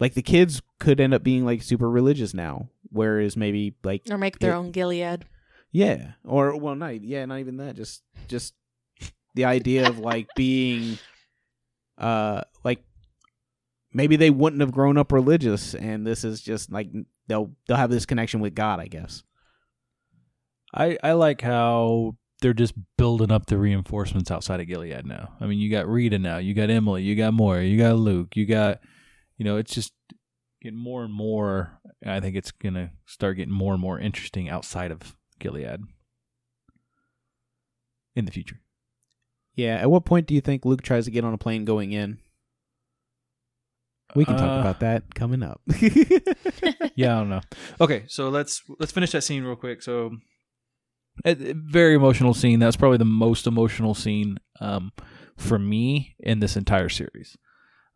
like 0.00 0.14
the 0.14 0.22
kids 0.22 0.62
could 0.78 1.00
end 1.00 1.14
up 1.14 1.22
being 1.22 1.44
like 1.44 1.62
super 1.62 1.90
religious 1.90 2.32
now 2.34 2.68
whereas 2.90 3.36
maybe 3.36 3.74
like 3.84 4.02
Or 4.10 4.18
make 4.18 4.38
their 4.38 4.52
it- 4.52 4.56
own 4.56 4.70
Gilead. 4.70 5.24
yeah, 5.72 6.12
or 6.24 6.56
well, 6.56 6.74
not 6.74 7.02
yeah, 7.04 7.24
not 7.26 7.40
even 7.40 7.56
that. 7.58 7.76
Just 7.76 8.02
just 8.28 8.54
the 9.34 9.44
idea 9.44 9.86
of 9.88 9.98
like 9.98 10.26
being, 10.34 10.98
uh, 11.98 12.42
like 12.64 12.82
maybe 13.98 14.14
they 14.14 14.30
wouldn't 14.30 14.62
have 14.62 14.70
grown 14.70 14.96
up 14.96 15.12
religious, 15.12 15.74
and 15.74 16.06
this 16.06 16.22
is 16.22 16.40
just 16.40 16.70
like 16.70 16.88
they'll 17.26 17.50
they'll 17.66 17.76
have 17.76 17.90
this 17.90 18.06
connection 18.06 18.40
with 18.40 18.54
God, 18.54 18.80
I 18.80 18.86
guess. 18.86 19.24
I 20.72 20.96
I 21.02 21.12
like 21.12 21.42
how 21.42 22.16
they're 22.40 22.54
just 22.54 22.74
building 22.96 23.32
up 23.32 23.46
the 23.46 23.58
reinforcements 23.58 24.30
outside 24.30 24.60
of 24.60 24.68
Gilead 24.68 25.04
now. 25.04 25.34
I 25.40 25.46
mean, 25.46 25.58
you 25.58 25.70
got 25.70 25.88
Rita 25.88 26.18
now, 26.18 26.38
you 26.38 26.54
got 26.54 26.70
Emily, 26.70 27.02
you 27.02 27.16
got 27.16 27.34
Moira, 27.34 27.64
you 27.64 27.76
got 27.76 27.96
Luke, 27.96 28.36
you 28.36 28.46
got, 28.46 28.78
you 29.36 29.44
know, 29.44 29.56
it's 29.56 29.74
just 29.74 29.92
getting 30.62 30.78
more 30.78 31.02
and 31.02 31.12
more. 31.12 31.80
I 32.06 32.20
think 32.20 32.36
it's 32.36 32.52
gonna 32.52 32.92
start 33.06 33.38
getting 33.38 33.52
more 33.52 33.72
and 33.72 33.82
more 33.82 33.98
interesting 33.98 34.48
outside 34.48 34.92
of 34.92 35.16
Gilead 35.40 35.80
in 38.14 38.24
the 38.24 38.30
future. 38.30 38.60
Yeah. 39.54 39.74
At 39.74 39.90
what 39.90 40.04
point 40.04 40.28
do 40.28 40.34
you 40.34 40.40
think 40.40 40.64
Luke 40.64 40.82
tries 40.82 41.06
to 41.06 41.10
get 41.10 41.24
on 41.24 41.34
a 41.34 41.38
plane 41.38 41.64
going 41.64 41.90
in? 41.90 42.18
We 44.14 44.24
can 44.24 44.36
talk 44.36 44.50
Uh, 44.50 44.60
about 44.60 44.80
that 44.80 45.14
coming 45.14 45.42
up. 45.42 45.60
yeah, 46.94 47.16
I 47.16 47.18
don't 47.20 47.28
know. 47.30 47.40
Okay, 47.80 48.04
so 48.08 48.28
let's 48.28 48.62
let's 48.78 48.92
finish 48.92 49.12
that 49.12 49.22
scene 49.22 49.44
real 49.44 49.56
quick. 49.56 49.82
So, 49.82 50.12
a, 51.24 51.30
a 51.32 51.54
very 51.54 51.94
emotional 51.94 52.32
scene. 52.34 52.58
That's 52.58 52.76
probably 52.76 52.98
the 52.98 53.04
most 53.04 53.46
emotional 53.46 53.94
scene 53.94 54.38
um, 54.60 54.92
for 55.36 55.58
me 55.58 56.14
in 56.20 56.40
this 56.40 56.56
entire 56.56 56.88
series. 56.88 57.36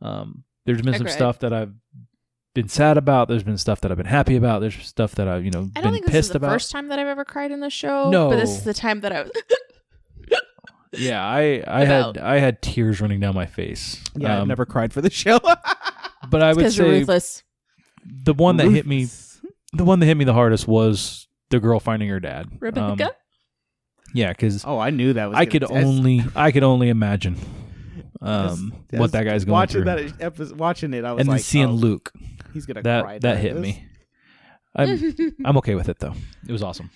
Um, 0.02 0.44
there's 0.66 0.82
been 0.82 0.92
some 0.94 1.02
Agreed. 1.06 1.12
stuff 1.14 1.38
that 1.40 1.52
I've 1.52 1.72
been 2.54 2.68
sad 2.68 2.98
about. 2.98 3.28
There's 3.28 3.42
been 3.44 3.56
stuff 3.58 3.80
that 3.80 3.90
I've 3.90 3.96
been 3.96 4.06
happy 4.06 4.36
about. 4.36 4.60
There's 4.60 4.76
stuff 4.86 5.14
that 5.14 5.26
I've 5.28 5.44
you 5.44 5.50
know 5.50 5.60
I 5.60 5.80
been 5.80 5.82
don't 5.84 5.92
think 5.94 6.04
this 6.06 6.12
pissed 6.12 6.26
is 6.28 6.32
the 6.32 6.36
about. 6.38 6.50
first 6.50 6.70
time 6.70 6.88
that 6.88 6.98
I've 6.98 7.06
ever 7.06 7.24
cried 7.24 7.50
in 7.52 7.60
the 7.60 7.70
show. 7.70 8.10
No. 8.10 8.28
But 8.28 8.36
this 8.36 8.50
is 8.50 8.64
the 8.64 8.74
time 8.74 9.00
that 9.00 9.12
I 9.12 9.22
was. 9.22 9.32
Yeah, 10.94 11.24
I 11.24 11.62
I 11.66 11.82
About. 11.84 12.16
had 12.16 12.18
I 12.18 12.38
had 12.38 12.60
tears 12.60 13.00
running 13.00 13.18
down 13.20 13.34
my 13.34 13.46
face. 13.46 14.02
yeah, 14.14 14.36
I've 14.36 14.42
Um, 14.42 14.48
never 14.48 14.66
cried 14.66 14.92
for 14.92 15.00
the 15.00 15.08
show. 15.10 15.38
But 16.32 16.42
I 16.42 16.52
would 16.52 16.72
say 16.72 16.98
ruthless. 17.00 17.44
the 18.04 18.34
one 18.34 18.56
that 18.56 18.68
hit 18.70 18.86
me 18.86 19.06
the 19.72 19.84
one 19.84 20.00
that 20.00 20.06
hit 20.06 20.16
me 20.16 20.24
the 20.24 20.34
hardest 20.34 20.66
was 20.66 21.28
the 21.50 21.60
girl 21.60 21.78
finding 21.78 22.08
her 22.08 22.18
dad. 22.20 22.46
Um, 22.46 22.58
Rebecca? 22.60 23.12
yeah, 24.14 24.30
because 24.30 24.64
Oh, 24.64 24.78
I 24.78 24.90
knew 24.90 25.12
that 25.12 25.28
was. 25.30 25.36
I 25.36 25.44
gonna- 25.44 25.50
could 25.68 25.76
as- 25.76 25.84
only 25.84 26.24
I 26.34 26.50
could 26.52 26.62
only 26.64 26.88
imagine 26.88 27.36
as- 28.20 28.58
um, 28.58 28.72
as 28.92 28.98
what 29.00 29.12
that 29.12 29.24
guy's 29.24 29.44
going 29.44 29.52
watching 29.52 29.84
through, 29.84 30.04
that 30.06 30.20
episode, 30.22 30.58
watching 30.58 30.92
it. 30.94 31.04
I 31.04 31.12
was 31.12 31.20
and 31.20 31.30
then 31.30 31.38
seeing 31.38 31.66
oh, 31.66 31.72
Luke. 31.72 32.12
he's 32.52 32.66
gonna 32.66 32.82
That 32.82 33.04
cry. 33.04 33.18
that 33.20 33.38
hit 33.38 33.54
this. 33.54 33.62
me. 33.62 33.86
I'm 34.74 35.34
I'm 35.44 35.56
okay 35.58 35.74
with 35.74 35.88
it 35.88 35.98
though. 35.98 36.14
It 36.48 36.52
was 36.52 36.62
awesome. 36.62 36.90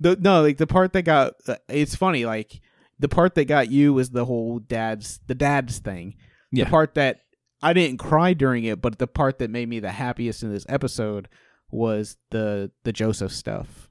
the 0.00 0.16
no 0.20 0.42
like 0.42 0.58
the 0.58 0.66
part 0.66 0.92
that 0.92 1.02
got 1.02 1.34
uh, 1.48 1.56
it's 1.68 1.94
funny 1.94 2.26
like 2.26 2.60
the 2.98 3.08
part 3.08 3.34
that 3.36 3.46
got 3.46 3.70
you 3.70 3.92
was 3.94 4.10
the 4.10 4.24
whole 4.24 4.58
dad's 4.58 5.20
the 5.26 5.34
dad's 5.34 5.78
thing 5.78 6.16
Yeah. 6.52 6.64
the 6.64 6.70
part 6.70 6.94
that 6.94 7.20
i 7.64 7.72
didn't 7.72 7.98
cry 7.98 8.32
during 8.32 8.64
it 8.64 8.80
but 8.80 8.98
the 8.98 9.06
part 9.06 9.38
that 9.38 9.50
made 9.50 9.68
me 9.68 9.80
the 9.80 9.90
happiest 9.90 10.42
in 10.42 10.52
this 10.52 10.66
episode 10.68 11.28
was 11.70 12.16
the 12.30 12.70
the 12.84 12.92
joseph 12.92 13.32
stuff 13.32 13.90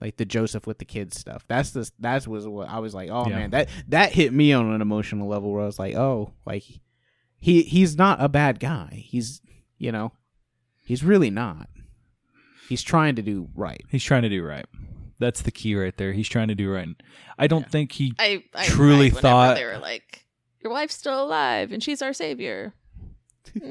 like 0.00 0.18
the 0.18 0.26
Joseph 0.26 0.66
with 0.66 0.76
the 0.78 0.84
kids 0.84 1.18
stuff. 1.18 1.46
That's 1.48 1.70
the 1.70 1.90
that 2.00 2.26
was 2.26 2.46
what 2.46 2.68
I 2.68 2.80
was 2.80 2.94
like, 2.94 3.08
oh 3.10 3.26
Yeah. 3.28 3.36
man, 3.38 3.50
that 3.52 3.68
that 3.88 4.12
hit 4.12 4.30
me 4.32 4.52
on 4.52 4.70
an 4.70 4.82
emotional 4.82 5.26
level 5.26 5.50
where 5.50 5.62
I 5.62 5.66
was 5.66 5.78
like, 5.78 5.94
oh, 5.94 6.32
like 6.44 6.64
he 7.38 7.62
he's 7.62 7.96
not 7.96 8.22
a 8.22 8.28
bad 8.28 8.60
guy. 8.60 9.04
He's 9.06 9.40
you 9.78 9.90
know, 9.90 10.12
he's 10.84 11.02
really 11.02 11.30
not. 11.30 11.70
He's 12.68 12.82
trying 12.82 13.14
to 13.16 13.22
do 13.22 13.48
right. 13.54 13.82
He's 13.88 14.04
trying 14.04 14.20
to 14.22 14.28
do 14.28 14.42
right. 14.44 14.66
That's 15.18 15.40
the 15.40 15.50
key 15.50 15.74
right 15.74 15.96
there. 15.96 16.12
He's 16.12 16.28
trying 16.28 16.48
to 16.48 16.54
do 16.54 16.70
right. 16.70 16.88
I 17.38 17.46
don't 17.46 17.70
think 17.70 17.92
he 17.92 18.12
I, 18.18 18.44
I 18.54 18.66
truly 18.66 19.08
thought 19.08 19.56
they 19.56 19.64
were 19.64 19.78
like, 19.78 20.25
"Your 20.66 20.72
wife's 20.72 20.94
still 20.96 21.22
alive, 21.22 21.70
and 21.70 21.80
she's 21.80 22.02
our 22.02 22.12
savior." 22.12 22.74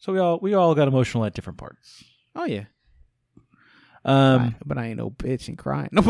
So 0.00 0.12
we 0.12 0.18
all 0.20 0.38
we 0.40 0.54
all 0.54 0.74
got 0.74 0.86
emotional 0.88 1.24
at 1.24 1.34
different 1.34 1.58
parts. 1.58 2.04
Oh 2.36 2.44
yeah, 2.44 2.64
Um, 4.04 4.40
I- 4.40 4.54
but 4.64 4.78
I 4.78 4.86
ain't 4.86 4.98
no 4.98 5.10
bitch 5.10 5.48
and 5.48 5.58
crying. 5.58 5.88
No, 5.92 6.02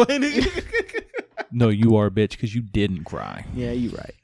no, 1.51 1.69
you 1.71 1.97
are 1.97 2.07
a 2.07 2.11
bitch 2.11 2.33
because 2.33 2.55
you 2.55 2.61
didn't 2.61 3.05
cry. 3.05 3.47
yeah, 3.55 3.71
you're 3.73 3.93
right. 3.93 4.15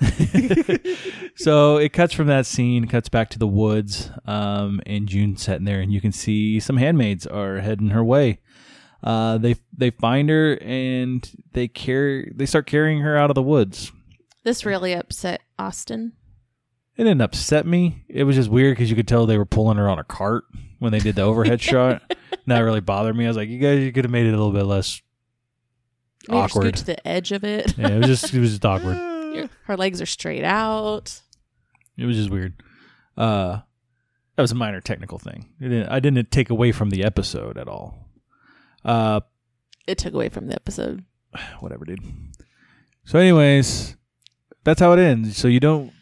so 1.36 1.76
it 1.76 1.92
cuts 1.92 2.12
from 2.12 2.26
that 2.26 2.44
scene, 2.46 2.86
cuts 2.88 3.08
back 3.08 3.30
to 3.30 3.38
the 3.38 3.46
woods, 3.46 4.10
um, 4.26 4.80
and 4.86 5.08
June's 5.08 5.42
sitting 5.42 5.64
there, 5.64 5.80
and 5.80 5.92
you 5.92 6.00
can 6.00 6.10
see 6.12 6.58
some 6.58 6.76
handmaids 6.76 7.26
are 7.26 7.60
heading 7.60 7.90
her 7.90 8.02
way. 8.04 8.40
Uh, 9.04 9.38
they 9.38 9.54
they 9.76 9.90
find 9.90 10.28
her 10.28 10.58
and 10.60 11.30
they 11.52 11.68
carry 11.68 12.32
they 12.34 12.46
start 12.46 12.66
carrying 12.66 13.00
her 13.02 13.16
out 13.16 13.30
of 13.30 13.34
the 13.36 13.42
woods. 13.42 13.92
This 14.46 14.64
really 14.64 14.92
upset 14.92 15.42
Austin. 15.58 16.12
It 16.96 17.02
didn't 17.02 17.20
upset 17.20 17.66
me. 17.66 18.04
It 18.08 18.22
was 18.22 18.36
just 18.36 18.48
weird 18.48 18.76
because 18.76 18.88
you 18.88 18.94
could 18.94 19.08
tell 19.08 19.26
they 19.26 19.38
were 19.38 19.44
pulling 19.44 19.76
her 19.76 19.88
on 19.88 19.98
a 19.98 20.04
cart 20.04 20.44
when 20.78 20.92
they 20.92 21.00
did 21.00 21.16
the 21.16 21.22
overhead 21.22 21.60
shot. 21.60 22.00
And 22.08 22.40
that 22.46 22.60
really 22.60 22.78
bothered 22.78 23.16
me. 23.16 23.24
I 23.24 23.28
was 23.28 23.36
like, 23.36 23.48
you 23.48 23.58
guys, 23.58 23.80
you 23.80 23.90
could 23.92 24.04
have 24.04 24.12
made 24.12 24.24
it 24.24 24.28
a 24.28 24.36
little 24.36 24.52
bit 24.52 24.62
less 24.62 25.02
her 26.28 26.36
awkward. 26.36 26.62
scoot 26.62 26.74
to 26.76 26.84
the 26.84 27.08
edge 27.08 27.32
of 27.32 27.42
it. 27.42 27.76
Yeah, 27.76 27.88
it 27.88 27.98
was 27.98 28.06
just 28.06 28.32
it 28.32 28.38
was 28.38 28.50
just 28.50 28.64
awkward. 28.64 28.96
Her 29.64 29.76
legs 29.76 30.00
are 30.00 30.06
straight 30.06 30.44
out. 30.44 31.20
It 31.98 32.06
was 32.06 32.16
just 32.16 32.30
weird. 32.30 32.54
Uh, 33.16 33.62
that 34.36 34.42
was 34.42 34.52
a 34.52 34.54
minor 34.54 34.80
technical 34.80 35.18
thing. 35.18 35.48
It 35.60 35.70
didn't, 35.70 35.88
I 35.88 35.98
didn't 35.98 36.30
take 36.30 36.50
away 36.50 36.70
from 36.70 36.90
the 36.90 37.02
episode 37.02 37.58
at 37.58 37.66
all. 37.66 37.98
Uh, 38.84 39.22
It 39.88 39.98
took 39.98 40.14
away 40.14 40.28
from 40.28 40.46
the 40.46 40.54
episode. 40.54 41.04
whatever, 41.58 41.84
dude. 41.84 41.98
So, 43.04 43.18
anyways, 43.18 43.96
that's 44.66 44.80
how 44.80 44.92
it 44.92 44.98
ends. 44.98 45.36
So 45.38 45.48
you 45.48 45.60
don't 45.60 45.92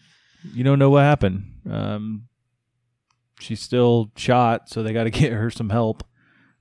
you 0.53 0.65
don't 0.65 0.79
know 0.81 0.91
what 0.91 1.03
happened. 1.05 1.45
Um, 1.71 2.29
she's 3.41 3.61
still 3.61 4.11
shot, 4.17 4.69
so 4.69 4.83
they 4.83 4.93
got 4.93 5.05
to 5.05 5.11
get 5.23 5.33
her 5.33 5.51
some 5.51 5.71
help. 5.71 6.03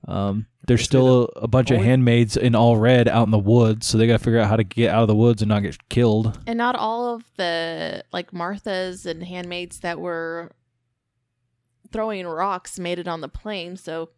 Um, 0.07 0.47
there's 0.67 0.83
still 0.83 1.31
a, 1.37 1.41
a 1.41 1.47
bunch 1.47 1.71
of 1.71 1.79
handmaids 1.81 2.35
in 2.37 2.55
all 2.55 2.75
red 2.77 3.07
out 3.07 3.23
in 3.25 3.31
the 3.31 3.39
woods, 3.39 3.87
so 3.87 3.97
they 3.97 4.05
got 4.07 4.17
to 4.17 4.23
figure 4.23 4.39
out 4.39 4.47
how 4.49 4.55
to 4.57 4.63
get 4.63 4.89
out 4.93 5.01
of 5.01 5.07
the 5.07 5.15
woods 5.15 5.41
and 5.41 5.49
not 5.49 5.61
get 5.63 5.77
killed. 5.89 6.37
And 6.45 6.57
not 6.57 6.75
all 6.75 7.15
of 7.15 7.23
the 7.37 8.03
like 8.13 8.31
Marthas 8.31 9.05
and 9.05 9.23
handmaids 9.23 9.79
that 9.79 9.99
were 9.99 10.51
throwing 11.91 12.25
rocks 12.27 12.79
made 12.79 12.99
it 12.99 13.07
on 13.07 13.21
the 13.21 13.29
plane. 13.29 13.77
So 13.77 14.09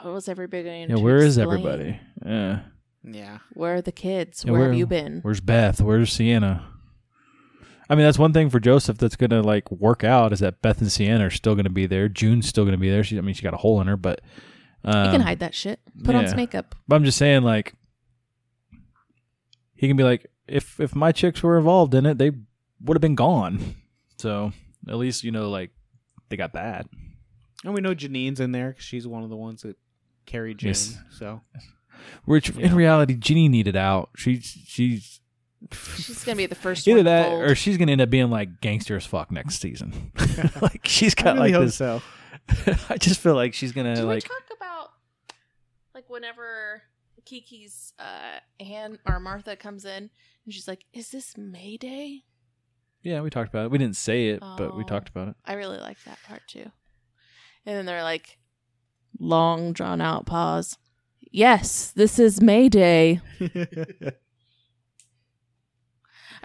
how 0.00 0.12
was 0.12 0.28
everybody 0.28 0.64
going 0.64 0.90
Yeah, 0.90 0.96
to 0.96 1.02
where 1.02 1.18
is 1.18 1.38
explain? 1.38 1.58
everybody? 1.66 2.00
Yeah. 2.26 2.60
Yeah. 3.04 3.38
Where 3.52 3.76
are 3.76 3.82
the 3.82 3.92
kids? 3.92 4.44
Yeah, 4.44 4.52
where, 4.52 4.60
where- 4.62 4.68
have 4.70 4.78
you 4.78 4.86
been? 4.86 5.20
Where's 5.22 5.40
Beth? 5.40 5.80
Where's 5.80 6.12
Sienna? 6.12 6.66
I 7.90 7.94
mean, 7.94 8.04
that's 8.04 8.18
one 8.18 8.32
thing 8.32 8.48
for 8.50 8.60
Joseph 8.60 8.98
that's 8.98 9.16
gonna 9.16 9.42
like 9.42 9.70
work 9.70 10.04
out 10.04 10.32
is 10.32 10.40
that 10.40 10.62
Beth 10.62 10.80
and 10.80 10.90
Sienna 10.90 11.26
are 11.26 11.30
still 11.30 11.54
gonna 11.54 11.68
be 11.70 11.86
there. 11.86 12.08
June's 12.08 12.48
still 12.48 12.64
gonna 12.64 12.78
be 12.78 12.90
there. 12.90 13.04
She, 13.04 13.18
I 13.18 13.20
mean, 13.20 13.34
she 13.34 13.42
got 13.42 13.54
a 13.54 13.58
hole 13.58 13.80
in 13.80 13.86
her, 13.88 13.96
but 13.96 14.20
um, 14.84 15.04
he 15.06 15.10
can 15.12 15.20
hide 15.20 15.40
that 15.40 15.54
shit. 15.54 15.80
Put 16.02 16.14
on 16.14 16.26
some 16.28 16.36
makeup. 16.36 16.74
But 16.88 16.96
I'm 16.96 17.04
just 17.04 17.18
saying, 17.18 17.42
like, 17.42 17.74
he 19.74 19.88
can 19.88 19.96
be 19.96 20.04
like, 20.04 20.30
if 20.46 20.80
if 20.80 20.94
my 20.94 21.12
chicks 21.12 21.42
were 21.42 21.58
involved 21.58 21.94
in 21.94 22.06
it, 22.06 22.18
they 22.18 22.30
would 22.80 22.96
have 22.96 23.02
been 23.02 23.14
gone. 23.14 23.76
So 24.16 24.52
at 24.88 24.94
least 24.96 25.24
you 25.24 25.32
know, 25.32 25.50
like, 25.50 25.70
they 26.30 26.36
got 26.36 26.52
that. 26.54 26.86
And 27.64 27.74
we 27.74 27.80
know 27.82 27.94
Janine's 27.94 28.40
in 28.40 28.52
there 28.52 28.68
because 28.70 28.84
she's 28.84 29.06
one 29.06 29.22
of 29.24 29.28
the 29.28 29.36
ones 29.36 29.62
that 29.62 29.76
carried 30.24 30.58
June. 30.58 30.68
Yes. 30.68 30.96
So 31.10 31.42
Which 32.24 32.48
in 32.50 32.60
Yeah. 32.60 32.74
reality, 32.74 33.14
Ginny 33.16 33.48
needed 33.48 33.76
out. 33.76 34.10
She 34.16 34.40
she's 34.40 35.20
She's 35.96 36.24
gonna 36.24 36.36
be 36.36 36.46
the 36.46 36.54
first 36.54 36.86
either 36.86 36.98
one 36.98 37.04
that 37.06 37.28
fold. 37.28 37.42
or 37.44 37.54
she's 37.54 37.76
gonna 37.78 37.92
end 37.92 38.00
up 38.00 38.10
being 38.10 38.30
like 38.30 38.60
gangster 38.60 38.96
as 38.96 39.06
fuck 39.06 39.30
next 39.30 39.60
season. 39.60 40.12
like 40.62 40.82
she's 40.86 41.14
I 41.18 41.22
got 41.22 41.36
really 41.36 41.52
like 41.52 41.54
hope 41.54 41.64
this. 41.66 41.76
so. 41.76 42.02
I 42.90 42.96
just 42.98 43.20
feel 43.20 43.34
like 43.34 43.54
she's 43.54 43.72
gonna 43.72 43.94
Did 43.94 44.04
we 44.04 44.14
like. 44.14 44.24
talk 44.24 44.42
about 44.56 44.90
like 45.94 46.08
whenever 46.10 46.82
Kiki's 47.24 47.92
uh 47.98 48.38
hand 48.64 48.98
or 49.06 49.18
Martha 49.20 49.56
comes 49.56 49.84
in 49.84 50.10
and 50.44 50.52
she's 50.54 50.68
like, 50.68 50.84
"Is 50.92 51.10
this 51.10 51.36
Mayday?" 51.38 52.24
Yeah, 53.02 53.20
we 53.22 53.30
talked 53.30 53.48
about 53.50 53.66
it. 53.66 53.70
We 53.70 53.78
didn't 53.78 53.96
say 53.96 54.28
it, 54.28 54.40
but 54.40 54.76
we 54.76 54.82
Oh. 54.82 54.86
talked 54.86 55.08
about 55.10 55.28
it. 55.28 55.34
I 55.44 55.54
really 55.54 55.78
like 55.78 56.02
that 56.04 56.18
part 56.26 56.42
too. 56.48 56.70
And 57.66 57.76
then 57.76 57.86
they're 57.86 58.02
like, 58.02 58.38
long 59.18 59.72
drawn 59.72 60.00
out 60.00 60.26
pause. 60.26 60.76
Yes, 61.30 61.90
this 61.90 62.18
is 62.18 62.40
Mayday. 62.40 63.20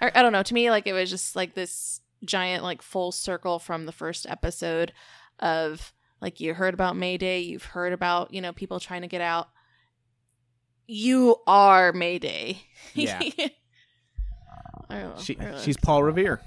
I, 0.00 0.10
I 0.14 0.22
don't 0.22 0.32
know. 0.32 0.42
To 0.42 0.54
me, 0.54 0.70
like 0.70 0.86
it 0.86 0.92
was 0.92 1.10
just 1.10 1.36
like 1.36 1.54
this 1.54 2.00
giant, 2.24 2.62
like 2.64 2.82
full 2.82 3.12
circle 3.12 3.58
from 3.58 3.86
the 3.86 3.92
first 3.92 4.26
episode 4.28 4.92
of 5.38 5.92
like 6.20 6.40
you 6.40 6.54
heard 6.54 6.74
about 6.74 6.96
Mayday, 6.96 7.40
you've 7.40 7.64
heard 7.64 7.92
about 7.92 8.32
you 8.34 8.40
know 8.40 8.52
people 8.52 8.80
trying 8.80 9.02
to 9.02 9.08
get 9.08 9.20
out. 9.20 9.48
You 10.86 11.36
are 11.46 11.92
Mayday. 11.92 12.62
Yeah. 12.94 13.20
I 14.90 15.00
don't 15.02 15.16
know. 15.16 15.22
she, 15.22 15.36
really- 15.38 15.62
she's 15.62 15.76
Paul 15.76 16.02
Revere. 16.02 16.40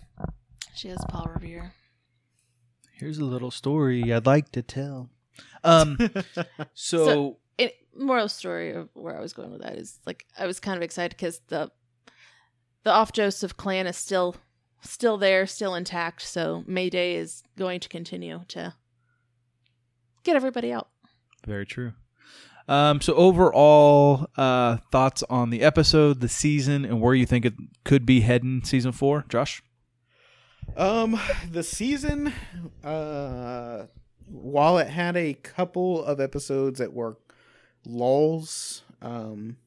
she 0.76 0.90
has 0.90 1.00
Paul 1.08 1.30
Revere. 1.34 1.74
Here's 2.92 3.18
a 3.18 3.26
little 3.26 3.52
story 3.52 4.12
I'd 4.14 4.26
like 4.26 4.52
to 4.52 4.62
tell. 4.62 5.10
Um, 5.64 5.98
so, 6.74 7.06
So- 7.06 7.38
it, 7.58 7.76
moral 7.96 8.28
story 8.28 8.74
of 8.74 8.90
where 8.94 9.18
I 9.18 9.22
was 9.22 9.32
going 9.34 9.52
with 9.52 9.62
that 9.62 9.76
is 9.78 10.00
like 10.06 10.26
I 10.38 10.46
was 10.46 10.60
kind 10.60 10.76
of 10.76 10.84
excited 10.84 11.16
because 11.16 11.40
the 11.48 11.72
the 12.84 12.92
Ofjoseph 12.92 13.56
clan 13.58 13.88
is 13.88 13.98
still 13.98 14.36
still 14.82 15.18
there, 15.18 15.48
still 15.48 15.76
intact. 15.76 16.22
So 16.22 16.64
Mayday 16.68 17.16
is 17.16 17.44
going 17.58 17.80
to 17.80 17.90
continue 17.90 18.42
to 18.50 18.74
get 20.24 20.36
everybody 20.36 20.72
out. 20.72 20.90
very 21.46 21.66
true. 21.66 21.94
Um, 22.68 23.02
so 23.02 23.14
overall, 23.16 24.28
uh, 24.38 24.78
thoughts 24.90 25.22
on 25.30 25.50
the 25.50 25.62
episode, 25.62 26.22
the 26.22 26.30
season, 26.30 26.86
and 26.86 27.02
where 27.02 27.14
you 27.14 27.26
think 27.26 27.44
it 27.44 27.56
could 27.84 28.06
be 28.06 28.22
heading 28.22 28.62
season 28.64 28.94
four, 28.94 29.26
Josh? 29.28 29.62
Um, 30.78 31.20
the 31.52 31.62
season, 31.62 32.32
uh, 32.82 33.88
while 34.28 34.78
it 34.78 34.88
had 34.88 35.18
a 35.18 35.34
couple 35.34 36.06
of 36.06 36.22
episodes 36.22 36.80
that 36.80 36.94
were 36.94 37.18
lulls, 37.86 38.84
um, 39.02 39.58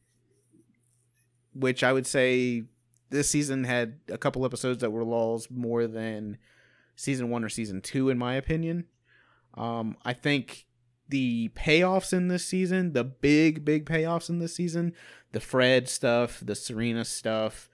which 1.55 1.85
I 1.85 1.93
would 1.93 2.07
say 2.07 2.65
this 3.11 3.31
season 3.31 3.65
had 3.65 4.01
a 4.09 4.19
couple 4.19 4.45
episodes 4.45 4.81
that 4.81 4.91
were 4.91 5.05
lulls 5.05 5.49
more 5.51 5.87
than 5.87 6.39
season 6.97 7.31
one 7.31 7.45
or 7.45 7.49
season 7.49 7.81
two, 7.81 8.11
in 8.11 8.19
my 8.19 8.35
opinion. 8.35 8.87
Um, 9.55 9.97
I 10.05 10.13
think 10.13 10.67
the 11.09 11.51
payoffs 11.51 12.13
in 12.13 12.29
this 12.29 12.45
season, 12.45 12.93
the 12.93 13.05
big, 13.05 13.65
big 13.65 13.87
payoffs 13.87 14.29
in 14.29 14.39
this 14.39 14.55
season, 14.55 14.93
the 15.33 15.41
Fred 15.41 15.89
stuff, 15.89 16.43
the 16.45 16.55
Serena 16.55 17.05
stuff, 17.05 17.69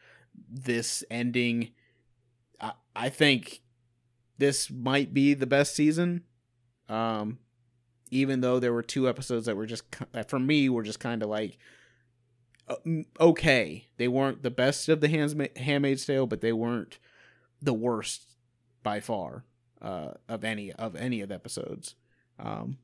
this 0.48 1.02
ending, 1.10 1.70
I, 2.60 2.72
I 2.94 3.09
think 3.09 3.62
this 4.38 4.70
might 4.70 5.14
be 5.14 5.34
the 5.34 5.46
best 5.46 5.74
season. 5.74 6.24
Um, 6.88 7.38
even 8.10 8.42
though 8.42 8.60
there 8.60 8.72
were 8.72 8.82
two 8.82 9.09
episodes 9.09 9.46
that 9.46 9.56
were 9.56 9.66
just 9.66 9.84
for 10.28 10.38
me 10.38 10.68
were 10.68 10.82
just 10.82 11.00
kind 11.00 11.22
of 11.22 11.30
like 11.30 11.59
okay. 13.20 13.86
They 13.97 14.09
weren't 14.09 14.43
the 14.43 14.51
best 14.51 14.89
of 14.89 15.01
the 15.01 15.09
Handsma- 15.09 15.56
Handmaid's 15.56 16.05
Tale, 16.06 16.26
but 16.26 16.40
they 16.40 16.52
weren't 16.52 16.98
the 17.60 17.74
worst 17.74 18.36
by 18.82 19.01
far 19.01 19.44
uh, 19.80 20.12
of 20.28 20.44
any 20.44 20.72
of 20.72 20.97
any 20.97 21.20
of 21.20 21.28
the 21.28 21.34
episodes. 21.34 21.94
Um, 22.39 22.78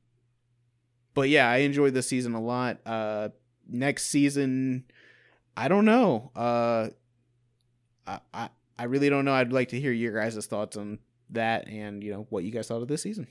but 1.13 1.29
yeah, 1.29 1.49
I 1.49 1.57
enjoyed 1.57 1.93
this 1.93 2.07
season 2.07 2.33
a 2.33 2.41
lot. 2.41 2.79
Uh, 2.85 3.29
next 3.67 4.07
season, 4.07 4.85
I 5.57 5.67
don't 5.67 5.85
know. 5.85 6.31
Uh, 6.35 6.89
I, 8.07 8.19
I 8.33 8.49
I 8.77 8.83
really 8.83 9.09
don't 9.09 9.25
know. 9.25 9.33
I'd 9.33 9.51
like 9.51 9.69
to 9.69 9.79
hear 9.79 9.91
your 9.91 10.13
guys' 10.13 10.45
thoughts 10.45 10.77
on 10.77 10.99
that, 11.31 11.67
and 11.67 12.03
you 12.03 12.11
know 12.11 12.27
what 12.29 12.43
you 12.43 12.51
guys 12.51 12.67
thought 12.67 12.81
of 12.81 12.87
this 12.87 13.01
season. 13.01 13.27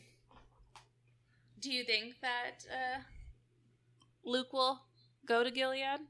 Do 1.60 1.72
you 1.72 1.84
think 1.84 2.14
that 2.20 2.64
uh, 2.70 3.00
Luke 4.24 4.52
will 4.52 4.80
go 5.26 5.42
to 5.42 5.50
Gilead? 5.50 6.00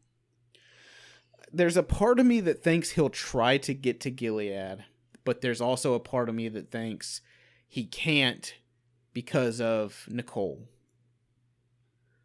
There's 1.53 1.77
a 1.77 1.83
part 1.83 2.19
of 2.21 2.27
me 2.27 2.41
that 2.41 2.63
thinks 2.63 2.91
he'll 2.91 3.11
try 3.11 3.59
to 3.59 3.75
get 3.75 4.01
to 4.01 4.11
Gilead, 4.11 4.85
but 5.25 5.41
there's 5.41 5.61
also 5.61 5.95
a 5.95 6.01
part 6.01 6.29
of 6.29 6.35
me 6.35 6.49
that 6.49 6.71
thinks 6.71 7.21
he 7.67 7.85
can't 7.85 8.55
because 9.13 9.61
of 9.61 10.07
Nicole. 10.09 10.69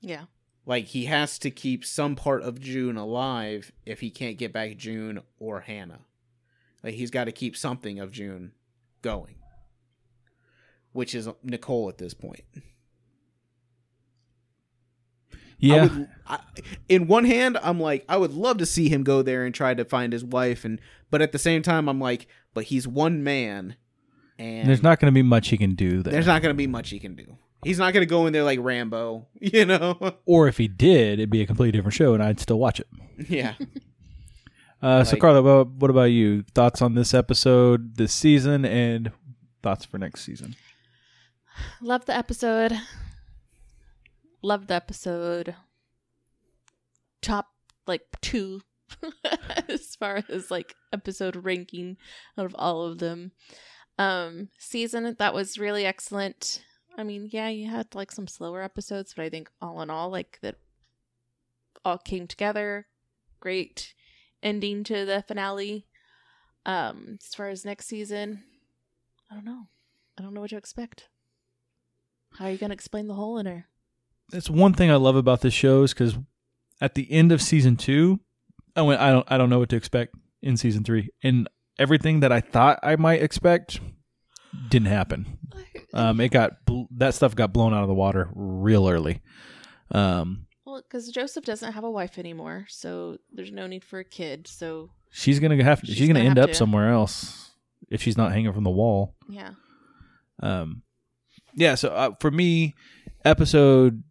Yeah. 0.01 0.25
Like 0.65 0.85
he 0.85 1.05
has 1.05 1.37
to 1.39 1.51
keep 1.51 1.83
some 1.85 2.15
part 2.15 2.43
of 2.43 2.59
June 2.59 2.97
alive 2.97 3.71
if 3.85 3.99
he 3.99 4.09
can't 4.09 4.37
get 4.37 4.53
back 4.53 4.77
June 4.77 5.21
or 5.39 5.61
Hannah. 5.61 6.01
Like 6.83 6.95
he's 6.95 7.11
got 7.11 7.25
to 7.25 7.31
keep 7.31 7.57
something 7.57 7.99
of 7.99 8.11
June 8.11 8.51
going, 9.01 9.35
which 10.91 11.15
is 11.15 11.29
Nicole 11.43 11.89
at 11.89 11.97
this 11.97 12.13
point. 12.13 12.43
I 15.63 15.65
Yeah. 15.65 15.81
would, 15.83 16.07
I, 16.27 16.39
in 16.89 17.07
one 17.07 17.25
hand, 17.25 17.57
I'm 17.61 17.79
like, 17.79 18.05
I 18.09 18.17
would 18.17 18.33
love 18.33 18.57
to 18.57 18.65
see 18.65 18.89
him 18.89 19.03
go 19.03 19.21
there 19.21 19.45
and 19.45 19.53
try 19.55 19.73
to 19.73 19.85
find 19.85 20.11
his 20.13 20.23
wife, 20.23 20.65
and 20.65 20.79
but 21.11 21.21
at 21.21 21.31
the 21.31 21.39
same 21.39 21.61
time, 21.61 21.87
I'm 21.89 21.99
like, 21.99 22.27
but 22.53 22.65
he's 22.65 22.87
one 22.87 23.23
man, 23.23 23.75
and 24.39 24.67
There's 24.67 24.83
not 24.83 24.99
going 24.99 25.11
to 25.11 25.15
be 25.15 25.23
much 25.23 25.49
he 25.49 25.57
can 25.57 25.75
do 25.75 26.01
there. 26.03 26.11
there's 26.13 26.27
not 26.27 26.41
going 26.41 26.53
to 26.53 26.57
be 26.57 26.67
much 26.67 26.89
he 26.89 26.99
can 26.99 27.15
do. 27.15 27.37
He's 27.63 27.79
not 27.79 27.93
going 27.93 28.01
to 28.01 28.09
go 28.09 28.25
in 28.27 28.33
there 28.33 28.43
like 28.43 28.59
Rambo, 28.61 29.27
you 29.39 29.63
know? 29.65 30.15
or 30.25 30.47
if 30.47 30.57
he 30.57 30.67
did, 30.67 31.19
it'd 31.19 31.29
be 31.29 31.41
a 31.41 31.45
completely 31.47 31.71
different 31.71 31.93
show, 31.95 32.13
and 32.13 32.21
I'd 32.21 32.39
still 32.39 32.59
watch 32.59 32.79
it. 32.79 32.87
yeah. 33.29 33.53
Uh, 34.81 35.01
so, 35.01 35.11
Like- 35.13 35.21
Carla, 35.21 35.41
what, 35.41 35.67
what 35.69 35.89
about 35.89 36.11
you? 36.11 36.43
Thoughts 36.53 36.81
on 36.81 36.93
this 36.93 37.13
episode, 37.13 37.95
this 37.95 38.11
season, 38.11 38.65
and 38.65 39.13
thoughts 39.61 39.85
for 39.85 39.97
next 39.97 40.25
season? 40.25 40.57
Love 41.81 42.03
the 42.05 42.13
episode. 42.13 42.77
Love 44.45 44.67
the 44.67 44.73
episode. 44.73 45.55
Top 47.21 47.47
like 47.87 48.01
two 48.19 48.61
as 49.69 49.95
far 49.95 50.21
as 50.27 50.51
like 50.51 50.75
episode 50.91 51.37
ranking 51.37 51.95
out 52.37 52.45
of 52.45 52.55
all 52.59 52.83
of 52.83 52.99
them. 52.99 53.31
Um 53.97 54.49
season 54.57 55.15
that 55.17 55.33
was 55.33 55.57
really 55.57 55.85
excellent. 55.85 56.61
I 56.97 57.03
mean, 57.03 57.29
yeah, 57.31 57.47
you 57.47 57.69
had 57.69 57.95
like 57.95 58.11
some 58.11 58.27
slower 58.27 58.61
episodes, 58.61 59.13
but 59.15 59.23
I 59.23 59.29
think 59.29 59.49
all 59.61 59.81
in 59.81 59.89
all 59.89 60.09
like 60.09 60.39
that 60.41 60.57
all 61.85 61.97
came 61.97 62.27
together. 62.27 62.87
Great 63.39 63.93
ending 64.43 64.83
to 64.83 65.05
the 65.05 65.23
finale. 65.25 65.87
Um 66.65 67.17
as 67.23 67.33
far 67.33 67.47
as 67.47 67.63
next 67.63 67.85
season, 67.85 68.43
I 69.31 69.35
don't 69.35 69.45
know. 69.45 69.67
I 70.17 70.21
don't 70.21 70.33
know 70.33 70.41
what 70.41 70.49
to 70.49 70.57
expect. 70.57 71.07
How 72.37 72.45
are 72.47 72.51
you 72.51 72.57
to 72.57 72.71
explain 72.71 73.07
the 73.07 73.13
hole 73.13 73.37
in 73.37 73.45
her? 73.45 73.67
That's 74.31 74.49
one 74.49 74.73
thing 74.73 74.89
I 74.91 74.95
love 74.95 75.15
about 75.15 75.41
this 75.41 75.53
show 75.53 75.83
is 75.83 75.93
because 75.93 76.17
at 76.81 76.95
the 76.95 77.11
end 77.11 77.31
of 77.31 77.41
season 77.41 77.75
two, 77.75 78.19
I 78.75 78.81
went, 78.81 78.99
I 79.01 79.11
don't, 79.11 79.25
I 79.31 79.37
don't 79.37 79.49
know 79.49 79.59
what 79.59 79.69
to 79.69 79.75
expect 79.75 80.15
in 80.41 80.57
season 80.57 80.83
three, 80.83 81.09
and 81.21 81.47
everything 81.79 82.21
that 82.21 82.31
I 82.31 82.41
thought 82.41 82.79
I 82.83 82.95
might 82.95 83.21
expect 83.21 83.79
didn't 84.69 84.87
happen. 84.89 85.37
Um, 85.95 86.19
it 86.21 86.29
got 86.31 86.65
bl- 86.65 86.85
that 86.97 87.13
stuff 87.13 87.35
got 87.35 87.53
blown 87.53 87.71
out 87.71 87.83
of 87.83 87.87
the 87.87 87.93
water 87.93 88.27
real 88.33 88.89
early. 88.89 89.21
Um, 89.91 90.47
Well, 90.65 90.81
because 90.81 91.07
Joseph 91.09 91.45
doesn't 91.45 91.73
have 91.73 91.83
a 91.83 91.91
wife 91.91 92.17
anymore, 92.17 92.65
so 92.67 93.17
there's 93.31 93.51
no 93.51 93.67
need 93.67 93.83
for 93.83 93.99
a 93.99 94.03
kid. 94.03 94.47
So 94.47 94.89
she's 95.11 95.39
gonna 95.39 95.63
have, 95.63 95.81
she's, 95.85 95.95
She's 95.95 96.07
gonna, 96.07 96.21
gonna 96.21 96.29
end 96.31 96.39
up 96.39 96.49
to- 96.49 96.55
somewhere 96.55 96.89
else 96.89 97.51
if 97.91 98.01
she's 98.01 98.17
not 98.17 98.31
hanging 98.31 98.51
from 98.53 98.63
the 98.63 98.71
wall. 98.71 99.13
yeah, 99.29 99.51
Um, 100.39 100.81
yeah. 101.53 101.75
So 101.75 101.89
uh, 101.89 102.11
for 102.19 102.31
me, 102.31 102.73
episode 103.23 104.03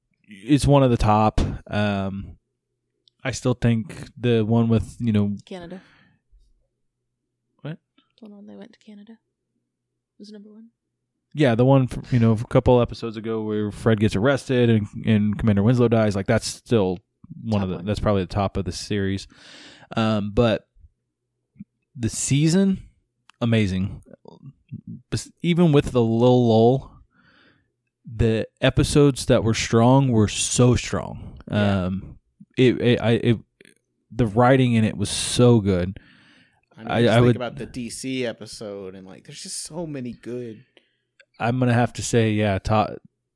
it's 0.44 0.66
one 0.66 0.82
of 0.82 0.90
the 0.90 0.96
top. 0.96 1.40
Um, 1.70 2.36
I 3.24 3.30
still 3.32 3.54
think 3.54 4.08
the 4.18 4.42
one 4.44 4.68
with 4.68 4.96
you 4.98 5.12
know 5.12 5.36
Canada. 5.44 5.80
What? 7.60 7.78
The 8.20 8.28
one 8.28 8.36
when 8.36 8.46
they 8.46 8.56
went 8.56 8.72
to 8.72 8.78
Canada 8.78 9.18
was 10.18 10.30
number 10.30 10.50
one. 10.52 10.68
yeah 11.34 11.54
the 11.54 11.64
one 11.64 11.86
from, 11.88 12.04
you 12.10 12.18
know 12.18 12.32
a 12.32 12.44
couple 12.44 12.80
episodes 12.80 13.16
ago 13.16 13.42
where 13.42 13.70
Fred 13.70 14.00
gets 14.00 14.16
arrested 14.16 14.70
and 14.70 14.86
and 15.06 15.38
Commander 15.38 15.62
Winslow 15.62 15.88
dies. 15.88 16.16
Like 16.16 16.26
that's 16.26 16.46
still 16.46 16.98
one 17.42 17.60
Top 17.60 17.62
of 17.64 17.68
the 17.70 17.76
one. 17.76 17.84
that's 17.86 18.00
probably 18.00 18.22
the 18.22 18.28
top 18.34 18.56
of 18.56 18.64
the 18.64 18.72
series. 18.72 19.26
Um, 19.96 20.32
but 20.32 20.66
the 21.96 22.08
season 22.08 22.88
amazing. 23.40 24.02
Even 25.42 25.72
with 25.72 25.92
the 25.92 26.02
little 26.02 26.48
lull, 26.48 26.91
the 28.14 28.46
episodes 28.60 29.26
that 29.26 29.42
were 29.44 29.54
strong 29.54 30.08
were 30.10 30.28
so 30.28 30.74
strong. 30.76 31.38
Yeah. 31.50 31.84
Um, 31.86 32.18
it, 32.56 32.80
it, 32.80 33.00
I, 33.00 33.10
it, 33.12 33.38
the 34.10 34.26
writing 34.26 34.74
in 34.74 34.84
it 34.84 34.96
was 34.96 35.08
so 35.10 35.60
good. 35.60 35.98
I, 36.76 36.82
know, 36.84 36.90
I- 36.90 37.02
just 37.02 37.12
I 37.12 37.14
think 37.16 37.26
would- 37.26 37.36
about 37.36 37.56
the 37.56 37.66
DC 37.66 38.22
episode, 38.24 38.94
and 38.94 39.06
like, 39.06 39.24
there's 39.24 39.42
just 39.42 39.62
so 39.62 39.86
many 39.86 40.12
good. 40.12 40.64
I'm 41.40 41.58
gonna 41.58 41.72
have 41.74 41.92
to 41.94 42.02
say, 42.02 42.32
yeah, 42.32 42.58
top 42.58 42.90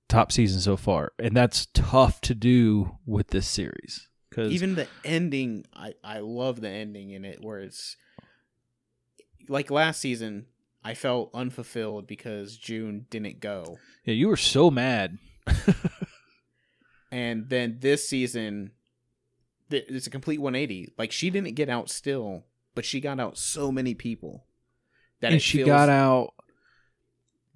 top 0.09 0.31
season 0.31 0.61
so 0.61 0.77
far, 0.77 1.13
and 1.19 1.35
that's 1.37 1.67
tough 1.75 2.21
to 2.23 2.35
do 2.35 2.99
with 3.07 3.29
this 3.29 3.49
series 3.49 4.09
because 4.31 4.53
Even 4.53 4.75
the 4.77 4.87
ending, 5.05 5.65
I 5.75 5.95
I 6.05 6.19
love 6.21 6.61
the 6.61 6.69
ending 6.69 7.11
in 7.11 7.25
it, 7.25 7.39
where 7.43 7.59
it's 7.61 7.97
like 9.49 9.71
last 9.71 10.01
season. 10.01 10.47
I 10.87 10.95
felt 10.95 11.31
unfulfilled 11.35 12.07
because 12.07 12.57
June 12.57 13.07
didn't 13.11 13.41
go. 13.41 13.79
yeah, 14.05 14.15
you 14.15 14.29
were 14.29 14.37
so 14.37 14.71
mad. 14.71 15.19
and 17.11 17.49
then 17.49 17.79
this 17.81 18.09
season 18.09 18.73
th- 19.71 19.87
it's 19.89 20.07
a 20.07 20.11
complete 20.11 20.41
180 20.41 20.93
like 20.99 21.13
she 21.13 21.31
didn't 21.31 21.55
get 21.55 21.69
out 21.69 21.89
still 21.89 22.45
but 22.75 22.85
she 22.85 23.01
got 23.01 23.21
out 23.21 23.39
so 23.39 23.71
many 23.71 23.95
people 23.95 24.45
that 25.21 25.33
and 25.33 25.43
she 25.43 25.59
feels- 25.59 25.67
got 25.67 25.89
out, 25.89 26.35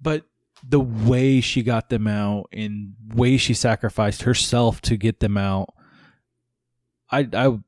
but 0.01 0.25
the 0.67 0.79
way 0.79 1.41
she 1.41 1.63
got 1.63 1.89
them 1.89 2.07
out 2.07 2.47
and 2.51 2.93
way 3.13 3.37
she 3.37 3.53
sacrificed 3.53 4.23
herself 4.23 4.81
to 4.81 4.97
get 4.97 5.19
them 5.19 5.37
out, 5.37 5.69
I, 7.09 7.27
I, 7.33 7.47
like 7.47 7.61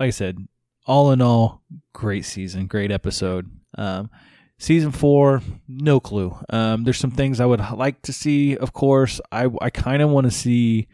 I 0.00 0.10
said, 0.10 0.46
all 0.86 1.12
in 1.12 1.20
all, 1.22 1.62
great 1.92 2.24
season, 2.24 2.66
great 2.66 2.90
episode. 2.90 3.50
Um, 3.76 4.10
season 4.58 4.92
four, 4.92 5.42
no 5.66 6.00
clue. 6.00 6.36
Um, 6.50 6.84
there's 6.84 6.98
some 6.98 7.10
things 7.10 7.40
I 7.40 7.46
would 7.46 7.60
like 7.76 8.02
to 8.02 8.12
see. 8.12 8.56
Of 8.56 8.72
course, 8.72 9.20
I, 9.30 9.48
I 9.60 9.70
kind 9.70 10.02
of 10.02 10.10
want 10.10 10.26
to 10.26 10.30
see, 10.30 10.88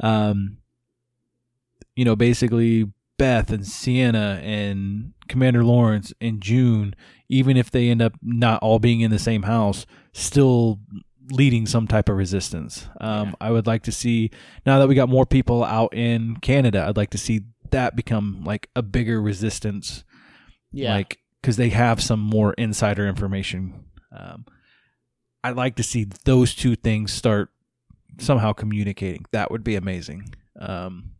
um, 0.00 0.58
you 1.94 2.04
know, 2.04 2.16
basically 2.16 2.90
Beth 3.18 3.50
and 3.50 3.66
Sienna 3.66 4.40
and 4.42 5.12
Commander 5.28 5.64
Lawrence 5.64 6.12
and 6.20 6.40
June, 6.40 6.94
even 7.28 7.56
if 7.56 7.70
they 7.70 7.88
end 7.88 8.02
up 8.02 8.14
not 8.22 8.62
all 8.62 8.78
being 8.78 9.00
in 9.00 9.10
the 9.10 9.18
same 9.18 9.42
house, 9.42 9.86
still 10.12 10.80
leading 11.30 11.66
some 11.66 11.86
type 11.86 12.08
of 12.08 12.16
resistance. 12.16 12.88
Um, 13.00 13.28
Yeah. 13.28 13.34
I 13.40 13.50
would 13.50 13.66
like 13.66 13.82
to 13.84 13.92
see 13.92 14.30
now 14.66 14.78
that 14.78 14.88
we 14.88 14.94
got 14.94 15.08
more 15.08 15.24
people 15.26 15.64
out 15.64 15.94
in 15.94 16.36
Canada. 16.38 16.84
I'd 16.86 16.96
like 16.96 17.10
to 17.10 17.18
see 17.18 17.42
that 17.70 17.96
become 17.96 18.42
like 18.44 18.68
a 18.76 18.82
bigger 18.82 19.20
resistance, 19.22 20.04
yeah 20.70 20.94
like 20.94 21.18
because 21.44 21.58
they 21.58 21.68
have 21.68 22.02
some 22.02 22.20
more 22.20 22.54
insider 22.54 23.06
information. 23.06 23.84
Um, 24.10 24.46
I'd 25.42 25.56
like 25.56 25.74
to 25.76 25.82
see 25.82 26.06
those 26.24 26.54
two 26.54 26.74
things 26.74 27.12
start 27.12 27.50
somehow 28.18 28.54
communicating. 28.54 29.26
That 29.32 29.50
would 29.50 29.62
be 29.62 29.76
amazing. 29.76 30.34
Um, 30.58 31.10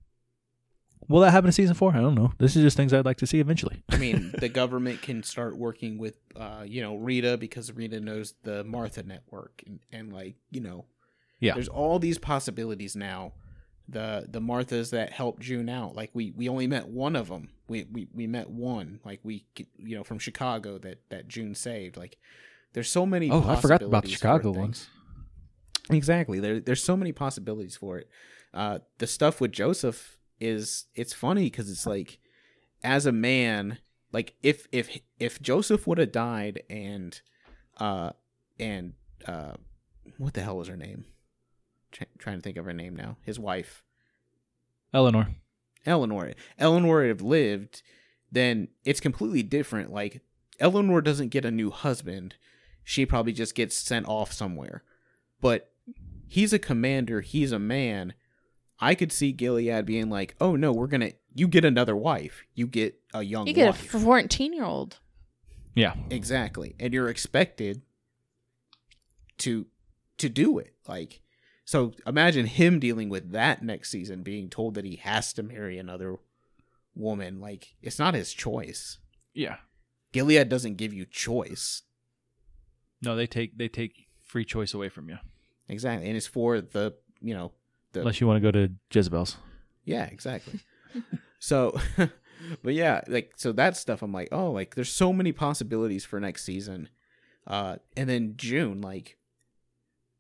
will 1.09 1.21
that 1.21 1.33
happen 1.33 1.49
in 1.49 1.53
season 1.53 1.75
four? 1.75 1.93
I 1.95 2.01
don't 2.01 2.15
know. 2.15 2.33
This 2.39 2.57
is 2.57 2.63
just 2.63 2.75
things 2.75 2.95
I'd 2.95 3.05
like 3.05 3.19
to 3.19 3.27
see 3.27 3.39
eventually. 3.39 3.83
i 3.91 3.99
mean 3.99 4.33
the 4.39 4.49
government 4.49 5.03
can 5.03 5.23
start 5.23 5.59
working 5.59 5.99
with 5.99 6.17
uh 6.37 6.65
you 6.67 6.81
know 6.81 6.97
rita 6.97 7.37
because 7.37 7.71
rita 7.73 8.01
knows 8.01 8.33
the 8.45 8.65
martha 8.65 9.03
network 9.03 9.63
and, 9.67 9.81
and 9.93 10.11
like 10.11 10.37
you 10.51 10.63
know 10.63 10.87
Yeah. 11.41 11.53
there's 11.53 11.69
all 11.69 11.99
these 11.99 12.17
possibilities 12.19 12.97
now 12.97 13.33
the 13.89 14.27
the 14.29 14.41
marthas 14.41 14.91
that 14.91 15.13
helped 15.13 15.43
june 15.43 15.69
out 15.69 15.95
like 15.95 16.11
we 16.15 16.33
we 16.37 16.49
only 16.49 16.67
met 16.67 16.89
one 16.89 17.15
of 17.15 17.29
them 17.29 17.51
we 17.69 17.85
we, 17.93 18.09
we 18.15 18.27
met 18.27 18.49
one 18.49 18.99
like 19.05 19.21
we 19.23 19.45
you 19.77 19.95
know 19.95 20.03
from 20.03 20.19
chicago 20.19 20.79
that 20.79 20.99
that 21.11 21.29
june 21.29 21.55
saved 21.55 21.97
like 21.97 22.17
there's 22.75 22.91
so 22.91 23.07
many 23.07 23.31
Oh, 23.31 23.49
I 23.49 23.57
forgot 23.57 23.83
about 23.83 24.03
the 24.05 24.11
Chicago 24.11 24.51
ones. 24.51 24.89
Exactly. 25.91 26.41
There, 26.41 26.61
there's 26.61 26.83
so 26.83 26.97
many 26.97 27.13
possibilities 27.13 27.77
for 27.77 27.99
it. 27.99 28.09
Uh, 28.53 28.81
the 28.99 29.07
stuff 29.07 29.41
with 29.41 29.53
Joseph 29.53 30.19
is 30.41 30.87
it's 30.95 31.13
funny 31.13 31.45
because 31.45 31.71
it's 31.71 31.87
like, 31.87 32.19
as 32.83 33.07
a 33.07 33.13
man, 33.13 33.79
like 34.13 34.35
if 34.43 34.67
if 34.73 34.99
if 35.21 35.41
Joseph 35.41 35.87
would 35.87 35.99
have 35.99 36.11
died 36.13 36.63
and, 36.69 37.21
uh, 37.79 38.11
and 38.59 38.95
uh, 39.27 39.53
what 40.19 40.35
the 40.35 40.43
hell 40.43 40.57
was 40.57 40.69
her 40.69 40.77
name? 40.77 41.05
Try, 41.95 42.07
trying 42.19 42.37
to 42.37 42.43
think 42.43 42.59
of 42.59 42.67
her 42.67 42.73
name 42.75 42.95
now. 42.95 43.17
His 43.23 43.39
wife, 43.39 43.83
Eleanor. 44.93 45.29
Eleanor. 45.87 46.33
Eleanor 46.59 47.07
had 47.07 47.23
lived, 47.23 47.83
then 48.31 48.69
it's 48.85 49.01
completely 49.01 49.43
different. 49.43 49.91
Like 49.93 50.21
Eleanor 50.61 51.01
doesn't 51.01 51.29
get 51.31 51.45
a 51.47 51.51
new 51.51 51.71
husband; 51.71 52.35
she 52.83 53.07
probably 53.07 53.33
just 53.33 53.55
gets 53.55 53.77
sent 53.77 54.07
off 54.07 54.33
somewhere. 54.33 54.83
But 55.41 55.73
he's 56.29 56.53
a 56.53 56.59
commander. 56.59 57.21
He's 57.23 57.53
a 57.53 57.59
man. 57.59 58.15
I 58.81 58.95
could 58.95 59.13
see 59.13 59.33
Gilead 59.33 59.87
being 59.87 60.11
like, 60.11 60.35
"Oh 60.41 60.57
no, 60.57 60.73
we're 60.73 60.89
gonna. 60.89 61.13
You 61.35 61.49
get 61.49 61.65
another 61.65 61.97
wife. 61.97 62.45
You 62.55 62.67
get 62.67 62.99
a 63.13 63.23
young 63.23 63.47
You 63.47 63.53
get 63.55 63.67
wife. 63.67 63.95
a 63.95 63.99
fourteen 64.01 64.53
year 64.53 64.65
old. 64.65 64.99
Yeah. 65.77 65.95
exactly, 66.09 66.77
and 66.79 66.93
you're 66.95 67.09
expected 67.09 67.83
to 69.39 69.67
to 70.19 70.29
do 70.29 70.59
it. 70.59 70.75
Like 70.87 71.21
So 71.65 71.93
imagine 72.07 72.47
him 72.47 72.79
dealing 72.79 73.09
with 73.09 73.33
that 73.33 73.63
next 73.63 73.91
season, 73.91 74.23
being 74.23 74.51
told 74.51 74.75
that 74.75 74.85
he 74.85 74.97
has 74.97 75.33
to 75.35 75.43
marry 75.43 75.79
another 75.79 76.17
woman. 76.95 77.41
Like 77.41 77.75
it's 77.83 77.99
not 77.99 78.15
his 78.15 78.33
choice. 78.33 78.99
Yeah. 79.33 79.57
Gilead 80.13 80.49
doesn't 80.49 80.77
give 80.77 80.93
you 80.93 81.07
choice. 81.07 81.83
No, 83.03 83.17
they 83.17 83.27
take 83.27 83.59
they 83.59 83.69
take 83.69 84.07
free 84.23 84.45
choice 84.45 84.75
away 84.75 84.89
from 84.89 85.09
you 85.09 85.19
Exactly. 85.69 86.09
And 86.09 86.17
it's 86.17 86.27
for 86.27 86.61
the 86.61 86.95
you 87.21 87.35
know 87.35 87.53
the 87.93 88.01
unless 88.01 88.21
you 88.21 88.27
want 88.27 88.43
to 88.43 88.53
go 88.53 88.53
to 88.53 88.73
Jezebel's. 88.93 89.37
Yeah, 89.85 90.05
exactly. 90.05 90.61
so, 91.39 91.79
but 92.63 92.75
yeah, 92.75 93.01
like 93.09 93.33
so 93.37 93.53
that 93.53 93.77
stuff. 93.77 94.03
I'm 94.03 94.13
like, 94.13 94.29
oh, 94.33 94.51
like 94.51 94.75
there's 94.75 94.93
so 94.93 95.13
many 95.13 95.33
possibilities 95.33 96.05
for 96.05 96.21
next 96.21 96.45
season. 96.45 96.89
Uh, 97.47 97.77
and 97.97 98.09
then 98.09 98.35
June, 98.37 98.81
like 98.81 99.19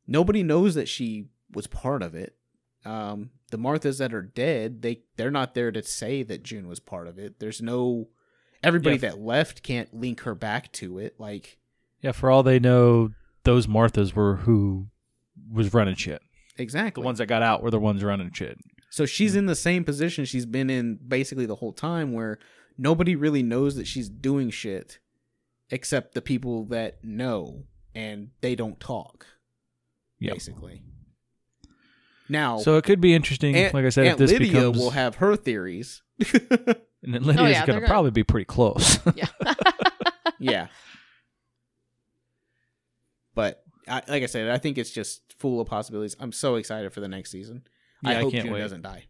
nobody 0.06 0.42
knows 0.42 0.74
that 0.74 0.88
she 0.88 1.28
was 1.55 1.66
part 1.66 2.02
of 2.02 2.14
it. 2.14 2.36
Um, 2.85 3.31
the 3.51 3.56
Marthas 3.59 3.98
that 3.98 4.12
are 4.12 4.22
dead, 4.22 4.82
they 4.82 5.02
they're 5.16 5.31
not 5.31 5.55
there 5.55 5.72
to 5.72 5.82
say 5.82 6.22
that 6.22 6.43
June 6.43 6.68
was 6.68 6.81
part 6.81 7.06
of 7.09 7.18
it. 7.18 7.39
There's 7.40 7.62
no 7.62 8.09
everybody 8.62 8.97
Yeah. 8.97 9.10
that 9.10 9.20
left 9.20 9.62
can't 9.62 9.93
link 9.94 10.20
her 10.22 10.35
back 10.35 10.72
to 10.72 10.98
it. 10.98 11.14
Like 11.18 11.59
Yeah, 12.01 12.12
for 12.12 12.31
all 12.31 12.43
they 12.43 12.59
know, 12.59 13.12
those 13.44 13.66
Marthas 13.66 14.14
were 14.14 14.36
who 14.36 14.89
was 15.51 15.72
running 15.74 15.94
shit. 15.94 16.22
exactly 16.59 17.01
The 17.02 17.05
ones 17.06 17.18
that 17.18 17.26
got 17.26 17.43
out 17.43 17.62
were 17.62 17.70
the 17.70 17.81
ones 17.81 18.05
running 18.05 18.31
shit. 18.32 18.59
So 18.90 19.06
she's 19.06 19.35
in 19.35 19.47
the 19.47 19.56
same 19.56 19.82
position 19.85 20.24
she's 20.24 20.47
been 20.47 20.70
in 20.70 20.98
basically 21.09 21.47
the 21.47 21.56
whole 21.56 21.72
time 21.72 22.12
where 22.12 22.39
nobody 22.78 23.16
really 23.16 23.43
knows 23.43 23.76
that 23.76 23.86
she's 23.86 24.09
doing 24.09 24.51
shit 24.51 24.98
except 25.70 26.14
the 26.14 26.22
people 26.22 26.64
that 26.66 27.02
know 27.02 27.64
and 27.94 28.28
they 28.40 28.55
don't 28.55 28.78
talk. 28.78 29.26
Yep. 30.20 30.35
Basically. 30.35 30.82
Now 32.28 32.59
So 32.59 32.76
it 32.76 32.84
could 32.84 33.01
be 33.01 33.14
interesting. 33.14 33.55
Aunt, 33.55 33.74
like 33.74 33.84
I 33.84 33.90
said, 33.90 34.06
Aunt 34.06 34.12
if 34.14 34.18
this 34.18 34.32
Lydia 34.32 34.52
becomes 34.52 34.78
will 34.78 34.90
have 34.90 35.16
her 35.16 35.36
theories. 35.36 36.02
and 36.32 36.78
then 37.02 37.22
Lydia's 37.24 37.38
Oh, 37.38 37.46
yeah, 37.46 37.66
gonna, 37.66 37.80
gonna- 37.80 37.88
probably 37.88 38.10
be 38.12 38.24
pretty 38.24 38.46
close. 38.46 38.98
Yeah. 39.14 39.26
yeah. 40.38 40.66
But 43.34 43.62
I, 43.88 44.02
like 44.09 44.22
I 44.22 44.26
said, 44.26 44.48
I 44.51 44.59
think 44.59 44.78
it's 44.78 44.90
just 44.90 45.34
full 45.38 45.60
of 45.60 45.68
possibilities. 45.68 46.16
I'm 46.20 46.32
so 46.32 46.55
excited 46.56 46.92
for 46.92 47.01
the 47.01 47.09
next 47.09 47.30
season. 47.30 47.64
I 48.05 48.12
Yeah, 48.12 48.18
I 48.18 48.20
hope 48.22 48.32
can't 48.32 48.44
June 48.44 48.52
wait. 48.55 48.60
doesn't 48.60 48.82
die. 48.82 49.06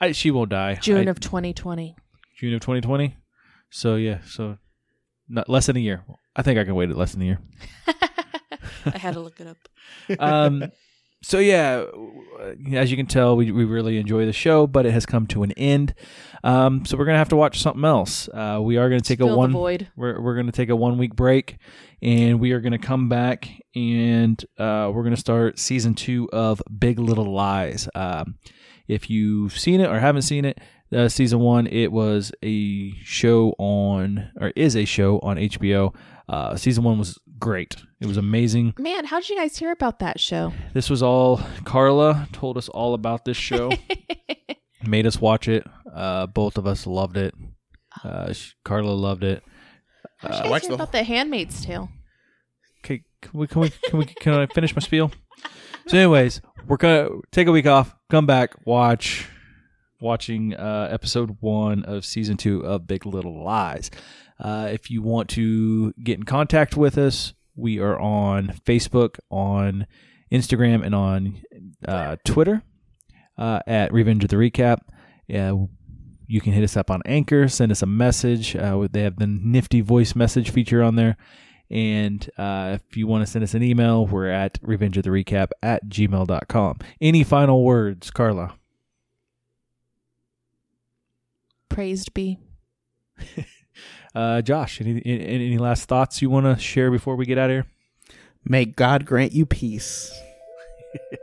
I, 0.00 0.12
she 0.12 0.30
won't 0.30 0.50
die. 0.50 0.74
June 0.74 1.08
I- 1.08 1.10
of 1.10 1.20
2020. 1.20 1.96
June 2.36 2.54
of 2.54 2.60
2020. 2.60 3.16
So 3.70 3.96
yeah, 3.96 4.18
so 4.26 4.58
not 5.28 5.48
less 5.48 5.66
than 5.66 5.76
a 5.76 5.80
year. 5.80 6.04
I 6.36 6.42
think 6.42 6.58
I 6.58 6.64
can 6.64 6.74
wait 6.74 6.90
it 6.90 6.96
less 6.96 7.12
than 7.12 7.22
a 7.22 7.24
year. 7.26 7.38
I 8.86 8.98
had 8.98 9.14
to 9.14 9.20
look 9.20 9.40
it 9.40 9.46
up. 9.46 9.56
um, 10.20 10.64
so 11.24 11.38
yeah, 11.38 11.86
as 12.74 12.90
you 12.90 12.96
can 12.98 13.06
tell, 13.06 13.34
we, 13.34 13.50
we 13.50 13.64
really 13.64 13.96
enjoy 13.96 14.26
the 14.26 14.32
show, 14.32 14.66
but 14.66 14.84
it 14.84 14.92
has 14.92 15.06
come 15.06 15.26
to 15.28 15.42
an 15.42 15.52
end. 15.52 15.94
Um, 16.42 16.84
so 16.84 16.98
we're 16.98 17.06
gonna 17.06 17.16
have 17.18 17.30
to 17.30 17.36
watch 17.36 17.60
something 17.62 17.84
else. 17.84 18.28
Uh, 18.28 18.60
we 18.62 18.76
are 18.76 18.90
gonna 18.90 19.00
take 19.00 19.20
a 19.20 19.26
Fill 19.26 19.38
one. 19.38 19.52
void. 19.52 19.88
We're 19.96 20.20
we're 20.20 20.36
gonna 20.36 20.52
take 20.52 20.68
a 20.68 20.76
one 20.76 20.98
week 20.98 21.16
break, 21.16 21.56
and 22.02 22.38
we 22.38 22.52
are 22.52 22.60
gonna 22.60 22.78
come 22.78 23.08
back 23.08 23.48
and 23.74 24.44
uh, 24.58 24.90
we're 24.94 25.02
gonna 25.02 25.16
start 25.16 25.58
season 25.58 25.94
two 25.94 26.28
of 26.30 26.60
Big 26.78 26.98
Little 26.98 27.32
Lies. 27.32 27.88
Um, 27.94 28.34
if 28.86 29.08
you've 29.08 29.58
seen 29.58 29.80
it 29.80 29.88
or 29.88 29.98
haven't 29.98 30.22
seen 30.22 30.44
it, 30.44 30.58
uh, 30.92 31.08
season 31.08 31.38
one 31.40 31.66
it 31.68 31.90
was 31.90 32.32
a 32.42 32.92
show 33.02 33.54
on 33.58 34.30
or 34.38 34.52
is 34.54 34.76
a 34.76 34.84
show 34.84 35.18
on 35.20 35.38
HBO. 35.38 35.94
Uh, 36.28 36.56
season 36.56 36.84
one 36.84 36.98
was 36.98 37.18
great. 37.38 37.76
It 38.00 38.06
was 38.06 38.16
amazing. 38.16 38.74
Man, 38.78 39.04
how 39.04 39.20
did 39.20 39.28
you 39.28 39.36
guys 39.36 39.56
hear 39.56 39.70
about 39.72 39.98
that 39.98 40.18
show? 40.20 40.52
This 40.72 40.88
was 40.88 41.02
all 41.02 41.40
Carla 41.64 42.28
told 42.32 42.56
us 42.56 42.68
all 42.68 42.94
about 42.94 43.24
this 43.24 43.36
show. 43.36 43.70
Made 44.86 45.06
us 45.06 45.20
watch 45.20 45.48
it. 45.48 45.66
Uh, 45.92 46.26
both 46.26 46.58
of 46.58 46.66
us 46.66 46.86
loved 46.86 47.16
it. 47.16 47.34
Uh, 48.02 48.32
sh- 48.32 48.52
Carla 48.64 48.90
loved 48.92 49.24
it. 49.24 49.42
How 50.18 50.28
did 50.28 50.34
Uh, 50.34 50.36
you 50.36 50.42
guys 50.42 50.50
watch 50.50 50.62
hear 50.62 50.68
the- 50.70 50.74
about 50.74 50.92
the 50.92 51.02
Handmaid's 51.02 51.64
Tale? 51.64 51.88
Okay, 52.84 53.02
can 53.22 53.40
we 53.40 53.46
can 53.46 53.60
we 53.62 53.70
can 53.70 53.98
we 53.98 54.04
can 54.06 54.34
I 54.34 54.46
finish 54.46 54.74
my 54.74 54.80
spiel? 54.80 55.10
So, 55.86 55.96
anyways, 55.98 56.40
we're 56.66 56.76
gonna 56.78 57.08
take 57.32 57.46
a 57.48 57.52
week 57.52 57.66
off, 57.66 57.94
come 58.10 58.26
back, 58.26 58.54
watch 58.66 59.26
watching 60.00 60.54
uh, 60.54 60.88
episode 60.90 61.36
one 61.40 61.82
of 61.84 62.04
season 62.04 62.36
two 62.36 62.60
of 62.64 62.86
Big 62.86 63.06
Little 63.06 63.42
Lies. 63.42 63.90
Uh, 64.44 64.68
if 64.70 64.90
you 64.90 65.00
want 65.00 65.30
to 65.30 65.94
get 65.94 66.18
in 66.18 66.24
contact 66.24 66.76
with 66.76 66.98
us, 66.98 67.32
we 67.56 67.78
are 67.78 67.98
on 67.98 68.48
Facebook, 68.66 69.18
on 69.30 69.86
Instagram, 70.30 70.84
and 70.84 70.94
on 70.94 71.42
uh, 71.88 72.16
Twitter 72.26 72.62
uh, 73.38 73.60
at 73.66 73.90
Revenge 73.90 74.22
of 74.22 74.28
the 74.28 74.36
Recap. 74.36 74.80
Yeah, 75.26 75.54
you 76.26 76.42
can 76.42 76.52
hit 76.52 76.62
us 76.62 76.76
up 76.76 76.90
on 76.90 77.00
Anchor, 77.06 77.48
send 77.48 77.72
us 77.72 77.80
a 77.80 77.86
message. 77.86 78.54
Uh, 78.54 78.86
they 78.92 79.00
have 79.00 79.16
the 79.16 79.26
nifty 79.26 79.80
voice 79.80 80.14
message 80.14 80.50
feature 80.50 80.82
on 80.82 80.96
there. 80.96 81.16
And 81.70 82.28
uh, 82.36 82.76
if 82.86 82.98
you 82.98 83.06
want 83.06 83.24
to 83.24 83.30
send 83.30 83.42
us 83.42 83.54
an 83.54 83.62
email, 83.62 84.06
we're 84.06 84.28
at 84.28 84.58
revenge 84.60 84.98
of 84.98 85.04
the 85.04 85.10
recap 85.10 85.52
at 85.62 85.88
gmail.com. 85.88 86.78
Any 87.00 87.24
final 87.24 87.64
words, 87.64 88.10
Carla? 88.10 88.56
Praised 91.70 92.12
be. 92.12 92.38
Uh, 94.14 94.42
Josh, 94.42 94.80
any, 94.80 95.02
any, 95.04 95.46
any 95.46 95.58
last 95.58 95.88
thoughts 95.88 96.22
you 96.22 96.30
want 96.30 96.46
to 96.46 96.62
share 96.62 96.90
before 96.90 97.16
we 97.16 97.26
get 97.26 97.38
out 97.38 97.50
of 97.50 97.54
here? 97.54 97.66
May 98.44 98.64
God 98.64 99.06
grant 99.06 99.32
you 99.32 99.46
peace. 99.46 100.12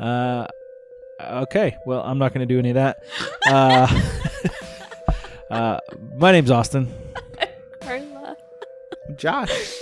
Uh, 0.00 0.46
okay. 1.20 1.76
Well, 1.86 2.02
I'm 2.02 2.18
not 2.18 2.34
going 2.34 2.46
to 2.46 2.52
do 2.52 2.58
any 2.58 2.70
of 2.70 2.74
that. 2.74 3.04
Uh, 3.48 4.00
uh, 5.50 5.78
my 6.16 6.32
name's 6.32 6.50
Austin. 6.50 6.92
Carla. 7.80 8.36
Josh. 9.16 9.80